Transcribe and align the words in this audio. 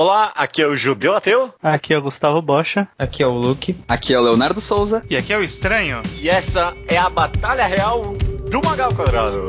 Olá, 0.00 0.30
aqui 0.36 0.62
é 0.62 0.66
o 0.68 0.76
Judeu 0.76 1.12
Ateu. 1.12 1.52
Aqui 1.60 1.92
é 1.92 1.98
o 1.98 2.02
Gustavo 2.02 2.40
Bocha. 2.40 2.86
Aqui 2.96 3.20
é 3.20 3.26
o 3.26 3.32
Luke. 3.32 3.76
Aqui 3.88 4.14
é 4.14 4.20
o 4.20 4.22
Leonardo 4.22 4.60
Souza. 4.60 5.04
E 5.10 5.16
aqui 5.16 5.32
é 5.32 5.36
o 5.36 5.42
Estranho. 5.42 6.02
E 6.20 6.28
essa 6.28 6.72
é 6.86 6.96
a 6.96 7.10
Batalha 7.10 7.66
Real 7.66 8.14
do 8.48 8.60
Magal 8.64 8.94
Quadrado. 8.94 9.48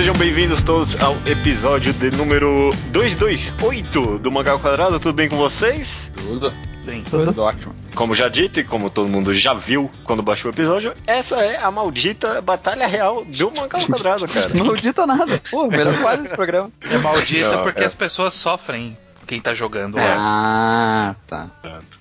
Sejam 0.00 0.14
bem-vindos 0.14 0.62
todos 0.62 0.98
ao 0.98 1.14
episódio 1.26 1.92
de 1.92 2.10
número 2.10 2.70
228 2.86 4.18
do 4.18 4.32
Magal 4.32 4.58
Quadrado. 4.58 4.98
Tudo 4.98 5.12
bem 5.12 5.28
com 5.28 5.36
vocês? 5.36 6.10
Tudo. 6.16 6.50
Sim. 6.78 7.04
Tudo 7.10 7.42
ótimo. 7.42 7.74
Como 7.94 8.14
já 8.14 8.26
dito 8.26 8.58
e 8.58 8.64
como 8.64 8.88
todo 8.88 9.10
mundo 9.10 9.34
já 9.34 9.52
viu 9.52 9.90
quando 10.02 10.22
baixou 10.22 10.50
o 10.50 10.54
episódio, 10.54 10.94
essa 11.06 11.36
é 11.44 11.62
a 11.62 11.70
maldita 11.70 12.40
Batalha 12.40 12.86
Real 12.86 13.26
do 13.26 13.50
Magal 13.50 13.84
Quadrado, 13.84 14.26
cara. 14.26 14.48
Maldita 14.56 15.06
nada. 15.06 15.38
Pô, 15.50 15.66
melhor 15.66 15.94
quase 16.00 16.24
esse 16.24 16.34
programa. 16.34 16.70
É 16.90 16.96
maldita 16.96 17.56
Não, 17.56 17.62
porque 17.62 17.82
é. 17.82 17.84
as 17.84 17.94
pessoas 17.94 18.32
sofrem 18.32 18.96
quem 19.30 19.40
tá 19.40 19.54
jogando 19.54 19.96
lá. 19.96 20.16
Ah, 20.18 21.14
tá. 21.28 21.48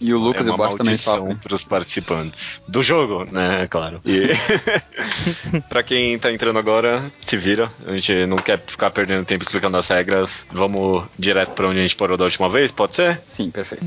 E 0.02 0.12
o 0.12 0.18
Lucas 0.18 0.48
é 0.48 0.50
e 0.50 0.54
o 0.54 0.58
Bosch 0.58 0.76
também 0.76 0.98
sofrem. 0.98 1.36
para 1.36 1.54
os 1.54 1.64
participantes 1.64 2.60
do 2.68 2.82
jogo, 2.82 3.24
né? 3.32 3.62
É 3.62 3.68
claro. 3.68 4.02
E 4.04 4.30
para 5.70 5.84
quem 5.84 6.18
tá 6.18 6.32
entrando 6.32 6.58
agora, 6.58 7.04
se 7.20 7.38
vira. 7.38 7.72
A 7.86 7.92
gente 7.92 8.26
não 8.26 8.38
quer 8.38 8.58
ficar 8.66 8.90
perdendo 8.90 9.26
tempo 9.26 9.44
explicando 9.44 9.78
as 9.78 9.88
regras. 9.88 10.44
Vamos 10.52 11.04
direto 11.20 11.52
para 11.52 11.68
onde 11.68 11.78
a 11.78 11.84
gente 11.84 11.96
parou 11.96 12.18
da 12.18 12.24
última 12.24 12.50
vez, 12.50 12.72
pode 12.72 12.96
ser? 12.96 13.22
Sim, 13.26 13.52
perfeito. 13.52 13.86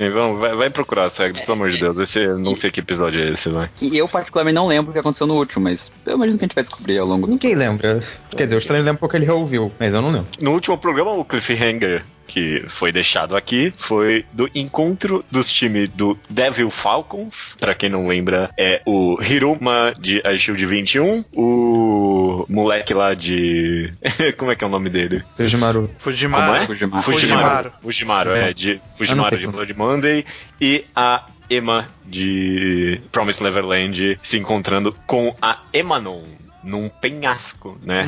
E 0.00 0.08
vamos, 0.08 0.40
vai, 0.40 0.54
vai 0.56 0.70
procurar 0.70 1.04
as 1.04 1.18
regras, 1.18 1.44
pelo 1.44 1.52
amor 1.52 1.68
de 1.68 1.78
Deus. 1.78 1.98
Esse, 1.98 2.20
eu 2.20 2.38
não 2.38 2.56
sei 2.56 2.70
que 2.70 2.80
episódio 2.80 3.20
é 3.20 3.32
esse, 3.32 3.50
vai. 3.50 3.68
E 3.82 3.98
eu 3.98 4.08
particularmente 4.08 4.54
não 4.54 4.66
lembro 4.66 4.92
o 4.92 4.92
que 4.94 4.98
aconteceu 4.98 5.26
no 5.26 5.34
último, 5.34 5.64
mas 5.64 5.92
eu 6.06 6.14
imagino 6.14 6.38
que 6.38 6.44
a 6.46 6.48
gente 6.48 6.54
vai 6.54 6.64
descobrir 6.64 6.96
ao 6.96 7.06
longo 7.06 7.26
do... 7.26 7.32
Ninguém 7.32 7.54
lembra. 7.54 8.02
Quer 8.30 8.44
dizer, 8.44 8.54
o 8.54 8.58
estranho 8.58 8.82
lembra 8.82 8.98
porque 8.98 9.18
ele 9.18 9.26
reouviu, 9.26 9.70
mas 9.78 9.92
eu 9.92 10.00
não 10.00 10.10
lembro. 10.10 10.28
No 10.40 10.52
último 10.52 10.78
programa, 10.78 11.10
o 11.10 11.22
cliffhanger 11.22 12.02
que 12.26 12.64
foi 12.68 12.92
deixado 12.92 13.36
aqui 13.36 13.72
foi 13.78 14.24
do 14.32 14.50
encontro 14.54 15.24
dos 15.30 15.50
times 15.50 15.88
do 15.90 16.18
Devil 16.28 16.70
Falcons. 16.70 17.56
Pra 17.58 17.74
quem 17.74 17.88
não 17.88 18.06
lembra, 18.06 18.50
é 18.58 18.82
o 18.84 19.18
Hiruma 19.22 19.94
de 19.98 20.22
Shield 20.38 20.64
21, 20.66 21.24
o 21.34 22.46
moleque 22.48 22.92
lá 22.92 23.14
de. 23.14 23.92
Como 24.36 24.50
é 24.50 24.56
que 24.56 24.64
é 24.64 24.66
o 24.66 24.70
nome 24.70 24.90
dele? 24.90 25.22
Fujimaru. 25.36 25.90
Fujimaru. 25.98 26.46
Como 26.46 26.56
é? 26.56 26.66
Fujimaru. 26.66 27.02
Fujimaru. 27.02 27.72
Fujimaru, 27.82 28.30
é, 28.30 28.52
de 28.52 28.80
Fujimaru 28.96 29.30
sei 29.30 29.38
de. 29.38 29.46
Blood 29.46 29.74
Monday 29.74 30.24
e 30.60 30.84
a 30.94 31.26
Emma 31.48 31.88
de 32.04 33.00
Promised 33.12 33.42
Neverland 33.42 34.18
se 34.22 34.38
encontrando 34.38 34.94
com 35.06 35.34
a 35.40 35.60
Emanon 35.72 36.22
num 36.66 36.88
penhasco, 36.88 37.78
né? 37.84 38.04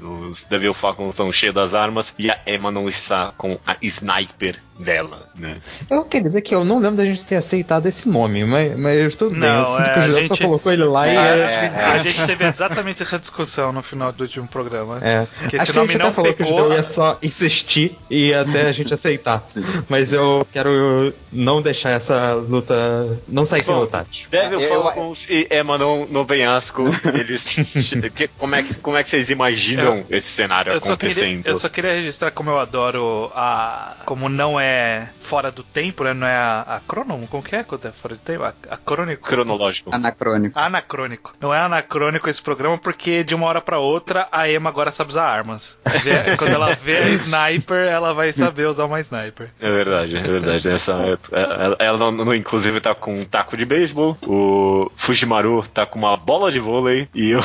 Uhum. 0.00 0.28
Os 0.30 0.44
Devil 0.44 0.72
Falcons 0.74 1.10
estão 1.10 1.30
cheios 1.32 1.54
das 1.54 1.74
armas 1.74 2.12
e 2.18 2.30
a 2.30 2.38
Emanon 2.46 2.88
está 2.88 3.32
com 3.36 3.58
a 3.66 3.76
sniper 3.82 4.56
dela, 4.78 5.28
né? 5.36 5.58
Eu 5.90 6.04
quero 6.04 6.24
dizer 6.24 6.40
que 6.40 6.54
eu 6.54 6.64
não 6.64 6.78
lembro 6.78 6.96
da 6.96 7.04
gente 7.04 7.22
ter 7.24 7.36
aceitado 7.36 7.84
esse 7.86 8.08
nome, 8.08 8.44
mas, 8.46 8.78
mas 8.78 9.14
tudo 9.14 9.32
bem. 9.32 9.40
Não, 9.40 9.58
Eu 9.60 9.76
sinto 9.76 9.90
é, 9.90 9.92
que 9.92 10.00
o 10.00 10.14
gente- 10.14 10.28
só 10.28 10.36
colocou 10.38 10.72
ele 10.72 10.84
lá 10.84 11.06
e. 11.06 11.16
A, 11.16 11.22
É, 11.26 11.62
gente- 11.68 11.76
a 11.78 11.98
gente 11.98 12.26
teve 12.26 12.44
exatamente 12.46 13.02
essa 13.02 13.18
discussão 13.18 13.72
no 13.72 13.82
final 13.82 14.10
do 14.10 14.22
último 14.22 14.48
programa. 14.48 14.98
é. 15.02 15.26
Que 15.50 15.56
Acho 15.56 15.64
esse 15.64 15.72
que 15.72 15.78
a 15.78 15.80
nome 15.82 15.92
gente 15.92 16.00
não 16.00 16.06
até 16.08 16.14
falou 16.16 16.32
que 16.34 16.42
o 16.42 16.46
pegou. 16.46 16.58
Judeu 16.62 16.76
ia 16.78 16.82
só 16.82 17.18
insistir 17.22 17.98
e 18.08 18.32
até 18.32 18.68
a 18.68 18.72
gente 18.72 18.94
aceitar. 18.94 19.42
Sim. 19.46 19.62
Mas 19.86 20.14
eu 20.14 20.46
quero 20.50 21.12
não 21.30 21.60
deixar 21.60 21.90
essa 21.90 22.32
luta. 22.32 23.18
Não 23.28 23.44
sair 23.44 23.62
sem 23.62 23.74
Bom, 23.74 23.80
lutar. 23.82 24.06
Devil 24.30 24.60
Eu- 24.62 24.82
Falcons 24.82 25.26
e 25.28 25.46
Emanon 25.50 26.06
no 26.08 26.24
penhasco, 26.24 26.84
eles. 27.12 27.89
que- 28.14 28.28
como, 28.28 28.54
é 28.54 28.62
que, 28.62 28.74
como 28.74 28.96
é 28.96 29.02
que 29.02 29.08
vocês 29.08 29.30
imaginam 29.30 30.04
esse 30.10 30.28
cenário 30.28 30.72
Eu 30.72 30.80
só, 30.80 30.96
queria, 30.96 31.12
acontecendo? 31.14 31.46
eu 31.46 31.54
só 31.56 31.68
queria 31.68 31.92
registrar 31.94 32.30
como 32.30 32.50
eu 32.50 32.58
adoro 32.58 33.30
a. 33.34 33.96
Como 34.04 34.28
não 34.28 34.58
é 34.58 35.08
fora 35.20 35.50
do 35.50 35.62
tempo, 35.62 36.04
né? 36.04 36.12
Não 36.14 36.26
é 36.26 36.34
a, 36.34 36.60
acrônomo? 36.76 37.26
Como 37.28 37.42
que 37.42 37.54
é 37.56 37.62
quando 37.64 37.86
é 37.86 37.92
fora 37.92 38.14
do 38.14 38.20
tempo? 38.20 38.44
A, 38.44 38.52
acrônico. 38.70 39.28
Cronológico. 39.28 39.94
Anacrônico. 39.94 40.58
Anacrônico. 40.58 41.34
Não 41.40 41.52
é 41.54 41.58
anacrônico 41.58 42.28
esse 42.28 42.40
programa 42.42 42.78
porque 42.78 43.22
de 43.24 43.34
uma 43.34 43.46
hora 43.46 43.60
pra 43.60 43.78
outra 43.78 44.28
a 44.32 44.48
Emma 44.50 44.70
agora 44.70 44.90
sabe 44.90 45.10
usar 45.10 45.24
armas. 45.24 45.78
Quando 46.38 46.52
ela 46.52 46.74
vê 46.74 46.96
a 46.98 47.08
sniper, 47.10 47.86
ela 47.88 48.12
vai 48.12 48.32
saber 48.32 48.66
usar 48.66 48.84
uma 48.86 49.00
sniper. 49.00 49.50
É 49.60 49.70
verdade, 49.70 50.16
é 50.16 50.22
verdade. 50.22 50.68
Essa, 50.68 51.18
ela, 51.32 51.76
ela 51.78 51.98
não- 51.98 52.12
não- 52.12 52.34
inclusive 52.34 52.80
tá 52.80 52.94
com 52.94 53.20
um 53.20 53.24
taco 53.24 53.56
de 53.56 53.64
beisebol, 53.64 54.16
o 54.26 54.90
Fujimaru 54.96 55.64
tá 55.72 55.86
com 55.86 55.98
uma 55.98 56.16
bola 56.16 56.50
de 56.52 56.58
vôlei 56.60 57.08
e 57.14 57.34
o 57.34 57.40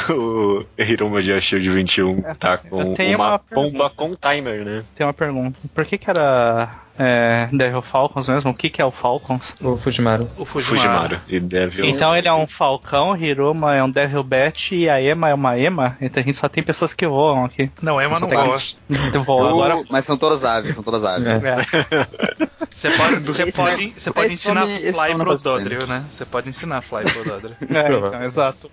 Hiruma 0.78 1.22
de 1.22 1.40
Shield 1.42 1.70
21 1.70 2.22
tá 2.40 2.58
com 2.58 2.94
uma 2.94 3.16
uma 3.16 3.42
bomba 3.52 3.90
com 3.90 4.16
timer, 4.16 4.66
né? 4.66 4.84
Tem 4.96 5.06
uma 5.06 5.14
pergunta. 5.14 5.58
Por 5.74 5.86
que 5.86 5.98
que 5.98 6.10
era 6.10 6.70
é, 6.98 7.50
Devil 7.52 7.82
Falcons 7.82 8.28
mesmo? 8.28 8.52
O 8.52 8.54
que 8.54 8.70
que 8.70 8.82
é 8.82 8.86
o 8.86 8.92
Falcons? 8.92 9.56
O 9.62 9.78
Fujimaru. 9.78 10.30
O 10.38 10.46
Fujimaru. 10.46 10.82
Fujimaru. 10.82 11.22
E 11.28 11.40
Devil. 11.40 11.86
Então 11.86 12.16
ele 12.16 12.28
é 12.28 12.34
um 12.34 12.48
falcão, 12.48 13.16
Hiruma 13.16 13.76
é 13.76 13.84
um 13.84 13.90
Devil 13.90 14.24
Bat 14.24 14.76
e 14.76 14.90
a 14.90 15.02
Ema 15.02 15.30
é 15.30 15.34
uma 15.34 15.58
Ema? 15.58 15.98
Então 16.00 16.22
a 16.22 16.26
gente 16.26 16.38
só 16.38 16.48
tem 16.48 16.64
pessoas 16.64 16.94
que 16.94 17.06
voam 17.06 17.46
aqui. 17.46 17.70
Não, 17.82 18.02
Emma 18.02 18.20
não 18.20 18.30
voa. 18.30 18.58
Então 18.90 19.24
voa 19.26 19.50
agora. 19.50 19.84
Mas 19.90 20.06
são 20.06 20.18
todas 20.18 20.44
aves, 20.44 20.76
são 20.76 20.84
todas 20.84 21.04
aves. 21.04 21.44
É. 21.44 21.50
É. 21.50 22.46
Você 22.70 22.90
pode, 22.90 23.16
você 23.20 23.44
Esse 23.44 23.52
pode, 23.54 23.94
você 23.98 24.12
pode 24.12 24.34
ensinar 24.34 24.66
Fly 24.68 25.16
pro 25.18 25.38
Dodrio, 25.38 25.88
né? 25.88 26.04
Você 26.12 26.26
pode 26.26 26.50
ensinar 26.50 26.82
Fly 26.82 27.04
pro 27.04 27.24
Dodrio. 27.24 27.56
É, 27.62 28.08
então, 28.08 28.24
exato. 28.24 28.72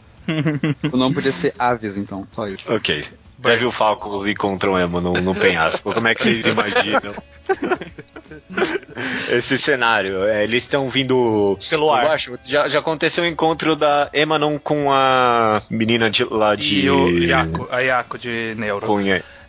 O 0.92 0.96
nome 0.96 1.14
podia 1.14 1.32
ser 1.32 1.54
aves, 1.58 1.96
então. 1.96 2.26
Só 2.32 2.48
isso. 2.48 2.72
Ok. 2.72 3.04
Devil 3.38 3.72
Falcons 3.72 4.26
encontram 4.26 4.78
Emma 4.78 5.00
no, 5.00 5.14
no 5.14 5.34
penhasco. 5.34 5.92
Como 5.92 6.06
é 6.06 6.14
que 6.14 6.22
vocês 6.22 6.46
imaginam? 6.46 7.14
Esse 9.30 9.58
cenário, 9.58 10.24
é, 10.24 10.44
eles 10.44 10.62
estão 10.62 10.88
vindo 10.88 11.58
Pelo 11.68 11.92
ar. 11.92 12.06
acho, 12.06 12.38
já, 12.46 12.68
já 12.68 12.78
aconteceu 12.78 13.24
o 13.24 13.26
encontro 13.26 13.74
da 13.74 14.08
Emanon 14.12 14.58
com 14.58 14.92
a 14.92 15.62
menina 15.68 16.10
de, 16.10 16.24
lá 16.24 16.54
de. 16.54 16.80
E 16.80 16.90
o 16.90 17.08
Yaku, 17.08 17.68
a 17.70 17.80
Yaku 17.80 18.18
de 18.18 18.54
Neuro. 18.56 18.86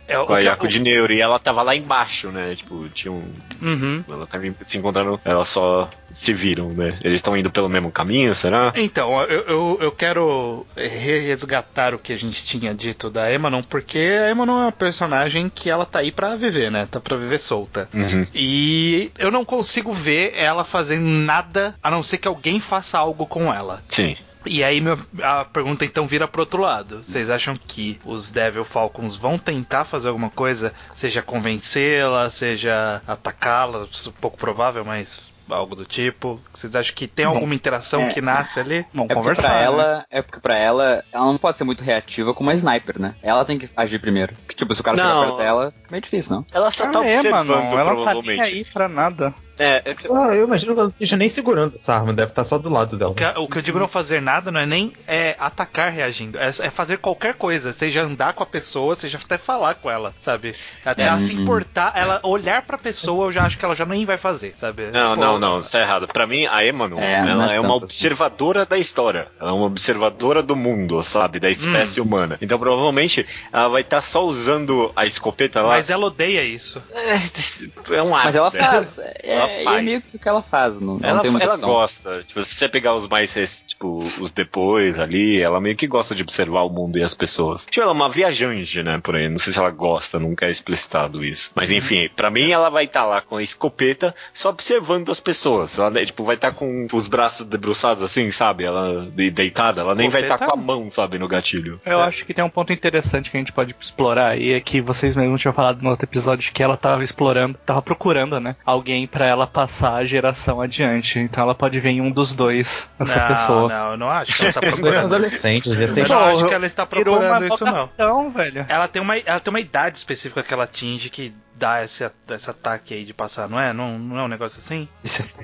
É, 0.06 0.16
com 0.22 0.34
a 0.34 0.38
que- 0.38 0.44
Yaku 0.44 0.68
de 0.68 0.78
Neuro. 0.80 1.12
E 1.12 1.20
ela 1.20 1.38
tava 1.38 1.62
lá 1.62 1.74
embaixo, 1.74 2.28
né? 2.28 2.54
Tipo, 2.54 2.88
tinha 2.90 3.10
um. 3.12 3.24
Uhum. 3.62 4.04
Ela 4.08 4.26
tava 4.26 4.44
se 4.66 4.78
encontrando. 4.78 5.20
Elas 5.24 5.48
só 5.48 5.88
se 6.12 6.32
viram, 6.32 6.68
né? 6.68 6.96
Eles 7.02 7.16
estão 7.16 7.36
indo 7.36 7.50
pelo 7.50 7.68
mesmo 7.68 7.90
caminho, 7.90 8.34
será? 8.34 8.72
Então, 8.76 9.20
eu, 9.22 9.40
eu, 9.42 9.78
eu 9.80 9.92
quero 9.92 10.66
resgatar 10.76 11.94
o 11.94 11.98
que 11.98 12.12
a 12.12 12.16
gente 12.16 12.44
tinha 12.44 12.74
dito 12.74 13.10
da 13.10 13.32
Emanon, 13.32 13.62
porque 13.62 13.98
a 13.98 14.30
Emanon 14.30 14.58
é 14.58 14.62
uma 14.66 14.72
personagem 14.72 15.48
que 15.48 15.70
ela 15.70 15.84
tá 15.86 16.00
aí 16.00 16.12
pra 16.12 16.36
viver, 16.36 16.70
né? 16.70 16.86
Tá 16.90 17.00
pra 17.00 17.16
viver 17.16 17.38
solta. 17.38 17.88
Uhum. 17.92 18.26
E 18.34 19.10
eu 19.18 19.30
não 19.30 19.44
consigo 19.44 19.92
ver 19.92 20.34
ela 20.36 20.64
fazendo 20.64 21.04
nada 21.04 21.74
a 21.82 21.90
não 21.90 22.02
ser 22.02 22.18
que 22.18 22.28
alguém 22.28 22.60
faça 22.60 22.98
algo 22.98 23.26
com 23.26 23.52
ela. 23.52 23.82
Sim. 23.88 24.16
E 24.46 24.62
aí 24.62 24.80
meu- 24.80 24.98
a 25.22 25.44
pergunta 25.44 25.84
então 25.84 26.06
vira 26.06 26.26
pro 26.28 26.42
outro 26.42 26.60
lado. 26.60 27.02
Vocês 27.04 27.30
acham 27.30 27.56
que 27.56 27.98
os 28.04 28.30
Devil 28.30 28.64
Falcons 28.64 29.16
vão 29.16 29.38
tentar 29.38 29.84
fazer 29.84 30.08
alguma 30.08 30.30
coisa, 30.30 30.72
seja 30.94 31.22
convencê-la, 31.22 32.28
seja 32.30 33.02
atacá-la, 33.06 33.86
isso 33.90 34.10
é 34.10 34.20
pouco 34.20 34.36
provável, 34.36 34.84
mas 34.84 35.32
algo 35.50 35.76
do 35.76 35.84
tipo? 35.84 36.40
Vocês 36.52 36.74
acham 36.74 36.94
que 36.94 37.06
tem 37.06 37.26
alguma 37.26 37.54
interação 37.54 38.00
é. 38.02 38.08
que 38.12 38.20
nasce 38.20 38.58
ali? 38.60 38.86
Vamos 38.94 39.10
É 39.10 39.14
porque 39.14 39.14
conversar. 39.14 39.42
pra 39.48 39.58
né? 39.58 39.62
ela, 39.64 40.06
é 40.10 40.22
porque 40.22 40.40
pra 40.40 40.56
ela, 40.56 41.04
ela 41.12 41.24
não 41.26 41.36
pode 41.38 41.58
ser 41.58 41.64
muito 41.64 41.84
reativa 41.84 42.32
como 42.32 42.48
uma 42.48 42.54
sniper, 42.54 42.98
né? 43.00 43.14
Ela 43.22 43.44
tem 43.44 43.58
que 43.58 43.68
agir 43.76 43.98
primeiro. 43.98 44.34
Que, 44.48 44.54
tipo, 44.56 44.74
se 44.74 44.80
o 44.80 44.84
cara 44.84 44.96
chegar 44.96 45.08
Não. 45.14 45.22
perto 45.24 45.36
dela, 45.38 45.74
é 45.86 45.90
meio 45.90 46.02
difícil, 46.02 46.36
não? 46.36 46.46
Ela 46.52 46.70
só 46.70 46.86
tá 46.90 47.00
Ah, 47.00 47.06
é, 47.06 47.16
observando, 47.16 47.48
mano, 47.48 47.62
ela 47.62 47.70
tá 47.70 47.84
nem 47.84 47.94
provavelmente. 47.94 48.40
aí 48.42 48.64
pra 48.64 48.88
nada. 48.88 49.34
É, 49.58 49.82
é 49.84 49.94
que 49.94 50.02
você- 50.02 50.08
Ah, 50.12 50.34
eu 50.34 50.44
imagino 50.46 50.72
que 50.74 50.78
ela 50.80 50.88
não 50.88 50.90
esteja 50.92 51.16
nem 51.16 51.28
segurando 51.28 51.76
essa 51.76 51.94
arma, 51.94 52.12
deve 52.12 52.30
estar 52.30 52.44
só 52.44 52.58
do 52.58 52.68
lado 52.68 52.96
dela. 52.96 53.12
O 53.12 53.14
que, 53.14 53.24
o 53.24 53.48
que 53.48 53.58
eu 53.58 53.62
digo 53.62 53.78
não 53.78 53.88
fazer 53.88 54.20
nada 54.20 54.50
não 54.50 54.60
é 54.60 54.66
nem 54.66 54.92
é, 55.06 55.36
atacar 55.38 55.90
reagindo, 55.90 56.38
é, 56.38 56.48
é 56.48 56.70
fazer 56.70 56.98
qualquer 56.98 57.34
coisa, 57.34 57.72
seja 57.72 58.02
andar 58.02 58.32
com 58.32 58.42
a 58.42 58.46
pessoa, 58.46 58.94
seja 58.94 59.18
até 59.22 59.38
falar 59.38 59.74
com 59.76 59.90
ela, 59.90 60.12
sabe? 60.20 60.54
Até 60.84 61.04
É. 61.04 61.06
ela 61.06 61.16
se 61.20 61.34
Uhum. 61.34 61.42
importar, 61.42 61.92
ela 61.94 62.20
olhar 62.22 62.62
pra 62.62 62.76
pessoa, 62.78 63.26
eu 63.26 63.32
já 63.32 63.44
acho 63.44 63.58
que 63.58 63.64
ela 63.64 63.74
já 63.74 63.84
nem 63.84 64.04
vai 64.04 64.18
fazer, 64.18 64.54
sabe? 64.58 64.84
Não, 64.90 65.10
Tipo, 65.14 65.20
não, 65.24 65.38
não, 65.38 65.62
você 65.62 65.70
tá 65.70 65.80
errado. 65.80 66.06
Pra 66.08 66.26
mim, 66.26 66.46
a 66.46 66.64
Emanon, 66.64 66.98
É, 66.98 67.14
ela 67.30 67.52
é 67.52 67.56
é, 67.56 67.60
uma 67.60 67.74
assim. 67.76 67.84
observadora 67.84 68.66
da 68.66 68.76
história. 68.78 69.28
Ela 69.40 69.50
é 69.50 69.52
uma 69.52 69.66
observadora 69.66 70.42
do 70.42 70.56
mundo, 70.56 71.02
sabe? 71.02 71.38
Da 71.40 71.50
espécie 71.50 72.00
Hum. 72.00 72.04
humana. 72.04 72.38
Então, 72.40 72.58
provavelmente, 72.58 73.26
ela 73.52 73.68
vai 73.68 73.82
estar 73.82 74.02
só 74.02 74.24
usando 74.24 74.92
a 74.96 75.06
escopeta 75.06 75.62
lá. 75.62 75.68
Mas 75.68 75.90
ela 75.90 76.06
odeia 76.06 76.42
isso. 76.42 76.82
É, 76.92 77.96
é 77.96 78.02
um 78.02 78.14
ato 78.14 78.24
Mas 78.24 78.36
ela 78.36 78.50
dela. 78.50 78.64
faz. 78.64 78.98
É, 78.98 79.43
Ela 79.44 79.52
ela 79.52 79.60
é, 79.60 79.64
faz. 79.64 79.78
é 79.78 79.82
meio 79.82 80.02
que 80.02 80.16
o 80.16 80.18
que 80.18 80.28
ela 80.28 80.42
faz, 80.42 80.80
não, 80.80 80.98
não 80.98 81.08
Ela, 81.08 81.20
tem 81.20 81.30
muita 81.30 81.44
ela 81.46 81.54
opção. 81.54 81.68
gosta. 81.68 82.22
Tipo, 82.24 82.44
se 82.44 82.54
você 82.54 82.68
pegar 82.68 82.94
os 82.94 83.08
mais, 83.08 83.32
tipo, 83.66 83.98
os 84.20 84.30
depois 84.30 84.98
ali, 84.98 85.40
ela 85.40 85.60
meio 85.60 85.76
que 85.76 85.86
gosta 85.86 86.14
de 86.14 86.22
observar 86.22 86.62
o 86.62 86.68
mundo 86.70 86.98
e 86.98 87.02
as 87.02 87.14
pessoas. 87.14 87.66
Tipo, 87.66 87.80
ela 87.82 87.90
é 87.92 87.94
uma 87.94 88.08
viajante, 88.08 88.82
né, 88.82 88.98
por 89.02 89.16
aí. 89.16 89.28
Não 89.28 89.38
sei 89.38 89.52
se 89.52 89.58
ela 89.58 89.70
gosta, 89.70 90.18
nunca 90.18 90.46
é 90.46 90.50
explicitado 90.50 91.24
isso. 91.24 91.50
Mas 91.54 91.70
enfim, 91.70 92.08
pra 92.14 92.30
mim 92.30 92.50
ela 92.50 92.68
vai 92.70 92.84
estar 92.84 93.04
lá 93.04 93.20
com 93.20 93.36
a 93.36 93.42
escopeta 93.42 94.14
só 94.32 94.50
observando 94.50 95.10
as 95.10 95.20
pessoas. 95.20 95.78
Ela, 95.78 95.90
né, 95.90 96.04
tipo, 96.04 96.24
vai 96.24 96.34
estar 96.36 96.52
com 96.52 96.86
os 96.92 97.06
braços 97.08 97.46
debruçados 97.46 98.02
assim, 98.02 98.30
sabe? 98.30 98.64
Ela 98.64 99.06
de- 99.14 99.30
deitada, 99.30 99.80
ela 99.80 99.94
nem 99.94 100.08
vai 100.08 100.22
estar 100.22 100.38
com 100.38 100.44
a 100.44 100.46
Escopeta? 100.46 100.66
mão, 100.66 100.90
sabe, 100.90 101.18
no 101.18 101.28
gatilho. 101.28 101.80
Eu 101.84 102.00
acho 102.00 102.24
que 102.24 102.34
tem 102.34 102.44
um 102.44 102.50
ponto 102.50 102.72
interessante 102.72 103.30
que 103.30 103.36
a 103.36 103.40
gente 103.40 103.52
pode 103.52 103.74
explorar 103.80 104.28
aí, 104.28 104.52
é 104.52 104.60
que 104.60 104.80
vocês 104.80 105.16
mesmos 105.16 105.40
tinham 105.40 105.52
falado 105.54 105.82
no 105.82 105.90
outro 105.90 106.04
episódio 106.04 106.52
que 106.52 106.62
ela 106.62 106.76
tava 106.76 107.02
explorando, 107.04 107.58
tava 107.64 107.82
procurando, 107.82 108.38
né? 108.40 108.56
Alguém 108.64 109.06
pra 109.06 109.26
ela 109.34 109.46
passar 109.46 109.94
a 109.96 110.04
geração 110.04 110.60
adiante. 110.60 111.18
Então 111.18 111.42
ela 111.42 111.54
pode 111.54 111.78
ver 111.80 111.90
em 111.90 112.00
um 112.00 112.10
dos 112.10 112.32
dois 112.32 112.88
essa 112.98 113.20
não, 113.20 113.28
pessoa. 113.28 113.68
Não, 113.68 113.90
eu 113.92 113.96
não 113.96 114.10
acho 114.10 114.36
que 114.36 114.42
ela 114.42 114.52
tá 114.52 114.60
são 114.64 114.70
procurando. 114.70 115.04
adolescentes, 115.04 115.78
Eu 115.78 116.08
não 116.08 116.18
Pô, 116.18 116.24
acho 116.24 116.46
que 116.46 116.54
ela 116.54 116.66
está 116.66 116.86
procurando 116.86 117.44
isso, 117.46 117.64
não. 117.64 117.86
vocação, 117.86 118.30
velho. 118.30 118.66
Ela 118.68 118.88
tem, 118.88 119.02
uma, 119.02 119.16
ela 119.18 119.40
tem 119.40 119.50
uma 119.50 119.60
idade 119.60 119.98
específica 119.98 120.42
que 120.42 120.52
ela 120.52 120.64
atinge 120.64 121.10
que 121.10 121.34
dá 121.56 121.84
esse, 121.84 122.08
esse 122.30 122.50
ataque 122.50 122.94
aí 122.94 123.04
de 123.04 123.14
passar, 123.14 123.48
não 123.48 123.60
é? 123.60 123.72
Não, 123.72 123.98
não 123.98 124.18
é 124.18 124.22
um 124.24 124.28
negócio 124.28 124.58
assim? 124.58 124.88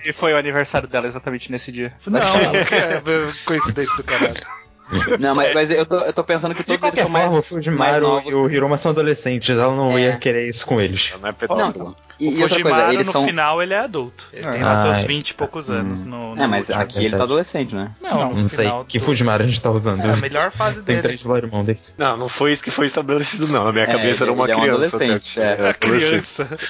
E 0.04 0.12
foi 0.12 0.32
o 0.32 0.38
aniversário 0.38 0.88
dela 0.88 1.06
exatamente 1.06 1.50
nesse 1.50 1.70
dia. 1.70 1.92
Não, 2.06 2.20
é 2.20 3.00
coincidência 3.44 3.96
do 3.96 4.04
caralho. 4.04 4.59
Não, 5.20 5.34
mas, 5.34 5.54
mas 5.54 5.70
eu, 5.70 5.86
tô, 5.86 5.96
eu 5.98 6.12
tô 6.12 6.24
pensando 6.24 6.54
que 6.54 6.64
todos 6.64 6.82
eles 6.84 6.98
são 7.00 7.08
mais, 7.08 7.24
forma, 7.26 7.30
o 7.30 7.34
mais 7.42 7.46
Fujimaru 7.48 8.06
novos. 8.08 8.30
e 8.30 8.34
o 8.34 8.50
Hiroma 8.50 8.76
são 8.76 8.90
adolescentes, 8.90 9.56
ela 9.58 9.74
não 9.74 9.96
É. 9.96 10.02
ia 10.02 10.16
querer 10.16 10.48
isso 10.48 10.66
com 10.66 10.80
eles. 10.80 11.12
Não 11.20 11.28
é. 11.28 11.34
Não, 11.48 11.94
e, 12.18 12.28
O 12.28 12.32
e 12.32 12.42
outra 12.42 12.48
Fujimaru, 12.48 12.74
coisa, 12.76 12.94
eles 12.94 13.06
no 13.06 13.12
são. 13.12 13.24
final, 13.24 13.62
ele 13.62 13.72
é 13.74 13.78
adulto. 13.78 14.26
Ele 14.32 14.46
Ah. 14.46 14.50
tem 14.50 14.62
lá 14.62 14.78
seus 14.80 14.96
Ai. 14.96 15.06
20 15.06 15.30
e 15.30 15.34
poucos 15.34 15.70
anos 15.70 16.04
no, 16.04 16.34
no 16.34 16.42
É, 16.42 16.46
mas 16.46 16.68
último. 16.68 16.82
aqui 16.82 17.04
ele 17.04 17.16
tá 17.16 17.22
adolescente, 17.22 17.74
né? 17.74 17.90
Não, 18.00 18.34
Não 18.34 18.48
sei 18.48 18.68
que 18.88 18.98
do- 18.98 19.04
Fujimaru 19.04 19.44
a 19.44 19.46
gente 19.46 19.60
tá 19.62 19.70
usando. 19.70 20.04
É 20.04 20.12
a 20.12 20.16
melhor 20.16 20.50
fase 20.50 20.82
Tem 20.82 20.96
dele. 20.96 21.02
três 21.08 21.22
do 21.22 21.36
irmão 21.36 21.64
desse. 21.64 21.94
Não, 21.96 22.16
não 22.16 22.28
foi 22.28 22.52
isso 22.52 22.62
que 22.64 22.70
foi 22.70 22.86
estabelecido, 22.86 23.46
não. 23.48 23.64
Na 23.64 23.72
minha 23.72 23.84
É, 23.84 23.86
cabeça 23.86 24.24
era 24.24 24.32
ele- 24.32 24.38
uma 24.38 24.44
ele 24.44 24.52
é 24.52 24.56
um 24.56 24.60
criança. 24.60 24.84
adolescente, 24.96 25.40
é. 25.40 25.68
A 25.68 25.74
criança. 25.74 26.58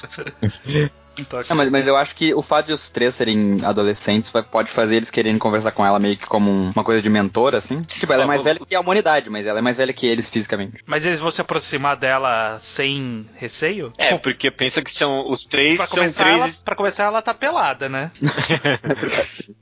Então, 1.17 1.41
Não, 1.49 1.55
mas, 1.57 1.69
mas 1.69 1.87
eu 1.87 1.97
acho 1.97 2.15
que 2.15 2.33
o 2.33 2.41
fato 2.41 2.67
de 2.67 2.73
os 2.73 2.87
três 2.89 3.13
serem 3.15 3.59
adolescentes 3.65 4.29
vai- 4.29 4.41
pode 4.43 4.71
fazer 4.71 4.95
eles 4.95 5.09
quererem 5.09 5.37
conversar 5.37 5.71
com 5.71 5.85
ela 5.85 5.99
meio 5.99 6.15
que 6.17 6.25
como 6.25 6.49
um- 6.49 6.71
uma 6.73 6.83
coisa 6.83 7.01
de 7.01 7.09
mentor, 7.09 7.53
assim. 7.53 7.81
Tipo, 7.83 8.13
ela 8.13 8.23
é 8.23 8.25
mais 8.25 8.41
velha 8.41 8.59
que 8.65 8.73
a 8.73 8.79
humanidade, 8.79 9.29
mas 9.29 9.45
ela 9.45 9.59
é 9.59 9.61
mais 9.61 9.75
velha 9.77 9.91
que 9.91 10.07
eles 10.07 10.29
fisicamente. 10.29 10.81
Mas 10.85 11.05
eles 11.05 11.19
vão 11.19 11.29
se 11.29 11.41
aproximar 11.41 11.97
dela 11.97 12.57
sem 12.59 13.27
receio? 13.35 13.93
É, 13.97 14.17
porque 14.17 14.49
pensa 14.49 14.81
que 14.81 14.91
são 14.91 15.29
os 15.29 15.45
três 15.45 15.75
Pra 15.77 15.85
são 15.87 15.97
começar, 15.99 16.23
três. 16.23 16.39
ela, 16.41 16.51
pra 16.63 16.75
começar, 16.75 17.03
ela 17.03 17.21
tá 17.21 17.33
pelada, 17.33 17.89
né? 17.89 18.09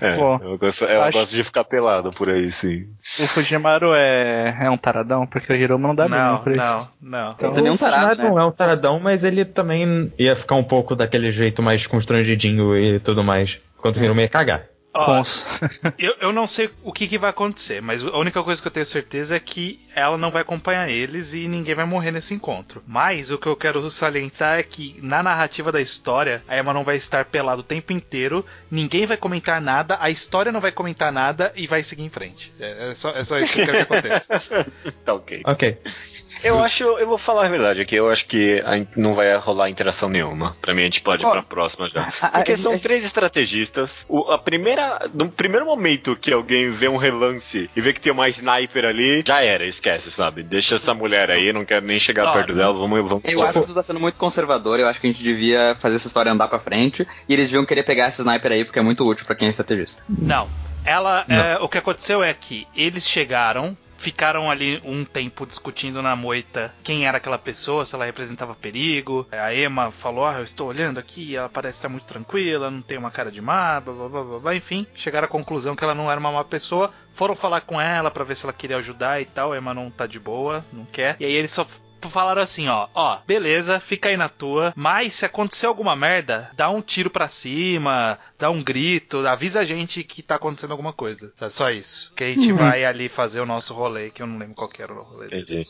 É, 0.00 0.16
Pô, 0.16 0.36
eu 0.42 0.58
gosto, 0.58 0.84
eu 0.84 1.02
acho- 1.02 1.18
gosto 1.18 1.30
de 1.34 1.42
ficar 1.44 1.64
pelado 1.64 2.10
por 2.10 2.28
aí, 2.28 2.50
sim. 2.52 2.86
O 3.18 3.26
Fujimaru 3.26 3.94
é, 3.94 4.56
é 4.62 4.70
um 4.70 4.76
taradão, 4.76 5.26
porque 5.26 5.52
o 5.52 5.56
Hiroma 5.56 5.88
não 5.88 5.94
dá 5.94 6.08
não, 6.08 6.18
mesmo 6.32 6.44
pra 6.44 6.54
não, 6.56 6.78
isso. 6.78 6.92
não. 7.00 7.32
Então, 7.32 7.66
é 7.66 7.70
um 7.70 7.76
tarado, 7.76 8.06
Fujimaru 8.10 8.22
né? 8.22 8.28
não 8.30 8.38
é 8.40 8.46
um 8.46 8.52
taradão, 8.52 9.00
mas 9.00 9.24
ele 9.24 9.44
também 9.44 10.12
ia 10.18 10.34
ficar 10.36 10.54
um 10.56 10.64
pouco 10.64 10.94
daquele 10.96 11.30
jeito 11.32 11.62
mais 11.62 11.86
constrangidinho 11.86 12.76
e 12.76 12.98
tudo 13.00 13.22
mais. 13.24 13.58
Enquanto 13.78 13.96
o 13.98 14.04
Hiroma 14.04 14.22
ia 14.22 14.28
cagar. 14.28 14.64
Ó, 14.94 15.04
Cons. 15.06 15.44
eu, 15.98 16.14
eu 16.20 16.32
não 16.32 16.46
sei 16.46 16.70
o 16.82 16.92
que, 16.92 17.08
que 17.08 17.18
vai 17.18 17.30
acontecer, 17.30 17.82
mas 17.82 18.04
a 18.04 18.16
única 18.16 18.42
coisa 18.42 18.62
que 18.62 18.68
eu 18.68 18.72
tenho 18.72 18.86
certeza 18.86 19.36
é 19.36 19.40
que 19.40 19.80
ela 19.94 20.16
não 20.16 20.30
vai 20.30 20.42
acompanhar 20.42 20.88
eles 20.88 21.34
e 21.34 21.48
ninguém 21.48 21.74
vai 21.74 21.84
morrer 21.84 22.12
nesse 22.12 22.32
encontro. 22.32 22.82
Mas 22.86 23.30
o 23.30 23.38
que 23.38 23.46
eu 23.46 23.56
quero 23.56 23.90
salientar 23.90 24.58
é 24.58 24.62
que 24.62 24.96
na 25.02 25.22
narrativa 25.22 25.72
da 25.72 25.80
história, 25.80 26.42
a 26.46 26.56
Emma 26.56 26.72
não 26.72 26.84
vai 26.84 26.96
estar 26.96 27.24
pelada 27.24 27.60
o 27.60 27.64
tempo 27.64 27.92
inteiro, 27.92 28.46
ninguém 28.70 29.04
vai 29.04 29.16
comentar 29.16 29.60
nada, 29.60 29.98
a 30.00 30.10
história 30.10 30.52
não 30.52 30.60
vai 30.60 30.70
comentar 30.70 31.12
nada 31.12 31.52
e 31.56 31.66
vai 31.66 31.82
seguir 31.82 32.04
em 32.04 32.08
frente. 32.08 32.52
É, 32.60 32.90
é 32.90 32.94
só, 32.94 33.10
é 33.10 33.24
só 33.24 33.38
isso 33.38 33.52
que 33.52 33.62
eu 33.62 33.66
quero 33.66 33.86
que 33.86 33.94
aconteça. 33.94 34.42
Tá 35.04 35.14
ok. 35.14 35.42
Ok. 35.44 35.78
Eu 36.44 36.62
acho, 36.62 36.84
eu 36.84 37.08
vou 37.08 37.16
falar 37.16 37.46
a 37.46 37.48
verdade 37.48 37.80
aqui, 37.80 37.96
eu 37.96 38.10
acho 38.10 38.26
que 38.26 38.62
não 38.94 39.14
vai 39.14 39.34
rolar 39.36 39.70
interação 39.70 40.08
nenhuma. 40.08 40.56
Pra 40.60 40.74
mim 40.74 40.82
a 40.82 40.84
gente 40.84 41.00
pode 41.00 41.22
ir 41.22 41.26
Ó, 41.26 41.30
pra 41.30 41.42
próxima 41.42 41.88
já. 41.88 42.04
Porque 42.32 42.56
são 42.56 42.78
três 42.78 43.04
estrategistas. 43.04 44.04
O, 44.08 44.30
a 44.30 44.38
primeira, 44.38 45.10
no 45.14 45.28
primeiro 45.28 45.64
momento 45.64 46.14
que 46.14 46.32
alguém 46.32 46.70
vê 46.70 46.86
um 46.86 46.96
relance 46.96 47.70
e 47.74 47.80
vê 47.80 47.92
que 47.92 48.00
tem 48.00 48.12
uma 48.12 48.28
sniper 48.28 48.84
ali, 48.84 49.22
já 49.26 49.40
era, 49.40 49.64
esquece, 49.64 50.10
sabe? 50.10 50.42
Deixa 50.42 50.74
essa 50.74 50.92
mulher 50.92 51.30
aí, 51.30 51.52
não 51.52 51.64
quero 51.64 51.86
nem 51.86 51.98
chegar 51.98 52.26
Ó, 52.26 52.32
perto 52.32 52.54
dela, 52.54 52.74
vamos, 52.74 53.08
vamos. 53.08 53.22
Eu 53.24 53.42
acho 53.42 53.60
que 53.62 53.66
tu 53.66 53.74
tá 53.74 53.82
sendo 53.82 54.00
muito 54.00 54.16
conservador, 54.16 54.78
eu 54.78 54.86
acho 54.86 55.00
que 55.00 55.06
a 55.06 55.10
gente 55.10 55.22
devia 55.22 55.74
fazer 55.80 55.96
essa 55.96 56.06
história 56.06 56.30
andar 56.30 56.48
pra 56.48 56.58
frente, 56.58 57.06
e 57.28 57.32
eles 57.32 57.46
deviam 57.46 57.64
querer 57.64 57.84
pegar 57.84 58.08
esse 58.08 58.20
sniper 58.20 58.52
aí, 58.52 58.64
porque 58.64 58.78
é 58.78 58.82
muito 58.82 59.06
útil 59.06 59.24
pra 59.24 59.34
quem 59.34 59.46
é 59.46 59.50
estrategista. 59.50 60.04
Não. 60.08 60.48
Ela. 60.84 61.24
é, 61.28 61.58
o 61.60 61.68
que 61.68 61.78
aconteceu 61.78 62.22
é 62.22 62.34
que 62.34 62.68
eles 62.76 63.08
chegaram. 63.08 63.76
Ficaram 63.96 64.50
ali 64.50 64.80
um 64.84 65.04
tempo 65.04 65.46
discutindo 65.46 66.02
na 66.02 66.14
moita 66.14 66.74
quem 66.82 67.06
era 67.06 67.18
aquela 67.18 67.38
pessoa, 67.38 67.86
se 67.86 67.94
ela 67.94 68.04
representava 68.04 68.54
perigo. 68.54 69.26
A 69.32 69.54
Emma 69.54 69.90
falou: 69.90 70.26
Ah, 70.26 70.38
eu 70.38 70.44
estou 70.44 70.68
olhando 70.68 70.98
aqui, 70.98 71.36
ela 71.36 71.48
parece 71.48 71.78
estar 71.78 71.88
muito 71.88 72.04
tranquila, 72.04 72.70
não 72.70 72.82
tem 72.82 72.98
uma 72.98 73.10
cara 73.10 73.30
de 73.30 73.40
má, 73.40 73.80
blá 73.80 73.94
blá 73.94 74.08
blá 74.08 74.38
blá. 74.38 74.56
Enfim, 74.56 74.86
chegaram 74.94 75.26
à 75.26 75.28
conclusão 75.28 75.74
que 75.74 75.84
ela 75.84 75.94
não 75.94 76.10
era 76.10 76.20
uma 76.20 76.32
má 76.32 76.44
pessoa. 76.44 76.92
Foram 77.14 77.36
falar 77.36 77.60
com 77.60 77.80
ela 77.80 78.10
pra 78.10 78.24
ver 78.24 78.34
se 78.34 78.44
ela 78.44 78.52
queria 78.52 78.76
ajudar 78.76 79.20
e 79.20 79.24
tal. 79.24 79.52
A 79.52 79.58
Emma 79.58 79.72
não 79.72 79.90
tá 79.90 80.06
de 80.06 80.18
boa, 80.18 80.64
não 80.72 80.84
quer. 80.84 81.16
E 81.20 81.24
aí 81.24 81.32
eles 81.32 81.52
só 81.52 81.66
falaram 82.10 82.42
assim, 82.42 82.68
ó, 82.68 82.88
ó, 82.94 83.18
beleza, 83.26 83.80
fica 83.80 84.08
aí 84.08 84.16
na 84.16 84.28
tua, 84.28 84.72
mas 84.76 85.14
se 85.14 85.24
acontecer 85.26 85.66
alguma 85.66 85.94
merda, 85.96 86.50
dá 86.54 86.68
um 86.70 86.80
tiro 86.82 87.10
pra 87.10 87.28
cima, 87.28 88.18
dá 88.38 88.50
um 88.50 88.62
grito, 88.62 89.26
avisa 89.26 89.60
a 89.60 89.64
gente 89.64 90.02
que 90.04 90.22
tá 90.22 90.34
acontecendo 90.36 90.70
alguma 90.72 90.92
coisa. 90.92 91.32
É 91.40 91.48
só 91.48 91.70
isso. 91.70 92.12
Que 92.16 92.24
a 92.24 92.26
gente 92.28 92.52
vai 92.52 92.84
ali 92.84 93.08
fazer 93.08 93.40
o 93.40 93.46
nosso 93.46 93.74
rolê, 93.74 94.10
que 94.10 94.22
eu 94.22 94.26
não 94.26 94.38
lembro 94.38 94.54
qual 94.54 94.68
que 94.68 94.82
era 94.82 94.92
o 94.92 95.02
rolê. 95.02 95.26
Entendi. 95.26 95.64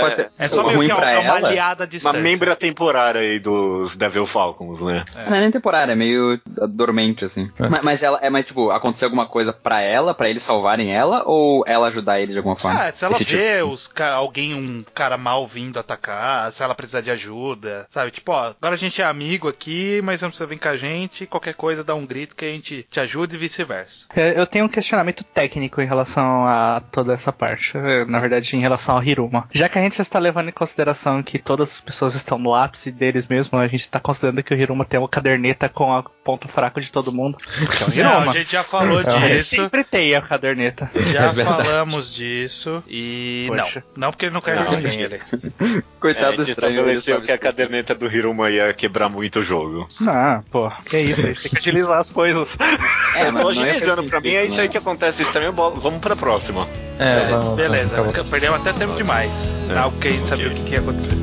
podem 0.00 0.16
ter- 0.16 0.32
É 0.38 0.48
só 0.48 0.62
o 0.62 0.66
meio 0.66 0.76
ruim 0.78 0.88
que 0.88 0.94
pra 0.94 1.10
é 1.10 1.18
uma 1.18 1.38
ela- 1.38 1.48
aliada 1.48 1.84
à 1.84 1.86
Uma 1.86 1.90
distância. 1.90 2.20
membra 2.20 2.56
temporária 2.56 3.20
aí 3.20 3.38
dos 3.38 3.96
Devil 3.96 4.26
Falcons, 4.26 4.80
né? 4.82 5.04
Não 5.28 5.36
é 5.36 5.40
nem 5.40 5.50
temporária, 5.50 5.92
é 5.92 5.96
meio 5.96 6.40
dormente, 6.70 7.24
assim. 7.24 7.50
É. 7.58 7.68
Mas, 7.68 7.82
mas 7.82 8.02
ela 8.02 8.18
é 8.22 8.30
mais, 8.30 8.44
tipo, 8.44 8.70
aconteceu 8.70 9.06
alguma 9.06 9.26
coisa 9.26 9.52
pra 9.52 9.80
ela, 9.80 10.14
pra 10.14 10.28
eles 10.28 10.42
salvarem 10.42 10.92
ela, 10.92 11.22
ou 11.26 11.64
ela 11.66 11.88
ajudar 11.88 12.20
ele 12.20 12.32
de 12.32 12.38
alguma 12.38 12.56
forma? 12.56 12.82
Ah, 12.84 12.90
se 12.92 13.04
ela 13.04 13.12
Esse 13.14 13.24
tipo. 13.24 13.40
vê 13.40 13.62
os 13.62 13.86
ca- 13.86 14.12
alguém, 14.14 14.54
um 14.54 14.84
cara 14.94 15.16
mal 15.16 15.46
vindo 15.46 15.61
atacar, 15.78 16.50
se 16.52 16.62
ela 16.62 16.74
precisar 16.74 17.00
de 17.00 17.10
ajuda, 17.10 17.86
sabe? 17.90 18.10
Tipo, 18.10 18.32
ó, 18.32 18.48
agora 18.58 18.74
a 18.74 18.78
gente 18.78 19.00
é 19.00 19.04
amigo 19.04 19.48
aqui, 19.48 20.00
mas 20.02 20.20
não 20.22 20.28
precisa 20.30 20.46
vir 20.48 20.58
com 20.58 20.68
a 20.68 20.76
gente, 20.76 21.26
qualquer 21.26 21.54
coisa 21.54 21.84
dá 21.84 21.94
um 21.94 22.06
grito 22.06 22.34
que 22.36 22.44
a 22.44 22.48
gente 22.48 22.86
te 22.90 23.00
ajuda 23.00 23.34
e 23.34 23.38
vice-versa. 23.38 24.06
É, 24.14 24.38
Eu 24.38 24.46
tenho 24.46 24.64
um 24.64 24.68
questionamento 24.68 25.24
técnico 25.24 25.80
em 25.80 25.86
relação 25.86 26.46
a 26.46 26.82
toda 26.90 27.12
essa 27.12 27.32
parte. 27.32 27.76
É, 27.76 28.04
Na 28.04 28.18
verdade, 28.18 28.56
em 28.56 28.60
relação 28.60 28.96
ao 28.96 29.02
Hiruma. 29.04 29.48
Já 29.52 29.68
que 29.68 29.78
a 29.78 29.82
gente 29.82 30.00
está 30.00 30.18
levando 30.18 30.48
em 30.48 30.52
consideração 30.52 31.22
que 31.22 31.38
todas 31.38 31.70
as 31.72 31.80
pessoas 31.80 32.14
estão 32.14 32.38
no 32.38 32.54
ápice 32.54 32.90
deles 32.90 33.26
mesmo, 33.26 33.58
a 33.58 33.66
gente 33.66 33.80
está 33.82 34.00
considerando 34.00 34.42
que 34.42 34.52
o 34.54 34.56
Hiruma 34.58 34.84
tem 34.84 34.98
uma 34.98 35.08
caderneta 35.08 35.68
com 35.68 35.90
o 35.96 36.02
ponto 36.02 36.48
fraco 36.48 36.80
de 36.80 36.90
todo 36.90 37.12
mundo. 37.12 37.38
Que 37.38 37.82
é 38.00 38.02
o 38.02 38.04
Não, 38.04 38.12
Hiruma. 38.16 38.32
a 38.32 38.34
gente 38.34 38.52
já 38.52 38.62
falou 38.64 39.00
Ele 39.00 39.36
disso. 39.36 39.56
sempre 39.56 39.84
tem 39.84 40.14
a 40.14 40.22
caderneta. 40.22 40.90
Já 41.12 41.32
É 41.42 41.44
falamos 41.44 42.12
disso 42.14 42.82
e 42.86 43.46
Poxa. 43.48 43.82
não, 43.96 44.06
não 44.06 44.10
porque 44.12 44.26
ele 44.26 44.34
não 44.34 44.40
conhece 44.40 44.70
Não, 44.70 44.76
ninguém 44.76 45.00
ele. 45.00 45.18
Coitado 46.00 46.32
É, 46.32 46.36
do 46.36 46.42
estranho. 46.42 46.80
ele 46.80 46.92
estabeleceu 46.92 47.22
que 47.22 47.32
a 47.32 47.38
caderneta 47.38 47.94
do 47.94 48.06
Hiruma 48.06 48.50
ia 48.50 48.72
quebrar 48.72 49.08
muito 49.08 49.40
o 49.40 49.42
jogo. 49.42 49.88
Não, 50.00 50.42
pô, 50.50 50.70
que 50.84 50.98
isso, 50.98 51.20
a 51.20 51.24
gente 51.26 51.42
tem 51.42 51.50
que 51.52 51.58
agilizar 51.58 51.98
as 51.98 52.10
coisas. 52.10 52.56
É, 53.14 53.28
eu 53.28 53.32
mas 53.32 53.42
tô 53.42 53.52
não 53.52 53.66
ia 53.66 53.72
agilizando, 53.74 54.02
pra 54.04 54.20
mim 54.22 54.30
é 54.30 54.46
isso 54.46 54.58
aí 54.58 54.70
que 54.70 54.78
acontece 54.78 55.20
estranho, 55.22 55.52
vamos 55.52 56.00
pra 56.00 56.16
próxima. 56.16 56.66
É, 56.98 57.28
vamos, 57.28 57.56
Beleza, 57.56 57.94
vamos, 57.94 58.26
perdemos 58.26 58.60
até 58.60 58.72
tempo 58.72 58.94
demais. 58.94 59.30
É. 59.68 59.76
Algo 59.78 59.98
que 60.00 60.08
a 60.08 60.10
gente 60.10 60.26
sabia 60.26 60.48
o 60.48 60.50
que, 60.54 60.62
que 60.64 60.72
ia 60.72 60.78
acontecer. 60.80 61.14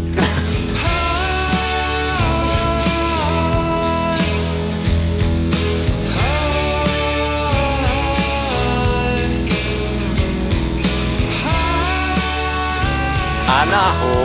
A 13.47 13.65
Naho 13.65 14.18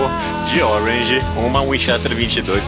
de 0.55 0.63
Orange, 0.63 1.21
uma 1.37 1.63
Winchester 1.65 2.15
22, 2.15 2.63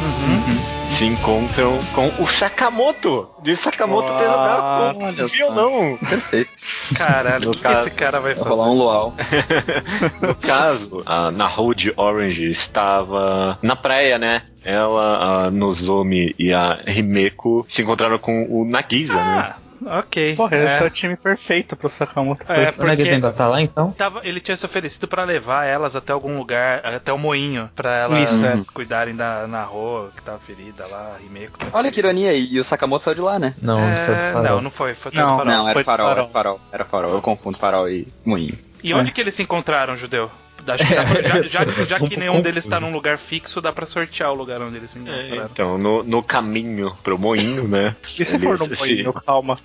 se 0.88 1.06
encontram 1.06 1.78
com 1.94 2.08
o 2.22 2.26
Sakamoto, 2.26 3.28
de 3.42 3.54
Sakamoto 3.54 4.12
Olha 4.12 4.18
Tezuka 4.18 4.94
com 4.94 5.28
só. 5.28 5.34
violão. 5.36 5.98
Perfeito. 5.98 6.50
Caralho, 6.96 7.48
o 7.50 7.52
que, 7.52 7.58
que 7.58 7.62
caso- 7.62 7.86
esse 7.88 7.96
cara 7.96 8.18
vai 8.20 8.34
Vai 8.34 8.42
fazer? 8.44 8.48
rolar 8.56 8.70
um 8.70 8.74
luau. 8.74 9.14
No 10.20 10.34
caso, 10.34 11.02
a 11.06 11.30
Naho 11.30 11.74
de 11.74 11.92
Orange 11.96 12.50
estava 12.50 13.56
na 13.62 13.76
praia, 13.76 14.18
né? 14.18 14.42
Ela, 14.64 15.46
a 15.46 15.50
Nozomi 15.50 16.34
e 16.38 16.52
a 16.52 16.80
Himeko 16.86 17.64
se 17.68 17.82
encontraram 17.82 18.18
com 18.18 18.46
o 18.50 18.64
Nagisa, 18.64 19.14
né? 19.14 19.54
Ok. 19.84 20.36
Porra, 20.36 20.56
esse 20.56 20.78
é 20.78 20.84
é. 20.84 20.86
o 20.86 20.90
time 20.90 21.16
perfeito 21.16 21.76
pro 21.76 21.88
Sakamoto. 21.88 22.44
É, 22.48 22.54
O 22.78 22.84
Negas 22.84 22.96
porque 22.96 23.08
ainda 23.08 23.32
tá 23.32 23.46
lá 23.48 23.60
então? 23.60 23.90
tava, 23.92 24.20
ele 24.24 24.40
tinha 24.40 24.56
se 24.56 24.64
oferecido 24.64 25.06
pra 25.08 25.24
levar 25.24 25.64
elas 25.64 25.96
até 25.96 26.12
algum 26.12 26.38
lugar, 26.38 26.84
até 26.84 27.12
o 27.12 27.18
moinho, 27.18 27.70
pra 27.74 27.94
elas 27.94 28.30
Isso, 28.30 28.44
é. 28.44 28.60
cuidarem 28.72 29.14
da 29.14 29.46
Naho, 29.46 30.10
que 30.14 30.22
tava 30.22 30.38
ferida 30.38 30.86
lá, 30.86 31.16
Himeko. 31.24 31.58
tá 31.58 31.66
Olha 31.72 31.90
que 31.90 31.98
ironia, 32.00 32.32
e 32.32 32.58
o 32.58 32.64
Sakamoto 32.64 33.04
saiu 33.04 33.14
de 33.16 33.20
lá, 33.20 33.38
né? 33.38 33.54
Não, 33.60 33.78
É, 33.78 34.32
não, 34.42 34.60
não 34.62 34.70
foi, 34.70 34.94
foi 34.94 35.12
só 35.12 35.20
Não, 35.20 35.36
farol. 35.38 35.52
Não, 35.52 35.68
era 35.68 35.84
farol, 35.84 36.06
farol. 36.06 36.22
era 36.22 36.28
farol, 36.32 36.60
era 36.72 36.84
farol. 36.84 37.12
Eu 37.12 37.22
confundo 37.22 37.58
farol 37.58 37.88
e 37.88 38.08
moinho. 38.24 38.58
E 38.82 38.94
onde 38.94 39.10
que 39.10 39.20
eles 39.20 39.34
se 39.34 39.42
encontraram, 39.42 39.96
judeu? 39.96 40.30
Acho 40.74 40.86
que 40.86 40.94
dá 40.94 41.04
pra- 41.04 41.22
já, 41.22 41.42
já- 41.42 41.64
já 41.86 41.98
que 42.00 42.16
nenhum 42.16 42.40
deles 42.40 42.66
tá 42.66 42.78
num 42.80 42.90
lugar 42.90 43.18
fixo, 43.18 43.60
dá 43.60 43.72
pra 43.72 43.86
sortear 43.86 44.30
o 44.32 44.34
lugar 44.34 44.60
onde 44.60 44.76
eles 44.76 44.90
se 44.90 44.98
encontraram. 44.98 45.48
Então, 45.52 45.78
no, 45.78 46.02
no 46.02 46.22
caminho 46.22 46.96
pro 47.02 47.18
moinho, 47.18 47.66
né? 47.68 47.94
E 48.18 48.24
se 48.24 48.38
for 48.38 48.58
no 48.58 48.66
moinho, 48.78 49.12
calma. 49.12 49.58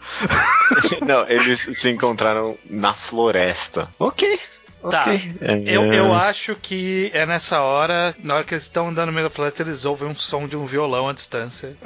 Não, 1.06 1.28
eles 1.28 1.60
se 1.60 1.90
encontraram 1.90 2.58
na 2.70 2.94
floresta. 2.94 3.90
Ok. 4.00 4.40
Tá. 4.90 5.02
ok. 5.02 5.32
É, 5.42 5.62
Eu, 5.68 5.94
eu 5.94 6.12
acho 6.12 6.56
que 6.56 7.12
é 7.14 7.24
nessa 7.24 7.62
hora, 7.62 8.16
na 8.24 8.34
hora 8.34 8.44
que 8.44 8.56
eles 8.56 8.64
estão 8.64 8.90
andando 8.90 9.08
no 9.08 9.14
meio 9.14 9.28
da 9.28 9.30
floresta, 9.30 9.62
eles 9.62 9.86
ouvem 9.86 10.08
um 10.10 10.16
som 10.16 10.48
de 10.48 10.58
um 10.58 10.66
violão 10.66 11.08
à 11.08 11.14
distância. 11.14 11.78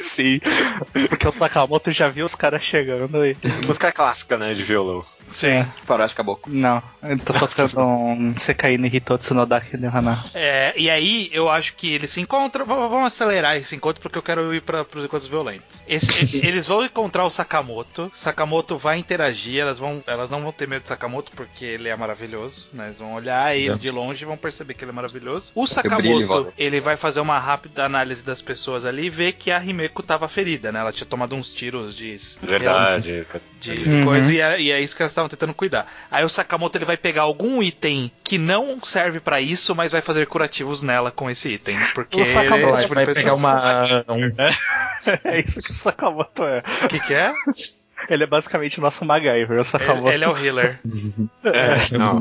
Sim. 0.00 0.40
Porque 1.08 1.28
o 1.28 1.32
Sakamoto 1.32 1.90
já 1.92 2.08
viu 2.08 2.26
os 2.26 2.34
caras 2.34 2.62
chegando 2.62 3.20
aí. 3.20 3.36
Música 3.64 3.92
clássica, 3.92 4.36
né, 4.36 4.52
de 4.54 4.62
violão. 4.62 5.04
Sim. 5.32 5.66
Farol 5.84 6.06
de 6.06 6.14
caboclo. 6.14 6.52
Não, 6.54 6.82
eu 7.02 7.18
tô 7.18 7.32
tocando 7.32 7.80
um 7.80 8.36
Sekai 8.36 8.76
no 8.76 8.86
Hitotsu 8.86 9.34
no 9.34 9.46
Daki 9.46 9.76
de 9.76 9.86
Hana. 9.86 10.24
É, 10.34 10.72
e 10.76 10.88
aí 10.90 11.30
eu 11.32 11.48
acho 11.50 11.74
que 11.74 11.92
eles 11.92 12.10
se 12.10 12.20
encontram. 12.20 12.64
v- 12.64 12.72
Vamos 12.72 13.06
acelerar 13.06 13.56
esse 13.56 13.74
encontro 13.74 14.02
porque 14.02 14.18
eu 14.18 14.22
quero 14.22 14.54
ir 14.54 14.60
para 14.62 14.82
os 14.82 15.04
encontros 15.04 15.26
violentos. 15.26 15.82
Esse- 15.88 16.36
eles 16.46 16.66
vão 16.66 16.84
encontrar 16.84 17.24
o 17.24 17.30
Sakamoto. 17.30 18.10
Sakamoto 18.12 18.76
vai 18.76 18.98
interagir. 18.98 19.60
Elas 19.60 19.78
vão, 19.78 20.02
elas 20.06 20.30
não 20.30 20.42
vão 20.42 20.52
ter 20.52 20.68
medo 20.68 20.82
de 20.82 20.88
Sakamoto 20.88 21.32
porque 21.34 21.64
ele 21.64 21.88
é 21.88 21.96
maravilhoso. 21.96 22.68
Né? 22.72 22.86
Eles 22.86 22.98
vão 22.98 23.14
olhar 23.14 23.56
ele 23.56 23.76
de 23.78 23.90
longe 23.90 24.22
e 24.24 24.26
vão 24.26 24.36
perceber 24.36 24.74
que 24.74 24.84
ele 24.84 24.90
é 24.90 24.94
maravilhoso. 24.94 25.50
O 25.54 25.66
Sakamoto 25.66 26.52
ele 26.58 26.80
vai 26.80 26.96
fazer 26.96 27.20
uma 27.20 27.38
rápida 27.38 27.84
análise 27.84 28.24
das 28.24 28.42
pessoas 28.42 28.84
ali 28.84 29.06
e 29.06 29.10
ver 29.10 29.32
que 29.32 29.50
a 29.50 29.62
Himeko 29.64 30.02
tava 30.02 30.28
ferida, 30.28 30.70
né? 30.70 30.80
Ela 30.80 30.92
tinha 30.92 31.06
tomado 31.06 31.34
uns 31.34 31.50
tiros 31.52 31.96
de 31.96 32.12
Verdade. 32.42 33.24
de, 33.60 33.74
de 33.74 33.88
Uhum. 33.88 34.04
coisa 34.04 34.32
e 34.34 34.40
é, 34.40 34.60
e 34.60 34.70
é 34.72 34.80
isso 34.80 34.94
que 34.94 35.02
elas 35.02 35.12
estavam 35.22 35.28
tentando 35.28 35.54
cuidar. 35.54 35.86
Aí 36.10 36.24
o 36.24 36.28
Sakamoto 36.28 36.78
ele 36.78 36.84
vai 36.84 36.96
pegar 36.96 37.22
algum 37.22 37.62
item 37.62 38.10
que 38.22 38.38
não 38.38 38.78
serve 38.82 39.20
pra 39.20 39.40
isso, 39.40 39.74
mas 39.74 39.92
vai 39.92 40.00
fazer 40.00 40.26
curativos 40.26 40.82
nela 40.82 41.10
com 41.10 41.30
esse 41.30 41.50
item, 41.54 41.78
porque 41.94 42.20
O 42.20 42.24
Sakamoto 42.24 42.76
é 42.76 42.82
tipo 42.82 42.94
vai 42.94 43.06
pegar 43.06 43.34
uma. 43.34 43.82
Um, 44.08 44.32
É 45.24 45.40
isso 45.40 45.60
que 45.60 45.70
o 45.70 45.74
Sakamoto 45.74 46.44
é. 46.44 46.62
O 46.84 46.88
que, 46.88 47.00
que 47.00 47.14
é? 47.14 47.34
Ele 48.08 48.24
é 48.24 48.26
basicamente 48.26 48.78
o 48.78 48.82
nosso 48.82 49.04
MacGyver, 49.04 49.58
o 49.60 49.64
Sakamoto. 49.64 50.08
Ele, 50.08 50.14
ele 50.16 50.24
é 50.24 50.28
o 50.28 50.36
healer. 50.36 50.80
É, 51.44 51.96
não. 51.98 52.20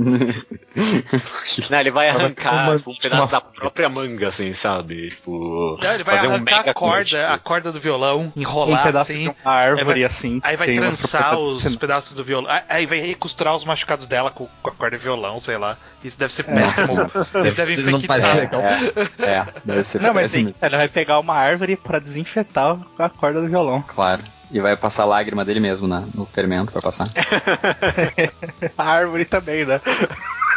Não, 1.69 1.79
ele 1.79 1.91
vai 1.91 2.09
arrancar 2.09 2.53
uma- 2.69 2.75
um 2.87 2.95
pedaço 2.95 3.27
da 3.27 3.41
própria 3.41 3.87
manga, 3.89 4.27
assim, 4.29 4.53
sabe? 4.53 5.09
Tipo. 5.09 5.77
Não, 5.81 5.93
ele 5.93 6.03
vai 6.03 6.15
fazer 6.15 6.27
um 6.27 6.31
arrancar 6.35 6.57
mega 6.57 6.71
a 6.71 6.73
corda, 6.73 7.29
a 7.29 7.37
corda 7.37 7.71
do 7.71 7.79
violão, 7.79 8.31
um 8.35 8.41
enrolar 8.41 8.83
pedaço 8.83 9.11
assim. 9.11 9.23
de 9.23 9.35
uma 9.45 9.51
árvore 9.53 9.81
Aí 9.81 9.85
vai- 9.85 10.03
assim. 10.03 10.39
Aí 10.43 10.55
vai 10.55 10.73
trançar 10.73 11.37
os 11.37 11.75
pedaços 11.75 12.13
do 12.15 12.23
violão. 12.23 12.51
Aí- 12.69 12.85
vai 12.85 12.99
recosturar 12.99 13.55
os 13.55 13.63
machucados 13.65 14.07
dela 14.07 14.31
com, 14.31 14.47
com 14.61 14.69
a 14.69 14.73
corda 14.73 14.97
de 14.97 15.03
violão, 15.03 15.39
sei 15.39 15.57
lá. 15.57 15.77
Isso 16.03 16.17
deve 16.17 16.33
ser 16.33 16.43
péssimo. 16.43 17.09
Isso 17.21 17.33
deve 17.33 17.51
Deve 17.55 17.75
ser- 17.75 17.81
não 17.91 17.97
infectar. 17.99 18.07
parece 18.21 18.39
legal. 18.39 18.61
É, 18.61 19.23
é, 19.25 19.47
deve 19.63 19.83
ser 19.83 20.01
Não, 20.01 20.13
mas 20.13 20.33
ele 20.35 20.53
vai 20.61 20.87
pegar 20.87 21.19
uma 21.19 21.35
árvore 21.35 21.75
pra 21.75 21.99
desinfetar 21.99 22.77
a 22.97 23.09
corda 23.09 23.39
do 23.41 23.47
violão. 23.47 23.81
Claro. 23.87 24.23
E 24.51 24.59
vai 24.59 24.75
passar 24.75 25.03
a 25.03 25.05
lágrima 25.05 25.45
dele 25.45 25.61
mesmo 25.61 25.87
na, 25.87 26.01
no 26.13 26.25
fermento, 26.25 26.73
vai 26.73 26.81
passar. 26.81 27.07
A 28.77 28.83
árvore 28.83 29.23
também, 29.23 29.65
né? 29.65 29.79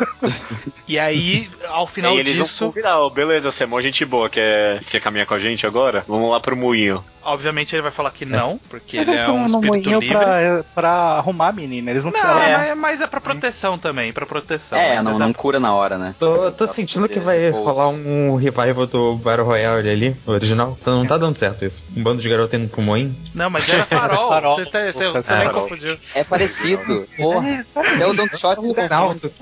E 0.87 0.99
aí, 0.99 1.49
ao 1.69 1.87
final 1.87 2.15
e 2.17 2.21
eles 2.21 2.35
disso, 2.35 2.73
vão 2.83 3.11
beleza, 3.11 3.51
você 3.51 3.65
é 3.65 3.67
mó 3.67 3.81
gente 3.81 4.05
boa, 4.05 4.29
quer, 4.29 4.81
quer 4.85 5.01
caminhar 5.01 5.27
com 5.27 5.35
a 5.35 5.39
gente 5.39 5.67
agora? 5.67 6.05
Vamos 6.07 6.31
lá 6.31 6.39
pro 6.41 6.55
moinho. 6.57 7.03
obviamente 7.23 7.75
ele 7.75 7.81
vai 7.83 7.91
falar 7.91 8.11
que 8.11 8.27
não, 8.27 8.61
porque 8.69 8.99
Mas 8.99 9.09
ele 9.09 9.17
eles 9.17 9.21
é 9.21 9.25
estão 9.25 9.37
um 9.37 9.41
no 9.41 9.47
espírito 9.47 9.67
moinho 9.91 10.01
livre. 10.01 10.15
pra, 10.17 10.65
pra 10.75 10.91
arrumar 11.19 11.49
a 11.49 11.53
menina. 11.53 11.91
Eles 11.91 12.05
não, 12.05 12.13
Não, 12.13 12.21
precisam. 12.21 12.43
é, 12.43 12.57
mas- 12.75 12.79
mas 12.79 13.01
é 13.01 13.07
pra 13.07 13.21
proteção 13.21 13.79
também, 13.79 14.13
pra 14.13 14.27
proteção. 14.27 14.79
É, 14.79 15.03
não, 15.03 15.19
dá- 15.19 15.27
não 15.27 15.33
cura 15.33 15.59
na 15.59 15.75
hora, 15.75 15.97
né? 15.97 16.15
Tô, 16.19 16.51
tô 16.53 16.67
sentindo 16.67 17.09
que 17.09 17.19
vai 17.19 17.51
Bolso. 17.51 17.67
rolar 17.67 17.89
um 17.89 18.37
revival 18.37 18.87
do 18.87 19.17
Battle 19.17 19.47
Royale 19.47 19.89
ali, 19.89 20.17
o 20.27 20.33
original. 20.33 20.77
Então 20.81 20.99
não 20.99 21.07
tá 21.07 21.17
dando 21.17 21.35
certo 21.35 21.65
isso. 21.65 21.83
Um 21.97 22.03
bando 22.03 22.21
de 22.21 22.29
garoto 22.29 22.55
indo 22.57 22.69
pro 22.69 22.83
moinho. 22.83 23.17
Não, 23.35 23.49
mas 23.49 23.67
era 23.71 23.85
farol. 23.87 24.29
Farol. 24.29 24.55
Você, 24.57 24.67
tá, 24.67 24.81
você, 24.93 25.09
você 25.11 25.33
É, 25.33 25.37
nem 25.39 25.47
farol. 25.47 25.63
confundiu. 25.63 25.97
É 26.15 26.23
parecido. 26.25 27.09
Porra. 27.17 27.65
É 28.01 28.07
o 28.07 28.13
Don 28.13 28.29
Quixote 28.29 28.67
se 28.67 28.75
confunde. 28.75 29.33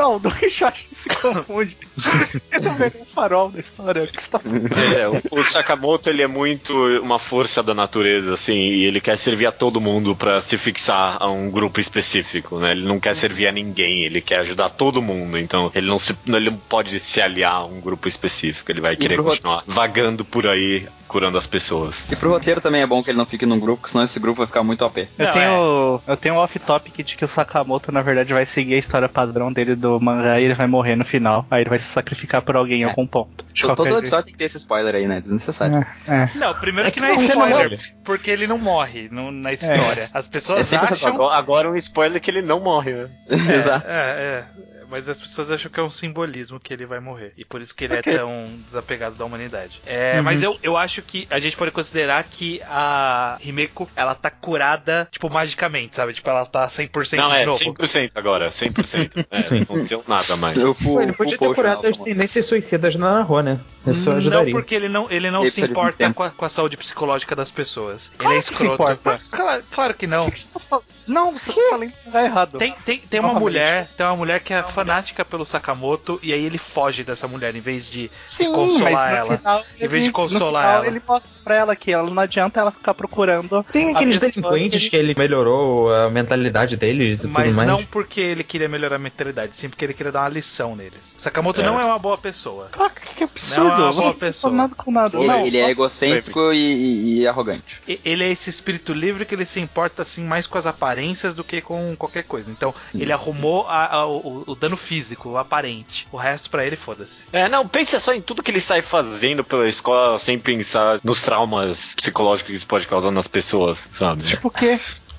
Não, 0.00 0.16
o 0.16 0.18
Don 0.18 0.30
Quixote 0.30 0.88
se 0.92 1.10
confunde. 1.10 1.76
Ele 2.50 2.64
não 2.64 2.76
é 2.76 2.92
um 2.98 3.04
farol 3.04 3.50
da 3.50 3.60
história. 3.60 4.04
O 4.04 4.06
que 4.06 4.22
você 4.22 4.30
tá 4.30 4.38
falando? 4.38 4.66
É, 4.96 5.06
o, 5.06 5.20
o 5.30 5.44
Sakamoto 5.44 6.08
ele 6.08 6.22
é 6.22 6.26
muito 6.26 6.74
uma 7.00 7.18
força 7.18 7.62
da 7.62 7.74
natureza, 7.74 8.32
assim, 8.32 8.54
e 8.54 8.84
ele 8.84 8.98
quer 8.98 9.18
servir 9.18 9.44
a 9.44 9.52
todo 9.52 9.80
mundo 9.80 10.16
pra 10.16 10.40
se 10.40 10.56
fixar 10.56 11.18
a 11.20 11.28
um 11.28 11.50
grupo 11.50 11.80
específico, 11.80 12.58
né? 12.58 12.70
Ele 12.72 12.86
não 12.86 12.98
quer 12.98 13.14
servir 13.14 13.46
a 13.46 13.52
ninguém, 13.52 14.00
ele 14.00 14.22
quer 14.22 14.38
ajudar 14.38 14.70
todo 14.70 15.02
mundo. 15.02 15.38
Então 15.38 15.70
ele 15.74 15.86
não 15.86 15.98
se, 15.98 16.16
ele 16.26 16.48
não 16.50 16.56
pode 16.56 16.98
se 16.98 17.20
aliar 17.20 17.56
a 17.56 17.64
um 17.66 17.78
grupo 17.78 18.08
específico. 18.08 18.72
Ele 18.72 18.80
vai 18.80 18.96
querer 18.96 19.18
continuar 19.22 19.62
vagando 19.66 20.24
por 20.24 20.46
aí 20.46 20.88
curando 21.10 21.36
as 21.36 21.46
pessoas. 21.46 22.08
E 22.10 22.14
pro 22.14 22.30
roteiro 22.30 22.60
também 22.60 22.82
é 22.82 22.86
bom 22.86 23.02
que 23.02 23.10
ele 23.10 23.18
não 23.18 23.26
fique 23.26 23.44
num 23.44 23.58
grupo, 23.58 23.88
senão 23.88 24.04
esse 24.04 24.20
grupo 24.20 24.38
vai 24.38 24.46
ficar 24.46 24.62
muito 24.62 24.84
OP. 24.84 25.08
Eu 25.18 25.26
Não, 25.26 25.32
tenho, 25.32 26.00
eu 26.06 26.16
tenho 26.16 26.34
um 26.36 26.38
off-topic 26.38 27.02
de 27.04 27.16
que 27.16 27.24
o 27.24 27.28
Sakamoto, 27.28 27.90
na 27.90 28.00
verdade, 28.00 28.32
vai 28.32 28.46
seguir 28.46 28.74
a 28.74 28.78
história 28.78 29.08
padrão 29.08 29.52
dele 29.52 29.74
do 29.74 29.98
mangá 30.00 30.40
e 30.40 30.44
ele 30.44 30.54
vai 30.54 30.68
morrer 30.68 30.94
no 30.94 31.04
final. 31.04 31.44
Aí 31.50 31.62
ele 31.62 31.70
vai 31.70 31.78
se 31.80 31.86
sacrificar 31.86 32.42
por 32.42 32.54
alguém 32.56 32.82
em 32.82 32.84
algum 32.84 33.06
ponto. 33.06 33.44
De 33.52 33.62
Todo 33.62 33.76
qualquer 33.76 33.98
episódio 33.98 34.24
tem 34.26 34.32
que 34.32 34.38
ter 34.38 34.44
esse 34.44 34.58
spoiler 34.58 34.94
aí, 34.94 35.08
né? 35.08 35.20
Desnecessário. 35.20 35.84
É, 36.06 36.14
é. 36.14 36.30
Não, 36.36 36.54
primeiro 36.54 36.88
É 36.88 36.92
que 36.92 37.00
que 37.00 37.06
não 37.06 37.08
é 37.08 37.16
não 37.16 37.22
spoiler, 37.22 37.70
morre. 37.70 37.78
porque 38.04 38.30
ele 38.30 38.46
não 38.46 38.58
morre 38.58 39.08
no- 39.10 39.32
na 39.32 39.52
história. 39.52 40.08
As 40.14 40.26
É 40.26 40.30
pessoas 40.30 40.66
sempre 40.66 40.94
acham. 40.94 41.12
Agora, 41.14 41.34
agora 41.36 41.70
um 41.70 41.76
spoiler 41.76 42.20
que 42.20 42.30
ele 42.30 42.42
não 42.42 42.60
morre, 42.60 42.92
né? 42.92 43.08
Exato. 43.54 43.86
É, 43.88 44.44
é. 44.56 44.69
Mas 44.90 45.08
as 45.08 45.20
pessoas 45.20 45.50
acham 45.50 45.70
que 45.70 45.78
é 45.78 45.82
um 45.82 45.90
simbolismo 45.90 46.58
que 46.60 46.72
ele 46.74 46.84
vai 46.86 47.00
morrer. 47.00 47.32
E 47.36 47.44
por 47.44 47.60
isso 47.60 47.74
que 47.74 47.84
ele 47.84 47.98
Ok. 47.98 48.12
é 48.12 48.16
tão 48.18 48.44
desapegado 48.66 49.14
da 49.14 49.24
humanidade. 49.24 49.80
É, 49.86 50.16
Uhum. 50.18 50.22
Mas 50.24 50.42
eu, 50.42 50.58
eu 50.62 50.76
acho 50.76 51.00
que 51.02 51.26
a 51.30 51.38
gente 51.38 51.56
pode 51.56 51.70
considerar 51.70 52.22
que 52.24 52.60
a 52.64 53.38
Himeko, 53.42 53.88
ela 53.94 54.14
tá 54.14 54.30
curada, 54.30 55.08
tipo, 55.10 55.30
magicamente, 55.30 55.96
sabe? 55.96 56.12
Tipo, 56.12 56.28
ela 56.30 56.44
tá 56.46 56.66
100% 56.66 57.16
Não, 57.16 57.28
de 57.28 57.36
é 57.36 57.46
novo. 57.46 57.58
100% 57.74 58.10
agora, 58.16 58.48
100%. 58.50 59.24
É, 59.30 59.42
Sim. 59.42 59.56
não 59.56 59.62
aconteceu 59.62 60.04
nada 60.08 60.36
mais. 60.36 60.56
Eu 60.56 60.74
fui, 60.74 60.94
Pô, 60.94 61.02
ele 61.02 61.12
podia 61.12 61.38
ter 61.38 61.54
curado 61.54 61.86
as 61.86 61.96
tendências 61.96 62.46
suicidas 62.46 62.96
na 62.96 63.14
Narro, 63.14 63.40
né? 63.42 63.60
Isso 63.86 64.10
Não, 64.10 64.16
ajudaria. 64.16 64.52
porque 64.52 64.74
ele 64.74 64.88
não, 64.88 65.06
ele 65.10 65.30
não 65.30 65.42
Ele 65.42 65.50
se 65.50 65.62
importa 65.62 66.12
com 66.12 66.22
a, 66.22 66.30
com 66.30 66.44
a 66.44 66.48
saúde 66.48 66.76
psicológica 66.76 67.34
das 67.36 67.50
pessoas. 67.50 68.12
Claro 68.18 68.32
ele 68.32 68.38
é 68.38 68.42
que 68.42 68.46
se 68.46 68.52
escroto. 68.52 68.98
Claro, 69.30 69.64
claro 69.70 69.94
que 69.94 70.06
não. 70.06 70.26
O 70.26 70.32
que 70.32 70.40
você 70.40 70.48
tá 70.52 70.60
falando? 70.60 70.84
Não, 71.10 71.32
você 71.32 71.52
tá 71.52 71.60
falando 71.70 71.92
mangá 72.06 72.24
errado. 72.24 72.58
Tem, 72.58 72.74
tem, 72.84 72.98
tem 72.98 73.20
uma 73.20 73.34
mulher, 73.34 73.88
tem 73.96 74.06
uma 74.06 74.16
mulher 74.16 74.40
que 74.40 74.52
é 74.54 74.62
fanática 74.62 75.24
pelo 75.24 75.44
Sakamoto 75.44 76.18
e 76.22 76.32
aí 76.32 76.44
ele 76.44 76.58
foge 76.58 77.02
dessa 77.04 77.26
mulher 77.26 77.54
em 77.56 77.60
vez 77.60 77.86
de 77.90 78.10
Sim, 78.26 78.52
consolar 78.52 78.92
mas 78.92 79.10
no 79.10 79.16
ela. 79.16 79.36
Final, 79.38 79.64
Em 79.80 79.88
vez 79.88 80.04
de 80.04 80.12
consolar 80.12 80.62
no 80.62 80.68
final, 80.68 80.74
ela. 80.76 80.86
ele 80.86 81.02
mostra 81.06 81.30
pra 81.42 81.54
ela 81.54 81.74
que 81.76 81.92
ela 81.92 82.08
não 82.10 82.22
adianta 82.22 82.60
ela 82.60 82.70
ficar 82.70 82.94
procurando. 82.94 83.64
Tem 83.72 83.94
aqueles 83.94 84.18
delinquentes 84.18 84.84
que 84.84 84.90
que 84.90 84.96
ele 84.96 85.14
melhorou 85.16 85.92
a 85.94 86.10
mentalidade 86.10 86.76
deles 86.76 87.22
e 87.22 87.26
Mas 87.26 87.46
tudo 87.46 87.56
mais. 87.56 87.68
não 87.68 87.84
porque 87.86 88.20
ele 88.20 88.42
queria 88.44 88.68
melhorar 88.68 88.96
a 88.96 88.98
mentalidade, 88.98 89.56
sim 89.56 89.68
porque 89.68 89.84
ele 89.84 89.94
queria 89.94 90.10
dar 90.12 90.20
uma 90.22 90.28
lição 90.28 90.74
neles. 90.76 91.14
Sakamoto 91.18 91.60
É. 91.60 91.64
não 91.64 91.80
é 91.80 91.84
uma 91.84 91.98
boa 91.98 92.18
pessoa. 92.18 92.68
Claro 92.72 92.92
que 92.94 93.14
que 93.14 93.24
absurdo. 93.24 93.64
Não 93.68 93.70
é 93.70 93.78
uma 93.84 93.92
boa 93.92 94.04
não 94.06 94.14
pessoa. 94.14 94.50
tá 94.50 94.56
nada 94.56 94.74
com 94.74 94.90
nada. 94.90 95.16
Ele, 95.18 95.26
não, 95.26 95.46
ele 95.46 95.58
é 95.58 95.70
egocêntrico 95.70 96.52
e, 96.52 96.56
e- 96.58 97.20
e 97.20 97.26
arrogante. 97.28 97.80
Ele 98.04 98.24
é 98.24 98.30
esse 98.30 98.48
espírito 98.50 98.92
livre 98.92 99.24
que 99.24 99.34
ele 99.34 99.44
se 99.44 99.60
importa 99.60 100.02
assim 100.02 100.24
mais 100.24 100.46
com 100.46 100.56
as 100.58 100.66
aparências 100.66 100.99
do 101.34 101.44
que 101.44 101.60
com 101.60 101.94
qualquer 101.96 102.24
coisa. 102.24 102.50
Então, 102.50 102.72
Sim. 102.72 103.00
ele 103.00 103.12
arrumou 103.12 103.66
a- 103.68 103.86
a- 103.94 104.06
o, 104.06 104.44
o 104.46 104.54
dano 104.54 104.76
físico, 104.76 105.30
o 105.30 105.38
aparente. 105.38 106.06
O 106.12 106.16
resto 106.16 106.48
pra 106.50 106.64
ele, 106.64 106.76
foda-se. 106.76 107.22
É, 107.32 107.48
não, 107.48 107.66
pensa 107.66 107.98
só 108.00 108.12
em 108.14 108.20
tudo 108.20 108.42
que 108.42 108.50
ele 108.50 108.60
sai 108.60 108.82
fazendo 108.82 109.42
pela 109.44 109.68
escola 109.68 110.18
sem 110.18 110.38
pensar 110.38 111.00
nos 111.02 111.20
traumas 111.20 111.94
psicológicos 111.94 112.50
que 112.50 112.56
isso 112.56 112.66
pode 112.66 112.86
causar 112.86 113.10
nas 113.10 113.26
pessoas, 113.28 113.86
sabe? 113.92 114.24
Tipo 114.24 114.48
o 114.48 114.50
quê? 114.50 114.78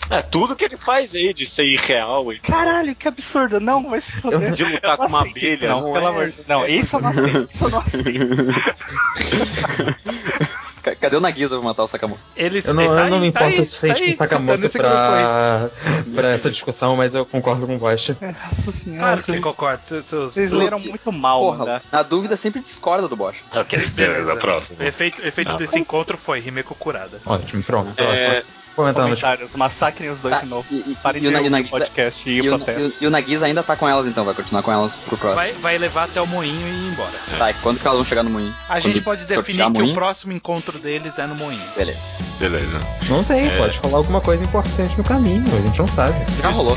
É, 0.10 0.22
tudo 0.22 0.56
que 0.56 0.66
ele 0.66 0.76
faz 0.76 1.14
aí 1.16 1.34
de 1.34 1.46
ser 1.46 1.64
irreal 1.64 2.34
e 2.34 2.40
Caralho, 2.40 2.94
que 2.96 3.08
absurdo. 3.08 3.60
Não, 3.62 3.88
vai 3.90 4.02
se 4.02 4.12
foder. 4.20 4.52
de 4.54 4.64
lutar 4.66 4.98
com 4.98 5.06
uma 5.06 5.22
abelha. 5.22 5.70
Não, 5.70 5.82
não 5.84 5.94
pelo 5.94 6.06
é- 6.06 6.10
amor 6.10 6.26
de 6.28 6.32
Deus. 6.34 6.48
Não, 6.48 6.68
isso 6.68 6.96
eu 6.98 7.02
não 7.02 7.10
aceito. 7.10 7.50
Isso 7.54 7.64
eu 7.64 7.70
não 7.70 7.80
aceito. 7.80 8.28
Ca- 10.82 10.96
Cadê 10.96 11.16
o 11.16 11.20
Nagisa 11.22 11.56
pra 11.58 11.64
matar 11.66 11.84
o 11.84 11.88
Sakamoto? 11.88 12.20
Eles, 12.36 12.66
Eu 12.66 12.74
não, 12.74 12.84
tá 12.88 12.90
eu 12.90 13.10
não 13.10 13.18
aí, 13.18 13.22
me 13.22 13.32
tá 13.32 13.50
importo 13.52 13.62
o 13.62 13.80
tá 13.88 13.94
aí, 13.94 14.12
com 14.12 14.18
Sakamoto 14.18 14.70
tá 14.70 14.80
grupo 14.80 14.88
aí. 14.88 14.92
pra, 14.92 15.70
pra 16.16 16.28
essa 16.34 16.50
discussão, 16.52 16.96
mas 16.96 17.14
eu 17.16 17.26
concordo 17.26 17.66
com 17.68 17.76
o 17.76 17.80
Bosta. 17.80 18.18
Nossa 18.22 18.72
senhora. 18.72 19.00
Claro 19.02 19.18
que 19.18 19.24
vocês, 19.24 19.38
você 19.38 19.42
concorda. 19.44 19.82
Seus, 19.84 20.06
seus, 20.06 20.34
vocês 20.34 20.52
leram 20.52 20.80
muito 20.80 21.12
mal, 21.12 21.42
Porra, 21.42 21.66
né? 21.66 21.82
na 21.92 22.04
dúvida 22.04 22.36
sempre 22.36 22.62
discorda 22.62 23.08
do 23.08 23.16
Bosch. 23.16 23.44
Ok, 23.56 23.80
beleza, 23.90 24.36
próximo. 24.38 24.80
O 24.80 24.84
efeito, 24.84 25.22
o 25.22 25.28
efeito 25.28 25.56
desse 25.58 25.78
encontro 25.80 26.18
foi 26.18 26.40
Himeko 26.46 26.76
curada. 26.76 27.20
Ótimo, 27.26 27.64
pronto. 27.64 27.94
Próximo. 27.94 28.42
É, 28.72 28.75
Comentando. 28.75 29.04
Comentários, 29.04 29.54
massacrem 29.56 30.10
os 30.10 30.20
dois 30.22 30.34
Tá, 30.36 30.42
de 30.42 30.48
novo. 30.48 30.66
e- 30.72 30.75
e- 30.92 30.98
Parem 31.04 31.22
e 31.22 31.28
o 31.28 31.30
de 31.30 31.34
e 31.34 31.36
o 31.36 31.38
ouvir 31.38 31.48
o 31.48 31.51
Nagisa- 31.51 31.72
podcast 31.72 32.30
e 32.30 32.32
E 32.32 32.36
ir 32.38 32.50
o, 32.54 32.58
pro 32.58 32.66
pé. 32.66 32.80
e 32.80 32.84
o- 32.86 32.94
e 33.01 33.08
o 33.08 33.10
Nagisa 33.10 33.46
ainda 33.46 33.62
tá 33.63 33.75
com 33.75 33.88
elas 33.88 34.08
então, 34.08 34.24
vai 34.24 34.34
continuar 34.34 34.63
com 34.63 34.72
elas 34.72 34.96
pro 34.96 35.18
próximo. 35.18 35.36
Vai, 35.42 35.51
vai 35.54 35.78
levar 35.78 36.04
até 36.06 36.22
o 36.22 36.28
moinho 36.28 36.68
e 36.68 36.72
ir 36.72 36.92
embora. 36.92 37.12
Tá, 37.38 37.51
e 37.51 37.54
quando 37.56 37.80
que 37.80 37.86
elas 37.86 37.98
vão 37.98 38.06
chegar 38.06 38.24
no 38.24 38.30
moinho? 38.30 38.54
A 38.70 38.74
Quando 38.75 38.82
gente 38.84 39.01
pode 39.01 39.25
definir 39.25 39.63
que 39.66 39.70
moinho? 39.70 39.92
o 39.92 39.94
próximo 39.94 40.32
encontro 40.34 40.80
deles 40.80 41.20
é 41.20 41.28
no 41.28 41.36
moinho. 41.36 41.62
Beleza. 41.78 42.24
beleza. 42.40 42.80
Não 43.10 43.24
sei, 43.24 43.42
É. 43.48 43.58
pode 43.58 43.78
falar 43.80 43.98
alguma 43.98 44.22
coisa 44.22 44.44
importante 44.44 44.98
no 44.98 45.04
caminho, 45.04 45.44
a 45.48 45.62
gente 45.68 45.78
não 45.78 45.88
sabe. 45.88 46.25
Já 46.42 46.50
rolou. 46.50 46.72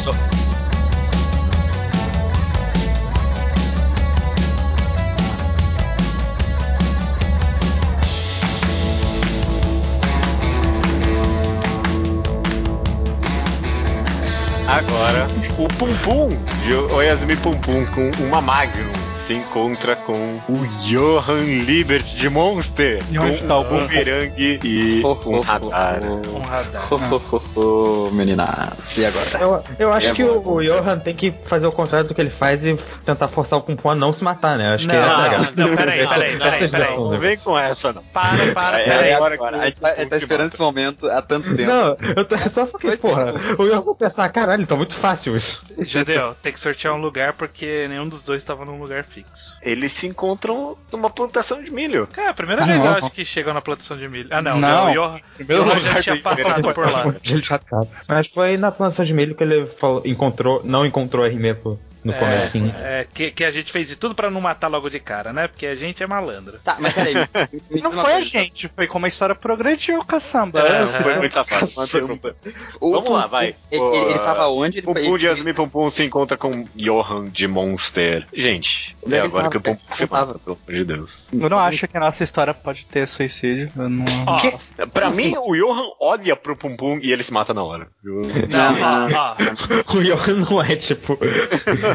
Agora, 14.74 15.28
o 15.56 15.68
Pum 15.68 15.96
Pum 15.98 16.30
de 16.64 16.74
Oyasumi 16.92 17.36
Pum 17.36 17.52
Pum 17.52 17.86
com 17.94 18.10
uma 18.24 18.40
Magnum 18.40 19.13
se 19.26 19.32
encontra 19.32 19.96
com 19.96 20.36
o 20.48 20.66
Johan 20.82 21.40
Libert 21.64 22.04
de 22.04 22.28
Monster, 22.28 23.02
com 23.06 23.52
o 23.54 23.60
um 23.60 23.64
bumerangue 23.86 24.60
e 24.62 25.02
um 25.04 25.40
radar. 25.40 26.02
Um 26.28 26.40
radar. 26.40 26.92
Ho, 26.92 26.96
ho, 26.96 27.22
ho, 27.32 27.60
ho, 28.08 28.10
meninas. 28.12 28.96
E 28.98 29.06
agora? 29.06 29.24
Eu, 29.40 29.64
eu 29.78 29.92
acho 29.94 30.08
É 30.08 30.12
que 30.12 30.22
bom. 30.24 30.42
o, 30.44 30.54
o 30.56 30.62
Johan 30.62 30.98
tem 30.98 31.14
que 31.14 31.32
fazer 31.46 31.66
o 31.66 31.72
contrário 31.72 32.06
do 32.06 32.14
que 32.14 32.20
ele 32.20 32.28
faz 32.30 32.62
e 32.64 32.76
tentar 33.04 33.28
forçar 33.28 33.58
o 33.58 33.62
Pum 33.62 33.88
a 33.88 33.94
não 33.94 34.12
se 34.12 34.22
matar, 34.22 34.58
né? 34.58 34.74
Acho 34.74 34.86
que 34.86 34.94
Não, 34.94 35.02
essa 35.02 35.08
é 35.08 35.14
a 35.14 35.22
não, 35.22 35.28
graça. 35.30 35.52
não, 35.56 35.76
peraí, 35.76 36.06
peraí, 36.06 36.34
Essa- 36.34 36.38
peraí, 36.44 36.68
peraí. 36.70 36.96
Não 36.96 37.18
vem 37.18 37.36
com 37.38 37.58
essa, 37.58 37.92
não. 37.94 38.02
Para, 38.02 38.52
para, 38.52 38.80
É, 38.80 38.84
peraí. 38.84 39.08
é, 39.08 39.14
agora, 39.14 39.34
agora 39.36 39.56
a 39.58 39.64
gente 39.64 39.80
tá, 39.80 39.90
tá 39.94 40.16
esperando 40.18 40.52
esse 40.52 40.60
momento 40.60 41.10
há 41.10 41.22
tanto 41.22 41.48
tempo. 41.56 41.70
Não, 41.70 41.96
eu 42.14 42.24
tô 42.26 42.36
só 42.50 42.66
porque, 42.66 42.94
porra, 42.98 43.32
o 43.58 43.66
Johan 43.66 43.80
vai 43.80 43.94
pensar, 43.94 44.28
caralho, 44.28 44.66
tá 44.66 44.76
muito 44.76 44.94
fácil 44.94 45.34
isso. 45.34 45.64
Judeu, 45.78 46.36
tem 46.42 46.52
que 46.52 46.60
sortear 46.60 46.92
um 46.94 47.00
lugar 47.00 47.32
porque 47.32 47.86
nenhum 47.88 48.06
dos 48.06 48.22
dois 48.22 48.44
tava 48.44 48.64
num 48.66 48.78
lugar 48.78 49.02
fixo. 49.14 49.56
Eles 49.62 49.92
se 49.92 50.06
encontram 50.06 50.76
numa 50.92 51.08
plantação 51.08 51.62
de 51.62 51.70
milho. 51.70 52.06
Cara, 52.08 52.30
a 52.30 52.34
primeira 52.34 52.62
Ah, 52.62 52.66
vez 52.66 52.84
eu 52.84 52.90
não. 52.90 52.98
acho 52.98 53.10
que 53.10 53.24
chegam 53.24 53.54
na 53.54 53.60
plantação 53.60 53.96
de 53.96 54.08
milho. 54.08 54.28
Ah, 54.30 54.42
não, 54.42 54.58
Não. 54.58 54.90
o 54.90 54.92
Johan, 54.92 55.20
Primeiro 55.36 55.62
Johan 55.64 55.74
lugar 55.74 55.92
já 55.94 56.02
tinha 56.02 56.16
do 56.16 56.22
passado 56.22 56.74
por 56.74 56.90
lá. 56.90 57.14
Ele 57.24 57.40
já 57.42 57.58
tava. 57.58 57.88
Mas 58.08 58.26
foi 58.26 58.56
na 58.56 58.70
plantação 58.70 59.04
de 59.04 59.14
milho 59.14 59.34
que 59.34 59.42
ele 59.44 59.66
falou- 59.80 60.02
encontrou, 60.04 60.60
não 60.64 60.84
encontrou 60.84 61.24
a 61.24 61.28
Rimeco 61.28 61.78
no 62.04 62.12
É, 62.12 62.18
comecinho. 62.18 62.74
é, 62.76 63.06
que, 63.12 63.30
que 63.30 63.42
a 63.44 63.50
gente 63.50 63.72
fez 63.72 63.88
de 63.88 63.96
tudo 63.96 64.14
pra 64.14 64.30
não 64.30 64.40
matar 64.40 64.68
logo 64.68 64.90
de 64.90 65.00
cara, 65.00 65.32
né? 65.32 65.48
Porque 65.48 65.66
a 65.66 65.74
gente 65.74 66.02
é 66.02 66.06
malandro. 66.06 66.58
Tá, 66.62 66.76
mas 66.78 66.92
peraí. 66.92 67.14
Não 67.82 67.90
foi 67.90 68.12
a 68.14 68.20
gente, 68.20 68.68
foi 68.68 68.86
como 68.86 69.06
a 69.06 69.08
história 69.08 69.34
progrediu, 69.34 70.04
caçamba. 70.04 70.60
É, 70.60 70.82
É, 70.82 70.86
Foi 70.86 71.16
muito 71.16 71.32
safado. 71.32 71.66
O 72.80 72.92
Vamos 72.92 73.10
lá, 73.10 73.26
vai. 73.26 73.54
Ele, 73.70 73.82
ele, 73.82 73.96
ele 74.10 74.18
tava 74.18 74.48
onde? 74.48 74.78
Ele, 74.78 74.86
Pum 74.86 74.94
Pum 74.94 75.00
ele- 75.00 75.18
de 75.18 75.26
Yasumi 75.26 75.52
Pum 75.54 75.68
Pum 75.68 75.90
se 75.90 76.02
encontra 76.04 76.36
com 76.36 76.64
Johan 76.74 77.28
de 77.28 77.46
Monster. 77.48 78.26
Gente, 78.32 78.96
é 79.10 79.20
agora 79.20 79.44
tava? 79.44 79.50
que 79.50 79.56
o 79.56 79.60
Pum 79.60 79.74
Pum 79.74 79.80
Ele 79.88 79.96
se 79.96 80.10
mata, 80.10 80.38
pelo 80.38 80.58
amor 80.66 80.78
de 80.78 80.84
Deus. 80.84 81.28
Eu 81.32 81.48
não 81.48 81.58
acho 81.58 81.88
que 81.88 81.96
a 81.96 82.00
nossa 82.00 82.22
história 82.24 82.52
pode 82.54 82.84
ter 82.86 83.06
suicídio. 83.08 83.70
Eu 83.76 83.88
não... 83.88 84.04
Que? 84.38 84.52
Pra 84.86 85.10
mim, 85.10 85.34
o 85.38 85.54
Johan 85.56 85.88
olha 86.00 86.36
pro 86.36 86.56
Pum 86.56 86.76
Pum 86.76 86.98
e 87.02 87.12
ele 87.12 87.22
se 87.22 87.32
mata 87.32 87.52
na 87.54 87.62
hora. 87.62 87.88
Não, 88.02 88.20
ó, 89.16 89.32
ó. 89.32 89.34
O 89.96 90.02
Johan 90.02 90.44
não 90.50 90.62
é 90.62 90.76
tipo. 90.76 91.18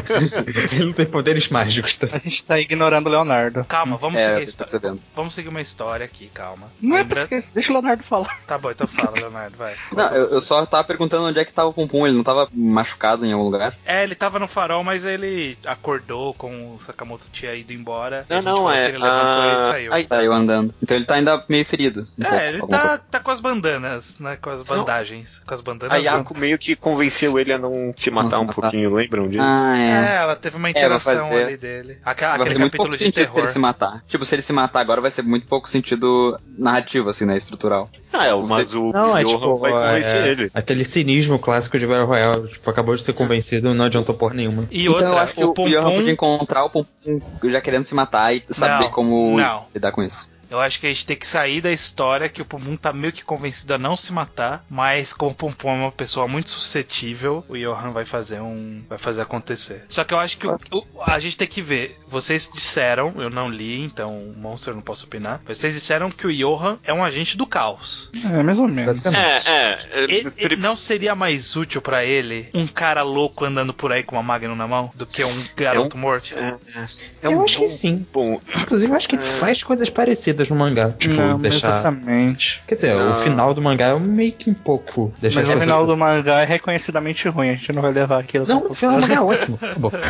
ele 0.72 0.84
não 0.86 0.92
tem 0.92 1.06
poderes 1.06 1.48
mágicos, 1.48 1.96
tá? 1.96 2.08
A 2.12 2.18
gente 2.18 2.44
tá 2.44 2.58
ignorando 2.58 3.06
o 3.06 3.10
Leonardo. 3.10 3.64
Calma, 3.64 3.96
vamos 3.96 4.20
É, 4.20 4.24
seguir 4.26 4.36
a 4.38 4.42
história. 4.42 4.70
percebendo. 4.70 5.00
Vamos 5.14 5.34
seguir 5.34 5.48
uma 5.48 5.60
história 5.60 6.04
aqui, 6.04 6.30
calma. 6.32 6.68
Não 6.80 6.96
é 6.96 7.00
Lembra- 7.00 7.14
pra 7.14 7.22
esquecer, 7.24 7.50
deixa 7.54 7.70
o 7.70 7.74
Leonardo 7.74 8.02
falar. 8.02 8.38
Tá 8.46 8.58
bom, 8.58 8.70
então 8.70 8.86
fala, 8.86 9.12
Leonardo, 9.18 9.56
vai. 9.56 9.74
Não, 9.92 10.08
eu, 10.14 10.26
eu 10.28 10.40
só 10.40 10.64
tava 10.66 10.84
perguntando 10.84 11.24
onde 11.26 11.38
é 11.38 11.44
que 11.44 11.52
tava 11.52 11.68
o 11.68 11.72
Pum 11.72 11.86
Pum. 11.86 12.06
Ele 12.06 12.16
não 12.16 12.24
tava 12.24 12.48
machucado 12.52 13.24
em 13.26 13.32
algum 13.32 13.44
lugar? 13.44 13.74
É, 13.84 14.02
ele 14.02 14.14
tava 14.14 14.38
no 14.38 14.48
farol, 14.48 14.82
mas 14.84 15.04
ele 15.04 15.56
acordou 15.64 16.34
com 16.34 16.74
o 16.74 16.80
Sakamoto 16.80 17.28
tinha 17.32 17.54
ido 17.54 17.72
embora. 17.72 18.24
Não, 18.28 18.42
não, 18.42 18.70
é, 18.70 18.88
Ele 18.88 18.98
levantou 18.98 19.44
e 19.44 19.50
ah, 19.50 19.68
saiu. 19.70 19.92
aí- 19.92 20.06
Saiu 20.08 20.32
andando. 20.32 20.74
Então 20.82 20.96
ele 20.96 21.04
tá 21.06 21.14
ainda 21.14 21.44
meio 21.48 21.64
ferido. 21.64 22.06
um 22.18 22.22
pouco, 22.22 22.34
É, 22.36 22.48
ele 22.48 22.60
alguma 22.60 22.78
tá, 22.78 22.98
tá 22.98 23.20
com 23.20 23.30
as 23.30 23.40
bandanas, 23.40 24.18
né? 24.18 24.36
Com 24.40 24.50
as 24.50 24.62
bandagens. 24.62 25.40
Com 25.46 25.54
as 25.54 25.60
bandanas. 25.60 25.94
A 25.94 25.98
Yako 25.98 26.36
meio 26.36 26.58
que 26.58 26.74
convenceu 26.76 27.38
ele 27.38 27.52
a 27.52 27.58
não 27.58 27.92
se 27.96 28.10
matar 28.10 28.36
se 28.36 28.42
um 28.42 28.46
matar. 28.46 28.60
pouquinho, 28.60 28.94
lembram 28.94 29.28
disso? 29.28 29.42
Ah, 29.42 29.76
É, 29.78 29.89
é. 29.90 30.16
ela 30.16 30.36
teve 30.36 30.56
uma 30.56 30.68
É, 30.70 30.72
vai 30.72 30.82
interação 30.82 31.28
fazer- 31.28 31.44
ali 31.44 31.56
dele. 31.56 31.98
Aca- 32.04 32.26
Vai 32.26 32.34
aquele 32.36 32.48
fazer 32.50 32.58
muito 32.58 32.72
capítulo 32.72 32.88
pouco 32.88 32.90
de 32.90 32.98
sentido 32.98 33.32
se 33.32 33.38
ele 33.38 33.46
se 33.48 33.58
matar. 33.58 34.02
Tipo, 34.06 34.24
se 34.24 34.34
ele 34.34 34.42
se 34.42 34.52
matar 34.52 34.80
agora 34.80 35.00
vai 35.00 35.10
ser 35.10 35.22
muito 35.22 35.46
pouco 35.46 35.68
sentido 35.68 36.38
narrativo, 36.58 37.08
assim, 37.08 37.24
né? 37.24 37.36
Estrutural. 37.36 37.90
Ah, 38.12 38.26
é, 38.26 38.34
mas 38.34 38.74
o 38.74 38.90
Não, 38.92 39.16
é 39.16 39.22
Johan 39.24 39.38
tipo. 39.38 39.56
vai 39.58 39.70
convencer 39.72 40.24
é, 40.24 40.28
ele. 40.28 40.50
Aquele 40.52 40.84
cinismo 40.84 41.38
clássico 41.38 41.78
de 41.78 41.86
Battle 41.86 42.06
Royale. 42.06 42.48
Tipo, 42.48 42.70
acabou 42.70 42.96
de 42.96 43.02
ser 43.02 43.12
convencido 43.12 43.72
não 43.74 43.84
adiantou 43.84 44.14
porra 44.14 44.34
nenhuma. 44.34 44.66
E 44.70 44.82
então 44.82 44.94
outra, 44.94 45.08
eu 45.08 45.18
acho 45.18 45.34
que 45.34 45.44
o, 45.44 45.52
Pum 45.54 45.68
Johan 45.68 45.82
Pum, 45.90 45.96
podia 45.96 46.12
encontrar 46.12 46.64
o 46.64 46.70
Pum 46.70 46.84
Pum 47.04 47.20
já 47.50 47.60
querendo 47.60 47.84
se 47.84 47.94
matar 47.94 48.34
e 48.34 48.42
saber 48.50 48.84
Não, 48.84 48.90
como 48.90 49.36
não. 49.38 49.64
lidar 49.74 49.92
com 49.92 50.02
isso. 50.02 50.28
Eu 50.50 50.60
acho 50.60 50.80
que 50.80 50.86
a 50.86 50.92
gente 50.92 51.06
tem 51.06 51.16
que 51.16 51.26
sair 51.26 51.60
da 51.60 51.70
história 51.72 52.28
que 52.28 52.42
o 52.42 52.44
Pum 52.44 52.60
Pum 52.60 52.76
tá 52.76 52.92
meio 52.92 53.12
que 53.12 53.24
convencido 53.24 53.74
a 53.74 53.78
não 53.78 53.96
se 53.96 54.12
matar, 54.12 54.64
mas 54.68 55.12
como 55.12 55.30
o 55.32 55.34
Pum 55.34 55.70
é 55.70 55.72
uma 55.72 55.92
pessoa 55.92 56.26
muito 56.28 56.50
suscetível, 56.50 57.44
o 57.48 57.56
Johan 57.56 57.90
vai 57.92 58.04
fazer 58.04 58.40
um. 58.40 58.82
vai 58.88 58.98
fazer 58.98 59.22
acontecer. 59.22 59.84
Só 59.88 60.04
que 60.04 60.12
eu 60.14 60.18
acho 60.18 60.38
que 60.38 60.46
o- 60.46 60.58
o- 60.72 60.84
a 61.06 61.18
gente 61.18 61.36
tem 61.36 61.46
que 61.48 61.62
ver. 61.62 61.98
Vocês 62.08 62.50
disseram, 62.52 63.14
eu 63.18 63.30
não 63.30 63.48
li, 63.48 63.80
então 63.82 64.18
o 64.18 64.34
Monster 64.36 64.74
não 64.74 64.82
posso 64.82 65.04
opinar. 65.06 65.40
Vocês 65.46 65.74
disseram 65.74 66.10
que 66.10 66.26
o 66.26 66.32
Johan 66.34 66.78
é 66.84 66.92
um 66.92 67.04
agente 67.04 67.36
do 67.36 67.46
caos. 67.46 68.10
É, 68.14 68.42
mais 68.42 68.58
ou 68.58 68.66
menos. 68.68 69.00
Basicamente. 69.00 69.20
É, 69.48 69.50
é. 69.50 69.78
Ele, 70.02 70.32
ele- 70.36 70.56
não 70.56 70.74
seria 70.76 71.14
mais 71.14 71.56
útil 71.56 71.80
pra 71.80 72.04
ele 72.04 72.48
um 72.54 72.66
cara 72.66 73.02
louco 73.02 73.44
andando 73.44 73.72
por 73.72 73.92
aí 73.92 74.02
com 74.02 74.16
uma 74.16 74.22
Magnum 74.22 74.54
na 74.56 74.66
mão 74.66 74.90
do 74.94 75.06
que 75.06 75.22
um 75.24 75.44
garoto 75.56 75.96
morto? 75.96 76.32
É, 76.38 76.48
é, 76.74 76.82
é 77.22 77.26
eu 77.26 77.38
um 77.38 77.44
acho 77.44 77.58
que 77.58 77.68
sim. 77.68 78.06
bom. 78.12 78.40
Inclusive, 78.62 78.90
eu 78.90 78.96
acho 78.96 79.08
que 79.08 79.16
ele 79.16 79.24
faz 79.38 79.62
coisas 79.62 79.88
parecidas 79.88 80.39
no 80.48 80.56
mangá. 80.56 80.92
Tipo, 80.98 81.14
não, 81.14 81.38
deixar. 81.38 81.68
exatamente. 81.68 82.62
Quer 82.66 82.74
dizer, 82.76 82.94
Não. 82.94 83.18
o 83.18 83.22
final 83.22 83.52
do 83.52 83.60
mangá 83.60 83.88
é 83.88 83.98
meio 83.98 84.32
que 84.32 84.48
um 84.48 84.54
pouco. 84.54 85.12
Deixar 85.20 85.40
Mas 85.40 85.50
as 85.50 85.56
o 85.56 85.60
final 85.60 85.86
do 85.86 85.96
mangá 85.96 86.40
é 86.40 86.44
reconhecidamente 86.44 87.28
ruim, 87.28 87.50
a 87.50 87.54
gente 87.54 87.72
não 87.72 87.82
vai 87.82 87.92
levar 87.92 88.20
aquilo. 88.20 88.46
Não, 88.46 88.70
o 88.70 88.74
final 88.74 88.96
do 88.96 89.02
mangá 89.02 89.14
é 89.14 89.20
ótimo. 89.20 89.58
Tá 89.58 89.74
bom. 89.76 89.90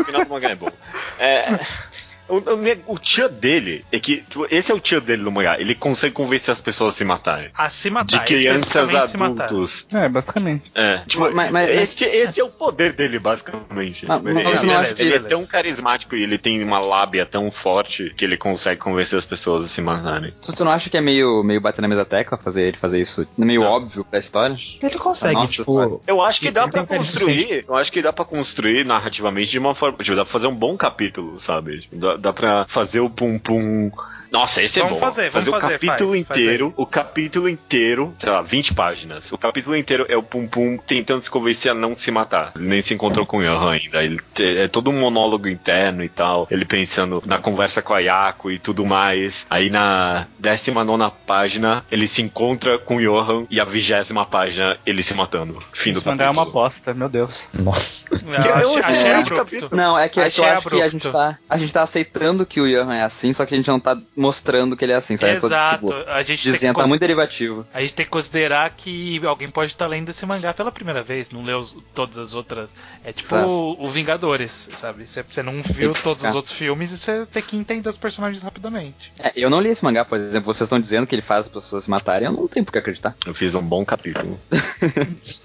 O 0.00 0.04
final 0.04 0.24
do 0.24 0.30
mangá 0.30 0.50
é 0.50 0.54
bom. 0.54 0.68
É. 1.18 1.58
O, 2.28 2.36
o, 2.38 2.94
o 2.94 2.98
tio 2.98 3.28
dele 3.28 3.84
é 3.92 3.98
que. 4.00 4.18
tipo, 4.22 4.46
esse 4.50 4.72
é 4.72 4.74
o 4.74 4.80
tio 4.80 5.00
dele 5.00 5.22
no 5.22 5.30
mangá. 5.30 5.58
Ele 5.60 5.74
consegue 5.74 6.14
convencer 6.14 6.52
as 6.52 6.60
pessoas 6.60 6.94
a 6.94 6.96
se 6.96 7.04
matarem. 7.04 7.50
A 7.54 7.68
se 7.68 7.88
De 7.88 7.94
matar, 7.94 8.24
crianças 8.24 8.66
especificamente 8.92 9.10
se 9.10 9.16
matar. 9.18 9.44
adultos. 9.44 9.88
É, 9.92 10.08
basicamente. 10.08 10.70
É, 10.74 10.98
tipo, 11.06 11.30
Mas- 11.32 11.50
mas- 11.50 11.68
esse, 11.68 12.04
esse 12.04 12.40
é 12.40 12.44
o 12.44 12.48
poder 12.50 12.92
dele, 12.94 13.18
basicamente. 13.18 14.06
Mas- 14.06 14.22
mas 14.22 14.36
ele, 14.36 14.56
você 14.56 14.66
não 14.66 14.76
acha 14.78 14.90
ele 14.98 15.10
que- 15.10 15.16
é 15.16 15.18
tão 15.20 15.46
carismático 15.46 16.16
e 16.16 16.22
ele 16.22 16.38
tem 16.38 16.62
uma 16.62 16.78
lábia 16.78 17.26
tão 17.26 17.50
forte 17.50 18.12
que 18.16 18.24
ele 18.24 18.36
consegue 18.36 18.80
convencer 18.80 19.18
as 19.18 19.24
pessoas 19.26 19.64
a 19.64 19.68
se 19.68 19.80
matarem. 19.80 20.32
Tu, 20.40 20.52
tu 20.54 20.64
não 20.64 20.72
acha 20.72 20.88
que 20.88 20.96
é 20.96 21.00
meio, 21.00 21.42
meio 21.42 21.60
bater 21.60 21.82
na 21.82 21.88
mesma 21.88 22.04
tecla 22.04 22.38
fazer 22.38 22.62
ele 22.68 22.76
fazer 22.76 23.00
isso 23.00 23.26
meio 23.36 23.60
Não. 23.62 23.68
óbvio 23.68 24.04
pra 24.04 24.18
história? 24.18 24.56
Ele 24.82 24.98
consegue, 24.98 25.34
Nossa, 25.34 25.52
tipo. 25.52 25.62
história. 25.62 25.98
Eu 26.06 26.22
acho 26.22 26.40
que 26.40 26.46
Ele 26.46 26.54
dá 26.54 26.68
pra 26.68 26.84
construir. 26.86 27.64
Eu 27.68 27.74
acho 27.76 27.92
que 27.92 28.02
dá 28.02 28.12
pra 28.12 28.24
construir 28.24 28.84
narrativamente 28.84 29.50
de 29.50 29.58
uma 29.58 29.74
forma. 29.74 29.98
Tipo, 29.98 30.16
dá 30.16 30.24
pra 30.24 30.32
fazer 30.32 30.46
um 30.46 30.54
bom 30.54 30.76
capítulo, 30.76 31.38
sabe? 31.38 31.80
Tipo, 31.80 31.96
Dá, 31.96 32.13
dá 32.18 32.32
pra 32.32 32.64
fazer 32.66 33.00
o 33.00 33.10
pum 33.10 33.38
pum. 33.38 33.90
Nossa, 34.34 34.62
esse 34.62 34.80
Vamos 34.80 34.96
é 34.96 35.00
bom. 35.00 35.06
fazer, 35.06 35.30
vamos 35.30 35.46
o 35.48 35.50
fazer, 35.52 35.72
capítulo 35.74 36.10
faz, 36.10 36.26
faz 36.26 36.40
inteiro. 36.40 36.74
o 36.76 36.84
capítulo 36.86 37.48
inteiro, 37.48 38.12
sei 38.18 38.30
lá, 38.30 38.42
20 38.42 38.74
páginas. 38.74 39.30
O 39.30 39.38
capítulo 39.38 39.76
inteiro 39.76 40.06
é 40.08 40.16
o 40.16 40.22
Pum 40.24 40.48
Pum 40.48 40.76
tentando 40.76 41.22
se 41.22 41.30
convencer 41.30 41.70
a 41.70 41.74
não 41.74 41.94
se 41.94 42.10
matar. 42.10 42.50
Ele 42.56 42.66
nem 42.66 42.82
se 42.82 42.92
encontrou 42.94 43.24
com 43.24 43.38
o 43.38 43.42
Johan 43.42 43.70
ainda. 43.72 44.02
Ele 44.02 44.18
te- 44.34 44.58
é 44.58 44.66
todo 44.66 44.90
um 44.90 44.98
monólogo 44.98 45.46
interno 45.48 46.02
e 46.02 46.08
tal. 46.08 46.48
Ele 46.50 46.64
pensando 46.64 47.22
na 47.24 47.38
conversa 47.38 47.80
com 47.80 47.94
a 47.94 48.00
Yako 48.00 48.50
e 48.50 48.58
tudo 48.58 48.84
mais. 48.84 49.46
Aí 49.48 49.70
na 49.70 50.26
19 50.38 51.12
página, 51.24 51.84
ele 51.92 52.08
se 52.08 52.20
encontra 52.20 52.76
com 52.76 52.96
o 52.96 53.00
Johan 53.00 53.46
e 53.48 53.60
a 53.60 53.64
vigésima 53.64 54.26
página, 54.26 54.76
ele 54.84 55.02
se 55.04 55.14
matando. 55.14 55.62
Fim 55.72 55.92
do 55.92 56.02
mangá 56.04 56.24
é 56.24 56.30
uma 56.30 56.42
capítulo. 56.42 56.62
bosta, 56.64 56.92
meu 56.94 57.08
Deus. 57.08 57.46
Nossa. 57.52 58.02
Eu 58.10 58.18
é 58.34 58.66
um 58.66 58.78
achei, 58.78 59.12
achei 59.12 59.36
capítulo. 59.36 59.70
Não, 59.74 59.98
é 59.98 60.08
que, 60.08 60.20
é 60.20 60.28
que 60.28 60.40
eu 60.40 60.44
acho 60.44 60.68
que 60.68 60.82
a 60.82 60.88
gente, 60.88 61.08
tá, 61.08 61.38
a 61.48 61.56
gente 61.56 61.72
tá 61.72 61.82
aceitando 61.82 62.44
que 62.46 62.60
o 62.60 62.66
Johan 62.68 62.94
é 62.94 63.02
assim, 63.02 63.32
só 63.32 63.44
que 63.46 63.54
a 63.54 63.56
gente 63.56 63.68
não 63.68 63.78
tá 63.80 63.96
mostrando 64.24 64.76
que 64.76 64.84
ele 64.84 64.92
é 64.92 64.96
assim, 64.96 65.16
sabe? 65.16 65.34
Exato. 65.36 65.86
Tô, 65.86 65.98
tipo, 65.98 66.10
a 66.10 66.22
gente 66.22 66.26
tem 66.26 66.36
que 66.36 66.42
dizendo, 66.58 66.76
tá 66.76 66.86
muito 66.86 67.00
derivativo. 67.00 67.66
A 67.72 67.80
gente 67.80 67.94
tem 67.94 68.04
que 68.04 68.10
considerar 68.10 68.70
que 68.70 69.20
alguém 69.26 69.48
pode 69.48 69.72
estar 69.72 69.86
lendo 69.86 70.08
esse 70.08 70.24
mangá 70.26 70.52
pela 70.54 70.72
primeira 70.72 71.02
vez, 71.02 71.30
não 71.30 71.44
leu 71.44 71.58
os- 71.58 71.76
todas 71.94 72.18
as 72.18 72.34
outras. 72.34 72.74
É 73.04 73.12
tipo 73.12 73.28
Exato. 73.34 73.48
o, 73.48 73.84
o 73.84 73.90
Vingadores, 73.90 74.70
sabe? 74.74 75.06
Você, 75.06 75.22
você 75.22 75.42
não 75.42 75.60
viu 75.62 75.92
todos 75.92 76.24
os 76.24 76.34
outros 76.34 76.54
filmes 76.54 76.90
e 76.90 76.96
você 76.96 77.24
tem 77.26 77.42
que 77.42 77.56
entender 77.56 77.88
os 77.88 77.96
personagens 77.96 78.42
rapidamente. 78.42 79.12
É, 79.18 79.32
eu 79.36 79.50
não 79.50 79.60
li 79.60 79.68
esse 79.68 79.84
mangá, 79.84 80.04
por 80.04 80.18
exemplo, 80.18 80.52
vocês 80.52 80.66
estão 80.66 80.80
dizendo 80.80 81.06
que 81.06 81.14
ele 81.14 81.22
faz 81.22 81.40
as 81.46 81.48
pessoas 81.48 81.84
se 81.84 81.90
matarem, 81.90 82.26
eu 82.26 82.32
não 82.32 82.48
tenho 82.48 82.64
por 82.64 82.72
que 82.72 82.78
acreditar. 82.78 83.14
Eu 83.26 83.34
fiz 83.34 83.54
um 83.54 83.62
bom 83.62 83.84
capítulo. 83.84 84.40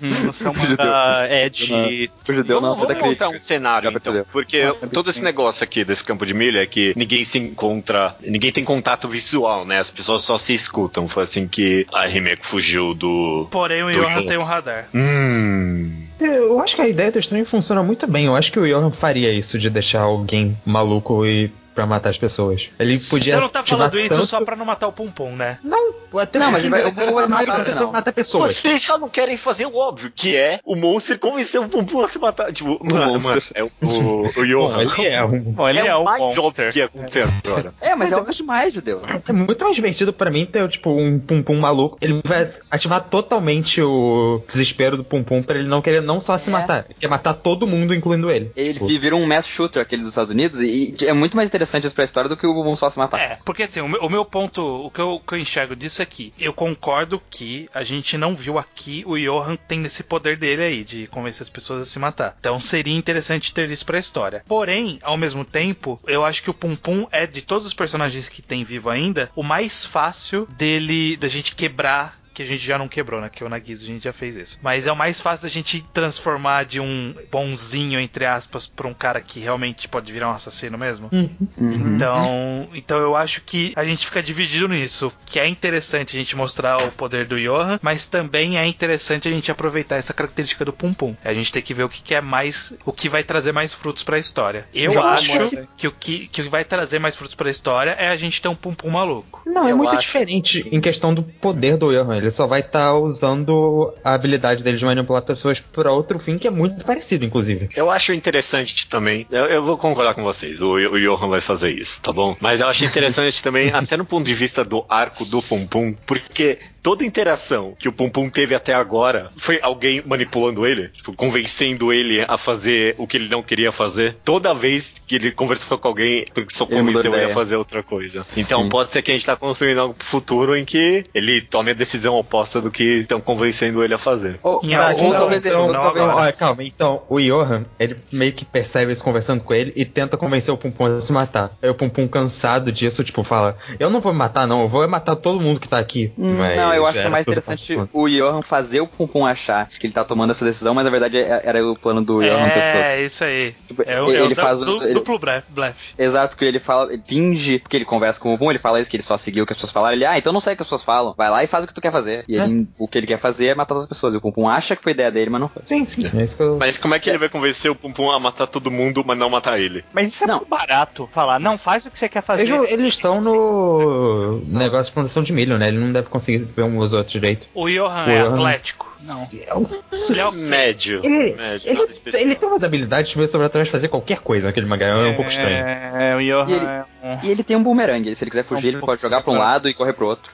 Hum, 0.02 0.10
no 0.26 0.34
seu 0.34 0.54
mangá 0.54 1.28
Ed. 1.30 2.10
O 2.28 2.34
judeu 2.34 2.60
não 2.62 2.72
aceita 2.72 2.94
vamos 2.94 3.10
montar 3.10 3.30
um 3.30 3.40
cenário, 3.40 3.90
então. 3.92 4.26
Porque 4.32 4.62
todo 4.92 5.10
esse 5.10 5.22
negócio 5.22 5.64
aqui 5.64 5.84
desse 5.84 6.04
campo 6.04 6.26
de 6.26 6.34
milho 6.34 6.60
é 6.60 6.66
que 6.66 6.94
ninguém 6.96 7.24
se 7.24 7.38
encontra, 7.38 8.16
ninguém 8.22 8.52
tem 8.52 8.64
contato 8.70 9.08
visual, 9.08 9.66
né? 9.66 9.80
As 9.80 9.90
pessoas 9.90 10.22
só 10.22 10.38
se 10.38 10.54
escutam. 10.54 11.08
Foi 11.08 11.24
assim 11.24 11.48
que 11.48 11.88
a 11.92 12.08
Himeko 12.08 12.46
fugiu 12.46 12.94
do. 12.94 13.48
Porém, 13.50 13.82
o 13.82 13.92
Johan 13.92 14.14
Johan. 14.14 14.26
tem 14.28 14.38
um 14.38 14.44
radar. 14.44 14.88
Hum. 14.94 16.04
Eu 16.20 16.60
acho 16.60 16.76
que 16.76 16.82
a 16.84 16.88
ideia 16.88 17.12
do 17.12 17.18
estranho 17.18 17.48
funciona 17.48 17.82
muito 17.82 18.06
bem. 18.06 18.28
Eu 18.28 18.36
acho 18.36 18.52
que 18.52 18.60
o 18.60 18.68
Johan 18.68 18.92
faria 18.92 19.32
isso 19.34 19.58
de 19.58 19.72
deixar 19.72 20.02
alguém 20.02 20.56
maluco 20.64 21.26
e 21.26 21.52
pra 21.80 21.86
matar 21.86 22.10
as 22.10 22.18
pessoas. 22.18 22.68
Ele 22.78 23.00
podia. 23.00 23.36
Você 23.36 23.40
não 23.42 23.48
tá 23.48 23.64
falando 23.64 23.98
isso 23.98 24.10
tanto- 24.10 24.26
só 24.26 24.42
pra 24.44 24.54
não 24.58 24.66
matar 24.66 24.88
o 24.88 24.92
Pum 24.92 25.10
Pum, 25.10 25.34
né? 25.34 25.58
Não, 25.64 25.94
até 26.20 26.38
Não, 26.38 26.52
mas 26.52 26.60
ele 26.66 26.72
vai- 26.72 26.86
o 26.86 26.92
Pum 26.94 27.14
vai 27.14 27.26
matar 27.28 27.58
no 27.60 27.64
ele 27.64 27.72
final. 27.72 27.92
mata 27.94 28.12
pessoas. 28.12 28.56
Vocês 28.58 28.82
só 28.82 28.98
não 28.98 29.08
querem 29.08 29.38
fazer 29.38 29.66
o 29.66 29.78
óbvio, 29.78 30.12
que 30.14 30.36
é 30.36 30.60
o 30.66 30.76
monstro 30.76 31.18
convencer 31.18 31.62
o 31.62 31.68
Bumbum 31.68 32.04
a 32.04 32.10
se 32.10 32.20
matar. 32.20 32.52
Tipo, 32.52 32.78
mano, 32.84 33.14
monstro. 33.14 33.30
mano, 33.32 33.42
é 33.56 33.64
o, 33.64 33.68
o, 33.82 34.20
o 34.28 34.34
Bom, 34.34 34.46
Johan. 34.46 34.82
ele 34.82 35.08
é 35.08 35.24
um. 35.24 35.40
Bom, 35.40 35.70
ele 35.70 35.80
é, 35.80 35.88
é, 35.88 35.96
o 35.96 36.02
o 36.02 36.04
mais 36.04 36.22
monster. 36.22 36.44
óbvio 36.44 36.72
que 36.74 36.80
ia 36.80 36.86
acontecer 36.86 37.26
agora. 37.46 37.74
É, 37.80 37.96
mas 37.96 38.12
é 38.12 38.18
óbvio 38.18 38.34
demais, 38.34 38.74
judeu. 38.74 39.02
É 39.28 39.32
muito 39.32 39.64
mais 39.64 39.76
divertido 39.76 40.12
pra 40.12 40.30
mim 40.30 40.46
ter, 40.46 40.68
tipo, 40.68 40.90
um 40.90 41.18
Pum 41.18 41.42
Pum 41.42 41.58
maluco. 41.60 41.98
Ele 42.02 42.20
vai 42.26 42.50
ativar 42.70 43.02
totalmente 43.04 43.82
o 43.82 44.42
desespero 44.48 44.98
do 44.98 45.04
Pum 45.06 45.24
Pum 45.24 45.42
pra 45.42 45.58
ele 45.58 45.68
não 45.68 45.82
querer 45.82 46.02
não 46.02 46.20
só 46.20 46.38
se 46.38 46.50
É. 46.50 46.52
matar, 46.52 46.86
ele 46.90 46.96
quer 47.00 47.08
matar 47.08 47.34
todo 47.36 47.66
mundo, 47.66 47.94
incluindo 47.96 48.30
ele. 48.30 48.52
Ele 48.56 48.74
Tipo, 48.74 48.88
vira 48.88 49.16
um 49.16 49.26
mass 49.26 49.48
shooter, 49.48 49.82
aqueles 49.82 50.04
dos 50.06 50.12
Estados 50.12 50.32
Unidos, 50.32 50.60
e 50.62 50.94
é 51.06 51.14
muito 51.14 51.38
mais 51.38 51.48
interessante 51.48 51.69
isso 51.78 51.96
pra 51.96 52.04
história 52.04 52.30
do 52.30 52.38
que 52.38 52.48
o 52.48 52.76
se 52.76 52.98
matar. 52.98 53.20
É, 53.20 53.40
porque 53.44 53.64
assim, 53.64 53.82
o 53.82 53.88
meu, 53.88 54.02
o 54.02 54.10
meu 54.10 54.26
ponto, 54.26 54.62
o 54.62 54.90
que 54.90 55.00
eu, 55.00 55.16
o 55.16 55.20
que 55.20 55.34
eu 55.34 55.40
enxergo 55.40 55.76
disso 55.76 56.02
é 56.02 56.06
que 56.06 56.34
eu 56.38 56.54
concordo 56.54 57.22
que 57.30 57.70
a 57.74 57.84
gente 57.84 58.18
não 58.18 58.36
viu 58.36 58.58
aqui 58.58 59.04
o 59.06 59.18
Johan 59.18 59.58
tendo 59.68 59.86
esse 59.86 60.04
poder 60.04 60.38
dele 60.38 60.64
aí, 60.64 60.84
de 60.84 61.08
convencer 61.08 61.42
as 61.42 61.50
pessoas 61.50 61.82
a 61.82 61.86
se 61.86 62.00
matar. 62.00 62.36
Então 62.40 62.60
seria 62.60 62.96
interessante 62.96 63.54
ter 63.54 63.70
isso 63.70 63.86
pra 63.86 64.00
história. 64.00 64.44
Porém, 64.48 65.00
ao 65.02 65.18
mesmo 65.18 65.44
tempo, 65.44 66.00
eu 66.08 66.26
acho 66.26 66.42
que 66.42 66.50
o 66.50 66.54
Pum 66.54 66.76
Pum 66.76 67.08
é, 67.12 67.26
de 67.26 67.42
todos 67.42 67.66
os 67.66 67.74
personagens 67.74 68.30
que 68.30 68.42
tem 68.42 68.64
vivo 68.64 68.90
ainda, 68.90 69.30
o 69.36 69.44
mais 69.44 69.86
fácil 69.86 70.48
dele, 70.58 71.18
da 71.18 71.28
gente 71.28 71.56
quebrar 71.56 72.20
que 72.40 72.44
a 72.44 72.46
gente 72.46 72.66
já 72.66 72.78
não 72.78 72.88
quebrou, 72.88 73.20
né? 73.20 73.30
Que 73.30 73.44
o 73.44 73.50
Nagisa 73.50 73.84
a 73.84 73.88
gente 73.88 74.04
já 74.06 74.14
fez 74.14 74.38
isso. 74.38 74.60
Mas 74.62 74.88
é 74.88 74.92
o 74.92 74.96
mais 74.96 75.20
fácil 75.20 75.44
da 75.44 75.50
gente 75.50 75.82
transformar 75.94 76.64
de 76.64 76.80
um 76.80 77.14
bonzinho, 77.30 78.00
entre 78.00 78.26
aspas, 78.26 78.66
pra 78.66 78.88
um 78.88 78.94
cara 78.94 79.20
que 79.20 79.42
realmente 79.42 79.90
pode 79.90 80.10
virar 80.12 80.30
um 80.30 80.32
assassino 80.32 80.78
mesmo. 80.78 81.10
Uhum. 81.12 81.30
Então, 81.60 82.70
então 82.74 82.98
eu 83.00 83.16
acho 83.16 83.42
que 83.42 83.74
a 83.76 83.84
gente 83.84 84.06
fica 84.06 84.24
dividido 84.24 84.70
nisso, 84.70 85.12
que 85.26 85.38
é 85.38 85.48
interessante 85.48 86.16
a 86.16 86.20
gente 86.20 86.36
mostrar 86.36 86.82
o 86.82 86.92
poder 86.92 87.26
do 87.26 87.38
Johan, 87.38 87.78
mas 87.82 88.06
também 88.08 88.58
é 88.58 88.66
interessante 88.66 89.28
a 89.28 89.32
gente 89.32 89.52
aproveitar 89.52 89.98
essa 89.98 90.14
característica 90.14 90.64
do 90.64 90.72
Pum 90.72 90.94
Pum. 90.94 91.16
A 91.26 91.34
gente 91.34 91.52
tem 91.52 91.62
que 91.62 91.74
ver 91.74 91.84
o 91.84 91.90
que, 91.90 92.02
que 92.02 92.16
é 92.16 92.22
mais, 92.22 92.74
o 92.86 92.94
que 92.94 93.10
vai 93.10 93.24
trazer 93.24 93.52
mais 93.52 93.74
frutos 93.74 94.04
pra 94.04 94.18
história. 94.18 94.66
Eu 94.74 94.94
Já 94.94 95.04
acho 95.04 95.68
que 95.76 95.88
o 95.88 95.92
que, 95.92 96.28
que 96.28 96.44
vai 96.44 96.64
trazer 96.64 97.00
mais 97.00 97.16
frutos 97.18 97.36
pra 97.36 97.50
história 97.50 97.92
é 97.92 98.08
a 98.08 98.16
gente 98.16 98.42
ter 98.42 98.48
um 98.48 98.56
Pum 98.56 98.74
Pum 98.74 98.90
maluco. 98.90 99.42
Não, 99.46 99.68
é 99.68 99.72
Eu 99.72 99.78
muito 99.78 99.90
acho. 99.90 100.02
diferente 100.02 100.68
em 100.72 100.80
questão 100.80 101.14
do 101.14 101.22
poder 101.24 101.76
do 101.76 101.92
Johan. 101.92 102.18
Ele 102.18 102.29
só 102.32 102.48
vai 102.48 102.62
estar 102.62 102.94
usando 102.96 103.94
a 104.04 104.14
habilidade 104.14 104.64
dele 104.64 104.78
de 104.78 104.86
manipular 104.86 105.22
pessoas 105.22 105.60
pra 105.60 105.92
outro 105.92 106.20
fim, 106.20 106.38
que 106.38 106.48
é 106.48 106.52
muito 106.52 106.84
parecido, 106.86 107.26
inclusive. 107.26 107.70
Eu 107.76 107.90
acho 107.90 108.14
interessante 108.14 108.88
também. 108.88 109.26
Eu, 109.32 109.46
eu 109.46 109.64
vou 109.64 109.78
concordar 109.78 110.14
com 110.14 110.24
vocês. 110.24 110.62
O, 110.62 110.74
o 110.74 111.00
Johan 111.00 111.28
vai 111.28 111.42
fazer 111.42 111.72
isso, 111.72 112.02
tá 112.02 112.12
bom? 112.12 112.36
Mas 112.40 112.62
eu 112.62 112.68
acho 112.68 112.86
interessante 112.86 113.42
também, 113.44 113.72
até 113.72 113.98
no 113.98 114.06
ponto 114.06 114.26
de 114.26 114.34
vista 114.34 114.64
do 114.64 114.86
arco 114.90 115.26
do 115.26 115.42
Pum 115.42 115.66
Pum, 115.68 115.96
porque 116.06 116.60
toda 116.82 117.06
interação 117.06 117.76
que 117.78 117.88
o 117.88 117.92
Pum 117.92 118.10
Pum 118.10 118.30
teve 118.30 118.56
até 118.56 118.74
agora 118.74 119.32
foi 119.38 119.60
alguém 119.62 120.02
manipulando 120.06 120.66
ele, 120.66 120.90
tipo, 120.90 121.14
convencendo 121.14 121.92
ele 121.92 122.24
a 122.28 122.38
fazer 122.38 122.96
o 122.98 123.08
que 123.08 123.18
ele 123.18 123.30
não 123.30 123.42
queria 123.42 123.72
fazer. 123.72 124.16
Toda 124.24 124.54
vez 124.54 124.96
que 125.08 125.16
ele 125.16 125.32
conversou 125.32 125.78
com 125.78 125.88
alguém, 125.88 126.26
porque 126.34 126.54
só 126.54 126.66
convenceu 126.66 127.14
ele 127.14 127.26
a 127.26 127.34
fazer 127.34 127.56
outra 127.56 127.84
coisa. 127.84 128.26
Então 128.36 128.64
Sim. 128.64 128.70
pode 128.70 128.90
ser 128.90 129.02
que 129.02 129.12
a 129.12 129.14
gente 129.14 129.26
tá 129.26 129.36
construindo 129.36 129.80
algo 129.80 129.94
pro 129.94 130.08
futuro 130.08 130.56
em 130.56 130.66
que 130.66 131.04
ele 131.14 131.42
tome 131.42 131.72
a 131.72 131.74
decisão 131.74 132.16
oposta 132.16 132.62
do 132.62 132.72
que 132.72 133.02
estão 133.02 133.20
convencendo 133.20 133.84
ele 133.84 133.94
a 133.94 133.98
fazer. 133.98 134.40
Ou, 134.44 134.62
ou 134.64 135.14
talvez, 135.14 135.46
ou. 135.46 135.70
Olha, 135.70 136.34
calma, 136.34 136.64
então, 136.64 137.04
o 137.10 137.20
Johan, 137.20 137.66
ele 137.80 137.98
meio 138.12 138.34
que 138.34 138.46
percebe 138.46 138.92
isso 138.92 139.04
conversando 139.04 139.44
com 139.44 139.54
ele 139.54 139.74
e 139.76 139.86
tenta 139.86 140.18
convencer 140.18 140.54
o 140.54 140.58
Pum 140.58 140.72
Pum 140.72 140.98
a 140.98 141.02
se 141.02 141.12
matar. 141.12 141.52
Aí 141.62 141.70
o 141.70 141.76
Pum 141.76 141.90
Pum, 141.90 142.08
cansado 142.08 142.72
disso, 142.72 143.04
tipo, 143.04 143.24
fala: 143.24 143.58
Eu 143.80 143.90
não 143.90 144.00
vou 144.02 144.12
me 144.12 144.20
matar, 144.20 144.48
não, 144.48 144.62
eu 144.62 144.68
vou 144.68 144.88
matar 144.88 145.16
todo 145.16 145.40
mundo 145.40 145.60
que 145.60 145.68
tá 145.68 145.80
aqui. 145.80 146.12
Hum, 146.18 146.36
Mas 146.38 146.58
não, 146.58 146.69
eu 146.78 146.86
acho 146.86 147.00
que 147.00 147.06
é 147.06 147.10
mais 147.10 147.26
interessante 147.28 147.80
o 147.94 148.08
Johan 148.08 148.42
fazer 148.42 148.82
o 148.82 148.88
Pum 148.88 149.08
Pum 149.08 149.26
achar 149.26 149.68
que 149.68 149.86
ele 149.88 149.94
tá 149.94 150.04
tomando 150.04 150.32
essa 150.32 150.46
decisão, 150.46 150.74
mas 150.74 150.86
na 150.86 150.92
verdade 150.92 151.18
é- 151.18 151.42
era 151.44 151.66
o 151.66 151.76
plano 151.76 152.02
do 152.02 152.22
Johan 152.22 152.50
tempo 152.50 152.54
todo. 152.54 152.82
É, 152.82 153.02
isso 153.06 153.24
aí. 153.24 153.56
Tipo, 153.68 153.84
É 153.86 154.02
o, 154.02 154.10
ele 154.12 154.18
é 154.18 154.28
o 154.28 154.36
faz 154.36 154.60
du- 154.62 154.78
o- 154.80 154.84
ele- 154.84 154.94
duplo 154.94 155.20
blefe. 155.20 155.94
Exato, 155.98 156.30
porque 156.36 156.46
ele 156.46 156.60
fala, 156.60 156.92
ele 156.94 157.02
finge, 157.06 157.60
porque 157.60 157.78
ele 157.78 157.86
conversa 157.86 158.20
com 158.20 158.34
o 158.34 158.38
Pum, 158.38 158.50
ele 158.50 158.60
fala 158.60 158.80
isso, 158.80 158.90
que 158.90 158.96
ele 158.98 159.04
só 159.04 159.18
seguiu 159.18 159.44
o 159.44 159.48
que 159.48 159.54
as 159.54 159.58
pessoas 159.58 159.72
falaram. 159.72 159.96
Ele, 159.96 160.06
ah, 160.06 160.18
então 160.18 160.32
não 160.34 160.40
sei 160.42 160.54
o 160.54 160.56
que 160.56 160.62
as 160.64 160.68
pessoas 160.68 160.84
falam. 160.84 161.14
Vai 161.18 161.30
lá 161.30 161.44
e 161.44 161.48
faz 161.48 161.64
o 161.64 161.68
que 161.68 161.74
tu 161.74 161.82
quer 161.82 161.92
fazer. 161.92 162.24
E 162.28 162.36
ele, 162.36 162.68
o 162.78 162.88
que 162.88 162.98
ele 162.98 163.08
quer 163.08 163.18
fazer 163.20 163.48
é 163.48 163.56
matar 163.56 163.76
as 163.76 163.86
pessoas. 163.86 164.14
E 164.14 164.18
o 164.18 164.22
Pum 164.22 164.32
Pum 164.32 164.48
acha 164.48 164.76
que 164.76 164.84
foi 164.84 164.92
ideia 164.92 165.12
dele, 165.12 165.30
mas 165.30 165.42
não 165.42 165.50
foi. 165.50 165.64
Sim, 165.66 165.86
sim. 165.86 166.06
É 166.08 166.26
eu... 166.44 166.58
Mas 166.58 166.78
como 166.78 166.94
é 166.96 167.00
que 167.00 167.10
ele 167.10 167.18
vai 167.18 167.30
convencer 167.30 167.70
o 167.72 167.76
Pum 167.76 167.92
Pum 167.92 168.12
a 168.12 168.20
matar 168.20 168.48
todo 168.48 168.70
mundo, 168.72 169.04
mas 169.06 169.18
não 169.18 169.30
matar 169.30 169.60
ele? 169.60 169.84
Mas 169.94 170.10
isso 170.10 170.24
é 170.24 170.28
Não. 170.28 170.38
muito 170.38 170.50
barato. 170.50 171.10
Falar, 171.14 171.40
não, 171.40 171.58
faz 171.58 171.86
o 171.86 171.92
que 171.92 171.98
você 172.00 172.08
quer 172.10 172.24
fazer. 172.24 172.44
Eles, 172.70 172.90
estão 172.90 173.22
no 173.22 174.42
negócio 174.58 174.86
de 174.86 174.92
plantação 174.94 175.24
de 175.24 175.32
milho, 175.34 175.58
né? 175.58 175.68
Ele 175.68 175.78
não 175.78 175.92
deve 175.92 176.08
conseguir 176.10 176.40
um 176.64 176.78
os 176.78 176.94
outros 176.94 177.12
direito. 177.14 177.48
O 177.54 177.68
Johan 177.70 178.06
O 178.06 178.10
é 178.10 178.20
Johan- 178.20 178.32
atlético. 178.32 178.89
Não. 179.02 179.28
Ele 179.32 180.20
é 180.20 180.26
o 180.26 180.32
Médio. 180.34 181.00
Ele, 181.04 181.34
médio, 181.36 181.70
ele, 181.70 181.80
nada 181.80 181.92
especial. 181.92 182.22
ele 182.24 182.36
tem 182.36 182.50
umas 182.50 182.64
habilidades 182.64 183.16
meio 183.16 183.28
sobrenaturais 183.28 183.68
de 183.68 183.72
fazer 183.72 183.88
qualquer 183.88 184.20
coisa 184.20 184.48
naquele 184.48 184.66
mangá. 184.66 184.88
É 184.88 185.08
um 185.08 185.16
pouco 185.16 185.32
estranho. 185.32 185.66
É, 185.66 186.16
o 186.16 186.20
Johan 186.20 186.50
E 186.50 186.54
ele- 186.54 186.66
é 186.66 186.86
um... 187.04 187.20
E 187.24 187.30
ele 187.32 187.44
tem 187.44 187.56
um 187.56 187.64
boomerang. 187.64 188.14
Se 188.14 188.24
ele 188.24 188.30
quiser 188.32 188.44
fugir, 188.44 188.68
Um 188.68 188.78
ele 188.78 188.80
pode 188.86 189.02
jogar 189.02 189.22
pra 189.22 189.32
um 189.34 189.38
lado 189.38 189.70
e 189.70 189.74
correr 189.74 189.94
pro 189.94 190.06
outro. 190.08 190.32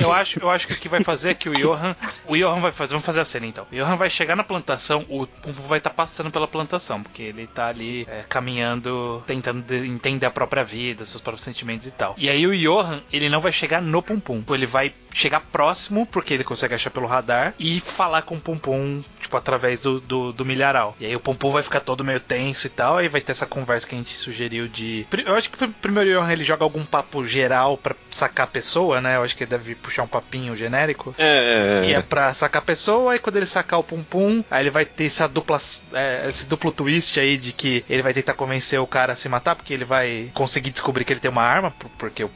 Eu 0.00 0.12
acho, 0.12 0.40
eu 0.40 0.50
acho 0.50 0.66
que 0.66 0.72
o 0.72 0.76
que 0.76 0.88
vai 0.88 1.02
fazer 1.04 1.30
é 1.30 1.34
que 1.34 1.48
o 1.48 1.54
Johan. 1.54 1.94
O 2.26 2.36
Johan 2.36 2.60
vai 2.60 2.72
fazer. 2.72 2.90
Vamos 2.90 3.06
fazer 3.06 3.20
a 3.20 3.24
cena 3.24 3.46
então. 3.46 3.66
O 3.70 3.74
Johan 3.76 3.96
vai 3.96 4.10
chegar 4.10 4.34
na 4.34 4.42
plantação, 4.42 5.04
o 5.08 5.26
Pum 5.26 5.52
Pum 5.52 5.62
vai 5.66 5.78
estar 5.78 5.90
passando 5.90 6.30
pela 6.30 6.48
plantação, 6.48 7.02
porque 7.02 7.22
ele 7.22 7.46
tá 7.46 7.68
ali 7.68 8.06
é, 8.10 8.24
caminhando, 8.28 9.22
tentando 9.26 9.62
de- 9.62 9.86
entender 9.86 10.26
a 10.26 10.30
própria 10.30 10.64
vida, 10.64 11.04
seus 11.04 11.22
próprios 11.22 11.44
sentimentos 11.44 11.86
e 11.86 11.90
tal. 11.92 12.14
E 12.18 12.28
aí 12.28 12.46
o 12.46 12.56
Johan, 12.56 13.00
ele 13.12 13.28
não 13.28 13.40
vai 13.40 13.52
chegar 13.52 13.80
no 13.80 14.02
Pum 14.02 14.18
Pum. 14.18 14.42
Ele 14.50 14.66
vai 14.66 14.92
chegar 15.14 15.40
próximo, 15.40 16.04
porque 16.06 16.34
ele 16.34 16.44
consegue 16.44 16.74
achar 16.74 16.90
pelo 16.90 17.06
radar, 17.06 17.54
e 17.58 17.78
falar 17.80 18.07
com 18.22 18.36
o 18.36 18.40
Pum, 18.40 19.02
tipo, 19.20 19.36
através 19.36 19.82
do, 19.82 20.00
do, 20.00 20.32
do 20.32 20.44
milharal. 20.44 20.96
E 21.00 21.06
aí 21.06 21.14
o 21.16 21.20
Pum 21.20 21.50
vai 21.50 21.62
ficar 21.62 21.80
todo 21.80 22.04
meio 22.04 22.20
tenso 22.20 22.66
e 22.66 22.70
tal, 22.70 22.96
aí 22.98 23.08
vai 23.08 23.20
ter 23.20 23.32
essa 23.32 23.46
conversa 23.46 23.86
que 23.86 23.94
a 23.94 23.98
gente 23.98 24.16
sugeriu 24.16 24.66
de. 24.68 25.06
Eu 25.26 25.34
acho 25.34 25.50
que 25.50 25.56
pr- 25.56 25.70
primeiro 25.80 26.22
ele 26.30 26.44
joga 26.44 26.64
algum 26.64 26.84
papo 26.84 27.24
geral 27.26 27.76
pra 27.76 27.94
sacar 28.10 28.44
a 28.44 28.50
pessoa, 28.50 29.00
né? 29.00 29.16
Eu 29.16 29.22
acho 29.22 29.36
que 29.36 29.44
ele 29.44 29.50
deve 29.50 29.74
puxar 29.74 30.02
um 30.02 30.08
papinho 30.08 30.56
genérico. 30.56 31.14
É, 31.18 31.84
E 31.88 31.92
é 31.94 32.00
pra 32.02 32.32
sacar 32.34 32.62
a 32.62 32.64
pessoa, 32.64 33.14
e 33.14 33.18
quando 33.18 33.36
ele 33.36 33.46
sacar 33.46 33.78
o 33.78 33.84
Pum, 33.84 34.42
aí 34.50 34.62
ele 34.62 34.70
vai 34.70 34.84
ter 34.84 35.04
essa 35.06 35.28
dupla, 35.28 35.58
é, 35.92 36.26
esse 36.28 36.46
duplo 36.46 36.72
twist 36.72 37.18
aí 37.20 37.36
de 37.36 37.52
que 37.52 37.84
ele 37.88 38.02
vai 38.02 38.12
tentar 38.14 38.34
convencer 38.34 38.80
o 38.80 38.86
cara 38.86 39.12
a 39.12 39.16
se 39.16 39.28
matar, 39.28 39.54
porque 39.56 39.72
ele 39.74 39.84
vai 39.84 40.30
conseguir 40.34 40.70
descobrir 40.70 41.04
que 41.04 41.12
ele 41.12 41.20
tem 41.20 41.30
uma 41.30 41.42
arma, 41.42 41.70
por- 41.70 41.90
porque 41.98 42.24
o, 42.24 42.30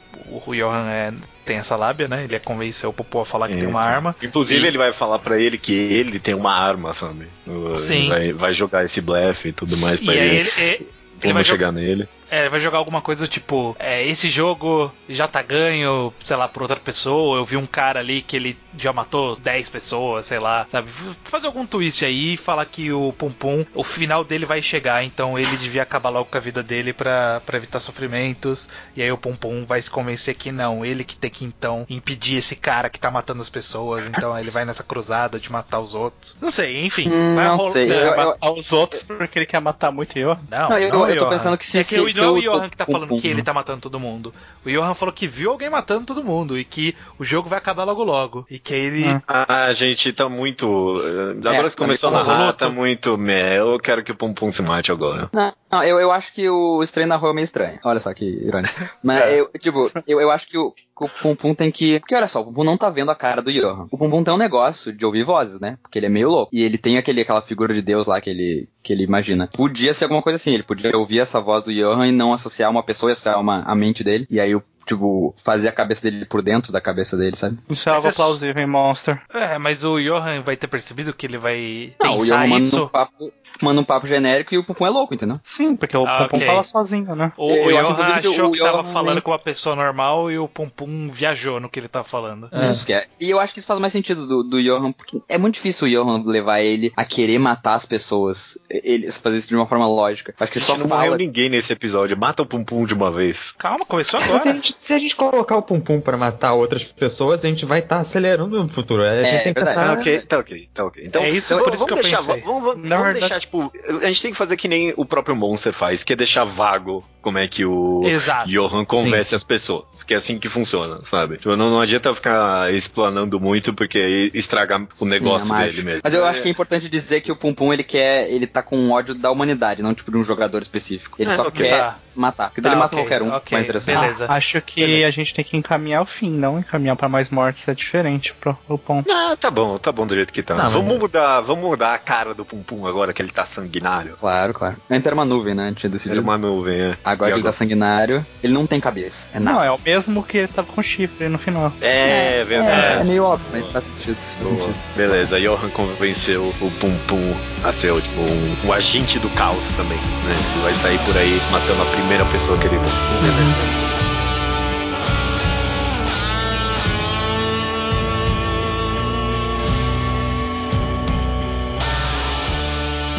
o 0.45 0.53
Johan 0.55 0.89
é, 0.89 1.13
tem 1.45 1.57
essa 1.57 1.75
lábia, 1.75 2.07
né? 2.07 2.23
Ele 2.23 2.35
é 2.35 2.39
convencer 2.39 2.89
o 2.89 2.93
Popô 2.93 3.21
a 3.21 3.25
falar 3.25 3.49
que 3.49 3.57
tem 3.57 3.67
uma 3.67 3.81
arma. 3.81 4.15
Inclusive, 4.21 4.63
E- 4.63 4.67
ele 4.67 4.77
vai 4.77 4.91
falar 4.93 5.19
pra 5.19 5.39
ele 5.39 5.57
que 5.57 5.73
ele 5.73 6.19
tem 6.19 6.33
uma 6.33 6.53
arma, 6.53 6.93
sabe? 6.93 7.27
Sim. 7.75 8.07
Vai, 8.09 8.33
vai 8.33 8.53
jogar 8.53 8.83
esse 8.83 9.01
blefe 9.01 9.49
e 9.49 9.53
tudo 9.53 9.77
mais 9.77 9.99
pra 9.99 10.13
ele. 10.13 10.35
ele, 10.39 10.51
ele, 10.57 10.87
ele 11.21 11.33
vai 11.33 11.43
chegar 11.43 11.71
nele. 11.71 12.07
é, 12.29 12.41
ele 12.41 12.49
vai 12.49 12.59
jogar 12.59 12.77
alguma 12.77 13.01
coisa 13.01 13.25
do 13.25 13.29
tipo: 13.29 13.75
é, 13.79 14.05
esse 14.05 14.29
jogo 14.29 14.93
já 15.07 15.27
tá 15.27 15.41
ganho, 15.41 16.13
sei 16.25 16.35
lá, 16.35 16.47
por 16.47 16.61
outra 16.63 16.77
pessoa. 16.77 17.37
Eu 17.37 17.45
vi 17.45 17.57
um 17.57 17.65
cara 17.65 17.99
ali 17.99 18.21
que 18.21 18.35
ele 18.35 18.57
já 18.77 18.91
matou 18.93 19.35
10 19.35 19.69
pessoas, 19.69 20.25
sei 20.25 20.39
lá, 20.39 20.65
sabe? 20.69 20.89
Fazer 21.25 21.47
algum 21.47 21.65
twist 21.65 22.03
aí 22.03 22.33
e 22.33 22.37
falar 22.37 22.65
que 22.65 22.91
o 22.91 23.13
Pum 23.13 23.31
Pum, 23.31 23.65
o 23.73 23.83
final 23.83 24.23
dele 24.23 24.45
vai 24.45 24.61
chegar, 24.61 25.03
então 25.03 25.37
ele 25.37 25.55
devia 25.57 25.83
acabar 25.83 26.09
logo 26.09 26.25
com 26.25 26.37
a 26.37 26.41
vida 26.41 26.63
dele 26.63 26.93
pra, 26.93 27.41
pra 27.45 27.57
evitar 27.57 27.79
sofrimentos. 27.79 28.69
E 28.95 29.01
aí 29.01 29.11
o 29.11 29.17
Pum 29.17 29.35
Pum 29.35 29.65
vai 29.65 29.81
se 29.81 29.89
convencer 29.89 30.35
que 30.35 30.51
não, 30.51 30.85
ele 30.85 31.03
que 31.03 31.15
tem 31.15 31.29
que 31.29 31.45
então 31.45 31.85
impedir 31.89 32.37
esse 32.37 32.55
cara 32.55 32.89
que 32.89 32.99
tá 32.99 33.09
matando 33.09 33.41
as 33.41 33.49
pessoas. 33.49 34.05
Então 34.07 34.37
ele 34.37 34.51
vai 34.51 34.65
nessa 34.65 34.83
cruzada 34.83 35.39
de 35.39 35.51
matar 35.51 35.79
os 35.79 35.95
outros. 35.95 36.37
Não 36.41 36.51
sei, 36.51 36.85
enfim. 36.85 37.09
Hum, 37.09 37.35
vai 37.35 37.45
não 37.47 37.55
rolar- 37.57 37.71
sei. 37.73 37.83
Eu- 37.91 38.15
vai 38.15 38.25
eu- 38.25 38.27
matar 38.29 38.51
os 38.51 38.71
outros 38.73 39.03
porque 39.03 39.39
ele 39.39 39.45
quer 39.45 39.59
matar 39.61 39.91
muito 39.91 40.17
eu. 40.17 40.35
Não, 40.49 40.69
Não, 40.69 40.77
eu- 40.77 40.89
não, 40.91 41.09
eu 41.09 41.17
tô 41.17 41.29
pensando 41.29 41.57
que 41.57 41.65
se- 41.65 41.79
é 41.79 41.83
que 41.83 41.89
se- 41.95 41.99
o 41.99 42.09
se 42.09 42.17
não 42.17 42.23
é 42.25 42.29
o 42.29 42.33
o 42.37 42.41
Johan 42.41 42.69
que 42.69 42.77
tá 42.77 42.85
falando 42.85 43.07
Pum, 43.09 43.19
que 43.19 43.27
ele 43.27 43.41
tá 43.43 43.53
matando 43.53 43.81
todo 43.81 43.99
mundo. 43.99 44.33
O 44.65 44.69
Johan 44.69 44.93
falou 44.93 45.13
que 45.13 45.27
viu 45.27 45.51
alguém 45.51 45.69
matando 45.69 46.05
todo 46.05 46.23
mundo 46.23 46.57
e 46.57 46.65
que 46.65 46.95
o 47.19 47.23
jogo 47.23 47.47
vai 47.49 47.57
acabar 47.59 47.83
logo 47.83 48.03
logo. 48.03 48.45
E 48.49 48.59
que 48.63 48.73
aí 48.73 48.81
ele. 48.85 49.05
Ah. 49.27 49.65
A 49.65 49.73
gente 49.73 50.11
tá 50.13 50.27
muito. 50.29 50.99
eh, 51.03 51.47
Agora 51.49 51.67
É, 51.67 51.69
que 51.69 51.75
começou 51.75 52.09
a 52.09 52.11
tá 52.13 52.17
narrar, 52.19 52.37
voluto. 52.39 52.57
tá 52.59 52.69
muito. 52.69 53.17
meh, 53.17 53.57
Eu 53.59 53.77
quero 53.79 54.03
que 54.03 54.11
o 54.11 54.15
Pum 54.15 54.33
Pum 54.33 54.49
se 54.51 54.61
mate 54.61 54.91
agora. 54.91 55.29
Não, 55.33 55.53
não, 55.71 55.83
eu, 55.83 55.99
eu 55.99 56.11
acho 56.11 56.33
que 56.33 56.47
o 56.49 56.81
estranho 56.81 57.07
na 57.09 57.15
rua 57.15 57.31
é 57.31 57.33
meio 57.33 57.43
estranho. 57.43 57.79
Olha 57.83 57.99
só 57.99 58.13
que 58.13 58.25
irônico. 58.25 58.73
Mas 59.03 59.21
É. 59.21 59.39
eu, 59.41 59.49
tipo, 59.59 59.91
eu, 60.07 60.21
eu 60.21 60.31
acho 60.31 60.47
que 60.47 60.57
o, 60.57 60.71
que 60.71 60.83
o 60.99 61.09
Pum 61.21 61.35
Pum 61.35 61.53
tem 61.55 61.71
que. 61.71 61.99
Porque 61.99 62.15
olha 62.15 62.27
só, 62.27 62.41
o 62.41 62.45
Pum 62.45 62.53
Pum 62.53 62.63
não 62.63 62.77
tá 62.77 62.89
vendo 62.89 63.11
a 63.11 63.15
cara 63.15 63.41
do 63.41 63.51
Johan. 63.51 63.87
O 63.91 63.97
Pum 63.97 64.09
Pum 64.09 64.23
tem 64.23 64.33
um 64.33 64.37
negócio 64.37 64.91
de 64.93 65.05
ouvir 65.05 65.23
vozes, 65.23 65.59
né? 65.59 65.77
Porque 65.81 65.99
ele 65.99 66.05
é 66.05 66.09
meio 66.09 66.29
louco. 66.29 66.49
E 66.55 66.61
ele 66.63 66.77
tem 66.77 66.97
aquele, 66.97 67.21
aquela 67.21 67.41
figura 67.41 67.73
de 67.73 67.81
Deus 67.81 68.07
lá 68.07 68.21
que 68.21 68.29
ele, 68.29 68.69
que 68.81 68.93
ele 68.93 69.03
imagina. 69.03 69.49
Podia 69.53 69.93
ser 69.93 70.05
alguma 70.05 70.21
coisa 70.21 70.35
assim, 70.37 70.53
ele 70.53 70.63
podia 70.63 70.95
ouvir 70.97 71.19
essa 71.19 71.39
voz 71.41 71.63
do 71.63 71.73
Johan 71.73 72.07
e 72.07 72.11
não 72.11 72.33
associar 72.33 72.69
uma 72.71 72.83
pessoa 72.83 73.11
e 73.11 73.13
associar 73.13 73.39
uma, 73.39 73.61
a 73.63 73.75
mente 73.75 74.03
dele. 74.03 74.25
E 74.29 74.39
aí 74.39 74.55
o. 74.55 74.63
Tipo, 74.85 75.33
fazer 75.43 75.67
a 75.69 75.71
cabeça 75.71 76.01
dele 76.01 76.25
por 76.25 76.41
dentro 76.41 76.71
da 76.71 76.81
cabeça 76.81 77.15
dele, 77.15 77.35
sabe? 77.37 77.57
Isso 77.69 77.87
é 77.87 77.91
algo 77.93 78.13
plausível 78.13 78.61
em 78.61 78.67
Monster. 78.67 79.21
É, 79.33 79.57
mas 79.57 79.83
o 79.83 79.99
Johan 79.99 80.41
vai 80.41 80.57
ter 80.57 80.67
percebido 80.67 81.13
que 81.13 81.25
ele 81.25 81.37
vai 81.37 81.93
Não, 82.01 82.15
o 82.15 82.19
pensar 82.19 82.37
Johan 82.37 82.47
manda 82.47 82.63
isso. 82.63 82.83
um, 82.83 82.87
papo, 82.89 83.31
manda 83.61 83.79
um 83.79 83.83
papo 83.83 84.07
genérico 84.07 84.53
e 84.53 84.57
o 84.57 84.63
Pum 84.63 84.73
Pum 84.73 84.85
é 84.85 84.89
louco, 84.89 85.13
entendeu? 85.13 85.39
Sim, 85.43 85.75
porque 85.75 85.95
o 85.95 86.05
Ah, 86.05 86.19
Pum 86.23 86.27
Pum 86.29 86.37
ok. 86.37 86.47
fala 86.47 86.63
sozinho, 86.63 87.15
né? 87.15 87.31
O, 87.37 87.51
Eu 87.51 87.75
o 87.75 87.79
acho, 87.79 87.93
Johan 87.93 88.03
achou 88.13 88.47
o 88.49 88.51
que 88.51 88.59
tava 88.59 88.81
Johan 88.83 88.91
falando 88.91 89.21
com 89.21 89.31
uma 89.31 89.39
pessoa 89.39 89.75
normal 89.75 90.31
e 90.31 90.37
o 90.39 90.47
Pum 90.47 90.69
Pum 90.69 91.09
viajou 91.11 91.59
no 91.59 91.69
que 91.69 91.79
ele 91.79 91.87
tava 91.87 92.03
falando. 92.03 92.49
Isso 92.71 92.85
que 92.85 92.93
é. 92.93 93.05
E 93.19 93.29
eu 93.29 93.39
acho 93.39 93.53
que 93.53 93.59
isso 93.59 93.67
faz 93.67 93.79
mais 93.79 93.93
sentido 93.93 94.25
do, 94.27 94.43
do 94.43 94.61
Johan, 94.61 94.91
porque 94.91 95.21
é 95.29 95.37
muito 95.37 95.55
difícil 95.55 95.87
o 95.87 95.89
Johan 95.89 96.23
levar 96.25 96.61
ele 96.61 96.91
a 96.95 97.05
querer 97.05 97.39
matar 97.39 97.75
as 97.75 97.85
pessoas. 97.85 98.57
Ele 98.69 99.11
fazer 99.11 99.37
isso 99.37 99.47
de 99.49 99.55
uma 99.55 99.65
forma 99.67 99.87
lógica. 99.87 100.33
Acho 100.39 100.51
que 100.51 100.59
só 100.59 100.77
não 100.77 100.87
morreu 100.87 101.05
fala. 101.05 101.17
ninguém 101.17 101.49
nesse 101.49 101.71
episódio. 101.73 102.17
Mata 102.17 102.43
o 102.43 102.45
Pum 102.45 102.63
Pum 102.63 102.85
de 102.85 102.93
uma 102.93 103.11
vez. 103.11 103.51
Calma, 103.57 103.85
começou 103.85 104.19
Se 104.19 104.29
a, 104.31 104.35
agora. 104.35 104.53
gente, 104.53 104.75
se 104.79 104.93
a 104.93 104.99
gente 104.99 105.15
colocar 105.15 105.55
o 105.57 105.61
Pum 105.61 105.79
Pum 105.79 106.01
pra 106.01 106.17
matar 106.17 106.53
outras 106.53 106.83
pessoas, 106.83 107.43
a 107.43 107.47
gente 107.47 107.65
vai 107.65 107.79
estar 107.79 107.97
acelerando 107.99 108.61
no 108.63 108.69
futuro. 108.69 109.03
A 109.03 109.23
gente 109.23 109.27
É, 109.35 109.39
tem 109.39 109.53
que 109.53 109.59
verdade. 109.63 109.75
Tá 109.75 109.95
pensar. 109.95 109.99
ok, 109.99 110.19
tá 110.21 110.37
ok, 110.39 110.69
tá 110.73 110.85
ok. 110.85 111.03
Então, 111.05 111.21
É 111.23 111.29
isso, 111.29 111.49
vamos, 111.53 111.65
por 111.65 111.73
isso 111.75 111.85
que 111.85 111.91
eu 111.93 111.95
deixar, 111.95 112.17
pensei. 112.17 112.41
Vamos, 112.41 112.63
vamos- 112.63 112.89
vamos 112.89 113.13
deixar, 113.19 113.42
tipo, 113.43 113.71
a 114.01 114.07
gente 114.07 114.21
tem 114.21 114.31
que 114.31 114.37
fazer 114.37 114.57
que 114.57 114.67
nem 114.67 114.93
o 114.97 115.05
próprio 115.05 115.35
Monster 115.35 115.71
faz, 115.73 116.03
que 116.03 116.13
é 116.13 116.15
deixar 116.15 116.43
vago 116.43 117.03
como 117.21 117.37
é 117.37 117.47
que 117.47 117.63
o 117.63 118.01
Exato. 118.05 118.49
Johan 118.49 118.83
convence 118.83 119.33
as 119.33 119.43
pessoas. 119.45 119.85
Porque 119.95 120.13
é 120.13 120.17
assim 120.17 120.37
que 120.37 120.49
funciona, 120.49 120.99
sabe? 121.03 121.37
Tipo, 121.37 121.55
não, 121.55 121.69
não 121.69 121.79
adianta 121.79 122.13
ficar 122.13 122.73
explanando 122.73 123.39
muito, 123.39 123.73
porque 123.73 123.97
aí 123.97 124.31
estraga 124.33 124.77
o 124.77 124.87
Sim, 124.93 125.09
negócio 125.09 125.53
a 125.53 125.63
dele 125.63 125.83
mesmo. 125.83 126.01
Mas 126.03 126.13
eu 126.13 126.25
acho 126.25 126.41
que 126.41 126.49
é 126.49 126.51
importante 126.51 126.89
dizer 126.89 127.21
que 127.21 127.31
o 127.31 127.35
Pum 127.35 127.53
Pum 127.53 127.71
ele 127.71 127.83
quer. 127.83 128.29
Ele 128.29 128.45
tá 128.45 128.61
com 128.61 128.91
ódio 128.91 129.15
da 129.15 129.31
humanidade, 129.31 129.81
não 129.81 129.93
tipo 129.93 130.11
de 130.11 130.17
um 130.17 130.23
jogador 130.23 130.61
específico. 130.61 131.15
Ele 131.21 131.29
É, 131.31 131.35
só 131.35 131.49
quer 131.49 131.79
Tá. 131.79 131.99
matar. 132.13 132.47
Porque 132.49 132.61
Tá, 132.61 132.69
ele 132.69 132.75
mata 132.75 132.93
ok, 132.95 133.05
qualquer 133.05 133.21
um. 133.21 133.29
ok, 133.33 133.55
mais 133.55 133.63
interessante. 133.65 133.99
beleza. 134.01 134.25
Ah, 134.27 134.33
acho 134.35 134.61
que 134.61 134.81
Beleza. 134.81 135.07
a 135.07 135.11
gente 135.11 135.33
tem 135.33 135.45
que 135.45 135.55
encaminhar 135.55 136.01
o 136.01 136.05
fim, 136.05 136.29
não 136.29 136.59
encaminhar 136.59 136.97
pra 136.97 137.07
mais 137.07 137.29
mortes 137.29 137.65
é 137.69 137.73
diferente 137.73 138.33
pro, 138.33 138.53
pro 138.67 138.77
ponto. 138.77 139.09
Ah, 139.09 139.37
tá 139.39 139.49
bom, 139.49 139.77
tá 139.77 139.91
bom 139.93 140.05
do 140.05 140.13
jeito 140.13 140.33
que 140.33 140.43
tá. 140.43 140.55
Não, 140.55 140.65
mas- 140.65 140.73
vamos 140.73 140.99
mudar, 140.99 141.39
vamos 141.41 141.63
mudar 141.63 141.93
a 141.93 141.97
cara 141.99 142.33
do 142.33 142.43
Pum 142.43 142.61
Pum 142.61 142.85
agora 142.85 143.13
que 143.13 143.21
ele 143.21 143.31
tá 143.33 143.45
sanguinário. 143.45 144.15
Claro, 144.19 144.53
claro. 144.53 144.75
Antes 144.89 145.05
era 145.05 145.15
uma 145.15 145.25
nuvem, 145.25 145.53
né? 145.55 145.65
A 145.65 145.67
gente 145.69 145.77
tinha 145.79 145.89
decidido. 145.89 146.15
Era 146.15 146.23
uma 146.23 146.37
nuvem, 146.37 146.79
é. 146.79 146.97
Agora 147.03 147.31
que 147.31 147.37
ele 147.37 147.43
tá 147.43 147.51
sanguinário, 147.51 148.25
ele 148.43 148.53
não 148.53 148.65
tem 148.67 148.79
cabeça. 148.79 149.29
É 149.33 149.39
nada. 149.39 149.57
Não, 149.57 149.63
é 149.63 149.71
o 149.71 149.79
mesmo 149.83 150.23
que 150.23 150.37
ele 150.39 150.47
tava 150.47 150.67
com 150.71 150.81
chifre 150.81 151.27
no 151.29 151.37
final. 151.37 151.71
É, 151.81 152.39
É, 152.39 152.43
verdade. 152.45 153.01
é 153.01 153.03
meio 153.03 153.23
óbvio, 153.23 153.47
mas 153.51 153.69
faz 153.69 153.85
sentido. 153.85 154.15
Faz 154.15 154.49
sentido. 154.49 154.73
Beleza, 154.95 155.39
Johan 155.39 155.69
convenceu 155.69 156.43
o 156.61 156.71
Pum 156.79 156.95
Pum 157.07 157.35
a 157.63 157.71
ser 157.71 157.93
tipo, 158.01 158.21
um, 158.21 158.67
um 158.67 158.73
agente 158.73 159.19
do 159.19 159.29
caos 159.31 159.63
também, 159.75 159.97
né? 159.97 160.37
Ele 160.53 160.63
vai 160.63 160.73
sair 160.73 160.99
por 160.99 161.15
aí 161.17 161.41
matando 161.51 161.81
a 161.81 161.85
primeira 161.85 162.25
pessoa 162.25 162.57
que 162.57 162.67
ele 162.67 162.77
vê. 162.77 164.12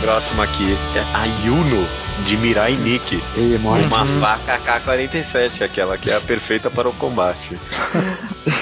Próximo 0.04 0.42
aqui 0.42 0.76
é 0.94 1.00
a 1.16 1.24
Yuno 1.46 1.88
de 2.26 2.36
Mirai 2.36 2.76
Nikki. 2.76 3.22
Morre. 3.58 3.84
Uma 3.84 4.04
faca 4.20 4.56
AK-47, 4.56 5.62
aquela 5.62 5.96
que 5.96 6.10
é 6.10 6.16
a 6.16 6.20
perfeita 6.20 6.70
para 6.70 6.86
o 6.86 6.92
combate. 6.94 7.58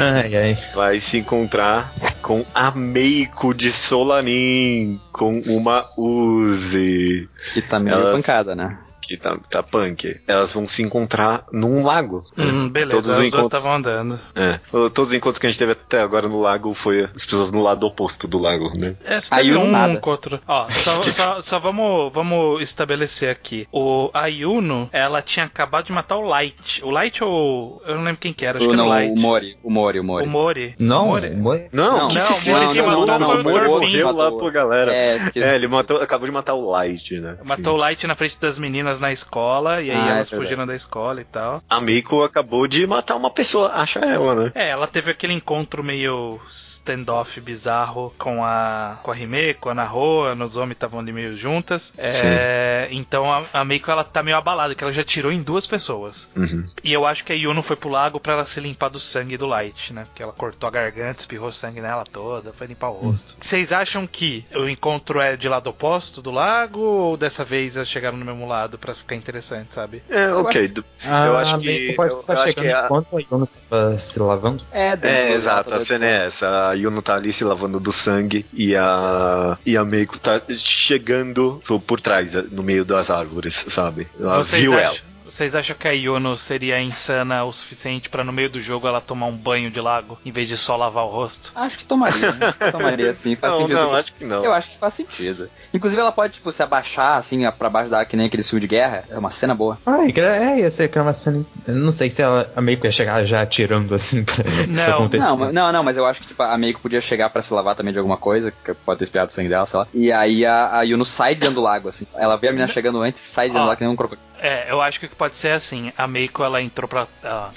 Ai, 0.01 0.37
ai. 0.37 0.59
vai 0.73 1.01
se 1.01 1.19
encontrar 1.19 1.93
com 2.23 2.47
a 2.55 2.71
Meiko 2.71 3.53
de 3.53 3.73
Solanin, 3.73 5.01
com 5.13 5.41
uma 5.49 5.85
Uzi, 5.99 7.29
Que 7.53 7.61
tá 7.61 7.81
meio 7.81 7.97
Elas- 7.97 8.13
pancada, 8.13 8.55
né? 8.55 8.79
Que 9.17 9.23
tá, 9.23 9.37
tá 9.51 9.63
punk. 9.63 10.21
Elas 10.27 10.53
vão 10.53 10.67
se 10.67 10.83
encontrar 10.83 11.45
num 11.53 11.85
lago. 11.85 12.25
Hum, 12.37 12.69
Todos 12.69 12.71
beleza, 12.73 12.97
os 12.99 13.09
as 13.09 13.17
duas 13.17 13.27
encontros- 13.29 13.47
estavam 13.47 13.73
andando. 13.75 14.21
É. 14.35 14.61
Todos 14.71 15.09
os 15.09 15.15
encontros 15.15 15.39
que 15.39 15.47
a 15.47 15.51
gente 15.51 15.59
teve 15.59 15.73
até 15.73 16.01
agora 16.01 16.29
no 16.29 16.41
lago 16.41 16.75
foi 16.75 17.05
as 17.15 17.25
pessoas 17.25 17.51
no 17.53 17.63
lado 17.63 17.87
oposto 17.87 18.27
do 18.27 18.39
lago, 18.39 18.71
né? 18.77 18.95
É, 19.05 19.21
só 19.21 19.35
Aí 19.35 19.55
um 19.57 19.71
nada. 19.71 19.93
encontro. 19.93 20.39
Ó, 20.47 20.67
só, 20.83 21.03
só, 21.11 21.41
só 21.41 21.59
vamos, 21.59 22.13
vamos 22.13 22.63
estabelecer 22.63 23.31
aqui. 23.31 23.67
O 23.73 24.11
Ayuno, 24.15 24.89
ela 24.93 25.21
tinha 25.23 25.45
acabado 25.47 25.87
de 25.87 25.93
matar 25.93 26.17
o 26.17 26.23
Light. 26.23 26.83
O 26.85 26.91
Light 26.91 27.23
ou. 27.23 27.83
Eu 27.87 27.97
não 27.97 28.05
lembro 28.05 28.21
quem 28.21 28.33
que 28.33 28.45
era, 28.47 28.59
acho 28.59 28.67
O, 28.67 28.71
que 28.71 28.75
era 28.75 28.83
o 28.83 28.87
não, 28.87 28.91
Light. 28.95 29.13
o 29.13 29.21
Mori, 29.21 29.57
o 29.63 29.71
Mori, 29.71 29.99
o 29.99 30.03
O 30.03 30.05
Mori. 30.05 30.27
Mori. 30.29 30.75
Não, 30.79 31.07
Mori. 31.09 31.31
Mori- 31.31 31.69
Não, 31.73 31.85
Não, 31.85 31.99
não, 31.99 32.09
o 32.09 32.13
Mori 32.13 32.15
não, 32.17 32.33
se 32.73 32.79
não, 32.79 32.87
matou 32.87 33.07
não, 33.19 33.29
foi 33.31 33.41
o 33.41 33.45
Mori 33.45 33.69
morreu 33.69 34.13
lá 34.17 34.31
por 34.31 34.51
galera. 34.53 34.93
É. 34.95 35.19
É, 35.37 35.55
ele 35.55 35.69
matou, 35.69 36.01
acabou 36.01 36.27
de 36.27 36.33
matar 36.33 36.55
o 36.55 36.71
Light, 36.71 37.19
né? 37.19 37.37
Matou 37.45 37.75
o 37.75 37.77
Light 37.77 38.07
na 38.07 38.15
frente 38.15 38.39
das 38.41 38.59
meninas 38.59 38.99
na 39.03 39.13
escola, 39.13 39.83
e 39.83 39.91
aí 39.91 39.97
Ah, 39.97 40.01
é 40.01 40.11
elas 40.13 40.31
verdade. 40.31 40.37
fugiram 40.37 40.67
da 40.67 40.75
escola 40.75 41.21
e 41.21 41.25
tal. 41.25 41.63
A 41.69 41.81
Meiko 41.81 42.23
acabou 42.23 42.67
de 42.67 42.87
matar 42.87 43.17
uma 43.17 43.31
pessoa, 43.31 43.71
acha 43.75 43.99
ela, 44.01 44.35
né? 44.35 44.53
É, 44.55 44.71
ela 44.71 44.87
teve 44.87 45.11
aquele 45.11 45.35
encontro 45.35 45.83
meio 45.85 46.41
standoff 46.49 47.41
bizarro 47.41 48.15
com 48.19 48.45
a 48.45 48.99
com 49.03 49.11
a 49.11 49.19
Hime, 49.19 49.55
com 49.55 49.69
a 49.69 49.75
Naho, 49.75 50.27
a 50.27 50.35
Nozomi 50.35 50.73
estavam 50.73 51.01
ali 51.01 51.13
meio 51.13 51.37
juntas. 51.37 51.93
É, 51.99 52.89
então 52.91 53.31
a, 53.33 53.45
a 53.53 53.65
Meiko 53.65 53.91
ela 53.91 54.05
tá 54.05 54.23
meio 54.23 54.37
abalada, 54.37 54.75
que 54.75 54.83
ela 54.85 54.93
já 54.93 55.05
tirou 55.05 55.33
em 55.33 55.43
duas 55.43 55.67
pessoas. 55.67 56.31
Uhum. 56.37 56.67
E 56.83 56.93
eu 56.93 57.05
acho 57.07 57.25
que 57.25 57.33
a 57.33 57.37
Yuno 57.37 57.63
foi 57.63 57.77
pro 57.77 57.89
lago 57.91 58.21
pra 58.21 58.35
ela 58.35 58.45
se 58.45 58.61
limpar 58.61 58.89
do 58.89 59.01
sangue 59.01 59.37
do 59.37 59.47
Light, 59.47 59.93
né? 59.93 60.05
Porque 60.05 60.23
ela 60.23 60.33
cortou 60.33 60.69
a 60.69 60.71
garganta, 60.71 61.21
espirrou 61.21 61.51
sangue 61.53 61.81
nela 61.81 62.05
toda, 62.05 62.53
foi 62.53 62.67
limpar 62.67 62.91
o 62.91 62.95
rosto. 62.95 63.37
Vocês 63.41 63.73
acham 63.73 64.07
que 64.07 64.45
o 64.55 64.69
encontro 64.69 65.21
é 65.21 65.37
de 65.37 65.49
lado 65.49 65.69
oposto 65.71 66.23
do 66.23 66.31
lago 66.31 66.81
ou 66.81 67.17
dessa 67.17 67.45
vez 67.45 67.77
elas 67.77 67.89
chegaram 67.89 68.17
no 68.17 68.25
mesmo 68.25 68.47
lado 68.47 68.79
pra 68.95 69.01
ficar 69.03 69.17
interessante, 69.17 69.75
sabe? 69.75 70.03
É, 70.09 70.33
ok. 70.33 70.69
do- 70.69 70.85
Eu 71.27 71.37
acho 71.37 71.57
a 71.57 71.59
que- 71.59 71.93
pode 71.95 72.13
eu- 72.13 72.21
estar 72.21 72.37
chegando 72.47 72.65
que 72.65 72.73
a- 72.73 72.85
enquanto 72.85 73.17
a 73.17 73.21
Yuna 73.21 73.49
tava 73.71 73.99
se 73.99 74.19
lavando. 74.19 74.65
É, 74.73 74.99
É, 75.03 75.33
exato, 75.33 75.71
a 75.71 75.73
dentro 75.73 75.87
cena 75.87 76.07
é 76.07 76.27
essa. 76.27 76.69
A 76.71 76.73
Yuno 76.75 77.03
tá 77.03 77.15
ali 77.15 77.33
se 77.33 77.45
lavando 77.45 77.79
do 77.81 77.93
sangue 77.93 78.45
e 78.53 78.75
a, 78.77 79.57
e 79.67 79.77
a 79.77 79.85
Meiko 79.85 80.19
tá 80.19 80.41
chegando 80.57 81.61
por, 81.67 81.81
por 81.81 82.01
trás, 82.01 82.33
no 82.51 82.63
meio 82.63 82.85
das 82.85 83.11
árvores, 83.11 83.65
sabe? 83.69 84.07
Ela 84.19 84.37
Vocês 84.39 84.63
viu 84.63 84.79
ela. 84.79 84.95
Vocês 85.33 85.55
acham 85.55 85.75
que 85.79 85.89
a 85.89 85.93
Yuno 85.93 86.37
seria 86.37 86.81
insana 86.81 87.45
o 87.45 87.53
suficiente 87.53 88.09
pra 88.11 88.23
no 88.23 88.33
meio 88.33 88.51
do 88.51 88.61
jogo 88.61 88.87
ela 88.87 89.01
tomar 89.01 89.27
um 89.27 89.37
banho 89.37 89.71
de 89.71 89.81
lago 89.81 90.19
em 90.25 90.31
vez 90.31 90.49
de 90.49 90.57
só 90.59 90.77
lavar 90.77 91.05
o 91.05 91.09
rosto? 91.09 91.53
Acho 91.55 91.79
que 91.79 91.85
tomaria. 91.85 92.33
né? 92.33 92.53
tomaria 92.71 93.15
sim, 93.15 93.35
faz 93.37 93.53
Não, 93.55 93.61
sentido. 93.63 93.77
não, 93.81 93.95
acho 93.95 94.15
que 94.15 94.25
não. 94.25 94.45
Eu 94.45 94.53
acho 94.53 94.71
que 94.71 94.79
faz 94.79 94.95
sentido. 94.95 95.49
Inclusive 95.73 96.01
ela 96.01 96.13
pode, 96.13 96.35
tipo, 96.35 96.53
se 96.53 96.63
abaixar 96.63 97.17
assim, 97.19 97.49
pra 97.53 97.71
baixo 97.71 97.91
da 97.91 97.99
água, 97.99 98.07
que 98.07 98.17
nem 98.17 98.27
aquele 98.27 98.43
filme 98.43 98.61
de 98.61 98.67
guerra. 98.67 99.05
É 99.09 99.19
uma 99.19 99.31
cena 99.31 99.55
boa. 99.55 99.79
Ai, 99.87 100.13
que- 100.13 100.21
é, 100.21 100.61
ia 100.61 100.71
ser 100.71 100.89
que 100.89 100.99
é 100.99 101.03
uma 101.03 101.13
cena. 101.13 101.45
eu 101.67 101.75
Não 101.75 101.93
sei 101.93 102.11
se 102.11 102.21
ela, 102.23 102.51
a 102.55 102.61
Meiko 102.61 102.87
ia 102.87 102.93
chegar 102.93 103.25
já 103.25 103.41
atirando 103.43 103.95
assim 103.95 104.25
pra 104.25 104.37
isso 104.63 104.69
Não, 104.69 104.95
acontecer. 104.97 105.25
Não, 105.25 105.37
mas- 105.37 105.53
não, 105.53 105.73
não, 105.73 105.83
mas 105.83 105.97
eu 105.97 106.05
acho 106.07 106.21
que 106.21 106.27
tipo, 106.29 106.43
a 106.43 106.57
Meiko 106.59 106.81
podia 106.81 107.01
chegar 107.01 107.31
pra 107.31 107.41
se 107.43 107.53
lavar 107.55 107.75
também 107.75 107.93
de 107.93 107.99
alguma 107.99 108.17
coisa, 108.17 108.51
que 108.53 108.75
pode 108.75 108.99
ter 108.99 109.05
espiado 109.05 109.31
o 109.31 109.33
sangue 109.33 109.49
dela, 109.49 109.67
sei 109.67 109.79
lá. 109.81 109.87
E 109.95 110.13
aí 110.13 110.45
a, 110.45 110.79
a 110.79 110.83
Yuno 110.83 111.05
sai 111.05 111.35
de 111.35 111.41
dentro 111.41 111.57
do 111.57 111.63
lago, 111.63 111.89
assim. 111.89 112.07
Ela 112.15 112.37
vê 112.37 112.49
a 112.49 112.53
menina 112.53 112.69
chegando 112.69 113.01
antes 113.01 113.25
e 113.25 113.29
sai 113.29 113.47
de 113.49 113.53
dentro 113.55 113.65
do 113.65 113.69
lago 113.69 113.79
que 113.79 113.85
nem 113.85 113.93
um 113.93 113.97
crocodilo. 113.97 114.32
É, 114.43 114.67
eu 114.71 114.81
acho 114.83 114.99
que 114.99 115.09
pode 115.09 115.37
ser 115.37 115.51
assim. 115.51 115.93
A 115.97 116.07
Meiko 116.07 116.43
ela 116.43 116.61
entrou 116.61 116.89
pra. 116.89 117.07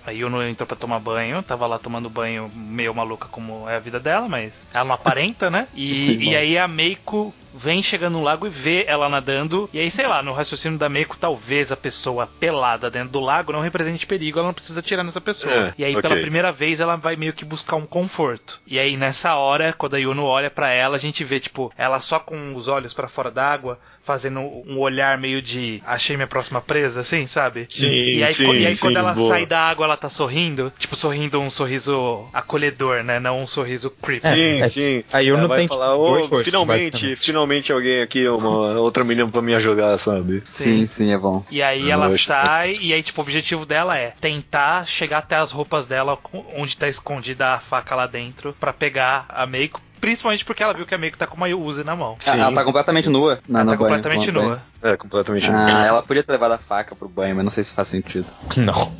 A, 0.05 0.11
Yuno 0.11 0.41
entrou 0.47 0.67
pra 0.67 0.77
tomar 0.77 0.99
banho, 0.99 1.41
tava 1.41 1.65
lá 1.65 1.79
tomando 1.79 2.09
banho 2.09 2.49
meio 2.53 2.93
maluca 2.93 3.27
como 3.27 3.67
é 3.67 3.75
a 3.75 3.79
vida 3.79 3.99
dela, 3.99 4.29
mas 4.29 4.67
ela 4.73 4.85
não 4.85 4.95
aparenta, 4.95 5.49
né? 5.49 5.67
Sim, 5.73 5.79
E, 5.79 6.17
bom. 6.17 6.31
e 6.31 6.35
aí 6.35 6.57
a 6.57 6.67
Meiko 6.67 7.33
vem 7.57 7.81
chegando 7.81 8.15
no 8.17 8.23
lago 8.23 8.45
e 8.45 8.49
vê 8.49 8.83
ela 8.85 9.07
nadando. 9.07 9.69
E 9.73 9.79
aí, 9.79 9.89
sei 9.89 10.05
lá, 10.05 10.21
no 10.21 10.33
raciocínio 10.33 10.77
da 10.77 10.89
Meiko, 10.89 11.17
talvez 11.17 11.71
a 11.71 11.77
pessoa 11.77 12.27
pelada 12.39 12.91
dentro 12.91 13.09
do 13.09 13.19
lago 13.21 13.53
não 13.53 13.61
represente 13.61 14.05
perigo, 14.05 14.39
ela 14.39 14.47
não 14.49 14.53
precisa 14.53 14.79
atirar 14.81 15.03
nessa 15.03 15.21
pessoa. 15.21 15.53
É, 15.69 15.73
e 15.77 15.85
aí, 15.85 15.95
ok. 15.95 16.01
pela 16.01 16.21
primeira 16.21 16.51
vez, 16.51 16.79
ela 16.81 16.97
vai 16.97 17.15
meio 17.15 17.33
que 17.33 17.45
buscar 17.45 17.77
um 17.77 17.85
conforto. 17.85 18.61
E 18.67 18.77
aí, 18.77 18.97
nessa 18.97 19.35
hora, 19.35 19.73
quando 19.73 19.95
a 19.95 19.99
Yuno 19.99 20.25
olha 20.25 20.49
pra 20.51 20.69
ela, 20.69 20.97
a 20.97 20.99
gente 20.99 21.23
vê, 21.23 21.39
tipo, 21.39 21.71
ela 21.77 21.99
só 22.01 22.19
com 22.19 22.53
os 22.55 22.67
olhos 22.67 22.93
pra 22.93 23.07
fora 23.07 23.31
d'água, 23.31 23.79
fazendo 24.05 24.39
um 24.39 24.79
olhar 24.79 25.17
meio 25.17 25.41
de 25.41 25.81
achei 25.85 26.15
minha 26.15 26.27
próxima 26.27 26.61
presa, 26.61 27.01
assim, 27.01 27.25
sabe? 27.27 27.65
Sim, 27.69 27.87
E 27.91 28.23
aí, 28.23 28.33
sim, 28.33 28.51
e 28.53 28.65
aí 28.67 28.73
sim, 28.75 28.79
quando 28.81 28.97
ela 28.97 29.13
boa. 29.13 29.29
sai 29.29 29.45
da 29.45 29.59
água, 29.59 29.85
ela 29.85 29.97
tá 29.97 30.09
sorrindo, 30.09 30.71
tipo, 30.77 30.95
sorrindo 30.95 31.39
um 31.41 31.49
sorriso 31.49 32.27
acolhedor, 32.31 33.03
né? 33.03 33.19
Não 33.19 33.41
um 33.41 33.47
sorriso 33.47 33.89
creepy. 33.89 34.21
Sim, 34.27 34.61
É, 34.61 34.69
sim. 34.69 35.03
a 35.11 35.19
Yuno 35.19 35.39
Ela 35.39 35.47
vai 35.47 35.59
tem, 35.59 35.67
falar, 35.67 35.91
tipo, 35.91 36.01
"Ô, 36.03 36.11
dois 36.11 36.21
rostos, 36.29 36.45
finalmente, 36.45 36.91
basicamente." 36.91 37.15
finalmente 37.25 37.71
alguém 37.71 38.01
aqui, 38.01 38.27
uma 38.27 38.79
outra 38.79 39.03
menina 39.03 39.27
pra 39.29 39.41
me 39.41 39.55
ajudar, 39.55 39.97
sabe? 39.97 40.43
Sim, 40.45 40.85
sim, 40.85 41.11
é 41.11 41.17
bom. 41.17 41.43
E 41.49 41.61
aí 41.61 41.83
Eu 41.83 41.91
ela 41.91 42.15
sai, 42.17 42.77
e 42.79 42.93
aí, 42.93 43.01
tipo, 43.01 43.19
o 43.21 43.23
objetivo 43.23 43.65
dela 43.65 43.97
é 43.97 44.13
tentar 44.21 44.85
chegar 44.87 45.19
até 45.19 45.35
as 45.35 45.51
roupas 45.51 45.87
dela, 45.87 46.17
onde 46.55 46.77
tá 46.77 46.87
escondida 46.87 47.53
a 47.53 47.59
faca 47.59 47.95
lá 47.95 48.07
dentro, 48.07 48.53
pra 48.59 48.71
pegar 48.73 49.25
a 49.29 49.45
Meiko. 49.45 49.81
Principalmente 50.05 50.45
porque 50.45 50.61
ela 50.61 50.71
viu 50.71 50.85
que 50.85 50.93
a 50.93 50.99
Meiko 50.99 51.17
tá 51.17 51.25
com 51.25 51.35
uma 51.35 51.47
Uzi 51.47 51.83
na 51.83 51.95
mão. 51.95 52.15
Sim. 52.19 52.39
Ela 52.39 52.51
tá 52.51 52.63
completamente 52.63 53.09
nua 53.09 53.39
na 53.49 53.61
Ela 53.61 53.71
tá 53.71 53.77
completamente 53.77 54.31
nua. 54.31 54.61
É, 54.83 54.95
completamente. 54.95 55.49
Ah, 55.49 55.83
ela 55.83 56.03
podia 56.03 56.21
ter 56.21 56.31
levado 56.33 56.51
a 56.51 56.59
faca 56.59 56.95
pro 56.95 57.09
banho, 57.09 57.35
mas 57.35 57.43
não 57.43 57.49
sei 57.49 57.63
se 57.63 57.73
faz 57.73 57.87
sentido. 57.87 58.31
Não. 58.55 58.95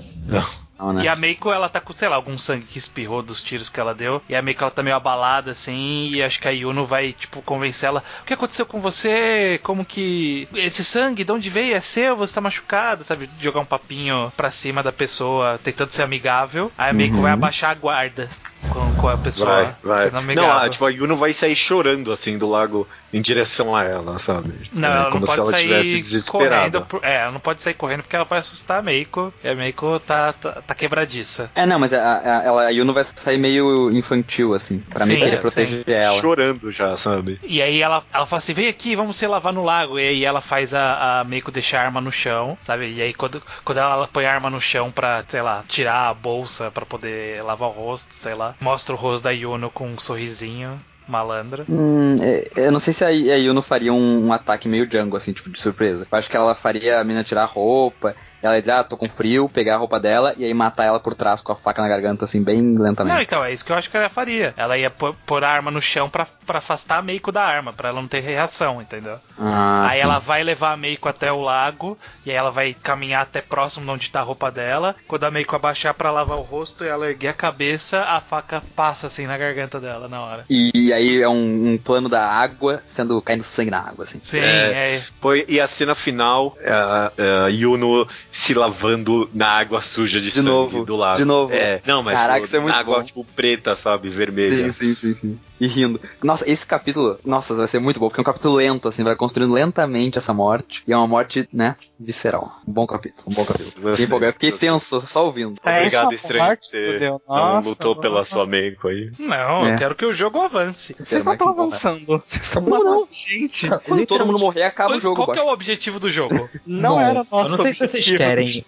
Não, 0.80 0.92
né? 0.94 1.04
E 1.04 1.08
a 1.08 1.16
Meiko, 1.16 1.52
ela 1.52 1.70
tá 1.70 1.80
com, 1.80 1.94
sei 1.94 2.10
lá, 2.10 2.16
algum 2.16 2.38
sangue 2.40 2.66
que 2.66 2.80
espirrou 2.80 3.22
dos 3.22 3.44
tiros 3.44 3.70
que 3.70 3.80
ela 3.80 3.94
deu. 3.94 4.20
E 4.28 4.36
a 4.36 4.42
Meiko, 4.42 4.64
ela 4.64 4.72
tá 4.72 4.82
meio 4.82 4.96
abalada, 4.96 5.52
assim. 5.52 6.10
E 6.12 6.24
acho 6.24 6.40
que 6.40 6.48
a 6.48 6.52
Yuno 6.52 6.88
vai, 6.88 7.14
tipo, 7.14 7.40
convencer 7.44 7.88
ela. 7.88 8.04
O 8.24 8.26
que 8.26 8.34
aconteceu 8.34 8.66
com 8.66 8.82
você? 8.82 9.60
Como 9.62 9.86
que. 9.86 10.48
Esse 10.56 10.84
sangue, 10.84 11.24
de 11.24 11.32
onde 11.32 11.52
veio? 11.52 11.76
É 11.76 11.80
seu? 11.80 12.18
Você 12.18 12.34
tá 12.34 12.42
machucada? 12.42 13.04
Sabe? 13.04 13.30
Jogar 13.40 13.60
um 13.60 13.66
papinho 13.66 14.34
pra 14.36 14.50
cima 14.50 14.82
da 14.82 14.92
pessoa, 14.92 15.60
tentando 15.64 15.92
ser 15.92 16.02
amigável. 16.02 16.72
Aí 16.76 16.90
a 16.90 16.94
Meiko 16.94 17.18
Uhum. 17.18 17.22
vai 17.22 17.32
abaixar 17.32 17.70
a 17.70 17.76
guarda 17.76 18.28
com, 18.70 18.94
com 18.96 19.08
a 19.10 19.18
pessoa 19.18 19.76
Vai, 19.84 20.10
vai. 20.12 20.36
Não, 20.36 20.52
a, 20.52 20.68
tipo, 20.70 20.86
a 20.86 20.90
Yuno 20.90 21.16
vai 21.16 21.34
sair 21.34 21.56
chorando 21.56 22.12
assim 22.12 22.38
do 22.38 22.50
lago 22.50 22.88
em 23.14 23.22
direção 23.22 23.76
a 23.76 23.84
ela, 23.84 24.20
sabe? 24.20 24.52
Não, 24.74 24.90
É, 24.90 24.92
ela 24.92 25.04
não 25.06 25.12
como 25.12 25.26
pode 25.26 25.42
se 25.46 25.48
ela 25.48 25.58
estivesse 25.58 26.02
desesperada. 26.02 26.80
correndo. 26.82 26.86
por- 26.86 27.06
É, 27.06 27.22
ela 27.22 27.32
não 27.32 27.40
pode 27.40 27.62
sair 27.62 27.74
correndo 27.74 28.02
porque 28.02 28.16
ela 28.16 28.26
vai 28.26 28.40
assustar 28.40 28.80
a 28.80 28.82
Meiko. 28.82 29.34
E 29.44 29.48
a 29.48 29.56
Meiko 29.56 30.00
tá, 30.00 30.34
tá, 30.34 30.52
tá 30.62 30.76
quebradiça. 30.76 31.50
É, 31.56 31.66
não, 31.66 31.80
mas 31.80 31.94
a, 31.94 32.18
a, 32.18 32.44
ela, 32.44 32.62
a 32.66 32.70
Yuno 32.72 32.94
vai 32.94 33.06
sair 33.16 33.38
meio 33.38 33.90
infantil, 33.92 34.54
assim, 34.54 34.80
pra 34.80 35.06
Sim, 35.06 35.14
mim 35.14 35.20
querer 35.20 35.36
é, 35.36 35.38
proteger 35.38 35.84
ela. 35.90 36.20
Chorando 36.20 36.72
já, 36.72 36.98
sabe? 36.98 37.40
E 37.44 37.62
aí 37.62 37.82
ela, 37.82 38.04
ela 38.12 38.26
fala 38.26 38.38
assim, 38.40 38.54
vem 38.54 38.68
aqui, 38.68 38.96
vamos 38.96 39.16
se 39.16 39.26
lavar 39.28 39.54
no 39.54 39.64
lago. 39.64 39.98
E 39.98 40.08
aí 40.08 40.26
ela 40.26 40.42
faz 40.42 40.74
a, 40.74 41.22
a 41.22 41.24
Meiko 41.24 41.52
deixar 41.52 41.82
a 41.82 41.86
arma 41.86 42.02
no 42.02 42.12
chão, 42.12 42.58
sabe? 42.64 42.92
E 42.94 43.02
aí 43.02 43.14
quando, 43.14 43.42
quando 43.64 43.78
ela 43.78 44.10
põe 44.12 44.26
a 44.26 44.34
arma 44.34 44.50
no 44.50 44.60
chão 44.60 44.92
pra, 44.92 45.24
sei 45.28 45.42
lá, 45.42 45.64
tirar 45.70 46.10
a 46.10 46.14
bolsa 46.14 46.70
pra 46.70 46.86
poder 46.86 47.42
lavar 47.44 47.70
o 47.70 47.72
rosto, 47.72 48.14
sei 48.14 48.34
lá, 48.34 48.45
mostra 48.60 48.94
o 48.94 48.98
rosto 48.98 49.24
da 49.24 49.32
Yuno 49.32 49.70
com 49.70 49.88
um 49.88 50.00
sorrisinho 50.00 50.80
malandra. 51.08 51.66
Hum, 51.70 52.18
é, 52.22 52.50
eu 52.56 52.72
não 52.72 52.80
sei 52.80 52.94
se 52.94 53.06
a, 53.06 53.10
Yuno 53.10 53.62
faria 53.62 53.94
um, 53.94 54.28
um 54.28 54.34
ataque 54.34 54.68
meio 54.68 54.88
Django, 54.88 55.16
assim, 55.16 55.34
tipo, 55.34 55.50
de 55.50 55.60
surpresa. 55.60 56.08
Eu 56.10 56.18
acho 56.18 56.30
que 56.30 56.38
ela 56.38 56.56
faria 56.56 57.00
a 57.00 57.04
menina 57.04 57.24
tirar 57.24 57.44
a 57.44 57.46
roupa, 57.46 58.16
ela 58.46 58.60
dizer, 58.60 58.72
ah, 58.72 58.84
tô 58.84 58.98
com 58.98 59.10
frio, 59.10 59.50
pegar 59.50 59.76
a 59.76 59.78
roupa 59.78 60.00
dela 60.00 60.34
e 60.38 60.44
aí 60.46 60.54
matar 60.54 60.86
ela 60.86 61.00
por 61.00 61.14
trás 61.16 61.42
com 61.42 61.52
a 61.52 61.56
faca 61.56 61.82
na 61.82 61.88
garganta, 61.88 62.26
assim, 62.26 62.42
bem 62.42 62.62
Não, 62.62 62.84
lentamente. 62.84 63.24
então, 63.24 63.44
é 63.44 63.52
isso 63.54 63.64
que 63.66 63.72
eu 63.72 63.76
acho 63.76 63.90
que 63.90 63.98
ela 63.98 64.10
faria. 64.10 64.54
Ela 64.58 64.78
ia 64.78 64.90
pôr, 64.90 65.16
pôr 65.26 65.44
a 65.44 65.50
arma 65.50 65.72
no 65.72 65.82
chão 65.82 66.10
pra, 66.10 66.26
pra 66.46 66.60
afastar 66.60 66.98
a 66.98 67.02
Meiko 67.02 67.32
da 67.32 67.44
arma, 67.44 67.74
pra 67.74 67.90
ela 67.90 68.02
não 68.02 68.08
ter 68.08 68.20
reação, 68.22 68.82
entendeu? 68.82 69.18
Ah, 69.40 69.88
aí 69.90 69.98
sim. 69.98 70.04
ela 70.04 70.20
vai 70.20 70.44
levar 70.44 70.74
a 70.74 70.78
Meiko 70.78 71.08
até 71.10 71.32
o 71.32 71.42
lago, 71.42 71.98
e 72.26 72.32
aí 72.32 72.36
ela 72.38 72.52
vai 72.52 72.76
caminhar 72.82 73.24
até 73.24 73.42
próximo 73.42 73.86
de 73.86 73.92
onde 73.92 74.10
tá 74.12 74.20
a 74.20 74.24
roupa 74.24 74.52
dela. 74.52 74.96
Quando 75.08 75.24
a 75.26 75.32
Meiko 75.32 75.56
abaixar 75.56 75.94
pra 75.94 76.12
lavar 76.12 76.38
o 76.38 76.42
rosto 76.42 76.84
e 76.84 76.88
ela 76.88 77.08
erguer 77.10 77.30
a 77.30 77.34
cabeça, 77.34 78.02
a 78.02 78.22
faca 78.22 78.62
passa 78.76 79.08
assim 79.08 79.26
na 79.28 79.38
garganta 79.38 79.80
dela 79.80 80.08
na 80.08 80.22
hora. 80.22 80.46
E 80.50 80.92
aí 80.94 81.22
é 81.22 81.30
um, 81.30 81.74
um 81.74 81.78
plano 81.78 82.08
da 82.10 82.26
água, 82.28 82.82
sendo 82.86 83.22
caindo 83.22 83.44
sangue 83.44 83.72
na 83.72 83.80
água, 83.80 84.04
assim. 84.04 84.20
Sim, 84.20 84.40
É. 84.40 84.96
é. 84.98 85.04
Foi, 85.22 85.46
e 85.48 85.60
a 85.60 85.68
cena 85.68 85.96
final, 85.96 86.56
é 86.62 86.72
a, 86.72 87.12
a 87.46 87.48
Yuno 87.48 88.08
se 88.36 88.54
lavando 88.54 89.30
na 89.34 89.48
água 89.48 89.80
suja 89.82 90.20
de, 90.20 90.26
De 90.26 90.32
sangue 90.34 90.50
novo, 90.50 90.84
do 90.84 90.98
lago. 90.98 91.18
de 91.18 91.24
novo. 91.24 91.54
É, 91.54 91.82
não, 91.86 92.04
mas 92.04 92.16
Caraca, 92.16 92.34
tipo, 92.34 92.46
isso 92.48 92.56
é 92.58 92.60
muito 92.60 92.74
na 92.74 92.80
água, 92.80 92.98
bom. 92.98 93.04
tipo, 93.06 93.26
preta, 93.34 93.78
sabe? 93.78 94.10
Vermelha. 94.10 94.70
Sim, 94.70 94.94
sim, 94.94 94.94
sim, 94.94 95.14
sim. 95.14 95.40
E 95.58 95.66
rindo. 95.68 96.02
Nossa, 96.22 96.48
esse 96.52 96.66
capítulo, 96.66 97.18
nossa, 97.24 97.56
vai 97.56 97.66
ser 97.66 97.80
muito 97.80 97.98
bom, 97.98 98.10
porque 98.10 98.20
é 98.20 98.24
um 98.24 98.26
capítulo 98.26 98.56
lento, 98.56 98.90
assim, 98.90 99.06
vai 99.06 99.16
construindo 99.16 99.54
lentamente 99.54 100.18
essa 100.18 100.34
morte. 100.34 100.84
E 100.86 100.92
é 100.92 100.98
uma 100.98 101.08
morte, 101.08 101.48
né, 101.54 101.78
visceral. 102.00 102.60
Um 102.68 102.74
bom 102.74 102.86
capítulo, 102.88 103.24
um 103.30 103.34
bom 103.34 103.46
capítulo. 103.46 103.92
Fiquei 103.92 104.06
empolgado, 104.06 104.34
fiquei 104.34 104.52
tenso, 104.52 105.02
só 105.02 105.26
ouvindo. 105.26 105.60
É, 105.64 105.78
Obrigado, 105.80 106.14
essa 106.14 106.16
estranho, 106.16 106.58
que 106.58 106.66
você 106.66 107.00
não 107.00 107.22
Nossa, 107.28 107.70
lutou 107.70 107.96
pela 107.96 108.20
nossa. 108.20 108.30
sua 108.32 108.46
Meiko 108.46 108.88
aí. 108.88 109.12
Não, 109.18 109.66
É. 109.66 109.74
eu 109.74 109.78
quero 109.78 109.96
que 109.96 110.06
o 110.06 110.14
jogo 110.14 110.42
avance. 110.42 110.96
Vocês 111.00 111.24
não 111.24 111.34
estão 111.34 111.50
avançando. 111.50 112.24
Vocês 112.26 112.44
estão 112.44 112.62
não? 112.62 112.70
matando 112.70 113.08
gente. 113.12 113.70
Quando 113.86 114.06
todo 114.06 114.26
mundo 114.26 114.40
morrer, 114.40 114.64
acaba 114.64 114.90
Qual, 114.90 114.98
o 114.98 115.02
jogo, 115.02 115.16
qual 115.26 115.34
que 115.34 115.40
é 115.40 115.44
o 115.44 115.50
objetivo 115.50 116.00
do 116.00 116.10
jogo? 116.10 116.50
Não 116.66 116.96
Bom, 116.96 117.02
era 117.02 117.26
nosso 117.32 117.54
eu 117.54 117.58
não 117.58 117.64
sei 117.64 117.74
se 117.74 117.80
vocês 117.80 117.92
objetivo 117.94 118.18
querem. 118.18 118.66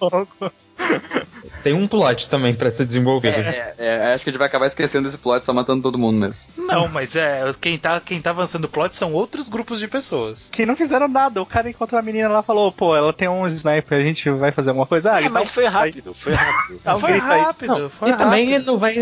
Tem 1.64 1.74
um 1.74 1.88
plot 1.88 2.30
também 2.30 2.54
pra 2.54 2.72
ser 2.72 2.86
desenvolvido. 2.86 3.36
É, 3.36 3.74
é, 3.78 3.86
é, 3.86 4.14
acho 4.14 4.24
que 4.24 4.30
a 4.30 4.32
gente 4.32 4.40
vai 4.40 4.48
acabar 4.48 4.68
esquecendo 4.68 5.08
esse 5.08 5.18
plot 5.18 5.44
só 5.44 5.52
matando 5.54 5.82
todo 5.84 5.98
mundo 5.98 6.18
mesmo. 6.18 6.54
Não, 6.58 6.88
mas 6.88 7.16
é, 7.16 7.52
quem 7.60 7.78
tá, 7.78 8.00
quem 8.00 8.22
tá 8.22 8.30
avançando 8.30 8.66
o 8.66 8.70
plot 8.70 8.96
são 8.96 9.12
outros 9.12 9.50
grupos 9.50 9.80
de 9.80 9.88
pessoas. 9.88 10.50
Que 10.52 10.66
não 10.66 10.76
fizeram 10.78 11.08
nada. 11.10 11.42
O 11.42 11.46
cara 11.46 11.70
encontrou 11.70 12.00
a 12.00 12.02
menina 12.02 12.30
lá 12.30 12.40
e 12.40 12.44
falou, 12.44 12.72
pô, 12.72 12.96
ela 12.96 13.12
tem 13.12 13.28
um 13.28 13.46
sniper, 13.48 14.00
a 14.00 14.04
gente 14.04 14.30
vai 14.30 14.52
fazer 14.52 14.70
alguma 14.70 14.86
coisa? 14.86 15.12
Ah, 15.12 15.18
Ah, 15.18 15.30
mas 15.30 15.50
foi 15.52 15.66
rápido, 15.66 16.14
foi 16.14 16.34
rápido. 16.34 16.80
Um 16.86 16.96
foi 16.98 17.18
rápido, 17.18 17.68
Não, 17.68 17.90
foi 17.90 18.10
e 18.12 18.14
também 18.16 18.52
rápido. 18.54 18.72
não 18.72 18.78
vai, 18.78 18.96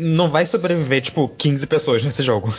não 0.00 0.30
vai 0.30 0.46
sobreviver, 0.46 1.02
tipo, 1.02 1.28
15 1.36 1.66
pessoas 1.66 2.02
nesse 2.04 2.22
jogo. 2.22 2.54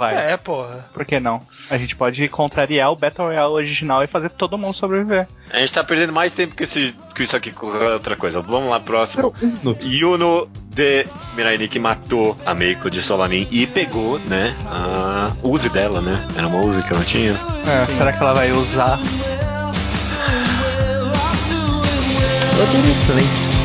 Vai. 0.00 0.32
É, 0.32 0.36
porra. 0.38 0.86
Por 0.94 1.04
que 1.04 1.20
não? 1.20 1.42
A 1.68 1.76
gente 1.76 1.94
pode 1.94 2.26
contrariar 2.26 2.90
o 2.90 2.96
Battle 2.96 3.26
Royale 3.28 3.52
original 3.52 4.02
e 4.02 4.06
fazer 4.06 4.30
todo 4.30 4.56
mundo 4.56 4.72
sobreviver. 4.72 5.28
A 5.52 5.58
gente 5.58 5.74
tá 5.74 5.84
perdendo 5.84 6.10
mais 6.10 6.32
tempo 6.32 6.56
que, 6.56 6.62
esse, 6.62 6.96
que 7.14 7.22
isso 7.22 7.36
aqui 7.36 7.50
com 7.50 7.66
outra 7.66 8.16
coisa. 8.16 8.40
Vamos 8.40 8.70
lá, 8.70 8.80
próximo. 8.80 9.34
Yuno 9.82 10.48
de 10.70 11.04
Miraini 11.36 11.68
que 11.68 11.78
matou 11.78 12.34
a 12.46 12.54
Meiko 12.54 12.88
de 12.88 13.02
Solanin 13.02 13.46
e 13.50 13.66
pegou, 13.66 14.18
né, 14.20 14.56
a 14.70 15.30
Uzi 15.42 15.68
dela, 15.68 16.00
né? 16.00 16.26
Era 16.34 16.48
uma 16.48 16.64
Uzi 16.64 16.82
que 16.82 16.94
ela 16.94 17.04
tinha. 17.04 17.32
É, 17.32 17.84
será 17.92 18.10
que 18.10 18.22
ela 18.22 18.32
vai 18.32 18.50
usar? 18.52 18.98
Eu 22.58 22.66
tenho 22.72 22.94
silêncio. 23.00 23.59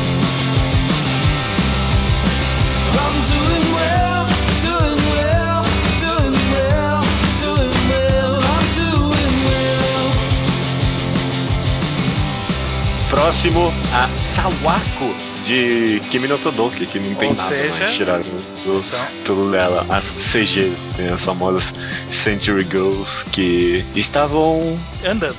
Próximo, 13.26 13.72
a 13.92 14.08
Sawako 14.16 15.12
de 15.44 16.00
Kimi 16.10 16.28
no 16.28 16.38
Todoki, 16.38 16.86
que 16.86 17.00
não 17.00 17.12
tem 17.16 17.30
Ou 17.30 17.34
nada 17.34 17.48
seja, 17.48 17.74
mais 17.76 17.90
tirado 17.96 18.22
do, 18.22 19.24
tudo 19.24 19.50
dela. 19.50 19.84
As 19.88 20.12
CG, 20.12 20.72
tem 20.96 21.08
as 21.08 21.20
famosas 21.24 21.72
Century 22.08 22.62
Girls 22.62 23.24
que 23.32 23.84
estavam 23.96 24.78
Andando. 25.04 25.34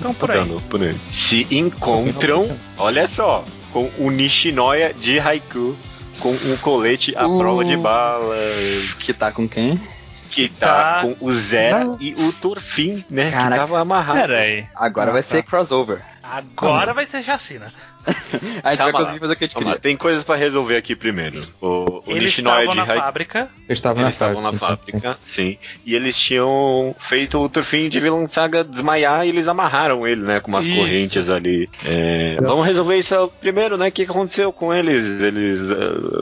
Então 0.00 0.12
por 0.14 0.32
aí. 0.32 0.38
andando 0.40 0.60
por 0.62 0.82
aí. 0.82 0.96
Se 1.10 1.46
encontram, 1.48 2.58
olha 2.76 3.06
só, 3.06 3.44
com 3.72 3.88
o 3.98 4.10
Nishinoya 4.10 4.92
de 4.92 5.20
Haiku. 5.20 5.76
Com 6.18 6.30
um 6.32 6.56
colete 6.60 7.14
à 7.16 7.24
Uh. 7.28 7.38
prova 7.38 7.64
de 7.64 7.76
balas. 7.76 8.94
Que 8.98 9.12
tá 9.12 9.30
com 9.30 9.48
quem? 9.48 9.80
Que 10.28 10.48
tá, 10.48 10.66
Tá. 10.66 11.00
com 11.02 11.16
o 11.24 11.32
Zera 11.32 11.84
Não. 11.84 11.96
e 12.00 12.14
o 12.14 12.32
Torfin, 12.32 13.04
né? 13.08 13.30
Caraca. 13.30 13.52
Que 13.52 13.58
tava 13.60 13.80
amarrado. 13.80 14.18
Pera 14.22 14.38
aí. 14.40 14.66
Agora 14.76 15.10
Ah, 15.10 15.12
vai 15.12 15.22
tá. 15.22 15.28
ser 15.28 15.44
crossover. 15.44 16.00
Agora 16.30 16.92
vai 16.92 17.06
ser 17.06 17.22
chacina. 17.22 17.72
A 18.08 18.12
gente 18.12 18.62
vai 18.62 18.76
Calma 18.76 18.92
conseguir 18.92 19.14
lá. 19.14 19.20
fazer 19.20 19.32
o 19.32 19.36
que 19.36 19.44
a 19.44 19.46
gente 19.48 19.56
lá, 19.56 19.62
queria. 19.64 19.78
tem 19.80 19.96
coisas 19.96 20.24
pra 20.24 20.36
resolver 20.36 20.76
aqui 20.76 20.94
primeiro. 20.96 21.42
O, 21.60 22.02
o 22.06 22.16
Eles 22.16 22.36
estavam 22.38 22.74
na 22.74 22.86
fábrica. 22.86 23.48
Eles 23.68 23.82
na 23.82 24.08
estavam 24.08 24.40
na 24.40 24.52
fábrica. 24.52 25.18
sim. 25.20 25.58
E 25.84 25.94
eles 25.94 26.18
tinham 26.18 26.94
feito 26.98 27.38
o 27.38 27.48
Turfin 27.48 27.88
de 27.88 28.00
Vilão 28.00 28.26
Saga 28.28 28.64
desmaiar 28.64 29.26
e 29.26 29.28
eles 29.30 29.46
amarraram 29.48 30.06
ele, 30.06 30.22
né? 30.22 30.40
Com 30.40 30.48
umas 30.50 30.64
Isso. 30.66 30.76
correntes 30.76 31.28
ali. 31.28 31.68
É, 31.84 32.38
vamos 32.40 32.64
resolver 32.66 32.96
isso 32.96 33.30
primeiro, 33.40 33.76
né? 33.76 33.88
O 33.88 33.92
que 33.92 34.02
aconteceu 34.04 34.52
com 34.52 34.72
eles? 34.72 35.20
Eles. 35.20 35.70
eh, 35.70 35.74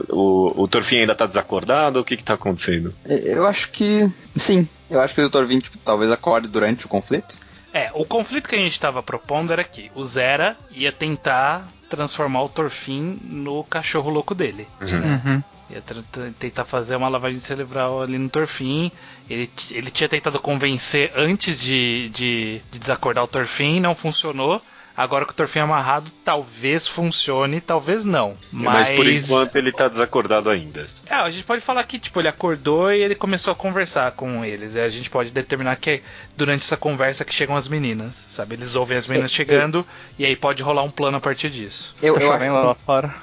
o, 0.09 0.63
o 0.63 0.67
Turfin 0.67 0.99
ainda 1.01 1.15
tá 1.15 1.25
desacordado? 1.25 1.99
O 1.99 2.03
que 2.03 2.17
que 2.17 2.23
tá 2.23 2.33
acontecendo? 2.33 2.93
Eu 3.05 3.45
acho 3.47 3.71
que. 3.71 4.09
Sim. 4.35 4.67
Eu 4.89 4.99
acho 5.01 5.13
que 5.13 5.21
o 5.21 5.29
Dr. 5.29 5.43
20 5.43 5.63
tipo, 5.65 5.77
talvez 5.79 6.11
acorde 6.11 6.47
durante 6.47 6.85
o 6.85 6.89
conflito. 6.89 7.37
É, 7.77 7.91
o 7.93 8.03
conflito 8.05 8.49
que 8.49 8.55
a 8.55 8.59
gente 8.59 8.71
estava 8.71 9.03
propondo 9.03 9.53
era 9.53 9.63
que 9.63 9.91
o 9.93 10.03
Zera 10.03 10.57
ia 10.71 10.91
tentar 10.91 11.67
transformar 11.87 12.41
o 12.41 12.49
Torfin 12.49 13.19
no 13.23 13.63
cachorro 13.63 14.09
louco 14.09 14.33
dele. 14.33 14.67
Uhum. 14.81 15.43
Ia 15.69 15.81
tra- 15.81 16.03
tra- 16.11 16.31
tentar 16.39 16.65
fazer 16.65 16.95
uma 16.95 17.07
lavagem 17.07 17.39
cerebral 17.39 18.01
ali 18.01 18.17
no 18.17 18.29
Torfin. 18.29 18.91
Ele, 19.29 19.47
ele 19.69 19.91
tinha 19.91 20.09
tentado 20.09 20.39
convencer 20.39 21.11
antes 21.15 21.61
de, 21.61 22.09
de, 22.09 22.61
de 22.71 22.79
desacordar 22.79 23.23
o 23.23 23.27
Torfin, 23.27 23.79
não 23.79 23.93
funcionou. 23.93 24.59
Agora 24.97 25.25
que 25.27 25.31
o 25.31 25.35
Torfin 25.35 25.59
é 25.59 25.61
amarrado, 25.61 26.11
talvez 26.25 26.87
funcione, 26.87 27.61
talvez 27.61 28.03
não. 28.03 28.33
Mas, 28.51 28.89
Mas, 28.89 28.95
por 28.97 29.07
enquanto 29.07 29.55
ele 29.55 29.71
tá 29.71 29.87
desacordado 29.87 30.49
ainda. 30.49 30.89
É, 31.05 31.13
a 31.13 31.29
gente 31.29 31.43
pode 31.43 31.61
falar 31.61 31.83
que, 31.83 31.99
tipo, 31.99 32.19
ele 32.19 32.27
acordou 32.27 32.91
e 32.91 33.03
ele 33.03 33.13
começou 33.13 33.51
a 33.51 33.55
conversar 33.55 34.11
com 34.13 34.43
eles. 34.43 34.73
E 34.73 34.79
a 34.79 34.89
gente 34.89 35.07
pode 35.07 35.29
determinar 35.29 35.75
que 35.75 35.89
é 35.91 36.01
durante 36.35 36.63
essa 36.63 36.75
conversa 36.75 37.23
que 37.23 37.31
chegam 37.33 37.55
as 37.55 37.67
meninas, 37.67 38.25
sabe? 38.27 38.55
Eles 38.55 38.73
ouvem 38.73 38.97
as 38.97 39.05
meninas 39.05 39.29
É, 39.31 39.35
chegando 39.35 39.85
e 40.17 40.25
aí 40.25 40.35
pode 40.35 40.63
rolar 40.63 40.81
um 40.81 40.89
plano 40.89 41.17
a 41.17 41.21
partir 41.21 41.51
disso. 41.51 41.95
Eu, 42.01 42.15
Tá 42.15 42.21
eu 42.21 42.31
acho, 42.33 42.51
lá 42.51 42.73
fora. 42.73 43.13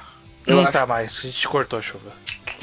Eu 0.47 0.55
não 0.57 0.63
acho- 0.63 0.73
tá 0.73 0.87
mais, 0.87 1.19
a 1.19 1.27
gente 1.27 1.49
cortou 1.49 1.79
a 1.79 1.83
chuva. 1.83 2.13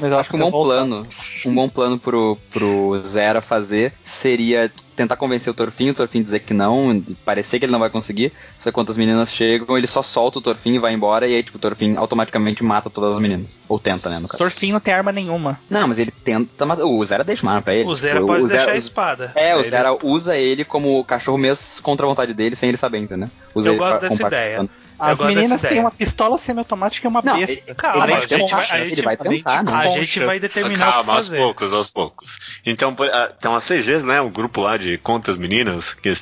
Mas 0.00 0.10
eu 0.10 0.18
acho 0.18 0.30
que 0.30 0.36
um 0.36 0.50
bom 0.50 0.64
plano. 0.64 1.06
Um 1.44 1.54
bom 1.54 1.68
plano 1.68 1.98
pro, 1.98 2.38
pro 2.50 3.02
Zera 3.04 3.40
fazer 3.42 3.92
seria 4.02 4.72
tentar 4.96 5.16
convencer 5.16 5.50
o 5.50 5.54
Torfin, 5.54 5.90
o 5.90 5.94
Torfin 5.94 6.22
dizer 6.22 6.40
que 6.40 6.52
não, 6.54 7.02
parecer 7.24 7.58
que 7.58 7.64
ele 7.64 7.72
não 7.72 7.78
vai 7.78 7.90
conseguir. 7.90 8.32
Só 8.58 8.70
que 8.70 8.74
quando 8.74 8.90
as 8.90 8.96
meninas 8.96 9.30
chegam, 9.32 9.76
ele 9.76 9.86
só 9.86 10.02
solta 10.02 10.38
o 10.38 10.42
Torfin 10.42 10.74
e 10.74 10.78
vai 10.78 10.92
embora, 10.92 11.26
e 11.26 11.34
aí, 11.34 11.42
tipo, 11.42 11.58
o 11.58 11.60
Torfin 11.60 11.96
automaticamente 11.96 12.62
mata 12.62 12.90
todas 12.90 13.12
as 13.14 13.18
meninas. 13.18 13.60
Ou 13.68 13.78
tenta, 13.78 14.08
né, 14.10 14.18
no 14.18 14.28
caso. 14.28 14.38
Torfin 14.38 14.72
não 14.72 14.80
tem 14.80 14.94
arma 14.94 15.12
nenhuma. 15.12 15.58
Não, 15.70 15.88
mas 15.88 15.98
ele 15.98 16.10
tenta 16.10 16.66
matar. 16.66 16.84
O 16.84 17.04
Zera 17.04 17.24
deixa 17.24 17.42
uma 17.42 17.52
arma 17.52 17.62
pra 17.62 17.74
ele. 17.74 17.88
O 17.88 17.94
Zera 17.94 18.20
pode 18.24 18.44
deixar 18.46 18.60
Zera- 18.60 18.72
a 18.72 18.76
espada. 18.76 19.32
É, 19.34 19.54
o 19.56 19.60
Ele- 19.60 19.68
Zera 19.70 19.96
usa 20.02 20.36
ele 20.36 20.64
como 20.64 21.02
cachorro 21.04 21.38
mesmo 21.38 21.82
contra 21.82 22.06
a 22.06 22.08
vontade 22.08 22.34
dele, 22.34 22.54
sem 22.56 22.68
ele 22.68 22.76
saber, 22.76 22.98
entendeu? 22.98 23.28
Usa 23.54 23.68
Eu 23.70 23.76
gosto 23.76 24.00
dessa 24.00 24.26
ideia. 24.26 24.68
As 24.98 25.18
meninas 25.20 25.60
têm 25.60 25.80
uma 25.80 25.90
pistola 25.90 26.38
semiautomática 26.38 27.06
e 27.06 27.10
uma 27.10 27.22
Não, 27.22 27.36
besta. 27.38 27.52
ele- 27.52 27.74
Calma, 27.74 28.04
ele 28.04 28.12
vai 28.12 28.20
gente 28.20 28.28
tentar, 28.30 28.56
vai- 28.56 28.70
a 28.70 28.78
ele 28.80 28.88
gente- 28.88 29.02
vai 29.02 29.14
a 29.14 29.24
gente- 29.24 29.36
tentar, 29.36 29.62
né? 29.64 29.72
A 29.72 29.82
Conchas. 29.84 29.94
gente 29.94 30.20
vai 30.20 30.38
determinar 30.40 30.74
o 30.74 30.88
que 30.90 30.92
Calma, 30.94 31.12
aos 31.14 31.28
poucos, 31.28 31.72
aos 31.72 31.90
poucos. 31.90 32.38
Então, 32.64 32.94
por- 32.94 33.08
ah, 33.08 33.32
então 33.36 33.54
as 33.54 33.64
CGs, 33.64 34.04
né? 34.04 34.20
O 34.20 34.30
grupo 34.30 34.60
lá 34.60 34.76
de 34.76 34.98
contas 34.98 35.36
meninas, 35.36 35.92
que 35.94 36.12